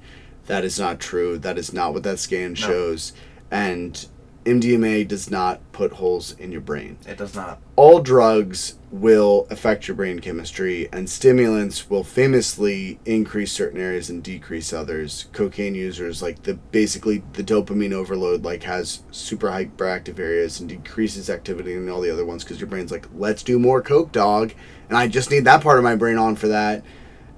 That 0.48 0.64
is 0.64 0.80
not 0.80 1.00
true. 1.00 1.38
That 1.38 1.58
is 1.58 1.72
not 1.74 1.94
what 1.94 2.04
that 2.04 2.20
scan 2.20 2.56
shows. 2.56 3.12
And 3.52 4.06
MDMA 4.48 5.08
does 5.08 5.30
not 5.30 5.60
put 5.74 5.94
holes 5.94 6.32
in 6.40 6.52
your 6.52 6.62
brain 6.62 6.98
It 7.06 7.18
does 7.18 7.36
not. 7.36 7.60
all 7.76 8.00
drugs 8.00 8.76
will 8.90 9.46
affect 9.50 9.88
your 9.88 9.96
brain 9.96 10.20
chemistry, 10.20 10.88
and 10.94 11.10
stimulants 11.10 11.90
will 11.90 12.06
famously 12.06 13.00
increase 13.06 13.52
certain 13.52 13.82
areas 13.82 14.10
and 14.10 14.24
decrease 14.24 14.72
others. 14.72 15.26
Cocaine 15.34 15.76
users, 15.76 16.22
like 16.22 16.44
the 16.44 16.54
basically 16.72 17.22
the 17.34 17.44
dopamine 17.44 17.92
overload, 17.92 18.46
like 18.46 18.64
has 18.64 19.04
super 19.12 19.50
hyperactive 19.50 20.18
areas 20.20 20.62
and 20.62 20.70
decreases 20.70 21.30
activity 21.30 21.74
in 21.74 21.90
all 21.90 22.00
the 22.00 22.10
other 22.10 22.26
ones 22.26 22.44
because 22.46 22.62
your 22.62 22.70
brain's 22.70 22.92
like, 22.92 23.08
let's 23.14 23.44
do 23.44 23.60
more 23.60 23.82
coke, 23.82 24.14
dog, 24.14 24.54
and 24.88 24.98
I 24.98 25.10
just 25.10 25.30
need 25.30 25.44
that 25.44 25.62
part 25.62 25.78
of 25.78 25.84
my 25.84 25.96
brain 25.96 26.18
on 26.18 26.38
for 26.38 26.48
that. 26.48 26.84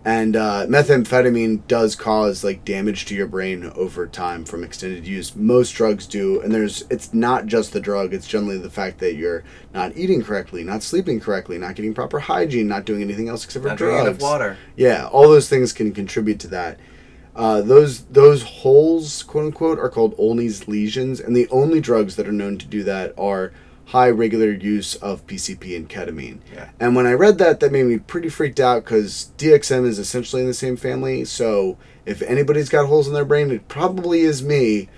And 0.06 0.38
uh, 0.38 0.66
methamphetamine 0.68 1.68
does 1.68 1.94
cause 1.96 2.42
like 2.44 2.64
damage 2.64 3.06
to 3.06 3.16
your 3.16 3.28
brain 3.28 3.66
over 3.76 4.08
time 4.08 4.46
from 4.46 4.64
extended 4.64 5.06
use. 5.06 5.36
Most 5.36 5.72
drugs 5.72 6.08
do, 6.08 6.40
and 6.42 6.54
there's 6.54 6.84
it's 6.90 7.14
not 7.14 7.48
just 7.48 7.74
the 7.74 7.82
drug. 7.82 8.14
It's 8.14 8.26
generally 8.28 8.58
the 8.58 8.70
fact 8.70 9.00
that 9.00 9.16
you're 9.16 9.44
not 9.74 9.98
eating 9.98 10.24
correctly, 10.24 10.64
not 10.64 10.84
sleeping 10.84 11.20
correctly, 11.20 11.58
not 11.58 11.76
getting 11.76 11.94
proper 11.94 12.20
hygiene, 12.20 12.68
not 12.68 12.86
doing 12.86 13.02
anything 13.02 13.28
else 13.28 13.44
except 13.44 13.64
for 13.64 13.70
Not 13.70 13.78
drinking 13.78 14.04
drugs. 14.06 14.10
enough 14.18 14.22
water. 14.22 14.58
Yeah, 14.78 15.08
all 15.08 15.28
those 15.28 15.50
things 15.50 15.74
can 15.74 15.92
contribute 15.92 16.40
to 16.42 16.48
that. 16.48 16.80
Uh, 17.36 17.62
those 17.62 18.06
those 18.06 18.44
holes, 18.44 19.24
quote 19.24 19.46
unquote, 19.48 19.80
are 19.80 19.90
called 19.90 20.16
Olney's 20.18 20.68
lesions, 20.68 21.20
and 21.20 21.36
the 21.36 21.48
only 21.50 21.82
drugs 21.82 22.16
that 22.16 22.28
are 22.28 22.32
known 22.32 22.58
to 22.58 22.66
do 22.66 22.84
that 22.84 23.14
are 23.18 23.52
high 23.90 24.10
regular 24.10 24.52
use 24.52 24.96
of 24.96 25.26
PCP 25.26 25.76
and 25.76 25.90
ketamine. 25.90 26.40
Yeah. 26.54 26.70
And 26.80 26.96
when 26.96 27.08
I 27.08 27.14
read 27.14 27.38
that, 27.40 27.60
that 27.60 27.72
made 27.72 27.86
me 27.86 27.98
pretty 27.98 28.30
freaked 28.30 28.60
out 28.60 28.84
because 28.84 29.32
DXM 29.38 29.86
is 29.86 29.98
essentially 29.98 30.42
in 30.44 30.48
the 30.48 30.54
same 30.54 30.78
family. 30.78 31.26
So 31.26 31.78
if 32.06 32.22
anybody's 32.22 32.70
got 32.70 32.86
holes 32.88 33.08
in 33.08 33.14
their 33.14 33.26
brain, 33.26 33.50
it 33.52 33.68
probably 33.68 34.22
is 34.22 34.44
me. 34.44 34.90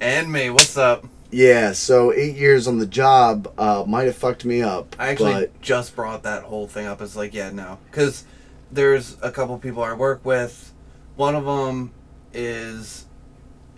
And 0.00 0.30
me, 0.32 0.50
what's 0.50 0.76
up? 0.76 1.04
Yeah. 1.32 1.72
So 1.72 2.12
eight 2.12 2.36
years 2.36 2.68
on 2.68 2.78
the 2.78 2.86
job 2.86 3.52
uh, 3.58 3.84
might 3.88 4.04
have 4.04 4.16
fucked 4.16 4.44
me 4.44 4.62
up. 4.62 4.94
I 5.00 5.08
actually 5.08 5.32
but 5.32 5.60
just 5.60 5.96
brought 5.96 6.22
that 6.22 6.44
whole 6.44 6.68
thing 6.68 6.86
up. 6.86 7.00
It's 7.02 7.16
like, 7.16 7.34
yeah, 7.34 7.50
no, 7.50 7.78
because 7.90 8.24
there's 8.70 9.16
a 9.20 9.30
couple 9.32 9.58
people 9.58 9.82
I 9.82 9.94
work 9.94 10.24
with. 10.24 10.72
One 11.16 11.34
of 11.34 11.44
them 11.44 11.92
is 12.32 13.06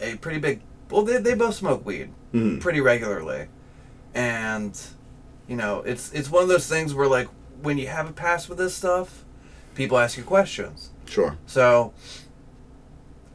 a 0.01 0.17
pretty 0.17 0.39
big. 0.39 0.61
Well, 0.91 1.03
they, 1.03 1.17
they 1.17 1.35
both 1.35 1.55
smoke 1.55 1.85
weed 1.87 2.11
Mhm. 2.35 2.61
pretty 2.61 2.81
regularly, 2.81 3.47
and 4.15 4.79
you 5.49 5.57
know, 5.57 5.81
it's 5.83 6.13
it's 6.13 6.31
one 6.31 6.43
of 6.43 6.49
those 6.49 6.67
things 6.67 6.95
where 6.95 7.09
like 7.09 7.29
when 7.63 7.79
you 7.79 7.87
have 7.89 8.09
a 8.09 8.13
pass 8.13 8.49
with 8.49 8.59
this 8.59 8.75
stuff, 8.75 9.25
people 9.75 9.99
ask 9.99 10.17
you 10.17 10.23
questions. 10.25 10.91
sure. 11.07 11.37
So 11.47 11.93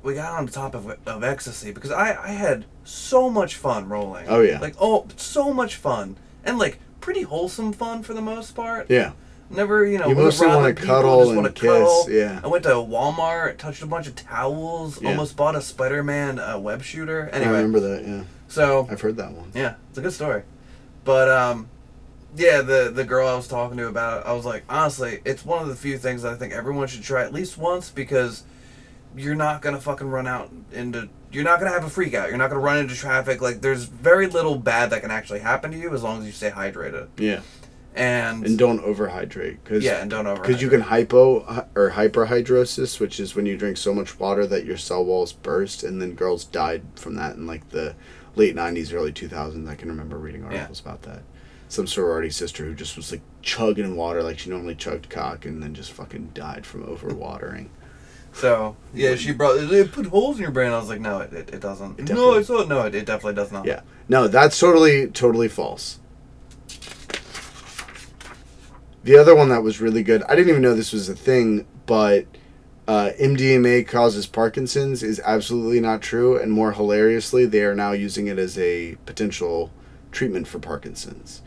we 0.01 0.13
got 0.13 0.38
on 0.39 0.47
top 0.47 0.73
of, 0.75 0.95
of 1.05 1.23
ecstasy 1.23 1.71
because 1.71 1.91
I, 1.91 2.17
I 2.23 2.27
had 2.30 2.65
so 2.86 3.30
much 3.30 3.55
fun 3.55 3.89
rolling. 3.89 4.25
Oh, 4.30 4.39
yeah. 4.41 4.59
Like 4.59 4.75
oh 4.80 5.07
so 5.17 5.53
much 5.53 5.75
fun. 5.75 6.17
And 6.43 6.57
like 6.57 6.80
pretty 7.01 7.23
wholesome 7.23 7.73
fun 7.73 8.03
for 8.03 8.13
the 8.13 8.21
most 8.21 8.55
part. 8.55 8.89
Yeah. 8.89 9.11
Never, 9.51 9.84
you 9.86 9.97
know, 9.97 10.07
You 10.09 10.15
mostly 10.15 10.47
wanna 10.47 10.73
cuddle 10.73 11.25
just 11.34 11.38
and 11.45 11.55
kiss, 11.55 11.69
cuddle. 11.69 12.05
yeah. 12.09 12.39
I 12.43 12.47
went 12.47 12.63
to 12.65 12.69
Walmart, 12.69 13.57
touched 13.57 13.82
a 13.82 13.88
bunch 13.88 14.07
of 14.07 14.15
towels, 14.15 15.01
Yeah. 15.01 15.09
almost 15.09 15.36
bought 15.36 15.55
a 15.55 15.61
Spider-Man 15.61 16.38
uh, 16.39 16.59
web 16.59 16.84
shooter. 16.84 17.30
I 17.34 17.39
remember 17.39 17.80
that. 17.80 18.07
Yeah. 18.07 18.23
so 18.47 18.88
I've 18.91 19.01
heard 19.01 19.17
that 19.17 19.32
one. 19.32 19.51
yeah, 19.55 19.75
it's 19.89 19.97
a 19.97 20.01
good 20.01 20.13
story. 20.13 20.43
But 21.04 21.30
um 21.30 21.70
yeah, 22.36 22.62
the 22.62 22.91
the 22.93 23.04
girl 23.04 23.28
I 23.28 23.36
was 23.36 23.47
talking 23.47 23.78
to 23.78 23.88
about 23.88 24.22
it, 24.22 24.28
I 24.28 24.34
was 24.34 24.45
like, 24.45 24.64
honestly, 24.70 25.22
it's 25.26 25.43
one 25.43 25.62
of 25.62 25.68
the 25.68 25.76
few 25.76 25.97
things 25.97 26.22
that 26.22 26.34
I 26.34 26.36
think 26.36 26.54
everyone 26.54 26.88
should 26.88 27.04
try 27.04 27.24
at 27.24 27.34
least 27.34 27.58
once 27.58 27.89
because 27.89 28.43
you're 29.16 29.36
not 29.36 29.62
gonna 29.62 29.82
fucking 29.82 30.08
run 30.10 30.28
out 30.28 30.52
into 30.72 31.10
you're 31.32 31.43
not 31.43 31.60
gonna 31.60 31.72
have 31.72 31.84
a 31.84 31.89
freak 31.89 32.14
out. 32.14 32.30
You're 32.30 32.38
not 32.38 32.50
gonna 32.50 32.62
run 32.62 32.78
into 32.78 32.95
traffic. 32.95 33.41
Like 33.41 33.62
there's 33.62 33.86
very 33.86 34.28
little 34.28 34.56
bad 34.56 34.91
that 34.91 35.02
can 35.02 35.12
actually 35.12 35.39
happen 35.39 35.72
to 35.72 35.78
you 35.78 35.93
as 35.93 36.04
long 36.04 36.20
as 36.20 36.26
you 36.26 36.32
stay 36.32 36.52
hydrated. 36.52 37.08
Yeah. 37.18 37.41
And, 37.95 38.45
And 38.45 38.58
don't 38.58 38.80
overhydrate. 38.82 39.58
Cause, 39.66 39.84
yeah, 39.84 40.02
and 40.02 40.10
don't 40.10 40.28
over 40.28 40.41
Because 40.41 40.62
you 40.62 40.70
can 40.70 40.80
hypo 40.80 41.68
or 41.76 41.89
hyperhidrosis, 41.89 43.00
which 43.00 43.20
is 43.20 43.36
when 43.36 43.45
you 43.45 43.58
drink 43.58 43.78
so 43.78 43.93
much 43.93 44.20
water 44.20 44.45
that 44.45 44.64
your 44.64 44.78
cell 44.78 45.04
walls 45.04 45.34
burst, 45.34 45.84
and 45.84 46.02
then 46.02 46.14
girls 46.14 46.45
died 46.45 46.84
from 46.95 47.16
that 47.16 47.36
in 47.36 47.47
like 47.47 47.68
the 47.70 47.95
late 48.36 48.55
'90s, 48.55 48.93
early 48.93 49.11
2000s. 49.11 49.67
I 49.67 49.75
can 49.75 49.89
remember 49.89 50.17
reading 50.17 50.43
articles 50.43 50.80
about 50.80 51.03
that. 51.03 51.23
Some 51.67 51.88
sorority 51.88 52.32
sister 52.32 52.65
who 52.65 52.73
just 52.73 52.97
was 52.97 53.11
like 53.11 53.21
chugging 53.41 53.95
water 53.95 54.23
like 54.23 54.39
she 54.39 54.49
normally 54.49 54.75
chugged 54.75 55.09
cock, 55.09 55.45
and 55.45 55.61
then 55.61 55.73
just 55.73 55.91
fucking 55.91 56.32
died 56.34 56.65
from 56.65 56.84
overwatering. 56.84 57.69
So 58.34 58.75
yeah, 58.93 59.15
she 59.15 59.32
brought 59.32 59.57
it 59.57 59.91
put 59.91 60.07
holes 60.07 60.38
in 60.38 60.43
your 60.43 60.51
brain. 60.51 60.71
I 60.71 60.77
was 60.77 60.89
like, 60.89 61.01
no, 61.01 61.19
it, 61.19 61.34
it, 61.34 61.53
it 61.55 61.59
doesn't. 61.59 61.99
It 61.99 62.09
no, 62.09 62.36
it's 62.36 62.49
not. 62.49 62.67
No, 62.67 62.86
it, 62.86 62.95
it 62.95 63.05
definitely 63.05 63.36
does 63.36 63.51
not. 63.51 63.65
Yeah, 63.65 63.82
no, 64.07 64.27
that's 64.27 64.57
totally 64.59 65.07
totally 65.07 65.47
false. 65.47 65.99
The 69.03 69.17
other 69.17 69.36
one 69.36 69.49
that 69.49 69.63
was 69.63 69.80
really 69.80 70.03
good, 70.03 70.23
I 70.23 70.36
didn't 70.36 70.49
even 70.49 70.61
know 70.61 70.75
this 70.75 70.91
was 70.91 71.07
a 71.07 71.15
thing, 71.15 71.65
but 71.86 72.25
uh, 72.89 73.11
MDMA 73.21 73.87
causes 73.87 74.25
Parkinson's 74.25 75.03
is 75.03 75.21
absolutely 75.23 75.79
not 75.79 76.01
true, 76.01 76.35
and 76.35 76.51
more 76.51 76.71
hilariously, 76.71 77.45
they 77.45 77.61
are 77.61 77.75
now 77.75 77.91
using 77.91 78.25
it 78.25 78.39
as 78.39 78.57
a 78.57 78.95
potential 79.05 79.71
treatment 80.11 80.47
for 80.47 80.57
Parkinson's. 80.57 81.43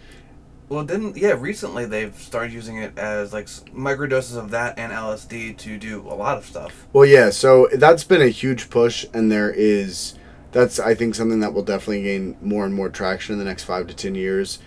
Well, 0.68 0.84
didn't 0.84 1.16
yeah? 1.16 1.34
Recently, 1.36 1.84
they've 1.84 2.14
started 2.14 2.52
using 2.52 2.76
it 2.76 2.96
as 2.96 3.32
like 3.32 3.46
microdoses 3.74 4.36
of 4.36 4.50
that 4.52 4.78
and 4.78 4.92
LSD 4.92 5.58
to 5.58 5.78
do 5.78 6.02
a 6.02 6.14
lot 6.14 6.38
of 6.38 6.46
stuff. 6.46 6.86
Well, 6.92 7.04
yeah, 7.04 7.30
so 7.30 7.68
that's 7.74 8.04
been 8.04 8.22
a 8.22 8.28
huge 8.28 8.70
push, 8.70 9.04
and 9.12 9.30
there 9.30 9.50
is 9.50 10.14
that's 10.52 10.78
I 10.78 10.94
think 10.94 11.16
something 11.16 11.40
that 11.40 11.52
will 11.52 11.64
definitely 11.64 12.04
gain 12.04 12.36
more 12.40 12.64
and 12.64 12.72
more 12.72 12.88
traction 12.88 13.32
in 13.32 13.40
the 13.40 13.44
next 13.44 13.64
five 13.64 13.88
to 13.88 13.94
ten 13.94 14.14
years. 14.14 14.60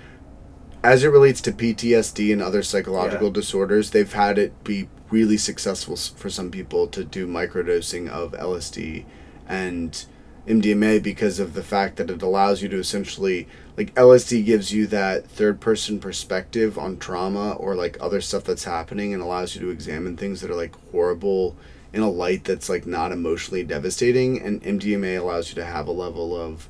As 0.84 1.06
it 1.06 1.08
relates 1.08 1.40
to 1.40 1.54
PTSD 1.54 2.34
and 2.34 2.42
other 2.42 2.64
psychological 2.64 3.28
Yeah. 3.28 3.34
disorders, 3.34 3.92
they've 3.92 4.12
had 4.12 4.38
it 4.38 4.62
be 4.66 4.90
really 5.10 5.38
successful 5.38 5.96
for 5.96 6.30
some 6.30 6.52
people 6.52 6.88
to 6.88 7.04
do 7.04 7.28
microdosing 7.28 8.10
of 8.10 8.32
LSD 8.34 9.06
and 9.48 10.06
MDMA 10.48 11.02
because 11.02 11.40
of 11.40 11.54
the 11.54 11.64
fact 11.64 11.98
that 11.98 12.10
it 12.10 12.22
allows 12.22 12.62
you 12.62 12.70
to 12.70 12.78
essentially 12.78 13.48
like 13.78 13.94
LSD 13.96 14.46
gives 14.46 14.72
you 14.72 14.88
that 14.88 15.28
third 15.28 15.60
person 15.60 16.00
perspective 16.00 16.78
on 16.78 16.98
trauma 16.98 17.54
or 17.54 17.76
like 17.76 17.98
other 18.00 18.22
stuff 18.22 18.44
that's 18.44 18.64
happening 18.64 19.14
and 19.14 19.22
allows 19.22 19.56
you 19.56 19.62
to 19.62 19.70
examine 19.70 20.16
things 20.16 20.42
that 20.42 20.52
are 20.52 20.56
like 20.56 20.76
horrible 20.92 21.56
in 21.92 22.02
a 22.02 22.10
light 22.10 22.44
that's 22.44 22.70
like 22.70 22.86
not 22.86 23.12
emotionally 23.12 23.64
devastating. 23.64 24.42
And 24.42 24.62
MDMA 24.62 25.20
allows 25.20 25.50
you 25.50 25.56
to 25.56 25.66
have 25.66 25.88
a 25.88 25.92
level 25.92 26.40
of 26.40 26.70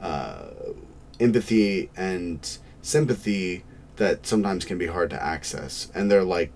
uh, 0.00 0.46
empathy 1.18 1.90
and 1.96 2.58
sympathy 2.82 3.64
that 3.96 4.26
sometimes 4.26 4.64
can 4.64 4.78
be 4.78 4.86
hard 4.86 5.10
to 5.10 5.22
access. 5.22 5.90
And 5.94 6.10
they're 6.10 6.24
like 6.24 6.52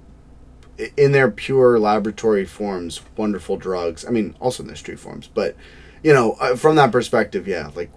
in 0.96 1.12
their 1.12 1.30
pure 1.30 1.78
laboratory 1.78 2.44
forms 2.44 3.00
wonderful 3.16 3.56
drugs 3.56 4.04
i 4.06 4.10
mean 4.10 4.34
also 4.40 4.62
in 4.62 4.66
their 4.66 4.76
street 4.76 4.98
forms 4.98 5.28
but 5.32 5.56
you 6.02 6.12
know 6.12 6.32
uh, 6.40 6.56
from 6.56 6.76
that 6.76 6.90
perspective 6.90 7.46
yeah 7.46 7.70
like 7.74 7.90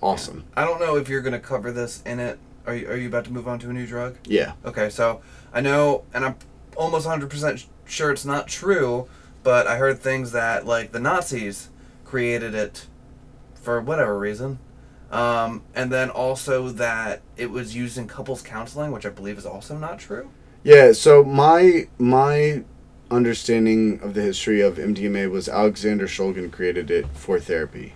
awesome 0.00 0.44
I 0.56 0.64
don't 0.64 0.80
know 0.80 0.96
if 0.96 1.08
you're 1.08 1.20
gonna 1.22 1.40
cover 1.40 1.72
this 1.72 2.02
in 2.06 2.20
it. 2.20 2.38
Are 2.66 2.74
you, 2.74 2.88
are 2.88 2.96
you 2.96 3.08
about 3.08 3.24
to 3.24 3.32
move 3.32 3.48
on 3.48 3.58
to 3.60 3.70
a 3.70 3.72
new 3.72 3.86
drug? 3.86 4.16
yeah 4.24 4.52
Okay, 4.64 4.90
so 4.90 5.20
I 5.52 5.60
know, 5.60 6.04
and 6.12 6.24
I'm 6.24 6.36
almost 6.76 7.06
100% 7.06 7.66
sure 7.86 8.10
it's 8.12 8.24
not 8.24 8.46
true, 8.46 9.08
but 9.42 9.66
I 9.66 9.78
heard 9.78 9.98
things 9.98 10.32
that, 10.32 10.66
like, 10.66 10.92
the 10.92 11.00
Nazis 11.00 11.70
created 12.04 12.54
it 12.54 12.86
for 13.54 13.80
whatever 13.80 14.18
reason. 14.18 14.58
Um, 15.10 15.62
and 15.74 15.90
then 15.90 16.10
also 16.10 16.68
that 16.68 17.22
it 17.36 17.50
was 17.50 17.74
used 17.74 17.96
in 17.96 18.06
couples 18.06 18.42
counseling, 18.42 18.92
which 18.92 19.06
I 19.06 19.10
believe 19.10 19.38
is 19.38 19.46
also 19.46 19.76
not 19.76 19.98
true. 19.98 20.30
Yeah, 20.68 20.92
so 20.92 21.24
my 21.24 21.88
my 21.96 22.62
understanding 23.10 24.00
of 24.02 24.12
the 24.12 24.20
history 24.20 24.60
of 24.60 24.76
MDMA 24.76 25.30
was 25.30 25.48
Alexander 25.48 26.06
Shulgin 26.06 26.52
created 26.52 26.90
it 26.90 27.06
for 27.14 27.40
therapy. 27.40 27.94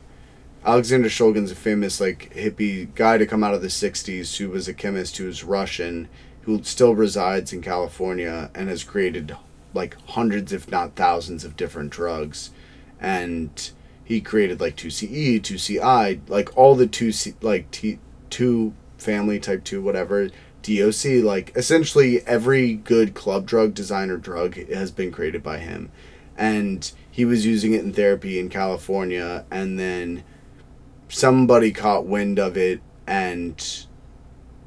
Alexander 0.65 1.11
Shulgin's 1.11 1.51
a 1.51 1.55
famous 1.55 2.01
like 2.01 2.33
hippie 2.35 2.95
guy 2.95 3.19
to 3.19 3.27
come 3.27 3.45
out 3.45 3.53
of 3.53 3.61
the 3.61 3.69
60s 3.69 4.39
who 4.39 4.49
was 4.49 4.69
a 4.69 4.73
chemist 4.73 5.19
who 5.19 5.27
was 5.27 5.45
Russian 5.45 6.09
who 6.45 6.63
still 6.63 6.95
resides 6.95 7.53
in 7.53 7.61
California 7.61 8.51
and 8.55 8.71
has 8.71 8.85
created 8.85 9.37
like 9.75 10.01
hundreds 10.07 10.51
if 10.51 10.71
not 10.71 10.97
thousands 10.97 11.45
of 11.45 11.59
different 11.59 11.91
drugs 11.91 12.53
and 12.99 13.71
he 14.03 14.23
created 14.23 14.63
like 14.63 14.77
2CE, 14.77 15.43
2CI, 15.43 16.21
like 16.27 16.57
all 16.57 16.75
the 16.75 16.89
2C 16.89 17.35
like 17.43 17.71
T 17.71 17.99
2 18.31 18.73
family 18.97 19.39
type 19.39 19.63
2 19.63 19.83
whatever 19.83 20.31
DOC 20.63 21.25
like 21.25 21.53
essentially 21.57 22.27
every 22.27 22.75
good 22.75 23.15
club 23.15 23.47
drug 23.47 23.75
designer 23.75 24.17
drug 24.17 24.55
has 24.69 24.91
been 24.91 25.13
created 25.13 25.43
by 25.43 25.59
him. 25.59 25.91
And 26.37 26.91
he 27.11 27.25
was 27.25 27.45
using 27.45 27.75
it 27.75 27.85
in 27.85 27.93
therapy 27.93 28.39
in 28.39 28.49
California 28.49 29.45
and 29.51 29.79
then 29.79 30.25
somebody 31.09 31.73
caught 31.73 32.07
wind 32.07 32.39
of 32.39 32.57
it 32.57 32.81
and 33.07 33.87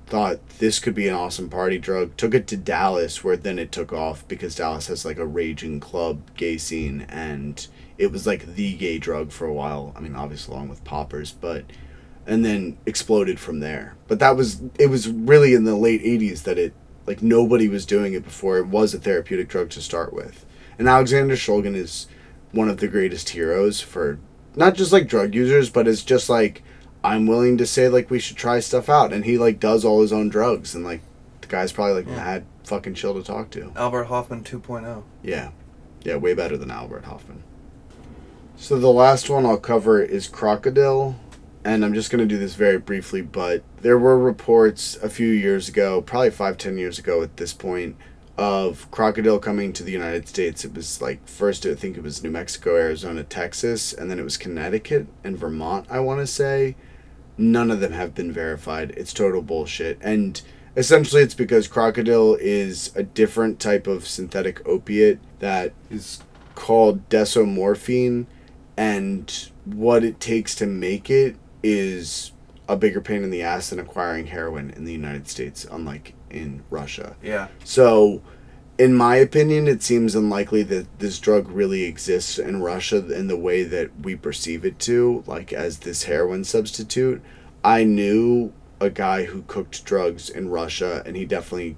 thought 0.05 0.47
this 0.59 0.79
could 0.79 0.93
be 0.93 1.07
an 1.07 1.15
awesome 1.15 1.49
party 1.49 1.79
drug 1.79 2.15
took 2.15 2.35
it 2.35 2.45
to 2.45 2.55
Dallas 2.55 3.23
where 3.23 3.35
then 3.35 3.57
it 3.57 3.71
took 3.71 3.91
off 3.91 4.27
because 4.27 4.53
Dallas 4.53 4.85
has 4.87 5.03
like 5.03 5.17
a 5.17 5.25
raging 5.25 5.79
club 5.79 6.21
gay 6.35 6.57
scene 6.57 7.07
and 7.09 7.67
it 7.97 8.11
was 8.11 8.27
like 8.27 8.55
the 8.55 8.75
gay 8.75 8.99
drug 8.99 9.31
for 9.31 9.47
a 9.47 9.53
while. 9.53 9.91
I 9.95 10.01
mean 10.01 10.15
obviously 10.15 10.53
along 10.53 10.69
with 10.69 10.83
poppers 10.83 11.31
but 11.31 11.65
and 12.27 12.43
then 12.43 12.77
exploded 12.85 13.39
from 13.39 13.59
there 13.59 13.95
but 14.07 14.19
that 14.19 14.35
was 14.35 14.61
it 14.79 14.87
was 14.89 15.07
really 15.07 15.53
in 15.53 15.63
the 15.63 15.75
late 15.75 16.01
80s 16.03 16.43
that 16.43 16.57
it 16.57 16.73
like 17.05 17.21
nobody 17.21 17.67
was 17.67 17.85
doing 17.85 18.13
it 18.13 18.23
before 18.23 18.57
it 18.57 18.67
was 18.67 18.93
a 18.93 18.99
therapeutic 18.99 19.47
drug 19.47 19.69
to 19.71 19.81
start 19.81 20.13
with 20.13 20.45
and 20.79 20.87
Alexander 20.89 21.35
Shulgin 21.35 21.75
is 21.75 22.07
one 22.51 22.69
of 22.69 22.77
the 22.77 22.87
greatest 22.87 23.29
heroes 23.29 23.79
for 23.81 24.19
not 24.55 24.73
just 24.75 24.91
like 24.91 25.07
drug 25.07 25.35
users 25.35 25.69
but 25.69 25.87
it's 25.87 26.03
just 26.03 26.29
like 26.29 26.63
I'm 27.03 27.27
willing 27.27 27.57
to 27.59 27.65
say 27.67 27.87
like 27.89 28.09
we 28.09 28.19
should 28.19 28.37
try 28.37 28.59
stuff 28.59 28.89
out 28.89 29.13
and 29.13 29.25
he 29.25 29.37
like 29.37 29.59
does 29.59 29.85
all 29.85 30.01
his 30.01 30.11
own 30.13 30.29
drugs 30.29 30.73
and 30.73 30.83
like 30.83 31.01
the 31.41 31.47
guy's 31.47 31.71
probably 31.71 31.93
like 31.93 32.07
Yeah. 32.07 32.15
mad 32.15 32.45
fucking 32.63 32.95
chill 32.95 33.13
to 33.13 33.21
talk 33.21 33.51
to 33.51 33.71
Albert 33.75 34.05
Hofmann 34.05 34.39
oh. 34.51 34.57
2.0. 34.59 35.03
yeah. 35.21 35.51
Yeah, 36.03 36.17
way 36.17 36.33
better 36.35 36.55
than 36.55 36.69
Albert 36.69 37.05
Hofmann. 37.05 37.41
So 38.57 38.77
the 38.79 38.91
last 38.91 39.29
one 39.29 39.45
I'll 39.45 39.57
cover 39.57 40.01
is 40.01 40.27
Crocodile. 40.27 41.15
And 41.65 41.83
I'm 41.83 41.95
just 41.95 42.11
going 42.11 42.19
to 42.19 42.31
do 42.31 42.37
this 42.37 42.53
very 42.53 42.77
briefly, 42.77 43.23
but 43.23 43.63
there 43.81 43.97
were 43.97 44.19
reports 44.19 44.97
a 44.97 45.09
few 45.09 45.29
years 45.29 45.67
ago, 45.67 45.99
probably 45.99 46.29
five, 46.29 46.59
ten 46.59 46.77
years 46.77 46.99
ago 46.99 47.23
at 47.23 47.37
this 47.37 47.53
point, 47.53 47.95
of 48.37 48.89
crocodile 48.91 49.39
coming 49.39 49.73
to 49.73 49.83
the 49.83 49.91
United 49.91 50.27
States. 50.27 50.63
It 50.63 50.75
was 50.75 51.01
like 51.01 51.27
first, 51.27 51.65
I 51.65 51.73
think 51.73 51.97
it 51.97 52.03
was 52.03 52.21
New 52.21 52.29
Mexico, 52.29 52.75
Arizona, 52.75 53.23
Texas, 53.23 53.93
and 53.93 54.11
then 54.11 54.19
it 54.19 54.23
was 54.23 54.37
Connecticut 54.37 55.07
and 55.23 55.39
Vermont, 55.39 55.87
I 55.89 56.01
want 56.01 56.19
to 56.19 56.27
say. 56.27 56.75
None 57.35 57.71
of 57.71 57.79
them 57.79 57.93
have 57.93 58.13
been 58.13 58.31
verified. 58.31 58.93
It's 58.95 59.11
total 59.11 59.41
bullshit. 59.41 59.97
And 60.01 60.39
essentially, 60.77 61.23
it's 61.23 61.33
because 61.33 61.67
crocodile 61.67 62.35
is 62.35 62.95
a 62.95 63.01
different 63.01 63.59
type 63.59 63.87
of 63.87 64.07
synthetic 64.07 64.61
opiate 64.67 65.17
that 65.39 65.73
is 65.89 66.21
called 66.53 67.09
desomorphine. 67.09 68.27
And 68.77 69.49
what 69.65 70.03
it 70.03 70.19
takes 70.19 70.53
to 70.55 70.67
make 70.67 71.09
it 71.09 71.37
is 71.65 72.31
a 72.69 72.77
bigger 72.77 73.01
pain 73.01 73.23
in 73.23 73.31
the 73.31 73.41
ass 73.41 73.71
than 73.71 73.79
acquiring 73.79 74.27
heroin 74.27 74.69
in 74.69 74.85
the 74.85 74.91
United 74.91 75.27
States, 75.27 75.65
unlike 75.69 76.13
in 76.29 76.63
Russia. 76.69 77.15
Yeah. 77.23 77.47
So, 77.63 78.21
in 78.77 78.93
my 78.93 79.15
opinion, 79.15 79.67
it 79.67 79.81
seems 79.81 80.13
unlikely 80.13 80.61
that 80.63 80.99
this 80.99 81.17
drug 81.17 81.49
really 81.49 81.83
exists 81.83 82.37
in 82.37 82.61
Russia 82.61 83.11
in 83.11 83.25
the 83.27 83.37
way 83.37 83.63
that 83.63 83.89
we 84.01 84.15
perceive 84.15 84.63
it 84.63 84.77
to, 84.79 85.23
like 85.25 85.51
as 85.51 85.79
this 85.79 86.03
heroin 86.03 86.43
substitute. 86.43 87.19
I 87.63 87.83
knew 87.83 88.53
a 88.79 88.91
guy 88.91 89.23
who 89.23 89.41
cooked 89.43 89.83
drugs 89.85 90.29
in 90.29 90.49
Russia, 90.49 91.01
and 91.03 91.15
he 91.15 91.25
definitely 91.25 91.77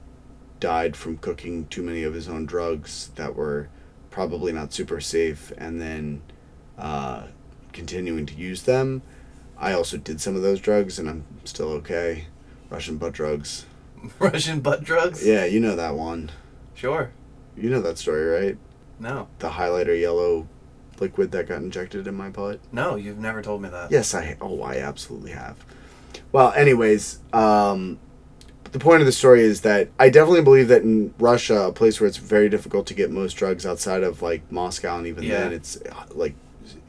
died 0.60 0.98
from 0.98 1.18
cooking 1.18 1.68
too 1.68 1.84
many 1.84 2.04
of 2.04 2.14
his 2.14 2.28
own 2.28 2.46
drugs 2.46 3.12
that 3.16 3.36
were 3.36 3.70
probably 4.10 4.52
not 4.52 4.74
super 4.74 5.00
safe, 5.00 5.54
and 5.58 5.80
then 5.80 6.22
uh, 6.78 7.28
continuing 7.72 8.26
to 8.26 8.34
use 8.34 8.64
them. 8.64 9.02
I 9.60 9.74
also 9.74 9.98
did 9.98 10.22
some 10.22 10.36
of 10.36 10.42
those 10.42 10.60
drugs, 10.60 11.00
and 11.00 11.10
I'm 11.10 11.26
still 11.44 11.70
okay. 11.74 12.26
Russian 12.70 12.98
butt 12.98 13.14
drugs. 13.14 13.66
Russian 14.20 14.60
butt 14.60 14.84
drugs? 14.84 15.26
Yeah, 15.26 15.46
you 15.46 15.60
know 15.60 15.76
that 15.76 15.96
one. 15.96 16.32
Sure. 16.76 17.12
You 17.56 17.70
know 17.70 17.82
that 17.82 17.98
story, 17.98 18.26
right? 18.26 18.58
No. 19.00 19.28
The 19.40 19.50
highlighter 19.50 20.00
yellow 20.00 20.48
liquid 21.00 21.32
that 21.32 21.48
got 21.48 21.58
injected 21.62 22.08
in 22.08 22.16
my 22.16 22.30
butt. 22.30 22.60
No, 22.72 22.96
you've 22.96 23.20
never 23.20 23.42
told 23.42 23.62
me 23.62 23.70
that. 23.70 23.92
Yes, 23.92 24.14
I. 24.14 24.38
Oh, 24.42 24.62
I 24.62 24.78
absolutely 24.78 25.32
have. 25.32 25.58
Well, 26.32 26.52
anyways, 26.54 27.20
um, 27.34 28.00
the 28.72 28.80
point 28.80 29.02
of 29.02 29.06
the 29.06 29.12
story 29.12 29.42
is 29.42 29.62
that 29.62 29.90
I 30.00 30.10
definitely 30.10 30.42
believe 30.42 30.68
that 30.68 30.82
in 30.84 31.14
Russia, 31.20 31.62
a 31.68 31.72
place 31.72 32.00
where 32.00 32.08
it's 32.08 32.18
very 32.18 32.50
difficult 32.50 32.86
to 32.88 32.94
get 32.94 33.10
most 33.12 33.34
drugs 33.34 33.66
outside 33.66 34.04
of 34.04 34.22
like 34.22 34.52
Moscow, 34.52 34.98
and 34.98 35.08
even 35.08 35.24
Yeah. 35.24 35.42
then, 35.42 35.54
it's 35.54 35.78
like 36.12 36.36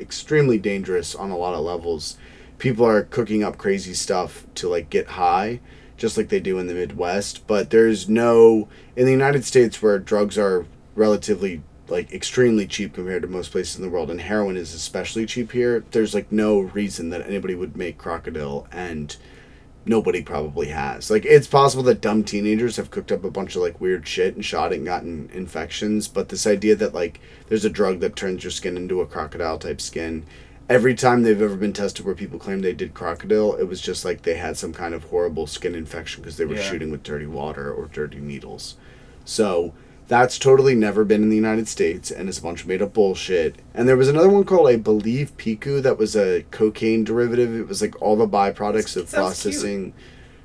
extremely 0.01 0.59
dangerous 0.59 1.15
on 1.15 1.31
a 1.31 1.37
lot 1.37 1.55
of 1.55 1.61
levels. 1.61 2.17
People 2.59 2.85
are 2.87 3.03
cooking 3.03 3.43
up 3.43 3.57
crazy 3.57 3.95
stuff 3.95 4.47
to 4.57 4.69
like 4.69 4.91
get 4.91 5.09
high, 5.09 5.61
just 5.97 6.17
like 6.17 6.29
they 6.29 6.41
do 6.41 6.59
in 6.59 6.67
the 6.67 6.75
Midwest. 6.75 7.47
But 7.47 7.71
there's 7.71 8.09
no 8.09 8.69
in 8.97 9.05
the 9.05 9.13
United 9.13 9.45
States 9.45 9.81
where 9.81 9.99
drugs 9.99 10.37
are 10.37 10.67
relatively 10.95 11.63
like 11.89 12.13
extremely 12.13 12.67
cheap 12.67 12.93
compared 12.93 13.23
to 13.23 13.29
most 13.29 13.51
places 13.53 13.77
in 13.77 13.83
the 13.83 13.89
world, 13.89 14.11
and 14.11 14.21
heroin 14.21 14.57
is 14.57 14.75
especially 14.75 15.27
cheap 15.27 15.53
here. 15.53 15.85
There's 15.91 16.15
like 16.15 16.31
no 16.31 16.61
reason 16.61 17.11
that 17.11 17.27
anybody 17.27 17.55
would 17.55 17.77
make 17.77 17.99
crocodile, 17.99 18.67
and 18.71 19.17
nobody 19.87 20.23
probably 20.23 20.69
has. 20.69 21.11
Like 21.11 21.25
it's 21.25 21.47
possible 21.47 21.83
that 21.85 22.01
dumb 22.01 22.23
teenagers 22.23 22.77
have 22.77 22.91
cooked 22.91 23.11
up 23.11 23.25
a 23.25 23.31
bunch 23.31 23.57
of 23.57 23.63
like 23.63 23.81
weird 23.81 24.07
shit 24.07 24.35
and 24.35 24.45
shot 24.45 24.73
it 24.73 24.77
and 24.77 24.85
gotten 24.85 25.31
infections, 25.33 26.09
but 26.09 26.29
this 26.29 26.47
idea 26.47 26.77
that 26.77 26.95
like 26.95 27.21
there's 27.49 27.65
a 27.65 27.71
drug 27.71 28.01
that 28.01 28.17
turns 28.17 28.45
your 28.45 28.51
skin 28.51 28.77
into 28.77 29.01
a 29.01 29.07
crocodile 29.07 29.59
type 29.59 29.81
skin. 29.81 30.25
Every 30.69 30.95
time 30.95 31.23
they've 31.23 31.41
ever 31.41 31.57
been 31.57 31.73
tested 31.73 32.05
where 32.05 32.15
people 32.15 32.39
claim 32.39 32.61
they 32.61 32.75
did 32.75 32.93
crocodile, 32.93 33.55
it 33.55 33.65
was 33.65 33.81
just 33.81 34.05
like 34.05 34.23
they 34.23 34.35
had 34.37 34.57
some 34.59 34.75
kind 34.75 34.93
of 34.93 35.05
horrible 35.05 35.47
skin 35.47 35.75
infection 35.75 36.23
because 36.23 36.37
they 36.37 36.45
were 36.45 36.57
Yeah. 36.57 36.63
shooting 36.63 36.91
with 36.91 37.03
dirty 37.03 37.27
water 37.27 37.73
or 37.73 37.87
dirty 37.93 38.19
needles. 38.19 38.77
So 39.25 39.73
That's 40.09 40.39
totally 40.39 40.75
never 40.75 41.05
been 41.05 41.23
in 41.23 41.29
the 41.29 41.37
United 41.37 41.69
States 41.69 42.11
and 42.11 42.31
it's 42.31 42.39
a 42.39 42.43
bunch 42.43 42.63
of 42.63 42.67
made 42.67 42.81
up 42.81 42.95
bullshit. 42.95 43.57
And 43.75 43.87
there 43.87 43.95
was 43.95 44.09
another 44.09 44.31
one 44.31 44.45
called, 44.45 44.67
I 44.67 44.77
believe, 44.77 45.37
Piku, 45.37 45.83
that 45.83 45.99
was 45.99 46.17
a 46.17 46.47
cocaine 46.51 47.05
derivative. 47.05 47.55
It 47.55 47.69
was 47.69 47.83
like 47.83 48.01
all 48.01 48.17
the 48.17 48.27
byproducts 48.27 48.97
of 48.97 49.11
processing 49.13 49.93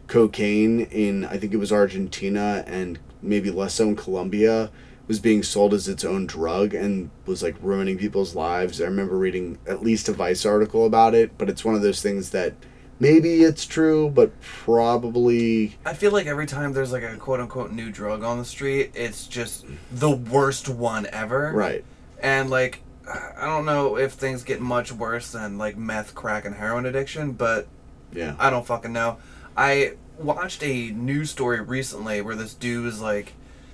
cocaine 0.08 0.82
in, 0.92 1.24
I 1.24 1.38
think 1.38 1.54
it 1.54 1.58
was 1.58 1.72
Argentina 1.72 2.66
and 2.68 3.00
maybe 3.22 3.50
less 3.52 3.76
so 3.76 3.88
in 3.88 3.96
Colombia, 3.96 4.70
was 5.08 5.20
being 5.20 5.44
sold 5.44 5.74
as 5.74 5.88
its 5.88 6.06
own 6.06 6.26
drug 6.26 6.74
and 6.74 7.10
was 7.26 7.44
like 7.44 7.56
ruining 7.62 7.98
people's 7.98 8.36
lives. 8.36 8.80
I 8.82 8.86
remember 8.86 9.18
reading 9.18 9.58
at 9.68 9.84
least 9.84 10.08
a 10.10 10.14
Vice 10.14 10.46
article 10.46 10.86
about 10.86 11.14
it, 11.14 11.38
but 11.38 11.50
it's 11.50 11.66
one 11.66 11.76
of 11.76 11.82
those 11.82 12.02
things 12.02 12.30
that 12.30 12.54
maybe 13.00 13.42
it's 13.44 13.66
true, 13.66 14.10
but 14.10 14.32
probably 14.42 15.76
I 15.86 15.94
feel 15.94 16.12
like 16.12 16.26
every 16.28 16.46
time 16.46 16.74
there's 16.74 16.92
like 16.92 17.04
a 17.04 17.18
quote 17.18 17.40
unquote 17.40 17.72
new 17.72 17.92
drug 17.92 18.24
on 18.24 18.38
the 18.38 18.46
street, 18.46 18.92
it's 18.96 19.28
just 19.28 19.66
the 19.92 20.12
worst 20.12 20.70
one 20.70 21.08
ever. 21.12 21.52
right. 21.54 21.84
And 22.22 22.50
like, 22.50 22.82
I 23.06 23.46
don't 23.46 23.66
know 23.66 23.98
if 23.98 24.14
things 24.14 24.44
get 24.44 24.62
much 24.62 24.94
worse 24.94 25.32
than 25.32 25.58
like 25.58 25.76
meth, 25.76 26.16
crack, 26.16 26.46
and 26.46 26.56
heroin 26.56 26.86
addiction, 26.86 27.34
but 27.34 27.68
Yeah. 28.14 28.36
I 28.40 28.50
don't 28.50 28.66
fucking 28.66 28.94
know. 28.94 29.18
I 29.58 29.96
watched 30.18 30.64
a 30.64 30.92
news 30.92 31.30
story 31.32 31.60
recently 31.60 32.22
where 32.22 32.36
this 32.36 32.54
dude 32.54 32.86
was 32.86 33.02
like 33.02 33.34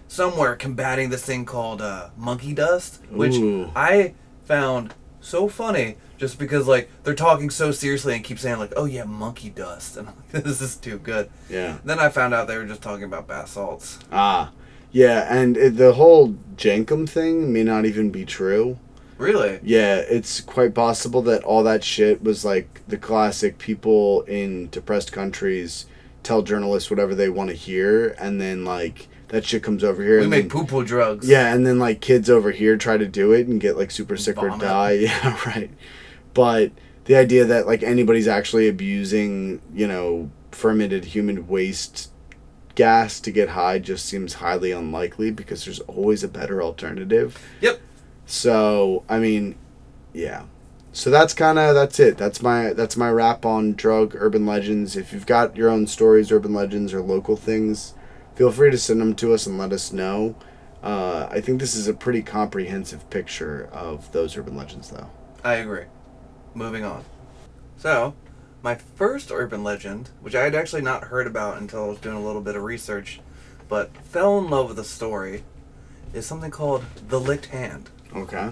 somewhere 0.09 0.55
combating 0.57 1.09
this 1.09 1.23
thing 1.23 1.45
called 1.45 1.81
uh, 1.81 2.09
monkey 2.17 2.53
dust, 2.53 2.99
which 3.09 3.35
Ooh. 3.35 3.71
I 3.75 4.15
found 4.43 4.95
so 5.21 5.47
funny 5.47 5.95
just 6.17 6.37
because 6.37 6.67
like 6.67 6.89
they're 7.03 7.15
talking 7.15 7.49
so 7.49 7.71
seriously 7.71 8.15
and 8.15 8.23
keep 8.23 8.39
saying 8.39 8.59
like, 8.59 8.73
"Oh 8.75 8.85
yeah, 8.85 9.05
monkey 9.05 9.49
dust," 9.49 9.95
and 9.97 10.09
I'm 10.09 10.15
like, 10.33 10.43
this 10.43 10.61
is 10.61 10.75
too 10.75 10.97
good. 10.97 11.29
Yeah. 11.49 11.77
Then 11.85 11.99
I 11.99 12.09
found 12.09 12.33
out 12.33 12.49
they 12.49 12.57
were 12.57 12.65
just 12.65 12.81
talking 12.81 13.05
about 13.05 13.27
bath 13.27 13.49
salts. 13.49 13.99
Ah. 14.11 14.51
Yeah, 14.91 15.27
and 15.29 15.55
it, 15.55 15.77
the 15.77 15.93
whole 15.93 16.29
Jenkem 16.55 17.07
thing 17.07 17.53
may 17.53 17.63
not 17.63 17.85
even 17.85 18.09
be 18.09 18.25
true. 18.25 18.79
Really? 19.19 19.59
Yeah, 19.61 19.97
it's 19.97 20.41
quite 20.41 20.73
possible 20.73 21.21
that 21.23 21.43
all 21.43 21.61
that 21.63 21.83
shit 21.83 22.23
was 22.23 22.43
like 22.43 22.81
the 22.87 22.97
classic 22.97 23.59
people 23.59 24.23
in 24.23 24.69
depressed 24.69 25.11
countries 25.11 25.85
tell 26.23 26.41
journalists 26.41 26.89
whatever 26.89 27.13
they 27.13 27.29
want 27.29 27.51
to 27.51 27.55
hear, 27.55 28.15
and 28.17 28.41
then 28.41 28.65
like 28.65 29.07
that 29.29 29.45
shit 29.45 29.63
comes 29.63 29.83
over 29.83 30.03
here. 30.03 30.17
We 30.17 30.21
and 30.23 30.29
make 30.29 30.49
then, 30.49 30.49
poo 30.49 30.65
poo 30.65 30.83
drugs. 30.83 31.27
Yeah, 31.27 31.53
and 31.53 31.65
then 31.65 31.79
like 31.79 32.01
kids 32.01 32.29
over 32.29 32.51
here 32.51 32.77
try 32.77 32.97
to 32.97 33.07
do 33.07 33.31
it 33.31 33.47
and 33.47 33.61
get 33.61 33.77
like 33.77 33.91
super 33.91 34.17
sick 34.17 34.41
or 34.41 34.49
die. 34.49 34.91
Yeah, 34.99 35.39
right. 35.45 35.71
But 36.33 36.71
the 37.05 37.15
idea 37.15 37.45
that 37.45 37.65
like 37.65 37.81
anybody's 37.83 38.27
actually 38.27 38.67
abusing, 38.67 39.61
you 39.73 39.87
know, 39.87 40.29
fermented 40.51 41.05
human 41.05 41.47
waste 41.47 42.11
gas 42.75 43.19
to 43.19 43.31
get 43.31 43.49
high 43.49 43.79
just 43.79 44.05
seems 44.05 44.35
highly 44.35 44.71
unlikely 44.71 45.31
because 45.31 45.65
there's 45.65 45.79
always 45.81 46.23
a 46.23 46.27
better 46.27 46.61
alternative. 46.61 47.37
Yep. 47.61 47.81
So, 48.25 49.03
I 49.09 49.19
mean, 49.19 49.55
yeah. 50.13 50.43
So 50.91 51.09
that's 51.09 51.33
kind 51.33 51.59
of 51.59 51.75
that's 51.75 51.99
it. 51.99 52.17
That's 52.17 52.41
my 52.41 52.73
that's 52.73 52.97
my 52.97 53.09
wrap 53.11 53.45
on 53.45 53.73
drug 53.73 54.15
urban 54.17 54.45
legends. 54.45 54.95
If 54.95 55.13
you've 55.13 55.25
got 55.25 55.55
your 55.55 55.69
own 55.69 55.87
stories, 55.87 56.31
urban 56.31 56.53
legends, 56.53 56.93
or 56.93 57.01
local 57.01 57.35
things, 57.35 57.93
feel 58.39 58.53
free 58.53 58.71
to 58.71 58.77
send 58.77 59.01
them 59.01 59.13
to 59.13 59.33
us 59.33 59.45
and 59.45 59.57
let 59.57 59.73
us 59.73 59.91
know. 59.91 60.33
Uh, 60.81 61.27
I 61.29 61.41
think 61.41 61.59
this 61.59 61.75
is 61.75 61.89
a 61.89 61.93
pretty 61.93 62.21
comprehensive 62.21 63.09
picture 63.09 63.67
of 63.73 64.09
those 64.13 64.37
urban 64.37 64.55
legends, 64.55 64.91
though. 64.91 65.09
I 65.43 65.55
agree. 65.55 65.83
Moving 66.53 66.85
on. 66.85 67.03
So, 67.75 68.13
my 68.63 68.75
first 68.75 69.29
urban 69.29 69.61
legend, 69.61 70.11
which 70.21 70.35
I 70.35 70.43
had 70.45 70.55
actually 70.55 70.83
not 70.83 71.03
heard 71.03 71.27
about 71.27 71.57
until 71.57 71.83
I 71.83 71.87
was 71.89 71.99
doing 71.99 72.15
a 72.15 72.21
little 72.21 72.39
bit 72.39 72.55
of 72.55 72.63
research, 72.63 73.19
but 73.67 73.93
fell 73.97 74.39
in 74.39 74.49
love 74.49 74.69
with 74.69 74.77
the 74.77 74.85
story, 74.85 75.43
is 76.13 76.25
something 76.25 76.49
called 76.49 76.85
the 77.09 77.19
licked 77.19 77.47
hand. 77.47 77.89
Okay. 78.15 78.51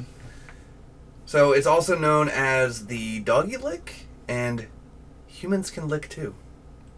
So, 1.26 1.54
it's 1.54 1.66
also 1.66 1.98
known 1.98 2.28
as 2.28 2.88
the 2.88 3.22
doggy 3.22 3.56
lick, 3.56 4.06
and 4.28 4.68
humans 5.28 5.72
can 5.72 5.88
lick 5.88 6.10
too. 6.10 6.36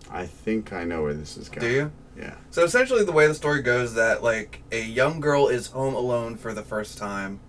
I 0.10 0.26
think 0.26 0.74
I 0.74 0.86
know 0.86 1.04
where 1.04 1.14
this 1.14 1.38
is 1.38 1.50
going. 1.50 1.68
Do 1.68 1.72
you? 1.72 1.92
Yeah. 2.20 2.34
So 2.52 2.64
essentially, 2.64 3.04
the 3.06 3.12
way 3.14 3.28
the 3.28 3.34
story 3.34 3.62
goes, 3.62 3.94
that 3.94 4.22
like 4.24 4.62
a 4.72 4.82
young 4.84 5.20
girl 5.22 5.48
is 5.48 5.68
home 5.68 5.94
alone 5.96 6.36
for 6.36 6.54
the 6.54 6.64
first 6.64 6.98
time, 6.98 7.40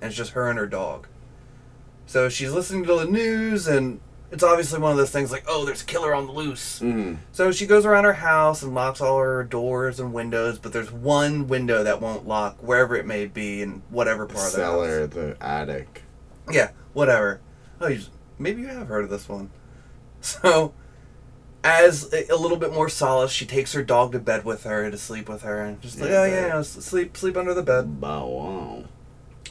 and 0.00 0.08
it's 0.08 0.16
just 0.16 0.32
her 0.32 0.48
and 0.48 0.58
her 0.58 0.66
dog. 0.66 1.06
So 2.06 2.28
she's 2.28 2.52
listening 2.52 2.84
to 2.86 2.96
the 2.96 3.04
news, 3.04 3.66
and 3.68 4.00
it's 4.32 4.42
obviously 4.42 4.80
one 4.80 4.90
of 4.90 4.96
those 4.96 5.10
things 5.10 5.30
like, 5.30 5.44
oh, 5.46 5.64
there's 5.64 5.82
a 5.82 5.86
killer 5.86 6.12
on 6.14 6.26
the 6.26 6.32
loose. 6.32 6.80
Mm. 6.80 7.18
So 7.32 7.52
she 7.52 7.66
goes 7.66 7.86
around 7.86 8.04
her 8.04 8.14
house 8.14 8.62
and 8.62 8.74
locks 8.74 9.00
all 9.00 9.18
her 9.18 9.44
doors 9.44 10.00
and 10.00 10.12
windows, 10.12 10.58
but 10.58 10.72
there's 10.72 10.90
one 10.90 11.46
window 11.46 11.84
that 11.84 12.00
won't 12.00 12.26
lock, 12.26 12.56
wherever 12.60 12.96
it 12.96 13.06
may 13.06 13.26
be, 13.26 13.62
in 13.62 13.82
whatever 13.90 14.26
The 14.26 14.34
part 14.34 14.46
of 14.48 14.52
the 14.54 14.62
house. 14.64 14.72
cellar, 14.72 15.06
the 15.06 15.36
attic. 15.40 16.02
Yeah, 16.50 16.70
whatever. 16.92 17.40
Oh, 17.80 17.88
you, 17.88 18.00
maybe 18.38 18.62
you 18.62 18.68
have 18.68 18.88
heard 18.88 19.04
of 19.04 19.10
this 19.10 19.28
one. 19.28 19.50
So, 20.22 20.74
as 21.66 22.12
a, 22.12 22.32
a 22.32 22.36
little 22.36 22.56
bit 22.56 22.72
more 22.72 22.88
solace, 22.88 23.32
she 23.32 23.44
takes 23.44 23.72
her 23.72 23.82
dog 23.82 24.12
to 24.12 24.20
bed 24.20 24.44
with 24.44 24.62
her 24.62 24.88
to 24.88 24.96
sleep 24.96 25.28
with 25.28 25.42
her, 25.42 25.60
and 25.62 25.82
just 25.82 26.00
like, 26.00 26.10
Yeah, 26.10 26.20
oh 26.20 26.24
yeah, 26.24 26.46
yeah, 26.46 26.62
sleep, 26.62 27.16
sleep 27.16 27.36
under 27.36 27.52
the 27.54 27.62
bed. 27.62 28.00
Bow 28.00 28.26
wow. 28.26 28.84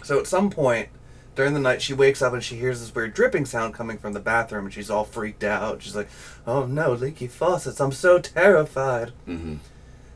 So 0.01 0.17
at 0.19 0.27
some 0.27 0.49
point 0.49 0.89
during 1.35 1.53
the 1.53 1.59
night, 1.59 1.81
she 1.81 1.93
wakes 1.93 2.21
up 2.21 2.31
and 2.31 2.41
she 2.41 2.55
hears 2.55 2.79
this 2.79 2.95
weird 2.95 3.13
dripping 3.13 3.45
sound 3.45 3.73
coming 3.73 3.97
from 3.97 4.13
the 4.13 4.21
bathroom, 4.21 4.65
and 4.65 4.73
she's 4.73 4.89
all 4.89 5.03
freaked 5.03 5.43
out. 5.43 5.81
She's 5.81 5.95
like, 5.95 6.07
oh 6.47 6.65
no, 6.65 6.93
leaky 6.93 7.27
faucets! 7.27 7.81
I'm 7.81 7.91
so 7.91 8.19
terrified. 8.19 9.11
Mm-hmm. 9.27 9.55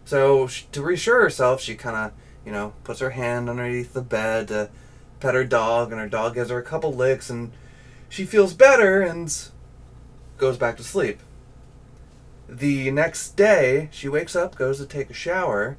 So 0.05 0.47
sh 0.47 0.63
to 0.71 0.81
reassure 0.81 1.21
herself, 1.21 1.61
she 1.61 1.75
kind 1.75 1.97
of, 1.97 2.11
you 2.45 2.53
know, 2.53 2.73
puts 2.85 3.01
her 3.01 3.11
hand 3.11 3.49
underneath 3.49 3.93
the 3.93 4.01
bed 4.01 4.47
to 4.47 4.69
pet 5.19 5.35
her 5.35 5.43
dog, 5.43 5.91
and 5.91 5.99
her 5.99 6.07
dog 6.07 6.35
gives 6.35 6.49
her 6.49 6.59
a 6.59 6.63
couple 6.63 6.93
licks, 6.93 7.29
and 7.29 7.51
she 8.07 8.25
feels 8.25 8.53
better 8.53 9.01
and 9.01 9.49
goes 10.37 10.57
back 10.57 10.77
to 10.77 10.83
sleep. 10.83 11.19
The 12.49 12.89
next 12.91 13.35
day, 13.35 13.89
she 13.91 14.09
wakes 14.09 14.35
up, 14.35 14.55
goes 14.55 14.79
to 14.79 14.85
take 14.85 15.09
a 15.09 15.13
shower, 15.13 15.77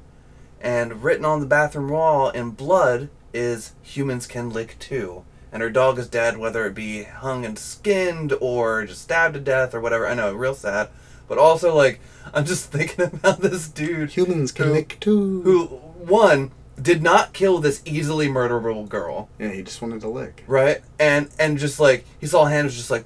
and 0.61 1.03
written 1.03 1.25
on 1.25 1.39
the 1.41 1.45
bathroom 1.45 1.89
wall 1.89 2.29
in 2.29 2.51
blood 2.51 3.09
is 3.33 3.73
"Humans 3.81 4.27
can 4.27 4.49
lick 4.51 4.77
too." 4.79 5.23
And 5.51 5.61
her 5.61 5.69
dog 5.69 5.99
is 5.99 6.07
dead, 6.07 6.37
whether 6.37 6.65
it 6.65 6.73
be 6.73 7.03
hung 7.03 7.43
and 7.45 7.59
skinned 7.59 8.33
or 8.39 8.85
just 8.85 9.01
stabbed 9.01 9.33
to 9.33 9.39
death 9.41 9.73
or 9.73 9.81
whatever. 9.81 10.07
I 10.07 10.13
know, 10.13 10.33
real 10.33 10.53
sad. 10.55 10.87
But 11.27 11.37
also, 11.37 11.75
like, 11.75 11.99
I'm 12.33 12.45
just 12.45 12.71
thinking 12.71 13.05
about 13.05 13.41
this 13.41 13.67
dude 13.67 14.11
Humans 14.11 14.51
can 14.53 14.67
Who- 14.67 14.73
lick 14.73 14.97
too. 15.01 15.41
who, 15.43 15.65
one, 15.65 16.51
did 16.81 17.03
not 17.03 17.33
kill 17.33 17.59
this 17.59 17.81
easily 17.85 18.27
murderable 18.29 18.87
girl, 18.87 19.27
Yeah, 19.39 19.49
he 19.49 19.61
just 19.61 19.81
wanted 19.81 20.01
to 20.01 20.07
lick. 20.09 20.43
right? 20.47 20.81
And 20.99 21.29
and 21.37 21.57
just 21.57 21.79
like 21.81 22.05
he 22.19 22.27
saw 22.27 22.45
hands 22.45 22.75
just 22.75 22.89
like. 22.91 23.03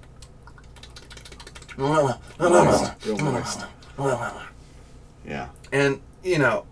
Real 3.06 3.18
moist. 3.18 3.66
Yeah. 5.26 5.50
And 5.72 6.02
you 6.24 6.40
know, 6.40 6.66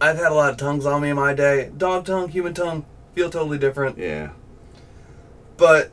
I've 0.00 0.16
had 0.16 0.32
a 0.32 0.34
lot 0.34 0.50
of 0.50 0.56
tongues 0.56 0.86
on 0.86 1.02
me 1.02 1.10
in 1.10 1.16
my 1.16 1.34
day. 1.34 1.70
Dog 1.76 2.04
tongue, 2.06 2.28
human 2.28 2.54
tongue, 2.54 2.84
feel 3.14 3.30
totally 3.30 3.58
different. 3.58 3.98
Yeah. 3.98 4.30
But 5.56 5.90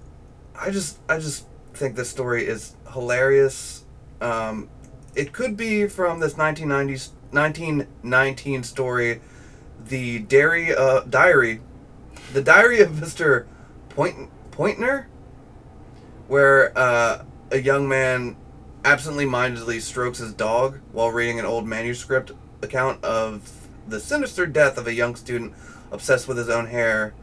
I 0.60 0.70
just 0.70 1.00
I 1.10 1.20
just 1.20 1.48
think 1.74 1.96
this 1.96 2.10
story 2.10 2.46
is 2.46 2.76
hilarious. 2.92 3.84
Um, 4.22 4.70
it 5.16 5.34
could 5.34 5.58
be 5.58 5.88
from 5.88 6.20
this 6.20 6.34
1990s 6.36 7.10
1919 7.32 8.64
story, 8.64 9.20
the 9.86 10.20
dairy 10.20 10.74
uh, 10.74 11.02
diary, 11.02 11.62
the 12.32 12.42
diary 12.42 12.80
of 12.82 13.00
Mister 13.00 13.48
Point 13.90 14.30
Pointner, 14.52 15.08
where 16.28 16.78
uh, 16.78 17.24
a 17.52 17.58
young 17.58 17.88
man 17.88 18.36
absently-mindedly 18.86 19.80
strokes 19.80 20.20
his 20.20 20.34
dog 20.34 20.80
while 20.92 21.12
reading 21.12 21.40
an 21.40 21.46
old 21.46 21.66
manuscript 21.68 22.32
account 22.62 23.04
of 23.04 23.68
the 23.88 24.00
sinister 24.00 24.46
death 24.46 24.78
of 24.78 24.88
a 24.88 24.94
young 24.94 25.16
student 25.16 25.54
obsessed 25.92 26.28
with 26.28 26.38
his 26.38 26.50
own 26.50 26.68
hair, 26.68 27.14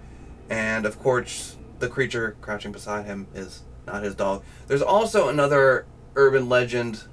and 0.49 0.87
of 0.87 0.99
course 0.99 1.57
the 1.78 1.89
creature 1.89 2.37
crouching 2.41 2.73
beside 2.73 3.07
him 3.07 3.27
is 3.35 3.62
not 3.87 4.03
his 4.03 4.15
dog. 4.15 4.43
There's 4.66 4.82
also 4.82 5.28
another 5.28 5.87
urban 6.15 6.49
legend 6.49 7.05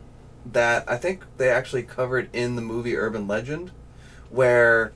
that 0.52 0.90
I 0.90 0.98
think 0.98 1.24
they 1.38 1.50
actually 1.50 1.84
covered 1.84 2.30
in 2.34 2.56
the 2.56 2.62
movie 2.62 2.96
Urban 2.96 3.28
Legend, 3.28 3.72
where 4.30 4.94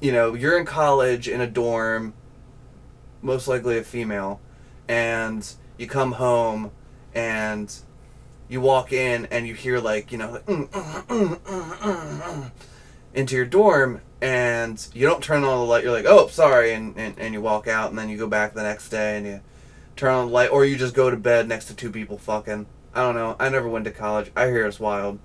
you 0.00 0.12
know 0.12 0.34
you're 0.34 0.58
in 0.58 0.66
college 0.66 1.28
in 1.28 1.40
a 1.40 1.46
dorm, 1.46 2.14
most 3.20 3.48
likely 3.48 3.78
a 3.78 3.82
female, 3.82 4.40
and 4.88 5.52
you 5.78 5.86
come 5.86 6.12
home 6.12 6.70
and 7.14 7.74
you 8.52 8.60
walk 8.60 8.92
in 8.92 9.26
and 9.30 9.46
you 9.46 9.54
hear 9.54 9.78
like 9.78 10.12
you 10.12 10.18
know 10.18 10.30
like, 10.32 10.44
"Mm, 10.46 10.68
mm, 10.68 11.06
mm, 11.06 11.38
mm, 11.38 11.76
mm, 11.78 12.20
mm," 12.20 12.50
into 13.14 13.34
your 13.34 13.46
dorm 13.46 14.02
and 14.20 14.88
you 14.92 15.06
don't 15.06 15.22
turn 15.22 15.42
on 15.42 15.58
the 15.58 15.64
light 15.64 15.82
you're 15.82 15.92
like 15.92 16.04
oh 16.06 16.26
sorry 16.28 16.72
and, 16.74 16.96
and, 16.98 17.18
and 17.18 17.32
you 17.32 17.40
walk 17.40 17.66
out 17.66 17.88
and 17.88 17.98
then 17.98 18.10
you 18.10 18.18
go 18.18 18.26
back 18.26 18.52
the 18.52 18.62
next 18.62 18.90
day 18.90 19.16
and 19.16 19.26
you 19.26 19.40
turn 19.96 20.12
on 20.12 20.26
the 20.26 20.32
light 20.32 20.50
or 20.50 20.66
you 20.66 20.76
just 20.76 20.94
go 20.94 21.10
to 21.10 21.16
bed 21.16 21.48
next 21.48 21.64
to 21.64 21.74
two 21.74 21.90
people 21.90 22.18
fucking 22.18 22.66
i 22.94 23.00
don't 23.00 23.14
know 23.14 23.36
i 23.40 23.48
never 23.48 23.68
went 23.68 23.86
to 23.86 23.90
college 23.90 24.30
i 24.36 24.46
hear 24.46 24.66
it's 24.66 24.78
wild 24.78 25.18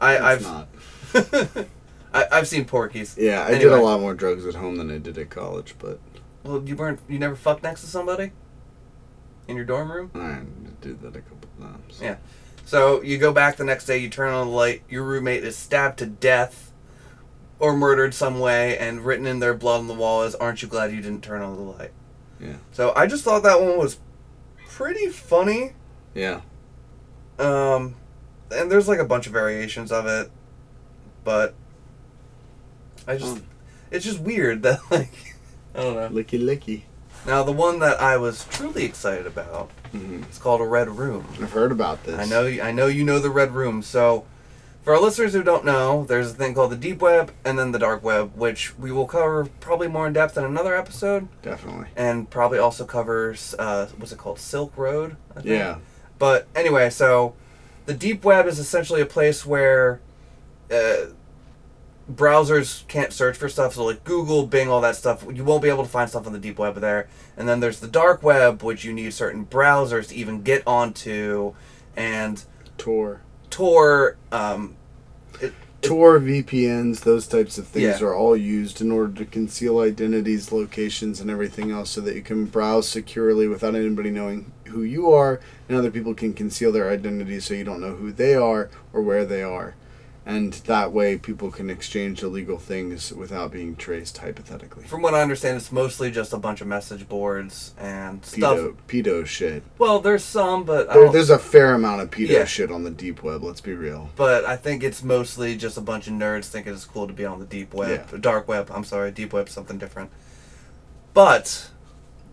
i 0.00 0.14
It's 0.14 0.24
i've 0.24 0.42
not. 0.42 0.68
I, 2.14 2.26
I've 2.30 2.48
seen 2.48 2.64
Porky's 2.64 3.16
Yeah, 3.18 3.44
I 3.44 3.58
did 3.58 3.72
a 3.72 3.76
lot 3.80 4.00
more 4.00 4.14
drugs 4.14 4.46
at 4.46 4.54
home 4.54 4.76
than 4.76 4.90
I 4.90 4.98
did 4.98 5.18
at 5.18 5.30
college, 5.30 5.74
but 5.78 5.98
Well, 6.44 6.62
you 6.64 6.76
weren't. 6.76 7.00
You 7.08 7.18
never 7.18 7.34
fucked 7.34 7.64
next 7.64 7.80
to 7.80 7.88
somebody 7.88 8.30
in 9.48 9.56
your 9.56 9.64
dorm 9.64 9.90
room. 9.90 10.10
I 10.14 10.40
did 10.80 11.02
that 11.02 11.16
a 11.16 11.20
couple 11.20 11.48
times. 11.60 11.98
Yeah. 12.00 12.16
So 12.64 13.02
you 13.02 13.18
go 13.18 13.32
back 13.32 13.56
the 13.56 13.64
next 13.64 13.86
day. 13.86 13.98
You 13.98 14.08
turn 14.08 14.32
on 14.32 14.46
the 14.48 14.52
light. 14.52 14.82
Your 14.88 15.02
roommate 15.02 15.44
is 15.44 15.56
stabbed 15.56 15.98
to 15.98 16.06
death, 16.06 16.72
or 17.58 17.76
murdered 17.76 18.14
some 18.14 18.40
way, 18.40 18.76
and 18.78 19.04
written 19.04 19.26
in 19.26 19.38
their 19.38 19.54
blood 19.54 19.80
on 19.80 19.86
the 19.88 19.94
wall 19.94 20.22
is 20.22 20.34
"Aren't 20.34 20.62
you 20.62 20.68
glad 20.68 20.90
you 20.92 21.00
didn't 21.00 21.22
turn 21.22 21.42
on 21.42 21.56
the 21.56 21.62
light?" 21.62 21.92
Yeah. 22.40 22.56
So 22.72 22.92
I 22.96 23.06
just 23.06 23.22
thought 23.24 23.42
that 23.42 23.60
one 23.60 23.78
was 23.78 23.98
pretty 24.68 25.08
funny. 25.08 25.72
Yeah. 26.14 26.40
Um, 27.38 27.96
and 28.50 28.70
there's 28.70 28.88
like 28.88 28.98
a 28.98 29.04
bunch 29.04 29.26
of 29.26 29.32
variations 29.32 29.92
of 29.92 30.06
it, 30.06 30.30
but 31.22 31.54
I 33.06 33.16
just 33.16 33.36
Um. 33.36 33.46
it's 33.90 34.04
just 34.04 34.20
weird 34.20 34.62
that 34.62 34.80
like 34.90 35.36
I 35.74 35.82
don't 35.82 35.94
know. 35.96 36.08
Licky 36.22 36.40
licky. 36.42 36.82
Now 37.26 37.42
the 37.42 37.52
one 37.52 37.78
that 37.80 38.00
I 38.00 38.16
was 38.16 38.46
truly 38.50 38.84
excited 38.84 39.26
about 39.26 39.70
hmm 39.98 40.22
is 40.30 40.38
called 40.38 40.60
a 40.60 40.64
Red 40.64 40.88
Room. 40.88 41.26
I've 41.40 41.52
heard 41.52 41.72
about 41.72 42.04
this. 42.04 42.18
I 42.18 42.24
know 42.24 42.46
I 42.46 42.72
know 42.72 42.86
you 42.86 43.04
know 43.04 43.18
the 43.18 43.30
Red 43.30 43.52
Room. 43.54 43.82
So 43.82 44.24
for 44.82 44.94
our 44.94 45.00
listeners 45.00 45.32
who 45.32 45.42
don't 45.42 45.64
know, 45.64 46.04
there's 46.04 46.30
a 46.32 46.34
thing 46.34 46.54
called 46.54 46.72
the 46.72 46.76
Deep 46.76 47.00
Web 47.00 47.32
and 47.44 47.58
then 47.58 47.72
the 47.72 47.78
Dark 47.78 48.02
Web, 48.02 48.36
which 48.36 48.76
we 48.78 48.92
will 48.92 49.06
cover 49.06 49.46
probably 49.60 49.88
more 49.88 50.06
in 50.06 50.12
depth 50.12 50.36
in 50.36 50.44
another 50.44 50.76
episode, 50.76 51.28
Definitely. 51.42 51.86
and 51.96 52.28
probably 52.28 52.58
also 52.58 52.84
covers 52.84 53.54
uh, 53.58 53.88
what's 53.96 54.12
it 54.12 54.18
called, 54.18 54.38
Silk 54.38 54.76
Road. 54.76 55.16
I 55.30 55.34
think? 55.36 55.46
Yeah. 55.46 55.78
But 56.18 56.48
anyway, 56.54 56.90
so 56.90 57.34
the 57.86 57.94
deep 57.94 58.24
web 58.24 58.46
is 58.46 58.58
essentially 58.58 59.00
a 59.00 59.06
place 59.06 59.46
where 59.46 60.00
uh, 60.70 61.06
browsers 62.12 62.86
can't 62.88 63.12
search 63.12 63.36
for 63.36 63.48
stuff. 63.48 63.74
So 63.74 63.84
like 63.84 64.04
Google, 64.04 64.46
Bing, 64.46 64.68
all 64.68 64.80
that 64.82 64.96
stuff, 64.96 65.24
you 65.32 65.44
won't 65.44 65.62
be 65.62 65.68
able 65.68 65.84
to 65.84 65.88
find 65.88 66.08
stuff 66.08 66.26
on 66.26 66.32
the 66.32 66.38
deep 66.38 66.58
web 66.58 66.76
there. 66.76 67.08
And 67.36 67.48
then 67.48 67.60
there's 67.60 67.80
the 67.80 67.88
dark 67.88 68.22
web, 68.22 68.62
which 68.62 68.84
you 68.84 68.92
need 68.92 69.12
certain 69.14 69.46
browsers 69.46 70.08
to 70.08 70.14
even 70.14 70.42
get 70.42 70.62
onto, 70.66 71.54
and 71.96 72.44
Tor. 72.78 73.22
Tor. 73.50 74.16
Um, 74.32 74.76
Tor, 75.80 76.18
VPNs, 76.18 77.00
those 77.00 77.26
types 77.26 77.58
of 77.58 77.66
things 77.66 78.00
Yeah. 78.00 78.06
are 78.06 78.14
all 78.14 78.34
used 78.34 78.80
in 78.80 78.90
order 78.90 79.12
to 79.18 79.26
conceal 79.26 79.80
identities, 79.80 80.50
locations, 80.50 81.20
and 81.20 81.30
everything 81.30 81.70
else 81.70 81.90
so 81.90 82.00
that 82.00 82.14
you 82.14 82.22
can 82.22 82.46
browse 82.46 82.88
securely 82.88 83.46
without 83.46 83.74
anybody 83.74 84.10
knowing 84.10 84.50
who 84.68 84.82
you 84.82 85.12
are, 85.12 85.40
and 85.68 85.76
other 85.76 85.90
people 85.90 86.14
can 86.14 86.32
conceal 86.32 86.72
their 86.72 86.88
identities 86.90 87.44
so 87.44 87.52
you 87.52 87.64
don't 87.64 87.82
know 87.82 87.94
who 87.96 88.12
they 88.12 88.34
are 88.34 88.70
or 88.94 89.02
where 89.02 89.26
they 89.26 89.42
are. 89.42 89.74
And 90.26 90.54
that 90.54 90.90
way, 90.90 91.18
people 91.18 91.50
can 91.50 91.68
exchange 91.68 92.22
illegal 92.22 92.56
things 92.56 93.12
without 93.12 93.52
being 93.52 93.76
traced, 93.76 94.16
hypothetically. 94.16 94.84
from 94.84 95.02
what 95.02 95.12
I 95.14 95.20
understand, 95.20 95.58
it's 95.58 95.70
mostly 95.70 96.10
just 96.10 96.32
a 96.32 96.38
bunch 96.38 96.62
of 96.62 96.66
message 96.66 97.06
boards 97.10 97.74
and 97.78 98.24
stuff. 98.24 98.56
Pedo, 98.58 98.76
pedo 98.88 99.26
shit. 99.26 99.62
Well, 99.76 100.00
there's 100.00 100.24
some, 100.24 100.64
but 100.64 100.88
I 100.88 100.94
There, 100.94 101.12
there's 101.12 101.28
a 101.28 101.38
fair 101.38 101.74
amount 101.74 102.00
of 102.00 102.10
pedo 102.10 102.28
Yeah. 102.30 102.44
shit 102.46 102.72
on 102.72 102.84
the 102.84 102.90
deep 102.90 103.22
web, 103.22 103.42
let's 103.44 103.60
be 103.60 103.74
real. 103.74 104.08
but 104.16 104.46
I 104.46 104.56
think 104.56 104.82
it's 104.82 105.02
mostly 105.04 105.56
just 105.56 105.76
a 105.76 105.82
bunch 105.82 106.06
of 106.06 106.14
nerds 106.14 106.46
thinking 106.46 106.72
it's 106.72 106.86
cool 106.86 107.06
to 107.06 107.12
be 107.12 107.26
on 107.26 107.38
the 107.38 107.44
deep 107.46 107.74
web, 107.74 108.06
Yeah. 108.10 108.18
dark 108.18 108.48
web. 108.48 108.70
I'm 108.72 108.84
sorry, 108.84 109.10
deep 109.10 109.34
web 109.34 109.50
something 109.50 109.76
different. 109.76 110.10
But 111.12 111.68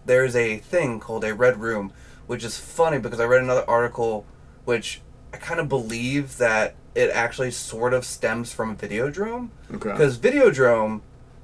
there's 0.06 0.36
a 0.36 0.58
thing 0.60 1.00
called 1.02 1.24
a 1.24 1.34
red 1.36 1.60
room, 1.60 1.92
which 2.28 2.44
is 2.44 2.58
funny 2.58 3.00
because 3.00 3.20
I 3.20 3.26
read 3.26 3.44
another 3.44 3.66
article, 3.70 4.26
which 4.66 5.02
I 5.34 5.38
kind 5.38 5.60
of 5.60 5.68
believe 5.70 6.38
that 6.38 6.76
it 6.96 7.10
actually 7.12 7.52
sort 7.52 7.94
of 7.94 8.04
stems 8.06 8.52
from 8.54 8.76
Videodrome. 8.78 9.50
Okay. 9.74 9.92
Because 9.92 10.18
Videodrome, 10.18 11.02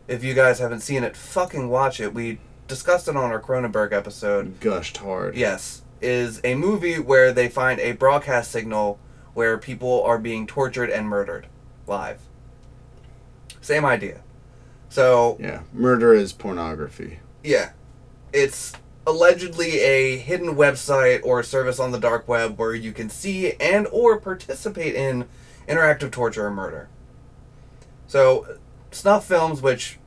if 0.08 0.24
you 0.24 0.34
guys 0.34 0.60
haven't 0.60 0.82
seen 0.82 1.04
it, 1.04 1.16
fucking 1.16 1.70
watch 1.70 2.00
it. 2.00 2.14
We 2.14 2.40
discussed 2.68 3.08
it 3.08 3.16
on 3.16 3.32
our 3.32 3.42
Cronenberg 3.42 3.94
episode. 3.94 4.60
Gushed 4.60 4.98
hard. 4.98 5.36
Yes, 5.36 5.82
is 6.02 6.42
a 6.44 6.56
movie 6.56 7.00
where 7.00 7.32
they 7.32 7.48
find 7.50 7.80
a 7.80 7.94
broadcast 7.94 8.52
signal 8.52 9.00
where 9.34 9.58
people 9.58 10.04
are 10.04 10.18
being 10.18 10.46
tortured 10.48 10.90
and 10.90 11.08
murdered 11.08 11.48
live. 11.88 12.20
Same 13.62 13.86
idea. 13.86 14.22
So, 14.90 15.38
Yeah. 15.40 15.62
Murder 15.74 16.14
is 16.14 16.34
pornography. 16.34 17.20
yeah. 17.44 17.72
It's 18.34 18.74
allegedly 19.08 19.80
a 19.80 20.18
hidden 20.18 20.56
website 20.56 21.22
or 21.24 21.40
a 21.40 21.44
service 21.44 21.80
on 21.80 21.92
the 21.92 22.00
dark 22.00 22.28
web 22.28 22.60
where 22.60 22.76
you 22.76 22.92
can 22.92 23.10
see 23.10 23.54
and 23.54 23.88
or 23.92 24.20
participate 24.20 24.94
in 24.94 25.26
interactive 25.68 26.12
torture 26.12 26.46
or 26.46 26.52
murder. 26.52 26.90
So, 28.08 28.58
snuff 28.92 29.26
films 29.26 29.62
which 29.62 29.98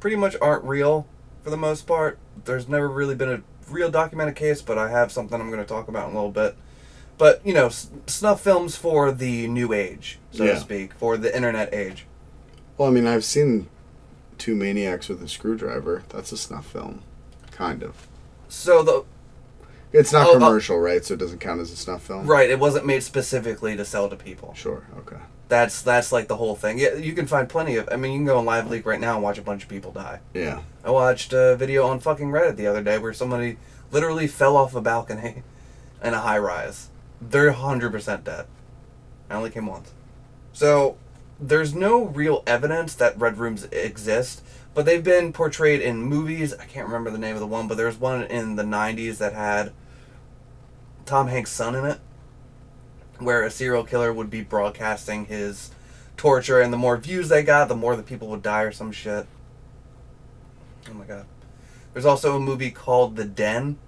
pretty 0.00 0.16
much 0.16 0.34
aren't 0.40 0.64
real 0.64 1.06
for 1.42 1.50
the 1.50 1.56
most 1.56 1.86
part. 1.86 2.18
There's 2.44 2.66
never 2.68 2.88
really 2.88 3.14
been 3.14 3.30
a 3.30 3.42
real 3.70 3.90
documented 3.90 4.36
case, 4.36 4.62
but 4.62 4.78
I 4.78 4.90
have 4.90 5.12
something 5.12 5.40
I'm 5.40 5.50
going 5.50 5.62
to 5.62 5.68
talk 5.68 5.88
about 5.88 6.08
in 6.08 6.12
a 6.12 6.18
little 6.18 6.30
bit. 6.32 6.56
But, 7.18 7.40
you 7.46 7.54
know, 7.54 7.66
s- 7.66 7.88
snuff 8.06 8.42
films 8.42 8.76
for 8.76 9.10
the 9.10 9.48
new 9.48 9.72
age, 9.72 10.18
so 10.32 10.44
Yeah. 10.44 10.54
to 10.54 10.60
speak, 10.60 10.92
for 10.94 11.16
the 11.16 11.34
internet 11.34 11.72
age. 11.74 12.06
Well, 12.76 12.88
I 12.88 12.92
mean, 12.92 13.06
I've 13.06 13.24
seen 13.24 13.68
Two 14.38 14.54
Maniacs 14.54 15.08
with 15.08 15.22
a 15.22 15.28
Screwdriver. 15.28 16.02
That's 16.10 16.30
a 16.32 16.36
snuff 16.36 16.66
film. 16.66 17.00
Kind 17.52 17.82
of. 17.82 18.05
So 18.48 18.82
the 18.82 19.04
It's 19.92 20.12
not 20.12 20.26
Oh, 20.26 20.30
oh. 20.30 20.34
commercial, 20.34 20.78
right? 20.78 21.04
So 21.04 21.14
it 21.14 21.20
doesn't 21.20 21.38
count 21.40 21.60
as 21.60 21.70
a 21.70 21.76
snuff 21.76 22.02
film? 22.02 22.26
right, 22.26 22.50
it 22.50 22.58
wasn't 22.58 22.86
made 22.86 23.02
specifically 23.02 23.76
to 23.76 23.84
sell 23.84 24.08
to 24.08 24.16
people. 24.16 24.52
Sure, 24.54 24.86
okay. 24.98 25.16
That's 25.48 25.80
that's 25.82 26.10
like 26.10 26.26
the 26.28 26.36
whole 26.36 26.56
thing. 26.56 26.78
Yeah, 26.78 26.94
you 26.94 27.12
can 27.12 27.26
find 27.26 27.48
plenty 27.48 27.76
of. 27.76 27.88
I 27.92 27.96
mean, 27.96 28.12
you 28.12 28.18
can 28.18 28.26
go 28.26 28.38
on 28.38 28.44
Live 28.44 28.68
Leak 28.68 28.84
right 28.84 28.98
now 29.00 29.14
and 29.14 29.22
watch 29.22 29.38
a 29.38 29.42
bunch 29.42 29.62
of 29.62 29.68
people 29.68 29.92
die. 29.92 30.18
Yeah. 30.34 30.60
I 30.84 30.90
watched 30.90 31.32
a 31.32 31.54
video 31.56 31.86
on 31.86 32.00
fucking 32.00 32.30
Reddit 32.30 32.56
the 32.56 32.66
other 32.66 32.82
day 32.82 32.98
where 32.98 33.12
somebody 33.12 33.58
literally 33.92 34.26
fell 34.26 34.56
off 34.56 34.74
a 34.74 34.80
balcony 34.80 35.44
in 36.02 36.14
a 36.14 36.18
high 36.18 36.38
rise. 36.38 36.88
They're 37.20 37.52
hundred 37.52 37.92
percent 37.92 38.24
dead. 38.24 38.46
I 39.30 39.34
only 39.34 39.50
came 39.50 39.66
once. 39.66 39.92
So 40.52 40.96
there's 41.40 41.74
no 41.74 42.04
real 42.04 42.42
evidence 42.46 42.94
that 42.94 43.18
red 43.18 43.38
rooms 43.38 43.64
exist, 43.64 44.42
but 44.74 44.84
they've 44.84 45.04
been 45.04 45.32
portrayed 45.32 45.80
in 45.80 46.02
movies. 46.02 46.54
I 46.54 46.64
can't 46.64 46.86
remember 46.86 47.10
the 47.10 47.18
name 47.18 47.34
of 47.34 47.40
the 47.40 47.46
one, 47.46 47.68
but 47.68 47.76
there's 47.76 47.98
one 47.98 48.24
in 48.24 48.56
the 48.56 48.62
'90s 48.62 49.18
that 49.18 49.32
had 49.32 49.72
Tom 51.04 51.28
Hanks' 51.28 51.52
son 51.52 51.74
in 51.74 51.84
it, 51.84 51.98
where 53.18 53.42
a 53.42 53.50
serial 53.50 53.84
killer 53.84 54.12
would 54.12 54.30
be 54.30 54.42
broadcasting 54.42 55.26
his 55.26 55.70
torture, 56.16 56.60
and 56.60 56.72
the 56.72 56.78
more 56.78 56.96
views 56.96 57.28
they 57.28 57.42
got, 57.42 57.68
the 57.68 57.76
more 57.76 57.96
the 57.96 58.02
people 58.02 58.28
would 58.28 58.42
die 58.42 58.62
or 58.62 58.72
some 58.72 58.92
shit. 58.92 59.26
Oh 60.88 60.94
my 60.94 61.04
god. 61.04 61.26
There's 61.92 62.06
also 62.06 62.36
a 62.36 62.40
movie 62.40 62.70
called 62.70 63.16
The 63.16 63.24
Den. 63.24 63.78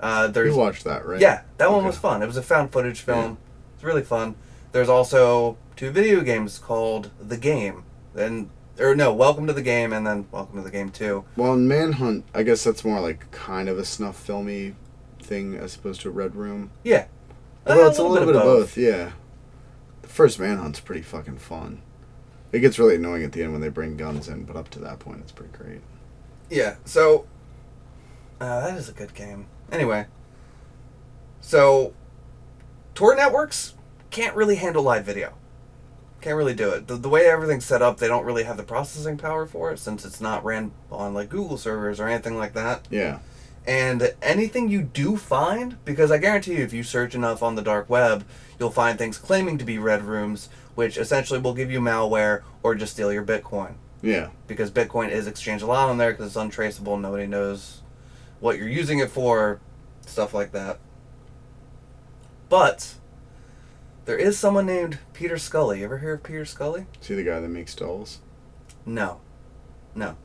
Uh, 0.00 0.28
there's 0.28 0.54
You 0.54 0.58
watched 0.60 0.84
that, 0.84 1.06
right? 1.06 1.20
yeah, 1.20 1.42
that 1.58 1.70
one 1.70 1.84
was 1.84 1.96
fun. 1.96 2.22
It 2.22 2.26
was 2.26 2.36
a 2.36 2.42
found 2.42 2.72
footage 2.72 3.00
film. 3.00 3.38
It's 3.74 3.84
really 3.84 4.02
fun. 4.02 4.34
There's 4.72 4.88
also 4.88 5.56
two 5.80 5.90
video 5.90 6.20
games 6.20 6.58
called 6.58 7.10
The 7.18 7.38
Game, 7.38 7.84
and 8.14 8.50
or 8.78 8.94
no, 8.94 9.14
Welcome 9.14 9.46
to 9.46 9.54
the 9.54 9.62
Game, 9.62 9.94
and 9.94 10.06
then 10.06 10.26
Welcome 10.30 10.56
to 10.56 10.62
the 10.62 10.70
Game 10.70 10.90
Two. 10.90 11.24
Well, 11.36 11.54
in 11.54 11.66
Manhunt, 11.66 12.26
I 12.34 12.42
guess 12.42 12.62
that's 12.64 12.84
more 12.84 13.00
like 13.00 13.30
kind 13.30 13.66
of 13.66 13.78
a 13.78 13.84
snuff 13.86 14.14
filmy 14.14 14.74
thing 15.22 15.54
as 15.54 15.76
opposed 15.76 16.02
to 16.02 16.10
a 16.10 16.12
Red 16.12 16.36
Room. 16.36 16.70
Yeah, 16.84 17.06
Well, 17.64 17.86
Uh, 17.86 17.88
it's 17.88 17.98
a 17.98 18.02
little 18.02 18.26
bit, 18.26 18.36
of 18.36 18.42
both. 18.42 18.76
yeah. 18.76 19.12
The 20.02 20.08
first 20.08 20.38
Manhunt's 20.38 20.80
pretty 20.80 21.00
fucking 21.00 21.38
fun. 21.38 21.80
It 22.52 22.60
gets 22.60 22.78
really 22.78 22.96
annoying 22.96 23.24
at 23.24 23.32
the 23.32 23.42
end 23.42 23.52
when 23.52 23.62
they 23.62 23.70
bring 23.70 23.96
guns 23.96 24.28
in, 24.28 24.44
but 24.44 24.56
up 24.56 24.68
to 24.72 24.80
that 24.80 24.98
point, 24.98 25.20
it's 25.22 25.32
pretty 25.32 25.56
great. 25.56 25.80
Yeah, 26.50 26.76
so 26.84 27.24
uh, 28.38 28.66
that 28.68 28.76
is 28.76 28.90
a 28.90 28.92
good 28.92 29.14
game. 29.14 29.46
Anyway, 29.72 30.08
so 31.40 31.94
Tor 32.94 33.16
networks 33.16 33.72
can't 34.10 34.36
really 34.36 34.56
handle 34.56 34.82
live 34.82 35.06
video. 35.06 35.32
Can't 36.20 36.36
really 36.36 36.54
do 36.54 36.68
it. 36.70 36.86
The, 36.86 36.96
the 36.96 37.08
way 37.08 37.26
everything's 37.26 37.64
set 37.64 37.80
up, 37.80 37.96
they 37.98 38.06
don't 38.08 38.24
really 38.26 38.42
have 38.44 38.56
the 38.58 38.62
processing 38.62 39.16
power 39.16 39.46
for 39.46 39.72
it 39.72 39.78
since 39.78 40.04
it's 40.04 40.20
not 40.20 40.44
ran 40.44 40.72
on 40.92 41.14
like 41.14 41.30
Google 41.30 41.56
servers 41.56 41.98
or 41.98 42.08
anything 42.08 42.36
like 42.36 42.52
that. 42.52 42.86
Yeah. 42.90 43.20
And 43.66 44.14
anything 44.20 44.68
you 44.68 44.82
do 44.82 45.16
find, 45.16 45.82
because 45.84 46.10
I 46.10 46.18
guarantee 46.18 46.56
you, 46.56 46.64
if 46.64 46.72
you 46.72 46.82
search 46.82 47.14
enough 47.14 47.42
on 47.42 47.54
the 47.54 47.62
dark 47.62 47.88
web, 47.88 48.24
you'll 48.58 48.70
find 48.70 48.98
things 48.98 49.16
claiming 49.16 49.56
to 49.58 49.64
be 49.64 49.78
red 49.78 50.02
rooms, 50.02 50.48
which 50.74 50.96
essentially 50.98 51.40
will 51.40 51.54
give 51.54 51.70
you 51.70 51.80
malware 51.80 52.42
or 52.62 52.74
just 52.74 52.92
steal 52.92 53.12
your 53.12 53.24
Bitcoin 53.24 53.74
Yeah. 54.02 54.28
because 54.46 54.70
Bitcoin 54.70 55.10
is 55.10 55.26
exchanged 55.26 55.62
a 55.62 55.66
lot 55.66 55.88
on 55.88 55.98
there 55.98 56.10
because 56.10 56.26
it's 56.26 56.36
untraceable. 56.36 56.96
Nobody 56.98 57.26
knows 57.26 57.80
what 58.40 58.58
you're 58.58 58.68
using 58.68 58.98
it 58.98 59.10
for, 59.10 59.60
stuff 60.06 60.34
like 60.34 60.52
that. 60.52 60.78
But 62.48 62.94
there 64.04 64.18
is 64.18 64.38
someone 64.38 64.66
named 64.66 64.98
Peter 65.12 65.38
Scully. 65.38 65.78
You 65.80 65.84
ever 65.86 65.98
hear 65.98 66.14
of 66.14 66.22
Peter 66.22 66.44
Scully? 66.44 66.86
See 67.00 67.14
the 67.14 67.22
guy 67.22 67.40
that 67.40 67.48
makes 67.48 67.74
dolls? 67.74 68.18
No, 68.86 69.20
no, 69.94 70.16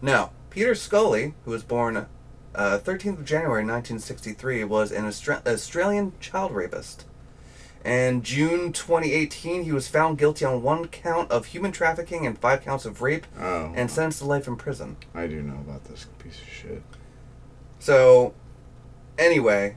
no. 0.00 0.30
Peter 0.50 0.74
Scully, 0.74 1.34
who 1.44 1.50
was 1.52 1.62
born 1.62 1.96
uh, 2.54 2.78
13th 2.82 3.18
of 3.20 3.24
January 3.24 3.62
1963, 3.62 4.64
was 4.64 4.90
an 4.90 5.04
Austra- 5.04 5.46
Australian 5.46 6.12
child 6.18 6.52
rapist. 6.52 7.04
And 7.84 8.24
June 8.24 8.72
2018, 8.72 9.62
he 9.64 9.72
was 9.72 9.88
found 9.88 10.18
guilty 10.18 10.44
on 10.44 10.62
one 10.62 10.88
count 10.88 11.30
of 11.30 11.46
human 11.46 11.72
trafficking 11.72 12.26
and 12.26 12.36
five 12.38 12.62
counts 12.62 12.84
of 12.84 13.00
rape 13.00 13.26
Oh, 13.38 13.72
and 13.74 13.90
sentenced 13.90 14.18
to 14.18 14.26
life 14.26 14.46
in 14.46 14.56
prison. 14.56 14.96
I 15.14 15.26
do 15.26 15.40
know 15.40 15.54
about 15.54 15.84
this 15.84 16.06
piece 16.18 16.40
of 16.42 16.48
shit. 16.48 16.82
So, 17.78 18.34
anyway, 19.16 19.76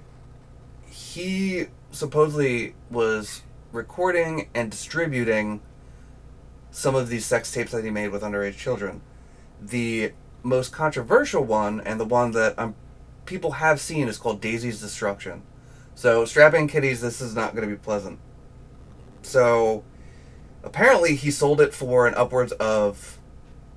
he 0.89 1.67
supposedly 1.93 2.73
was 2.89 3.43
recording 3.71 4.49
and 4.53 4.69
distributing 4.69 5.61
some 6.71 6.95
of 6.95 7.07
these 7.07 7.25
sex 7.25 7.51
tapes 7.51 7.71
that 7.71 7.83
he 7.83 7.91
made 7.91 8.09
with 8.09 8.23
underage 8.23 8.57
children. 8.57 9.01
The 9.61 10.11
most 10.41 10.73
controversial 10.73 11.43
one, 11.43 11.79
and 11.81 11.99
the 11.99 12.05
one 12.05 12.31
that 12.31 12.57
um, 12.57 12.75
people 13.25 13.51
have 13.51 13.79
seen, 13.79 14.07
is 14.07 14.17
called 14.17 14.41
Daisy's 14.41 14.81
Destruction. 14.81 15.43
So, 15.95 16.25
strapping 16.25 16.67
kitties, 16.67 17.01
this 17.01 17.21
is 17.21 17.35
not 17.35 17.55
going 17.55 17.67
to 17.69 17.73
be 17.73 17.79
pleasant. 17.79 18.19
So, 19.21 19.83
apparently, 20.63 21.15
he 21.15 21.29
sold 21.29 21.61
it 21.61 21.73
for 21.73 22.07
an 22.07 22.15
upwards 22.15 22.51
of 22.53 23.19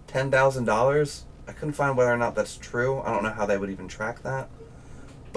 $10,000. 0.09 1.23
I 1.47 1.53
couldn't 1.53 1.75
find 1.75 1.97
whether 1.97 2.13
or 2.13 2.17
not 2.17 2.35
that's 2.35 2.57
true. 2.57 3.03
I 3.03 3.13
don't 3.13 3.23
know 3.23 3.31
how 3.31 3.45
they 3.47 3.59
would 3.59 3.71
even 3.71 3.87
track 3.87 4.23
that. 4.23 4.49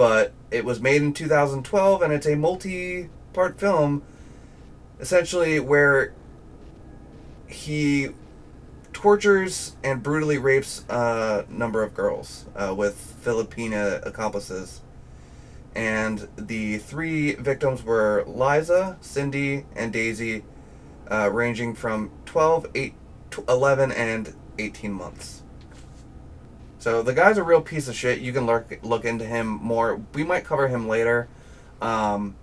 But 0.00 0.32
it 0.50 0.64
was 0.64 0.80
made 0.80 1.02
in 1.02 1.12
2012 1.12 2.00
and 2.00 2.10
it's 2.10 2.24
a 2.24 2.34
multi 2.34 3.10
part 3.34 3.60
film 3.60 4.02
essentially 4.98 5.60
where 5.60 6.14
he 7.46 8.08
tortures 8.94 9.76
and 9.84 10.02
brutally 10.02 10.38
rapes 10.38 10.86
a 10.88 11.44
number 11.50 11.82
of 11.82 11.92
girls 11.92 12.46
uh, 12.56 12.74
with 12.74 13.14
Filipina 13.22 14.00
accomplices. 14.06 14.80
And 15.74 16.26
the 16.34 16.78
three 16.78 17.34
victims 17.34 17.82
were 17.82 18.24
Liza, 18.26 18.96
Cindy, 19.02 19.66
and 19.76 19.92
Daisy, 19.92 20.44
uh, 21.10 21.28
ranging 21.30 21.74
from 21.74 22.10
12, 22.24 22.68
8, 22.74 22.94
11, 23.46 23.92
and 23.92 24.34
18 24.58 24.94
months. 24.94 25.39
So 26.80 27.02
the 27.02 27.12
guy's 27.12 27.36
a 27.36 27.42
real 27.42 27.60
piece 27.60 27.88
of 27.88 27.94
shit. 27.94 28.20
You 28.20 28.32
can 28.32 28.46
look 28.46 28.78
look 28.82 29.04
into 29.04 29.24
him 29.24 29.46
more. 29.46 30.00
We 30.14 30.24
might 30.24 30.44
cover 30.44 30.66
him 30.66 30.88
later. 30.88 31.28
Um, 31.80 32.36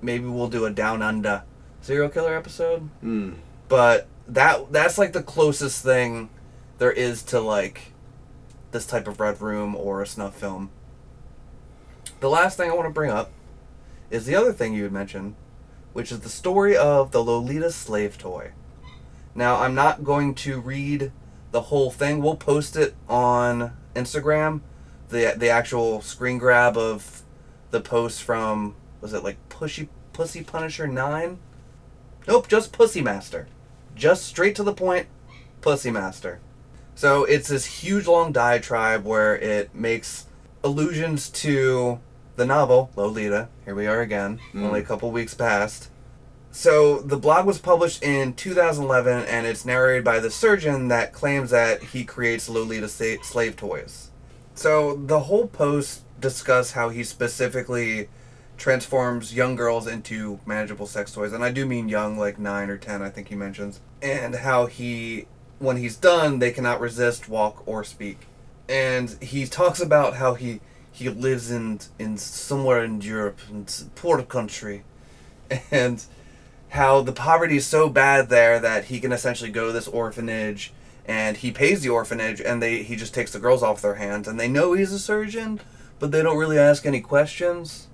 maybe 0.00 0.24
we'll 0.24 0.48
do 0.48 0.64
a 0.64 0.70
down 0.70 1.02
under 1.02 1.44
serial 1.82 2.08
killer 2.08 2.34
episode. 2.34 2.88
Mm. 3.02 3.34
But 3.68 4.08
that 4.26 4.72
that's 4.72 4.96
like 4.96 5.12
the 5.12 5.22
closest 5.22 5.84
thing 5.84 6.30
there 6.78 6.90
is 6.90 7.22
to 7.24 7.40
like 7.40 7.92
this 8.72 8.86
type 8.86 9.06
of 9.06 9.20
red 9.20 9.40
room 9.42 9.76
or 9.76 10.00
a 10.00 10.06
snuff 10.06 10.34
film. 10.34 10.70
The 12.20 12.30
last 12.30 12.56
thing 12.56 12.70
I 12.70 12.74
want 12.74 12.88
to 12.88 12.92
bring 12.92 13.10
up 13.10 13.30
is 14.10 14.24
the 14.24 14.34
other 14.34 14.54
thing 14.54 14.72
you 14.72 14.84
had 14.84 14.92
mentioned, 14.92 15.34
which 15.92 16.10
is 16.10 16.20
the 16.20 16.30
story 16.30 16.76
of 16.76 17.10
the 17.10 17.22
Lolita 17.22 17.70
slave 17.70 18.16
toy. 18.16 18.52
Now, 19.34 19.56
I'm 19.56 19.74
not 19.74 20.02
going 20.04 20.34
to 20.36 20.60
read 20.60 21.12
the 21.54 21.60
whole 21.62 21.92
thing. 21.92 22.20
We'll 22.20 22.34
post 22.34 22.74
it 22.74 22.96
on 23.08 23.72
Instagram, 23.94 24.60
the 25.08 25.34
the 25.36 25.48
actual 25.48 26.02
screen 26.02 26.36
grab 26.36 26.76
of 26.76 27.22
the 27.70 27.80
post 27.80 28.24
from 28.24 28.74
was 29.00 29.14
it 29.14 29.22
like 29.22 29.36
Pushy 29.48 29.86
Pussy 30.12 30.42
Punisher 30.42 30.88
9? 30.88 31.38
Nope, 32.26 32.48
just 32.48 32.72
Pussy 32.72 33.00
Master. 33.00 33.46
Just 33.94 34.24
straight 34.24 34.56
to 34.56 34.64
the 34.64 34.72
point, 34.72 35.06
Pussy 35.60 35.92
Master. 35.92 36.40
So 36.96 37.22
it's 37.24 37.48
this 37.48 37.66
huge 37.66 38.08
long 38.08 38.32
diatribe 38.32 39.04
where 39.04 39.36
it 39.36 39.72
makes 39.74 40.26
allusions 40.64 41.28
to 41.44 42.00
the 42.34 42.44
novel 42.46 42.90
Lolita. 42.96 43.48
Here 43.64 43.76
we 43.76 43.86
are 43.86 44.00
again, 44.00 44.40
Mm. 44.52 44.64
only 44.64 44.80
a 44.80 44.84
couple 44.84 45.12
weeks 45.12 45.34
past. 45.34 45.88
So 46.54 46.98
the 47.00 47.16
blog 47.16 47.46
was 47.46 47.58
published 47.58 48.04
in 48.04 48.34
2011, 48.34 49.24
and 49.24 49.44
it's 49.44 49.64
narrated 49.64 50.04
by 50.04 50.20
the 50.20 50.30
surgeon 50.30 50.86
that 50.86 51.12
claims 51.12 51.50
that 51.50 51.82
he 51.82 52.04
creates 52.04 52.48
Lolita 52.48 52.86
slave 52.88 53.56
toys. 53.56 54.12
So 54.54 54.94
the 54.94 55.18
whole 55.18 55.48
post 55.48 56.04
discuss 56.20 56.70
how 56.70 56.90
he 56.90 57.02
specifically 57.02 58.08
transforms 58.56 59.34
young 59.34 59.56
girls 59.56 59.88
into 59.88 60.38
manageable 60.46 60.86
sex 60.86 61.12
toys, 61.12 61.32
and 61.32 61.42
I 61.42 61.50
do 61.50 61.66
mean 61.66 61.88
young, 61.88 62.16
like 62.16 62.38
nine 62.38 62.70
or 62.70 62.78
ten, 62.78 63.02
I 63.02 63.10
think 63.10 63.30
he 63.30 63.34
mentions, 63.34 63.80
and 64.00 64.36
how 64.36 64.66
he, 64.66 65.26
when 65.58 65.78
he's 65.78 65.96
done, 65.96 66.38
they 66.38 66.52
cannot 66.52 66.80
resist, 66.80 67.28
walk, 67.28 67.64
or 67.66 67.82
speak, 67.82 68.28
and 68.68 69.10
he 69.20 69.44
talks 69.46 69.80
about 69.80 70.14
how 70.14 70.34
he 70.34 70.60
he 70.92 71.08
lives 71.08 71.50
in 71.50 71.80
in 71.98 72.16
somewhere 72.16 72.84
in 72.84 73.00
Europe, 73.00 73.40
in 73.50 73.66
poor 73.96 74.22
country, 74.22 74.84
and 75.72 76.06
how 76.74 77.00
the 77.00 77.12
poverty 77.12 77.56
is 77.56 77.64
so 77.64 77.88
bad 77.88 78.28
there 78.28 78.58
that 78.58 78.86
he 78.86 78.98
can 78.98 79.12
essentially 79.12 79.48
go 79.48 79.68
to 79.68 79.72
this 79.72 79.86
orphanage 79.86 80.72
and 81.06 81.36
he 81.36 81.52
pays 81.52 81.82
the 81.82 81.88
orphanage 81.88 82.40
and 82.40 82.60
they 82.60 82.82
he 82.82 82.96
just 82.96 83.14
takes 83.14 83.32
the 83.32 83.38
girls 83.38 83.62
off 83.62 83.80
their 83.80 83.94
hands 83.94 84.26
and 84.26 84.40
they 84.40 84.48
know 84.48 84.72
he's 84.72 84.90
a 84.90 84.98
surgeon 84.98 85.60
but 86.00 86.10
they 86.10 86.20
don't 86.20 86.36
really 86.36 86.58
ask 86.58 86.84
any 86.84 87.00
questions. 87.00 87.86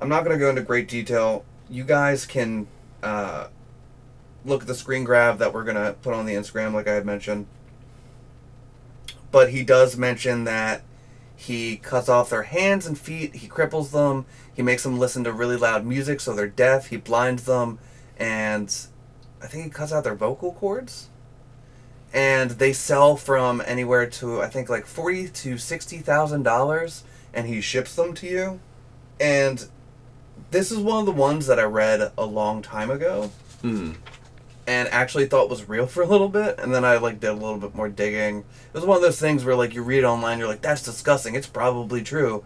I'm 0.00 0.08
not 0.08 0.24
going 0.24 0.34
to 0.34 0.40
go 0.42 0.48
into 0.48 0.62
great 0.62 0.88
detail. 0.88 1.44
You 1.68 1.84
guys 1.84 2.24
can 2.24 2.68
uh, 3.02 3.48
look 4.46 4.62
at 4.62 4.66
the 4.66 4.74
screen 4.74 5.04
grab 5.04 5.36
that 5.38 5.52
we're 5.52 5.64
going 5.64 5.76
to 5.76 5.92
put 6.00 6.14
on 6.14 6.24
the 6.24 6.32
instagram 6.32 6.72
like 6.72 6.88
i 6.88 6.94
had 6.94 7.04
mentioned. 7.04 7.46
But 9.30 9.50
he 9.50 9.62
does 9.62 9.98
mention 9.98 10.44
that 10.44 10.82
he 11.36 11.76
cuts 11.76 12.08
off 12.08 12.30
their 12.30 12.44
hands 12.44 12.86
and 12.86 12.98
feet 12.98 13.36
he 13.36 13.48
cripples 13.48 13.90
them 13.92 14.24
he 14.54 14.62
makes 14.62 14.84
them 14.84 14.98
listen 14.98 15.24
to 15.24 15.32
really 15.32 15.56
loud 15.56 15.84
music 15.86 16.20
so 16.20 16.34
they're 16.34 16.46
deaf 16.46 16.88
he 16.88 16.96
blinds 16.98 17.44
them 17.44 17.78
and 18.20 18.86
i 19.42 19.46
think 19.46 19.64
he 19.64 19.70
cuts 19.70 19.92
out 19.92 20.04
their 20.04 20.14
vocal 20.14 20.52
cords 20.52 21.08
and 22.12 22.50
they 22.52 22.72
sell 22.72 23.16
from 23.16 23.62
anywhere 23.64 24.04
to 24.04 24.42
I 24.42 24.48
think 24.48 24.68
like 24.68 24.84
forty 24.84 25.28
to 25.28 25.56
sixty 25.58 25.98
thousand 25.98 26.42
dollars, 26.42 27.04
and 27.32 27.46
he 27.46 27.60
ships 27.60 27.94
them 27.94 28.14
to 28.14 28.26
you. 28.26 28.60
And 29.20 29.64
this 30.50 30.72
is 30.72 30.78
one 30.78 30.98
of 30.98 31.06
the 31.06 31.12
ones 31.12 31.46
that 31.46 31.60
I 31.60 31.62
read 31.62 32.10
a 32.18 32.24
long 32.26 32.62
time 32.62 32.90
ago, 32.90 33.30
Mm. 33.62 33.94
and 34.66 34.88
actually 34.88 35.26
thought 35.26 35.48
was 35.48 35.68
real 35.68 35.86
for 35.86 36.02
a 36.02 36.06
little 36.06 36.28
bit, 36.28 36.58
and 36.58 36.74
then 36.74 36.84
I 36.84 36.96
like 36.96 37.20
did 37.20 37.30
a 37.30 37.32
little 37.34 37.58
bit 37.58 37.76
more 37.76 37.88
digging. 37.88 38.38
It 38.38 38.74
was 38.74 38.84
one 38.84 38.96
of 38.96 39.02
those 39.02 39.20
things 39.20 39.44
where 39.44 39.54
like 39.54 39.72
you 39.72 39.84
read 39.84 39.98
it 39.98 40.04
online, 40.04 40.40
you're 40.40 40.48
like, 40.48 40.62
that's 40.62 40.82
disgusting. 40.82 41.36
It's 41.36 41.46
probably 41.46 42.02
true, 42.02 42.42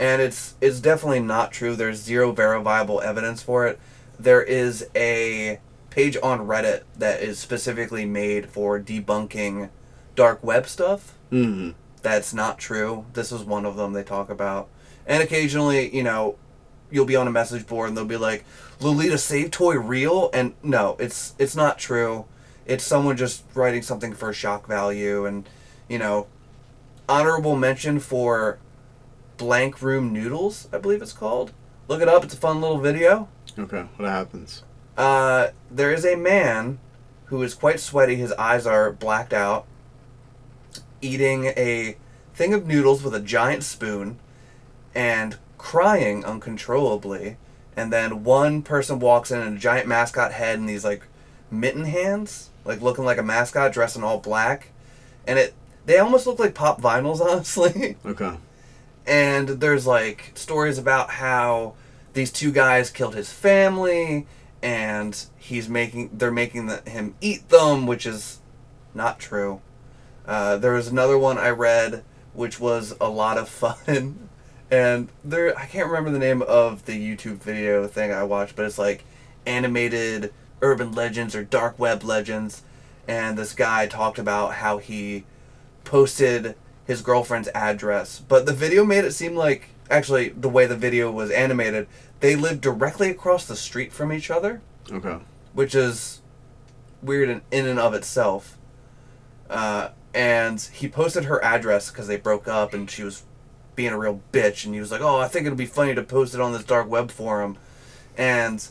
and 0.00 0.20
it's 0.20 0.54
it's 0.60 0.80
definitely 0.80 1.20
not 1.20 1.52
true. 1.52 1.76
There's 1.76 2.02
zero 2.02 2.32
verifiable 2.32 3.00
evidence 3.00 3.44
for 3.44 3.68
it. 3.68 3.78
There 4.18 4.42
is 4.42 4.86
a 4.96 5.60
page 5.90 6.16
on 6.22 6.40
Reddit 6.40 6.82
that 6.96 7.22
is 7.22 7.38
specifically 7.38 8.04
made 8.04 8.48
for 8.48 8.78
debunking 8.80 9.70
dark 10.16 10.42
web 10.42 10.66
stuff 10.66 11.14
Mm. 11.32 11.74
that's 12.02 12.32
not 12.34 12.58
true. 12.58 13.04
This 13.12 13.30
is 13.32 13.42
one 13.44 13.64
of 13.66 13.76
them 13.76 13.92
they 13.92 14.02
talk 14.02 14.30
about. 14.30 14.68
And 15.06 15.22
occasionally, 15.22 15.94
you 15.94 16.02
know, 16.02 16.36
you'll 16.90 17.04
be 17.04 17.16
on 17.16 17.28
a 17.28 17.32
message 17.32 17.66
board 17.66 17.88
and 17.88 17.96
they'll 17.96 18.04
be 18.04 18.16
like, 18.16 18.44
"Lolita 18.80 19.18
save 19.18 19.50
toy 19.50 19.74
real?" 19.78 20.30
And 20.32 20.54
no, 20.62 20.96
it's 20.98 21.34
it's 21.38 21.54
not 21.54 21.78
true. 21.78 22.24
It's 22.66 22.84
someone 22.84 23.16
just 23.16 23.44
writing 23.54 23.82
something 23.82 24.12
for 24.14 24.32
shock 24.32 24.66
value 24.66 25.24
and, 25.26 25.48
you 25.88 25.98
know, 25.98 26.26
honorable 27.08 27.56
mention 27.56 27.98
for 28.00 28.58
Blank 29.38 29.80
Room 29.80 30.12
Noodles, 30.12 30.68
I 30.72 30.78
believe 30.78 31.00
it's 31.00 31.12
called. 31.12 31.52
Look 31.88 32.02
it 32.02 32.08
up. 32.08 32.24
It's 32.24 32.34
a 32.34 32.38
fun 32.38 32.60
little 32.60 32.78
video. 32.78 33.28
Okay, 33.58 33.86
what 33.96 34.08
happens? 34.08 34.62
Uh, 34.96 35.48
there 35.70 35.92
is 35.92 36.04
a 36.04 36.16
man 36.16 36.78
who 37.26 37.42
is 37.42 37.54
quite 37.54 37.80
sweaty. 37.80 38.16
His 38.16 38.32
eyes 38.32 38.66
are 38.66 38.92
blacked 38.92 39.32
out, 39.32 39.66
eating 41.00 41.46
a 41.46 41.96
thing 42.34 42.54
of 42.54 42.66
noodles 42.66 43.02
with 43.02 43.14
a 43.14 43.20
giant 43.20 43.64
spoon, 43.64 44.18
and 44.94 45.36
crying 45.56 46.24
uncontrollably. 46.24 47.36
And 47.76 47.92
then 47.92 48.24
one 48.24 48.62
person 48.62 48.98
walks 48.98 49.30
in, 49.30 49.40
and 49.40 49.56
a 49.56 49.60
giant 49.60 49.86
mascot 49.86 50.32
head 50.32 50.58
and 50.58 50.68
these 50.68 50.84
like 50.84 51.02
mitten 51.50 51.84
hands, 51.84 52.50
like 52.64 52.80
looking 52.80 53.04
like 53.04 53.18
a 53.18 53.22
mascot 53.22 53.72
dressed 53.72 53.96
in 53.96 54.02
all 54.04 54.18
black, 54.18 54.68
and 55.26 55.38
it 55.38 55.54
they 55.86 55.98
almost 55.98 56.26
look 56.26 56.38
like 56.38 56.54
pop 56.54 56.80
vinyls, 56.82 57.20
honestly 57.26 57.96
Okay. 58.04 58.36
and 59.06 59.48
there's 59.48 59.86
like 59.86 60.32
stories 60.34 60.76
about 60.76 61.08
how 61.10 61.74
these 62.18 62.32
two 62.32 62.50
guys 62.50 62.90
killed 62.90 63.14
his 63.14 63.32
family 63.32 64.26
and 64.60 65.26
he's 65.36 65.68
making 65.68 66.10
they're 66.12 66.32
making 66.32 66.66
the, 66.66 66.78
him 66.90 67.14
eat 67.20 67.48
them 67.48 67.86
which 67.86 68.04
is 68.04 68.40
not 68.92 69.20
true. 69.20 69.60
Uh, 70.26 70.56
there 70.56 70.72
was 70.72 70.88
another 70.88 71.16
one 71.16 71.38
i 71.38 71.48
read 71.48 72.02
which 72.34 72.58
was 72.58 72.92
a 73.00 73.08
lot 73.08 73.38
of 73.38 73.48
fun. 73.62 74.28
And 74.68 75.08
there 75.24 75.56
i 75.56 75.66
can't 75.66 75.86
remember 75.86 76.10
the 76.10 76.18
name 76.18 76.42
of 76.42 76.86
the 76.86 77.16
youtube 77.16 77.36
video 77.36 77.86
thing 77.86 78.12
i 78.12 78.24
watched 78.24 78.56
but 78.56 78.66
it's 78.66 78.78
like 78.78 79.04
animated 79.46 80.32
urban 80.60 80.90
legends 80.90 81.36
or 81.36 81.44
dark 81.44 81.78
web 81.78 82.02
legends. 82.02 82.62
And 83.06 83.38
this 83.38 83.54
guy 83.54 83.86
talked 83.86 84.18
about 84.18 84.54
how 84.54 84.78
he 84.78 85.22
posted 85.84 86.56
his 86.84 87.00
girlfriend's 87.00 87.48
address, 87.54 88.20
but 88.26 88.44
the 88.44 88.52
video 88.52 88.84
made 88.84 89.04
it 89.04 89.12
seem 89.12 89.36
like 89.36 89.68
actually 89.90 90.28
the 90.30 90.48
way 90.48 90.66
the 90.66 90.76
video 90.76 91.10
was 91.10 91.30
animated, 91.30 91.86
they 92.20 92.36
live 92.36 92.60
directly 92.60 93.10
across 93.10 93.46
the 93.46 93.56
street 93.56 93.92
from 93.92 94.12
each 94.12 94.30
other, 94.30 94.60
Okay. 94.90 95.16
which 95.52 95.74
is 95.74 96.20
weird 97.02 97.28
in, 97.28 97.42
in 97.50 97.66
and 97.66 97.78
of 97.78 97.94
itself. 97.94 98.56
Uh, 99.48 99.90
and 100.14 100.60
he 100.72 100.88
posted 100.88 101.24
her 101.24 101.42
address 101.44 101.90
because 101.90 102.06
they 102.06 102.16
broke 102.16 102.48
up 102.48 102.74
and 102.74 102.90
she 102.90 103.02
was 103.04 103.22
being 103.76 103.92
a 103.92 103.98
real 103.98 104.20
bitch. 104.32 104.64
And 104.64 104.74
he 104.74 104.80
was 104.80 104.90
like, 104.90 105.00
"Oh, 105.00 105.18
I 105.18 105.28
think 105.28 105.46
it'll 105.46 105.56
be 105.56 105.66
funny 105.66 105.94
to 105.94 106.02
post 106.02 106.34
it 106.34 106.40
on 106.40 106.52
this 106.52 106.64
dark 106.64 106.88
web 106.88 107.10
forum," 107.10 107.56
and 108.16 108.66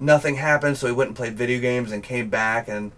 nothing 0.00 0.36
happened. 0.36 0.76
So 0.76 0.86
he 0.86 0.92
went 0.92 1.08
and 1.08 1.16
played 1.16 1.34
video 1.36 1.60
games 1.60 1.92
and 1.92 2.02
came 2.02 2.28
back 2.28 2.68
and 2.68 2.92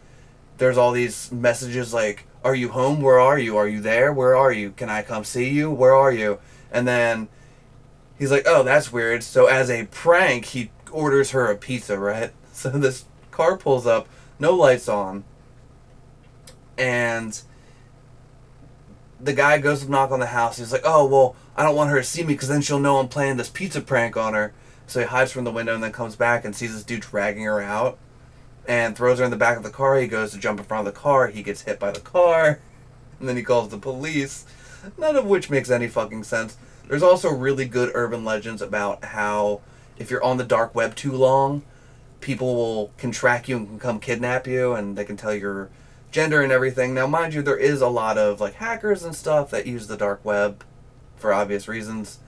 there's 0.59 0.77
all 0.77 0.93
these 0.93 1.31
messages 1.33 1.93
like, 1.95 2.25
"Are 2.45 2.55
you 2.55 2.71
home? 2.71 3.01
Where 3.01 3.19
are 3.21 3.39
you? 3.39 3.57
Are 3.57 3.69
you 3.69 3.81
there? 3.81 4.13
Where 4.13 4.37
are 4.37 4.53
you? 4.53 4.71
Can 4.73 4.89
I 4.91 5.03
come 5.03 5.25
see 5.25 5.49
you? 5.51 5.71
Where 5.71 5.95
are 5.95 6.13
you?" 6.13 6.39
And 6.73 6.87
then 6.89 7.29
he's 8.21 8.31
like, 8.31 8.45
"Oh, 8.47 8.63
that's 8.63 8.93
weird." 8.93 9.25
So 9.25 9.47
as 9.47 9.69
a 9.69 9.87
prank, 9.87 10.45
he 10.45 10.71
orders 10.93 11.33
her 11.33 11.51
a 11.51 11.57
pizza, 11.57 11.99
right? 11.99 12.31
So 12.53 12.69
this 12.69 13.07
car 13.31 13.57
pulls 13.57 13.87
up, 13.87 14.07
no 14.39 14.55
lights 14.55 14.87
on, 14.87 15.25
and 16.77 17.41
the 19.19 19.33
guy 19.33 19.57
goes 19.57 19.83
to 19.83 19.91
knock 19.91 20.11
on 20.11 20.21
the 20.21 20.27
house. 20.27 20.59
He's 20.59 20.73
like, 20.73 20.83
"Oh, 20.85 21.07
well, 21.07 21.37
I 21.57 21.63
don't 21.63 21.75
want 21.75 21.89
her 21.89 21.97
to 21.97 22.05
see 22.05 22.21
me 22.23 22.35
because 22.35 22.49
then 22.49 22.61
she'll 22.61 22.79
know 22.79 22.99
I'm 22.99 23.09
playing 23.09 23.39
this 23.39 23.49
pizza 23.49 23.81
prank 23.81 24.19
on 24.19 24.35
her." 24.35 24.53
So 24.87 25.01
he 25.01 25.07
hides 25.07 25.33
from 25.33 25.45
the 25.45 25.51
window 25.51 25.73
and 25.73 25.83
then 25.83 25.93
comes 25.93 26.17
back 26.17 26.45
and 26.45 26.55
sees 26.55 26.75
this 26.75 26.83
dude 26.83 27.01
dragging 27.01 27.45
her 27.45 27.63
out 27.63 27.99
and 28.69 28.95
throws 28.95 29.21
her 29.21 29.25
in 29.25 29.31
the 29.31 29.39
back 29.39 29.57
of 29.57 29.63
the 29.63 29.71
car. 29.71 29.97
He 29.97 30.07
goes 30.07 30.33
to 30.33 30.39
jump 30.39 30.61
in 30.61 30.67
front 30.67 30.87
of 30.87 30.93
the 30.93 31.01
car. 31.01 31.29
He 31.29 31.43
gets 31.43 31.63
hit 31.63 31.79
by 31.79 31.93
the 31.93 32.01
car, 32.01 32.61
and 33.21 33.27
then 33.27 33.37
he 33.39 33.43
calls 33.43 33.71
the 33.71 33.79
police. 33.79 34.45
None 34.99 35.17
of 35.17 35.25
which 35.25 35.49
makes 35.49 35.71
any 35.71 35.89
fucking 35.89 36.25
sense. 36.25 36.59
There's 36.91 37.05
also 37.05 37.31
really 37.31 37.67
good 37.67 37.93
urban 37.95 38.25
legends 38.25 38.61
about 38.61 39.05
how 39.05 39.61
if 39.97 40.11
you're 40.11 40.25
on 40.25 40.39
the 40.39 40.45
dark 40.45 40.75
web 40.75 40.97
too 40.97 41.13
long, 41.13 41.63
people 42.21 42.57
will 42.57 42.91
can 42.99 43.13
track 43.13 43.49
you 43.49 43.57
and 43.57 43.69
can 43.69 43.79
come 43.79 44.01
kidnap 44.01 44.49
you, 44.49 44.75
and 44.75 44.99
they 44.99 45.05
can 45.05 45.17
tell 45.17 45.33
your 45.33 45.71
gender 46.11 46.43
and 46.43 46.51
everything. 46.51 46.93
Now, 46.93 47.07
mind 47.07 47.33
you, 47.33 47.43
there 47.43 47.57
is 47.57 47.81
a 47.81 47.87
lot 47.87 48.19
of 48.19 48.41
like 48.41 48.55
hackers 48.55 49.05
and 49.05 49.15
stuff 49.15 49.51
that 49.53 49.69
use 49.69 49.87
the 49.87 49.97
dark 49.97 50.25
web 50.25 50.65
for 51.15 51.33
obvious 51.33 51.69
reasons, 51.69 52.19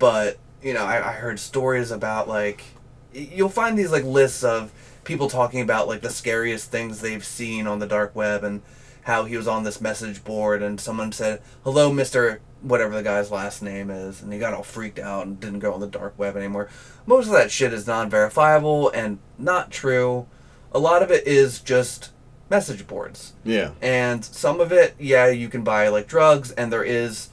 but 0.00 0.38
you 0.60 0.74
know, 0.74 0.84
I, 0.84 1.10
I 1.10 1.12
heard 1.12 1.38
stories 1.38 1.92
about 1.92 2.26
like 2.26 2.64
you'll 3.12 3.48
find 3.48 3.78
these 3.78 3.92
like 3.92 4.02
lists 4.02 4.42
of 4.42 4.72
people 5.04 5.30
talking 5.30 5.60
about 5.60 5.86
like 5.86 6.00
the 6.00 6.10
scariest 6.10 6.72
things 6.72 7.00
they've 7.00 7.24
seen 7.24 7.68
on 7.68 7.78
the 7.78 7.86
dark 7.86 8.12
web 8.16 8.42
and 8.42 8.60
how 9.02 9.22
he 9.22 9.36
was 9.36 9.46
on 9.46 9.62
this 9.62 9.80
message 9.80 10.24
board 10.24 10.62
and 10.62 10.80
someone 10.80 11.10
said 11.10 11.40
hello 11.64 11.90
mr 11.90 12.40
whatever 12.62 12.94
the 12.94 13.02
guy's 13.02 13.30
last 13.30 13.62
name 13.62 13.90
is 13.90 14.20
and 14.22 14.32
he 14.32 14.38
got 14.38 14.52
all 14.52 14.62
freaked 14.62 14.98
out 14.98 15.26
and 15.26 15.38
didn't 15.38 15.60
go 15.60 15.72
on 15.74 15.80
the 15.80 15.86
dark 15.86 16.12
web 16.18 16.36
anymore 16.36 16.68
most 17.06 17.26
of 17.26 17.32
that 17.32 17.50
shit 17.50 17.72
is 17.72 17.86
non-verifiable 17.86 18.90
and 18.90 19.18
not 19.38 19.70
true 19.70 20.26
a 20.72 20.78
lot 20.78 21.02
of 21.02 21.10
it 21.10 21.26
is 21.26 21.60
just 21.60 22.10
message 22.50 22.86
boards 22.86 23.34
Yeah. 23.44 23.70
and 23.80 24.24
some 24.24 24.60
of 24.60 24.72
it 24.72 24.94
yeah 24.98 25.28
you 25.28 25.48
can 25.48 25.62
buy 25.62 25.88
like 25.88 26.08
drugs 26.08 26.50
and 26.52 26.72
there 26.72 26.82
is 26.82 27.28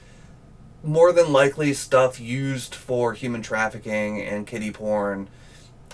more 0.83 1.11
than 1.11 1.31
likely 1.33 1.73
stuff 1.73 2.19
used 2.19 2.75
for 2.75 3.13
human 3.13 3.41
trafficking 3.41 4.21
and 4.21 4.45
kiddie 4.45 4.71
porn 4.71 5.27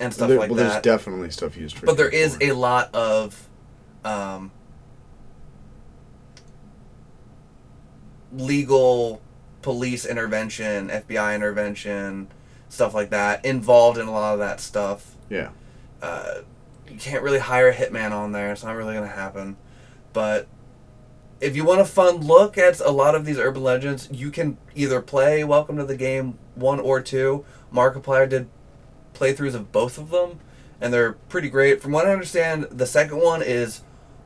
and 0.01 0.13
stuff 0.13 0.27
There- 0.27 0.39
like 0.39 0.49
well, 0.49 0.57
that 0.57 0.83
there's 0.83 0.97
definitely 0.99 1.29
stuff 1.31 1.55
used 1.55 1.77
for. 1.77 1.85
but 1.85 1.95
there 1.95 2.09
is 2.09 2.35
porn. 2.37 2.49
a 2.51 2.53
lot 2.55 2.93
of 2.93 3.47
um, 4.03 4.51
legal 8.33 9.21
police 9.61 10.05
intervention, 10.05 10.89
FBI 10.89 11.35
intervention, 11.35 12.27
stuff 12.69 12.93
like 12.93 13.09
that 13.09 13.43
involved 13.45 13.97
in 13.97 14.07
a 14.07 14.11
lot 14.11 14.33
of 14.33 14.39
that 14.39 14.59
stuff. 14.59 15.15
yeah. 15.29 15.49
Uh, 16.01 16.41
you 16.89 16.97
can't 16.97 17.23
really 17.23 17.39
hire 17.39 17.69
a 17.69 17.73
hitman 17.73 18.11
on 18.11 18.31
there. 18.31 18.51
It's 18.51 18.63
not 18.63 18.75
really 18.75 18.93
going 18.93 19.07
to 19.07 19.15
happen. 19.15 19.55
But 20.13 20.47
if 21.39 21.55
you 21.55 21.63
want 21.63 21.79
a 21.79 21.85
fun 21.85 22.17
look 22.17 22.57
at 22.57 22.79
a 22.81 22.91
lot 22.91 23.15
of 23.15 23.23
these 23.23 23.37
urban 23.37 23.63
legends, 23.63 24.09
you 24.11 24.29
can 24.29 24.57
either 24.75 25.01
play 25.01 25.43
Welcome 25.43 25.77
to 25.77 25.85
the 25.85 25.95
Game 25.95 26.37
1 26.55 26.79
or 26.79 26.99
2. 26.99 27.45
Markiplier 27.73 28.27
did 28.27 28.49
playthroughs 29.13 29.55
of 29.55 29.71
both 29.71 29.97
of 29.97 30.09
them, 30.09 30.39
and 30.81 30.93
they're 30.93 31.13
pretty 31.13 31.49
great. 31.49 31.81
From 31.81 31.91
what 31.91 32.07
I 32.07 32.11
understand, 32.11 32.63
the 32.71 32.85
second 32.85 33.19
one 33.19 33.41
is 33.41 33.83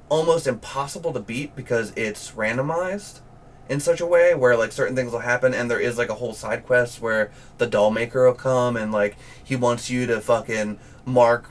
almost 0.09 0.47
impossible 0.47 1.13
to 1.13 1.19
beat 1.19 1.55
because 1.55 1.91
it's 1.95 2.31
randomized 2.31 3.19
in 3.67 3.79
such 3.79 3.99
a 3.99 4.05
way 4.05 4.35
where 4.35 4.55
like 4.55 4.71
certain 4.71 4.95
things 4.95 5.11
will 5.11 5.19
happen 5.19 5.53
and 5.53 5.69
there 5.69 5.79
is 5.79 5.97
like 5.97 6.09
a 6.09 6.15
whole 6.15 6.33
side 6.33 6.65
quest 6.65 7.01
where 7.01 7.31
the 7.57 7.65
doll 7.65 7.91
maker 7.91 8.25
will 8.25 8.33
come 8.33 8.75
and 8.77 8.91
like 8.91 9.17
he 9.43 9.55
wants 9.55 9.89
you 9.89 10.05
to 10.05 10.21
fucking 10.21 10.79
mark 11.05 11.49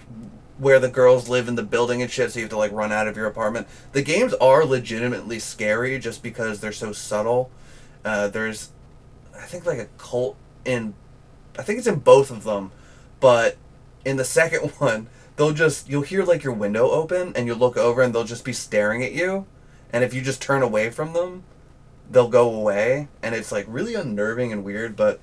where 0.58 0.78
the 0.78 0.88
girls 0.88 1.28
live 1.28 1.48
in 1.48 1.56
the 1.56 1.62
building 1.62 2.00
and 2.00 2.10
shit 2.10 2.30
so 2.30 2.38
you 2.38 2.44
have 2.44 2.50
to 2.50 2.56
like 2.56 2.70
run 2.72 2.92
out 2.92 3.08
of 3.08 3.16
your 3.16 3.26
apartment. 3.26 3.66
The 3.92 4.02
games 4.02 4.32
are 4.34 4.64
legitimately 4.64 5.40
scary 5.40 5.98
just 5.98 6.22
because 6.22 6.60
they're 6.60 6.72
so 6.72 6.92
subtle. 6.92 7.50
Uh, 8.04 8.28
there's 8.28 8.70
i 9.34 9.46
think 9.46 9.66
like 9.66 9.78
a 9.78 9.86
cult 9.98 10.36
in 10.64 10.94
i 11.58 11.62
think 11.62 11.78
it's 11.78 11.88
in 11.88 11.98
both 11.98 12.30
of 12.30 12.44
them 12.44 12.70
but 13.18 13.56
in 14.04 14.16
the 14.16 14.24
second 14.24 14.70
one 14.72 15.08
they'll 15.36 15.52
just 15.52 15.88
you'll 15.88 16.02
hear 16.02 16.24
like 16.24 16.42
your 16.42 16.52
window 16.52 16.90
open 16.90 17.32
and 17.34 17.46
you 17.46 17.54
look 17.54 17.76
over 17.76 18.02
and 18.02 18.14
they'll 18.14 18.24
just 18.24 18.44
be 18.44 18.52
staring 18.52 19.02
at 19.02 19.12
you. 19.12 19.46
And 19.92 20.02
if 20.02 20.12
you 20.12 20.22
just 20.22 20.42
turn 20.42 20.62
away 20.62 20.90
from 20.90 21.12
them 21.12 21.44
they'll 22.10 22.28
go 22.28 22.50
away 22.50 23.08
and 23.22 23.34
it's 23.34 23.50
like 23.50 23.64
really 23.68 23.94
unnerving 23.94 24.52
and 24.52 24.64
weird 24.64 24.94
but 24.96 25.20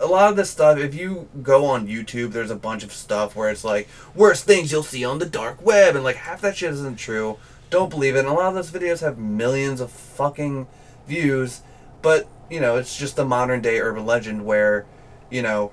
a 0.00 0.06
lot 0.06 0.30
of 0.30 0.36
this 0.36 0.48
stuff 0.50 0.78
if 0.78 0.94
you 0.94 1.28
go 1.42 1.66
on 1.66 1.88
youtube 1.88 2.32
there's 2.32 2.50
a 2.50 2.56
bunch 2.56 2.84
of 2.84 2.92
stuff 2.92 3.34
where 3.34 3.50
it's 3.50 3.64
like 3.64 3.88
worst 4.14 4.44
things 4.44 4.70
you'll 4.70 4.82
see 4.82 5.04
on 5.04 5.18
the 5.18 5.26
dark 5.26 5.60
web 5.64 5.94
and 5.94 6.04
like 6.04 6.16
half 6.16 6.40
that 6.40 6.56
shit 6.56 6.72
isn't 6.72 6.96
true. 6.96 7.38
Don't 7.70 7.90
believe 7.90 8.16
it. 8.16 8.20
And 8.20 8.28
a 8.28 8.32
lot 8.32 8.46
of 8.46 8.54
those 8.54 8.70
videos 8.70 9.00
have 9.00 9.18
millions 9.18 9.80
of 9.80 9.90
fucking 9.90 10.66
views 11.06 11.62
but 12.02 12.28
you 12.50 12.60
know 12.60 12.76
it's 12.76 12.96
just 12.96 13.18
a 13.18 13.24
modern 13.24 13.60
day 13.60 13.80
urban 13.80 14.06
legend 14.06 14.44
where 14.44 14.86
you 15.30 15.42
know 15.42 15.72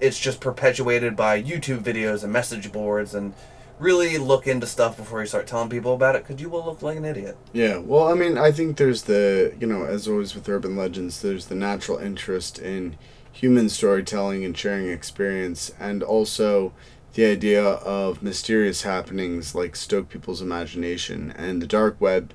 it's 0.00 0.18
just 0.18 0.40
perpetuated 0.40 1.14
by 1.14 1.40
youtube 1.40 1.80
videos 1.80 2.24
and 2.24 2.32
message 2.32 2.72
boards 2.72 3.14
and 3.14 3.34
really 3.78 4.18
look 4.18 4.46
into 4.46 4.66
stuff 4.66 4.96
before 4.96 5.20
you 5.20 5.26
start 5.26 5.46
telling 5.46 5.68
people 5.68 5.94
about 5.94 6.14
it 6.14 6.26
because 6.26 6.40
you 6.40 6.48
will 6.48 6.64
look 6.64 6.80
like 6.82 6.96
an 6.96 7.04
idiot 7.04 7.36
Yeah, 7.52 7.78
well, 7.78 8.08
I 8.08 8.14
mean, 8.14 8.38
I 8.38 8.52
think 8.52 8.76
there's 8.76 9.02
the, 9.02 9.54
you 9.58 9.66
know, 9.66 9.84
as 9.84 10.06
always 10.06 10.34
with 10.34 10.48
urban 10.48 10.76
legends, 10.76 11.22
there's 11.22 11.46
the 11.46 11.54
natural 11.54 11.98
interest 11.98 12.58
in 12.58 12.96
human 13.32 13.68
storytelling 13.68 14.44
and 14.44 14.56
sharing 14.56 14.88
experience, 14.88 15.72
and 15.80 16.02
also 16.02 16.72
the 17.14 17.24
idea 17.24 17.62
of 17.62 18.22
mysterious 18.22 18.82
happenings 18.82 19.54
like 19.54 19.76
stoke 19.76 20.08
people's 20.08 20.40
imagination, 20.40 21.32
and 21.36 21.60
the 21.60 21.66
dark 21.66 22.00
web 22.00 22.32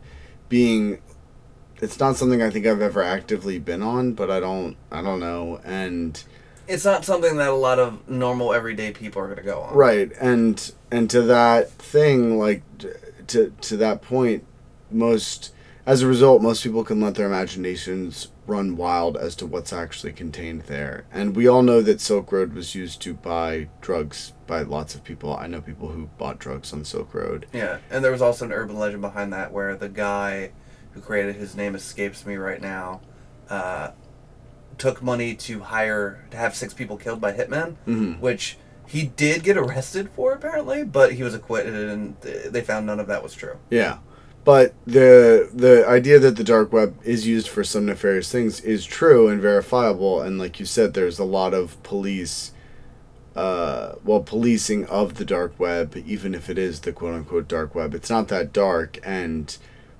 being. 0.49 0.99
It's 1.81 1.99
not 1.99 2.17
something 2.17 2.41
I 2.41 2.49
think 2.49 2.65
I've 2.65 2.81
ever 2.81 3.01
actively 3.01 3.57
been 3.57 3.81
on, 3.81 4.11
but 4.11 4.29
I 4.29 4.41
don't, 4.41 4.75
I 4.91 5.01
don't 5.01 5.21
know, 5.21 5.61
and 5.63 6.21
it's 6.69 6.85
not 6.85 7.03
something 7.03 7.37
that 7.37 7.49
a 7.49 7.53
lot 7.53 7.79
of 7.79 8.07
normal 8.07 8.53
everyday 8.53 8.91
people 8.91 9.21
are 9.21 9.25
going 9.25 9.37
to 9.37 9.43
go 9.43 9.61
on. 9.61 9.75
right 9.75 10.11
and 10.21 10.71
and 10.91 11.09
to 11.09 11.21
that 11.23 11.69
thing 11.71 12.37
like 12.37 12.63
to 13.27 13.51
to 13.61 13.75
that 13.75 14.01
point 14.01 14.45
most 14.91 15.53
as 15.85 16.01
a 16.01 16.07
result 16.07 16.41
most 16.41 16.63
people 16.63 16.83
can 16.83 17.01
let 17.01 17.15
their 17.15 17.25
imaginations 17.25 18.29
run 18.49 18.75
wild 18.75 19.15
as 19.15 19.35
to 19.35 19.45
what's 19.45 19.71
actually 19.71 20.11
contained 20.11 20.63
there. 20.63 21.05
And 21.11 21.35
we 21.35 21.47
all 21.47 21.61
know 21.61 21.81
that 21.81 22.01
silk 22.01 22.31
road 22.31 22.53
was 22.53 22.73
used 22.75 22.99
to 23.03 23.13
buy 23.13 23.69
drugs 23.79 24.33
by 24.47 24.63
lots 24.63 24.95
of 24.95 25.03
people. 25.03 25.37
I 25.37 25.47
know 25.47 25.61
people 25.61 25.89
who 25.89 26.07
bought 26.17 26.39
drugs 26.39 26.73
on 26.73 26.83
silk 26.83 27.13
road. 27.13 27.45
Yeah, 27.53 27.77
and 27.91 28.03
there 28.03 28.11
was 28.11 28.21
also 28.23 28.45
an 28.45 28.51
urban 28.51 28.77
legend 28.77 29.01
behind 29.01 29.31
that 29.33 29.53
where 29.53 29.75
the 29.75 29.87
guy 29.87 30.51
who 30.91 31.01
created 31.01 31.35
his 31.35 31.55
name 31.55 31.75
escapes 31.75 32.25
me 32.25 32.35
right 32.35 32.59
now, 32.59 33.01
uh, 33.49 33.91
took 34.79 35.03
money 35.03 35.35
to 35.35 35.59
hire 35.59 36.25
to 36.31 36.37
have 36.37 36.55
six 36.55 36.73
people 36.73 36.97
killed 36.97 37.21
by 37.21 37.31
hitmen, 37.33 37.75
Mhm. 37.87 38.19
which 38.19 38.57
he 38.87 39.11
did 39.15 39.43
get 39.43 39.55
arrested 39.57 40.09
for 40.15 40.33
apparently, 40.33 40.83
but 40.83 41.13
he 41.13 41.21
was 41.21 41.35
acquitted 41.35 41.75
and 41.75 42.19
th- 42.21 42.45
they 42.45 42.61
found 42.61 42.87
none 42.87 42.99
of 42.99 43.05
that 43.07 43.21
was 43.21 43.33
true. 43.35 43.57
Yeah. 43.69 43.97
But 44.45 44.73
the 44.87 45.49
the 45.53 45.85
idea 45.87 46.17
that 46.17 46.37
the 46.37 46.43
dark 46.43 46.73
web 46.73 46.95
is 47.03 47.27
used 47.27 47.47
for 47.49 47.63
some 47.63 47.85
nefarious 47.85 48.31
things 48.31 48.61
is 48.61 48.85
true 48.85 49.27
and 49.27 49.39
verifiable 49.41 50.21
and 50.21 50.39
like 50.39 50.59
you 50.59 50.65
said 50.65 50.93
there's 50.93 51.19
a 51.19 51.23
lot 51.25 51.53
of 51.53 51.81
police 51.83 52.51
uh 53.35 53.93
well 54.03 54.21
policing 54.21 54.85
of 54.85 55.15
the 55.15 55.25
dark 55.25 55.59
web 55.59 55.95
even 56.05 56.33
if 56.33 56.49
it 56.49 56.57
is 56.57 56.79
the 56.79 56.91
quote 56.91 57.13
unquote 57.13 57.47
dark 57.47 57.75
web 57.75 57.93
it's 57.93 58.09
not 58.09 58.27
that 58.29 58.51
dark 58.51 58.97
and 59.03 59.57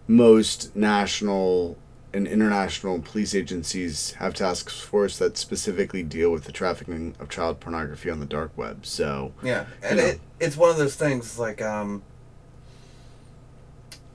most 0.08 0.76
national 0.76 1.78
and 2.14 2.28
international 2.28 3.00
police 3.00 3.36
agencies 3.36 4.12
have 4.14 4.34
task 4.34 4.70
force 4.70 5.18
that 5.20 5.38
specifically 5.38 6.02
deal 6.04 6.32
with 6.32 6.46
the 6.46 6.52
trafficking 6.52 7.16
of 7.20 7.30
child 7.30 7.60
pornography 7.60 8.10
on 8.10 8.20
the 8.20 8.26
dark 8.26 8.52
web 8.58 8.86
so 8.86 9.32
Yeah, 9.44 9.66
and 9.84 9.98
You 9.98 10.04
know. 10.04 10.10
it, 10.10 10.20
it's 10.40 10.58
one 10.58 10.70
of 10.72 10.78
those 10.78 10.96
things 10.96 11.38
like 11.38 11.62
um, 11.62 12.02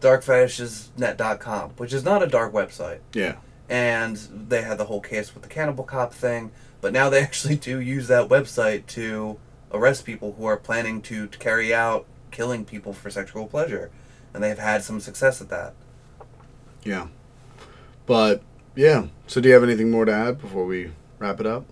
darkfetishesnet.com, 0.01 1.71
which 1.77 1.93
is 1.93 2.05
not 2.05 2.23
a 2.23 2.27
dark 2.27 2.53
website. 2.53 2.99
yeah 3.13 3.37
and 3.69 4.17
they 4.49 4.61
had 4.63 4.77
the 4.77 4.85
whole 4.85 5.01
case 5.01 5.33
with 5.33 5.43
the 5.43 5.49
cannibal 5.49 5.85
cop 5.85 6.13
thing. 6.13 6.51
But 6.81 6.93
now 6.93 7.09
they 7.09 7.21
actually 7.23 7.57
do 7.57 7.81
use 7.81 8.09
that 8.09 8.29
website 8.29 8.87
to 8.89 9.39
arrest 9.73 10.05
people 10.05 10.35
who 10.39 10.45
are 10.45 10.57
planning 10.57 11.01
to, 11.03 11.27
to 11.27 11.39
carry 11.39 11.75
out 11.75 12.05
killing 12.31 12.65
people 12.65 12.93
for 12.93 13.11
sexual 13.11 13.47
pleasure, 13.47 13.91
and 14.33 14.43
they've 14.43 14.59
had 14.59 14.83
some 14.85 15.01
success 15.01 15.41
at 15.41 15.49
that. 15.49 15.75
Yeah. 16.83 17.09
But 18.07 18.43
yeah. 18.75 19.07
So 19.27 19.41
do 19.41 19.49
you 19.49 19.55
have 19.55 19.63
anything 19.63 19.91
more 19.91 20.05
to 20.05 20.13
add 20.13 20.41
before 20.41 20.67
we 20.67 20.91
wrap 21.19 21.41
it 21.41 21.47
up? 21.47 21.65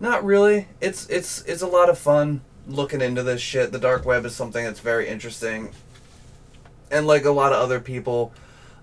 Not 0.00 0.24
really. 0.24 0.68
It's 0.80 1.08
it's 1.08 1.42
it's 1.42 1.62
a 1.62 1.66
lot 1.66 1.88
of 1.88 1.98
fun 1.98 2.42
looking 2.66 3.00
into 3.00 3.22
this 3.22 3.40
shit. 3.40 3.72
The 3.72 3.78
dark 3.78 4.04
web 4.04 4.24
is 4.26 4.34
something 4.34 4.64
that's 4.64 4.80
very 4.80 5.08
interesting. 5.08 5.70
And 6.90 7.06
like 7.06 7.24
a 7.24 7.30
lot 7.30 7.52
of 7.52 7.58
other 7.58 7.80
people, 7.80 8.32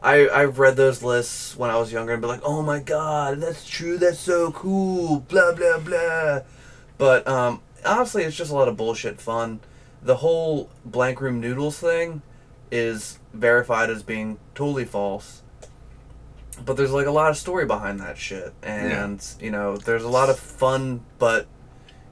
I 0.02 0.28
I've 0.30 0.60
read 0.60 0.76
those 0.76 1.04
lists 1.04 1.56
when 1.56 1.70
I 1.70 1.78
was 1.78 1.92
younger 1.92 2.14
and 2.14 2.22
be 2.22 2.28
like, 2.28 2.42
"Oh 2.44 2.62
my 2.62 2.80
god, 2.80 3.42
that's 3.42 3.68
true. 3.68 3.98
That's 3.98 4.20
so 4.20 4.52
cool." 4.52 5.20
Blah 5.22 5.54
blah 5.54 5.80
blah. 5.80 6.40
But 6.98 7.28
um 7.28 7.62
honestly, 7.86 8.24
it's 8.24 8.36
just 8.36 8.52
a 8.52 8.56
lot 8.56 8.68
of 8.68 8.78
bullshit 8.78 9.22
fun. 9.22 9.60
The 10.02 10.18
whole 10.18 10.70
blank 10.84 11.22
room 11.22 11.40
noodles 11.40 11.78
thing 11.80 12.22
is 12.74 13.20
verified 13.34 13.92
as 13.92 14.02
being 14.02 14.40
totally 14.56 14.84
false. 14.84 15.44
But 16.66 16.76
there's 16.76 16.92
like 16.92 17.06
a 17.06 17.12
lot 17.12 17.30
of 17.30 17.38
story 17.38 17.66
behind 17.66 18.00
that 18.00 18.18
shit, 18.18 18.54
and 18.64 19.24
you 19.40 19.52
know, 19.52 19.78
there's 19.78 20.04
a 20.04 20.10
lot 20.10 20.30
of 20.30 20.40
fun, 20.40 21.02
but 21.20 21.48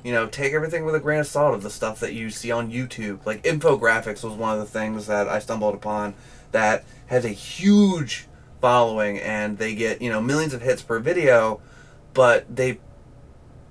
you 0.03 0.11
know, 0.11 0.27
take 0.27 0.53
everything 0.53 0.85
with 0.85 0.95
a 0.95 0.99
grain 0.99 1.19
of 1.19 1.27
salt 1.27 1.55
of 1.55 1.63
the 1.63 1.69
stuff 1.69 1.99
that 1.99 2.13
you 2.13 2.29
see 2.29 2.51
on 2.51 2.71
YouTube. 2.71 3.25
Like 3.25 3.43
infographics 3.43 4.23
was 4.23 4.33
one 4.33 4.53
of 4.53 4.59
the 4.59 4.79
things 4.79 5.07
that 5.07 5.27
I 5.27 5.39
stumbled 5.39 5.75
upon 5.75 6.13
that 6.51 6.83
has 7.07 7.25
a 7.25 7.29
huge 7.29 8.27
following, 8.59 9.17
and 9.19 9.57
they 9.57 9.73
get 9.73 10.01
you 10.01 10.11
know 10.11 10.21
millions 10.21 10.53
of 10.53 10.61
hits 10.61 10.83
per 10.83 10.99
video, 10.99 11.59
but 12.13 12.55
they 12.55 12.79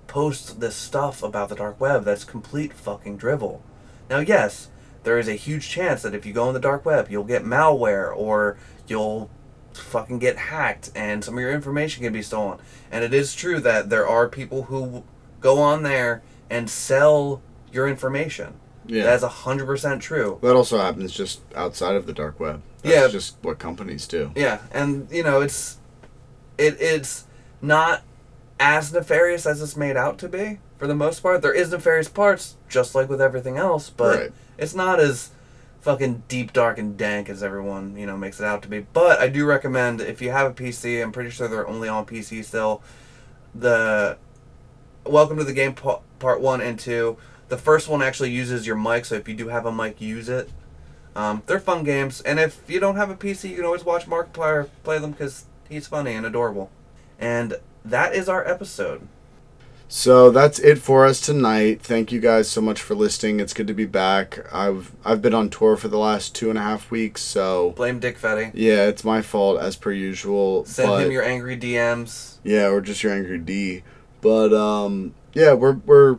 post 0.09 0.59
this 0.59 0.75
stuff 0.75 1.23
about 1.23 1.51
the 1.51 1.55
dark 1.55 1.81
web 1.81 2.05
that's 2.05 2.25
complete 2.25 2.73
fucking 2.73 3.17
drivel. 3.17 3.63
Now, 4.09 4.19
yes, 4.19 4.70
there 5.03 5.19
is 5.19 5.29
a 5.29 5.35
huge 5.35 5.69
chance 5.69 6.03
that 6.03 6.15
if 6.15 6.27
you 6.27 6.33
go 6.33 6.49
on 6.49 6.55
the 6.55 6.61
dark 6.61 6.85
web, 6.85 7.09
you'll 7.11 7.25
get 7.25 7.45
malware 7.45 8.15
or 8.15 8.57
you'll 8.87 9.31
fucking 9.73 10.19
get 10.19 10.37
hacked 10.37 10.91
and 10.95 11.25
some 11.25 11.35
of 11.35 11.41
your 11.41 11.53
information 11.53 12.03
can 12.03 12.13
be 12.13 12.23
stolen. 12.23 12.59
And 12.91 13.05
it 13.05 13.15
is 13.15 13.35
true 13.35 13.61
that 13.61 13.89
there 13.89 14.07
are 14.07 14.29
people 14.29 14.65
who 14.65 15.05
go 15.41 15.61
on 15.61 15.83
there 15.85 16.23
and 16.51 16.69
sell 16.69 17.41
your 17.73 17.89
information. 17.89 18.55
Yeah. 18.87 19.05
That's 19.05 19.23
hundred 19.23 19.67
percent 19.67 20.03
true. 20.03 20.39
that 20.43 20.57
also 20.57 20.79
happens 20.79 21.13
just 21.13 21.41
outside 21.55 21.95
of 21.95 22.07
the 22.07 22.13
dark 22.13 22.41
web. 22.41 22.63
That's 22.83 22.95
Yeah. 22.97 23.09
just 23.09 23.37
what 23.43 23.59
companies 23.61 24.07
do. 24.09 24.33
Yeah, 24.35 24.59
and 24.73 25.07
you 25.13 25.23
know 25.23 25.41
it's 25.41 25.79
it 26.59 26.77
it's 26.81 27.25
not 27.63 28.03
as 28.59 28.93
nefarious 28.93 29.47
as 29.47 29.63
it's 29.63 29.77
made 29.77 29.97
out 29.97 30.19
to 30.19 30.29
be 30.29 30.59
for 30.79 30.87
the 30.89 30.95
most 30.95 31.21
part. 31.21 31.41
There 31.43 31.53
is 31.53 31.71
nefarious 31.71 32.09
parts, 32.09 32.57
just 32.69 32.95
like 32.97 33.09
with 33.09 33.21
everything 33.21 33.57
else, 33.59 33.91
but 33.91 34.19
Right. 34.19 34.33
It's 34.61 34.75
not 34.75 35.01
as 35.01 35.31
fucking 35.81 36.23
deep, 36.29 36.53
dark, 36.53 36.79
and 36.79 36.97
dank 36.97 37.29
as 37.29 37.43
everyone 37.43 37.97
you 37.97 38.07
know 38.07 38.17
makes 38.17 38.39
it 38.39 38.45
out 38.45 38.63
to 38.63 38.69
be. 38.69 38.81
But 38.81 39.19
I 39.19 39.29
do 39.29 39.45
recommend 39.47 40.01
if 40.01 40.23
you 40.23 40.31
have 40.31 40.51
a 40.51 40.55
PC, 40.55 41.03
I'm 41.03 41.11
pretty 41.11 41.31
sure 41.31 41.49
they're 41.49 41.67
only 41.67 41.89
on 41.89 42.07
PC 42.07 42.45
still. 42.45 42.83
The 43.55 44.19
Welcome 45.05 45.39
to 45.39 45.45
the 45.45 45.55
Game 45.55 45.75
Part 45.75 46.41
One 46.41 46.61
and 46.61 46.79
Two. 46.79 47.17
The 47.49 47.57
first 47.57 47.89
one 47.89 48.03
actually 48.03 48.31
uses 48.31 48.67
your 48.67 48.77
mic, 48.77 49.07
so 49.07 49.17
if 49.17 49.27
you 49.27 49.35
do 49.35 49.49
have 49.49 49.67
a 49.67 49.73
mic, 49.73 50.01
use 50.01 50.29
it. 50.29 50.51
Um, 51.17 51.43
they're 51.47 51.59
fun 51.59 51.83
games, 51.83 52.21
and 52.21 52.39
if 52.39 52.63
you 52.69 52.79
don't 52.79 52.95
have 52.95 53.11
a 53.11 53.17
PC, 53.17 53.51
you 53.51 53.57
can 53.57 53.65
always 53.65 53.85
watch 53.85 54.07
Markiplier 54.07 54.69
play 54.85 54.99
them 55.01 55.11
because 55.11 55.47
he's 55.69 55.89
funny 55.89 56.15
and 56.15 56.25
adorable. 56.25 56.71
And 57.19 57.57
that 57.85 58.15
is 58.15 58.29
our 58.29 58.47
episode. 58.47 59.09
So 59.93 60.31
that's 60.31 60.61
it 60.61 60.79
for 60.79 61.05
us 61.05 61.21
tonight. 61.21 61.83
Thank 61.83 62.13
you 62.13 62.21
guys 62.21 62.49
so 62.49 62.61
much 62.61 62.81
for 62.81 62.95
listening. 62.95 63.41
It's 63.41 63.53
good 63.53 63.67
to 63.67 63.75
be 63.75 63.87
back. 63.87 64.39
I've 64.55 64.93
I've 65.05 65.21
been 65.21 65.35
on 65.35 65.51
tour 65.51 65.77
for 65.77 65.89
the 65.89 65.99
last 65.99 66.33
two 66.33 66.49
and 66.49 66.57
a 66.57 66.63
half 66.63 66.93
weeks, 66.93 67.23
so 67.23 67.71
Blame 67.73 67.99
Dick 67.99 68.17
Fetty. 68.17 68.53
yeah, 68.55 68.87
it's 68.87 69.03
my 69.03 69.21
fault 69.21 69.61
as 69.61 69.75
per 69.75 69.91
usual. 69.91 70.65
Send 70.65 70.89
but- 70.91 71.05
him 71.05 71.11
your 71.11 71.25
angry 71.25 71.57
DMs. 71.59 72.37
Yeah, 72.45 72.69
or 72.69 72.81
just 72.81 73.03
your 73.03 73.13
angry 73.13 73.39
D. 73.39 73.83
But 74.21 74.55
um 74.55 75.13
yeah, 75.35 75.55
we're 75.55 75.73
we're 75.85 76.19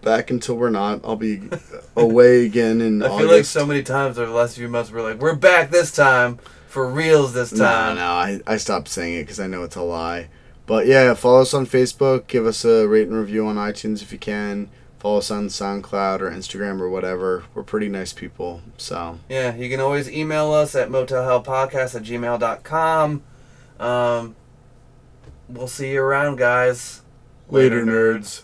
back 0.00 0.30
until 0.30 0.56
we're 0.56 0.70
not. 0.70 1.00
I'll 1.04 1.16
be 1.16 1.42
away 1.96 2.46
again 2.46 2.80
in 2.80 3.02
I 3.02 3.06
August. 3.08 3.20
feel 3.20 3.36
like 3.36 3.44
so 3.44 3.66
many 3.66 3.82
times 3.82 4.18
over 4.18 4.30
the 4.30 4.36
last 4.36 4.56
few 4.56 4.66
months 4.68 4.90
we're 4.90 5.02
like, 5.02 5.18
we're 5.20 5.34
back 5.36 5.70
this 5.70 5.92
time 5.92 6.38
for 6.68 6.88
reals 6.88 7.34
this 7.34 7.50
time. 7.50 7.96
No, 7.96 8.00
no, 8.00 8.06
I, 8.10 8.40
I 8.46 8.56
stopped 8.56 8.88
saying 8.88 9.14
it 9.16 9.22
because 9.24 9.40
I 9.40 9.46
know 9.46 9.62
it's 9.64 9.76
a 9.76 9.82
lie. 9.82 10.30
But 10.68 10.86
yeah, 10.86 11.14
follow 11.14 11.40
us 11.40 11.54
on 11.54 11.64
Facebook. 11.64 12.26
Give 12.26 12.44
us 12.44 12.62
a 12.62 12.86
rate 12.86 13.08
and 13.08 13.16
review 13.16 13.46
on 13.46 13.56
iTunes 13.56 14.02
if 14.02 14.12
you 14.12 14.18
can. 14.18 14.68
Follow 14.98 15.16
us 15.16 15.30
on 15.30 15.46
SoundCloud 15.46 16.20
or 16.20 16.30
Instagram 16.30 16.78
or 16.78 16.90
whatever. 16.90 17.44
We're 17.54 17.62
pretty 17.62 17.88
nice 17.88 18.12
people. 18.12 18.60
So 18.76 19.18
Yeah, 19.30 19.56
you 19.56 19.70
can 19.70 19.80
always 19.80 20.10
email 20.10 20.52
us 20.52 20.74
at 20.74 20.90
motelhellpodcast 20.90 21.94
at 21.94 22.02
gmail.com. 22.02 23.22
Um, 23.80 24.36
we'll 25.48 25.68
see 25.68 25.92
you 25.92 26.02
around, 26.02 26.36
guys. 26.36 27.00
later 27.48 27.82
nerds. 27.86 28.42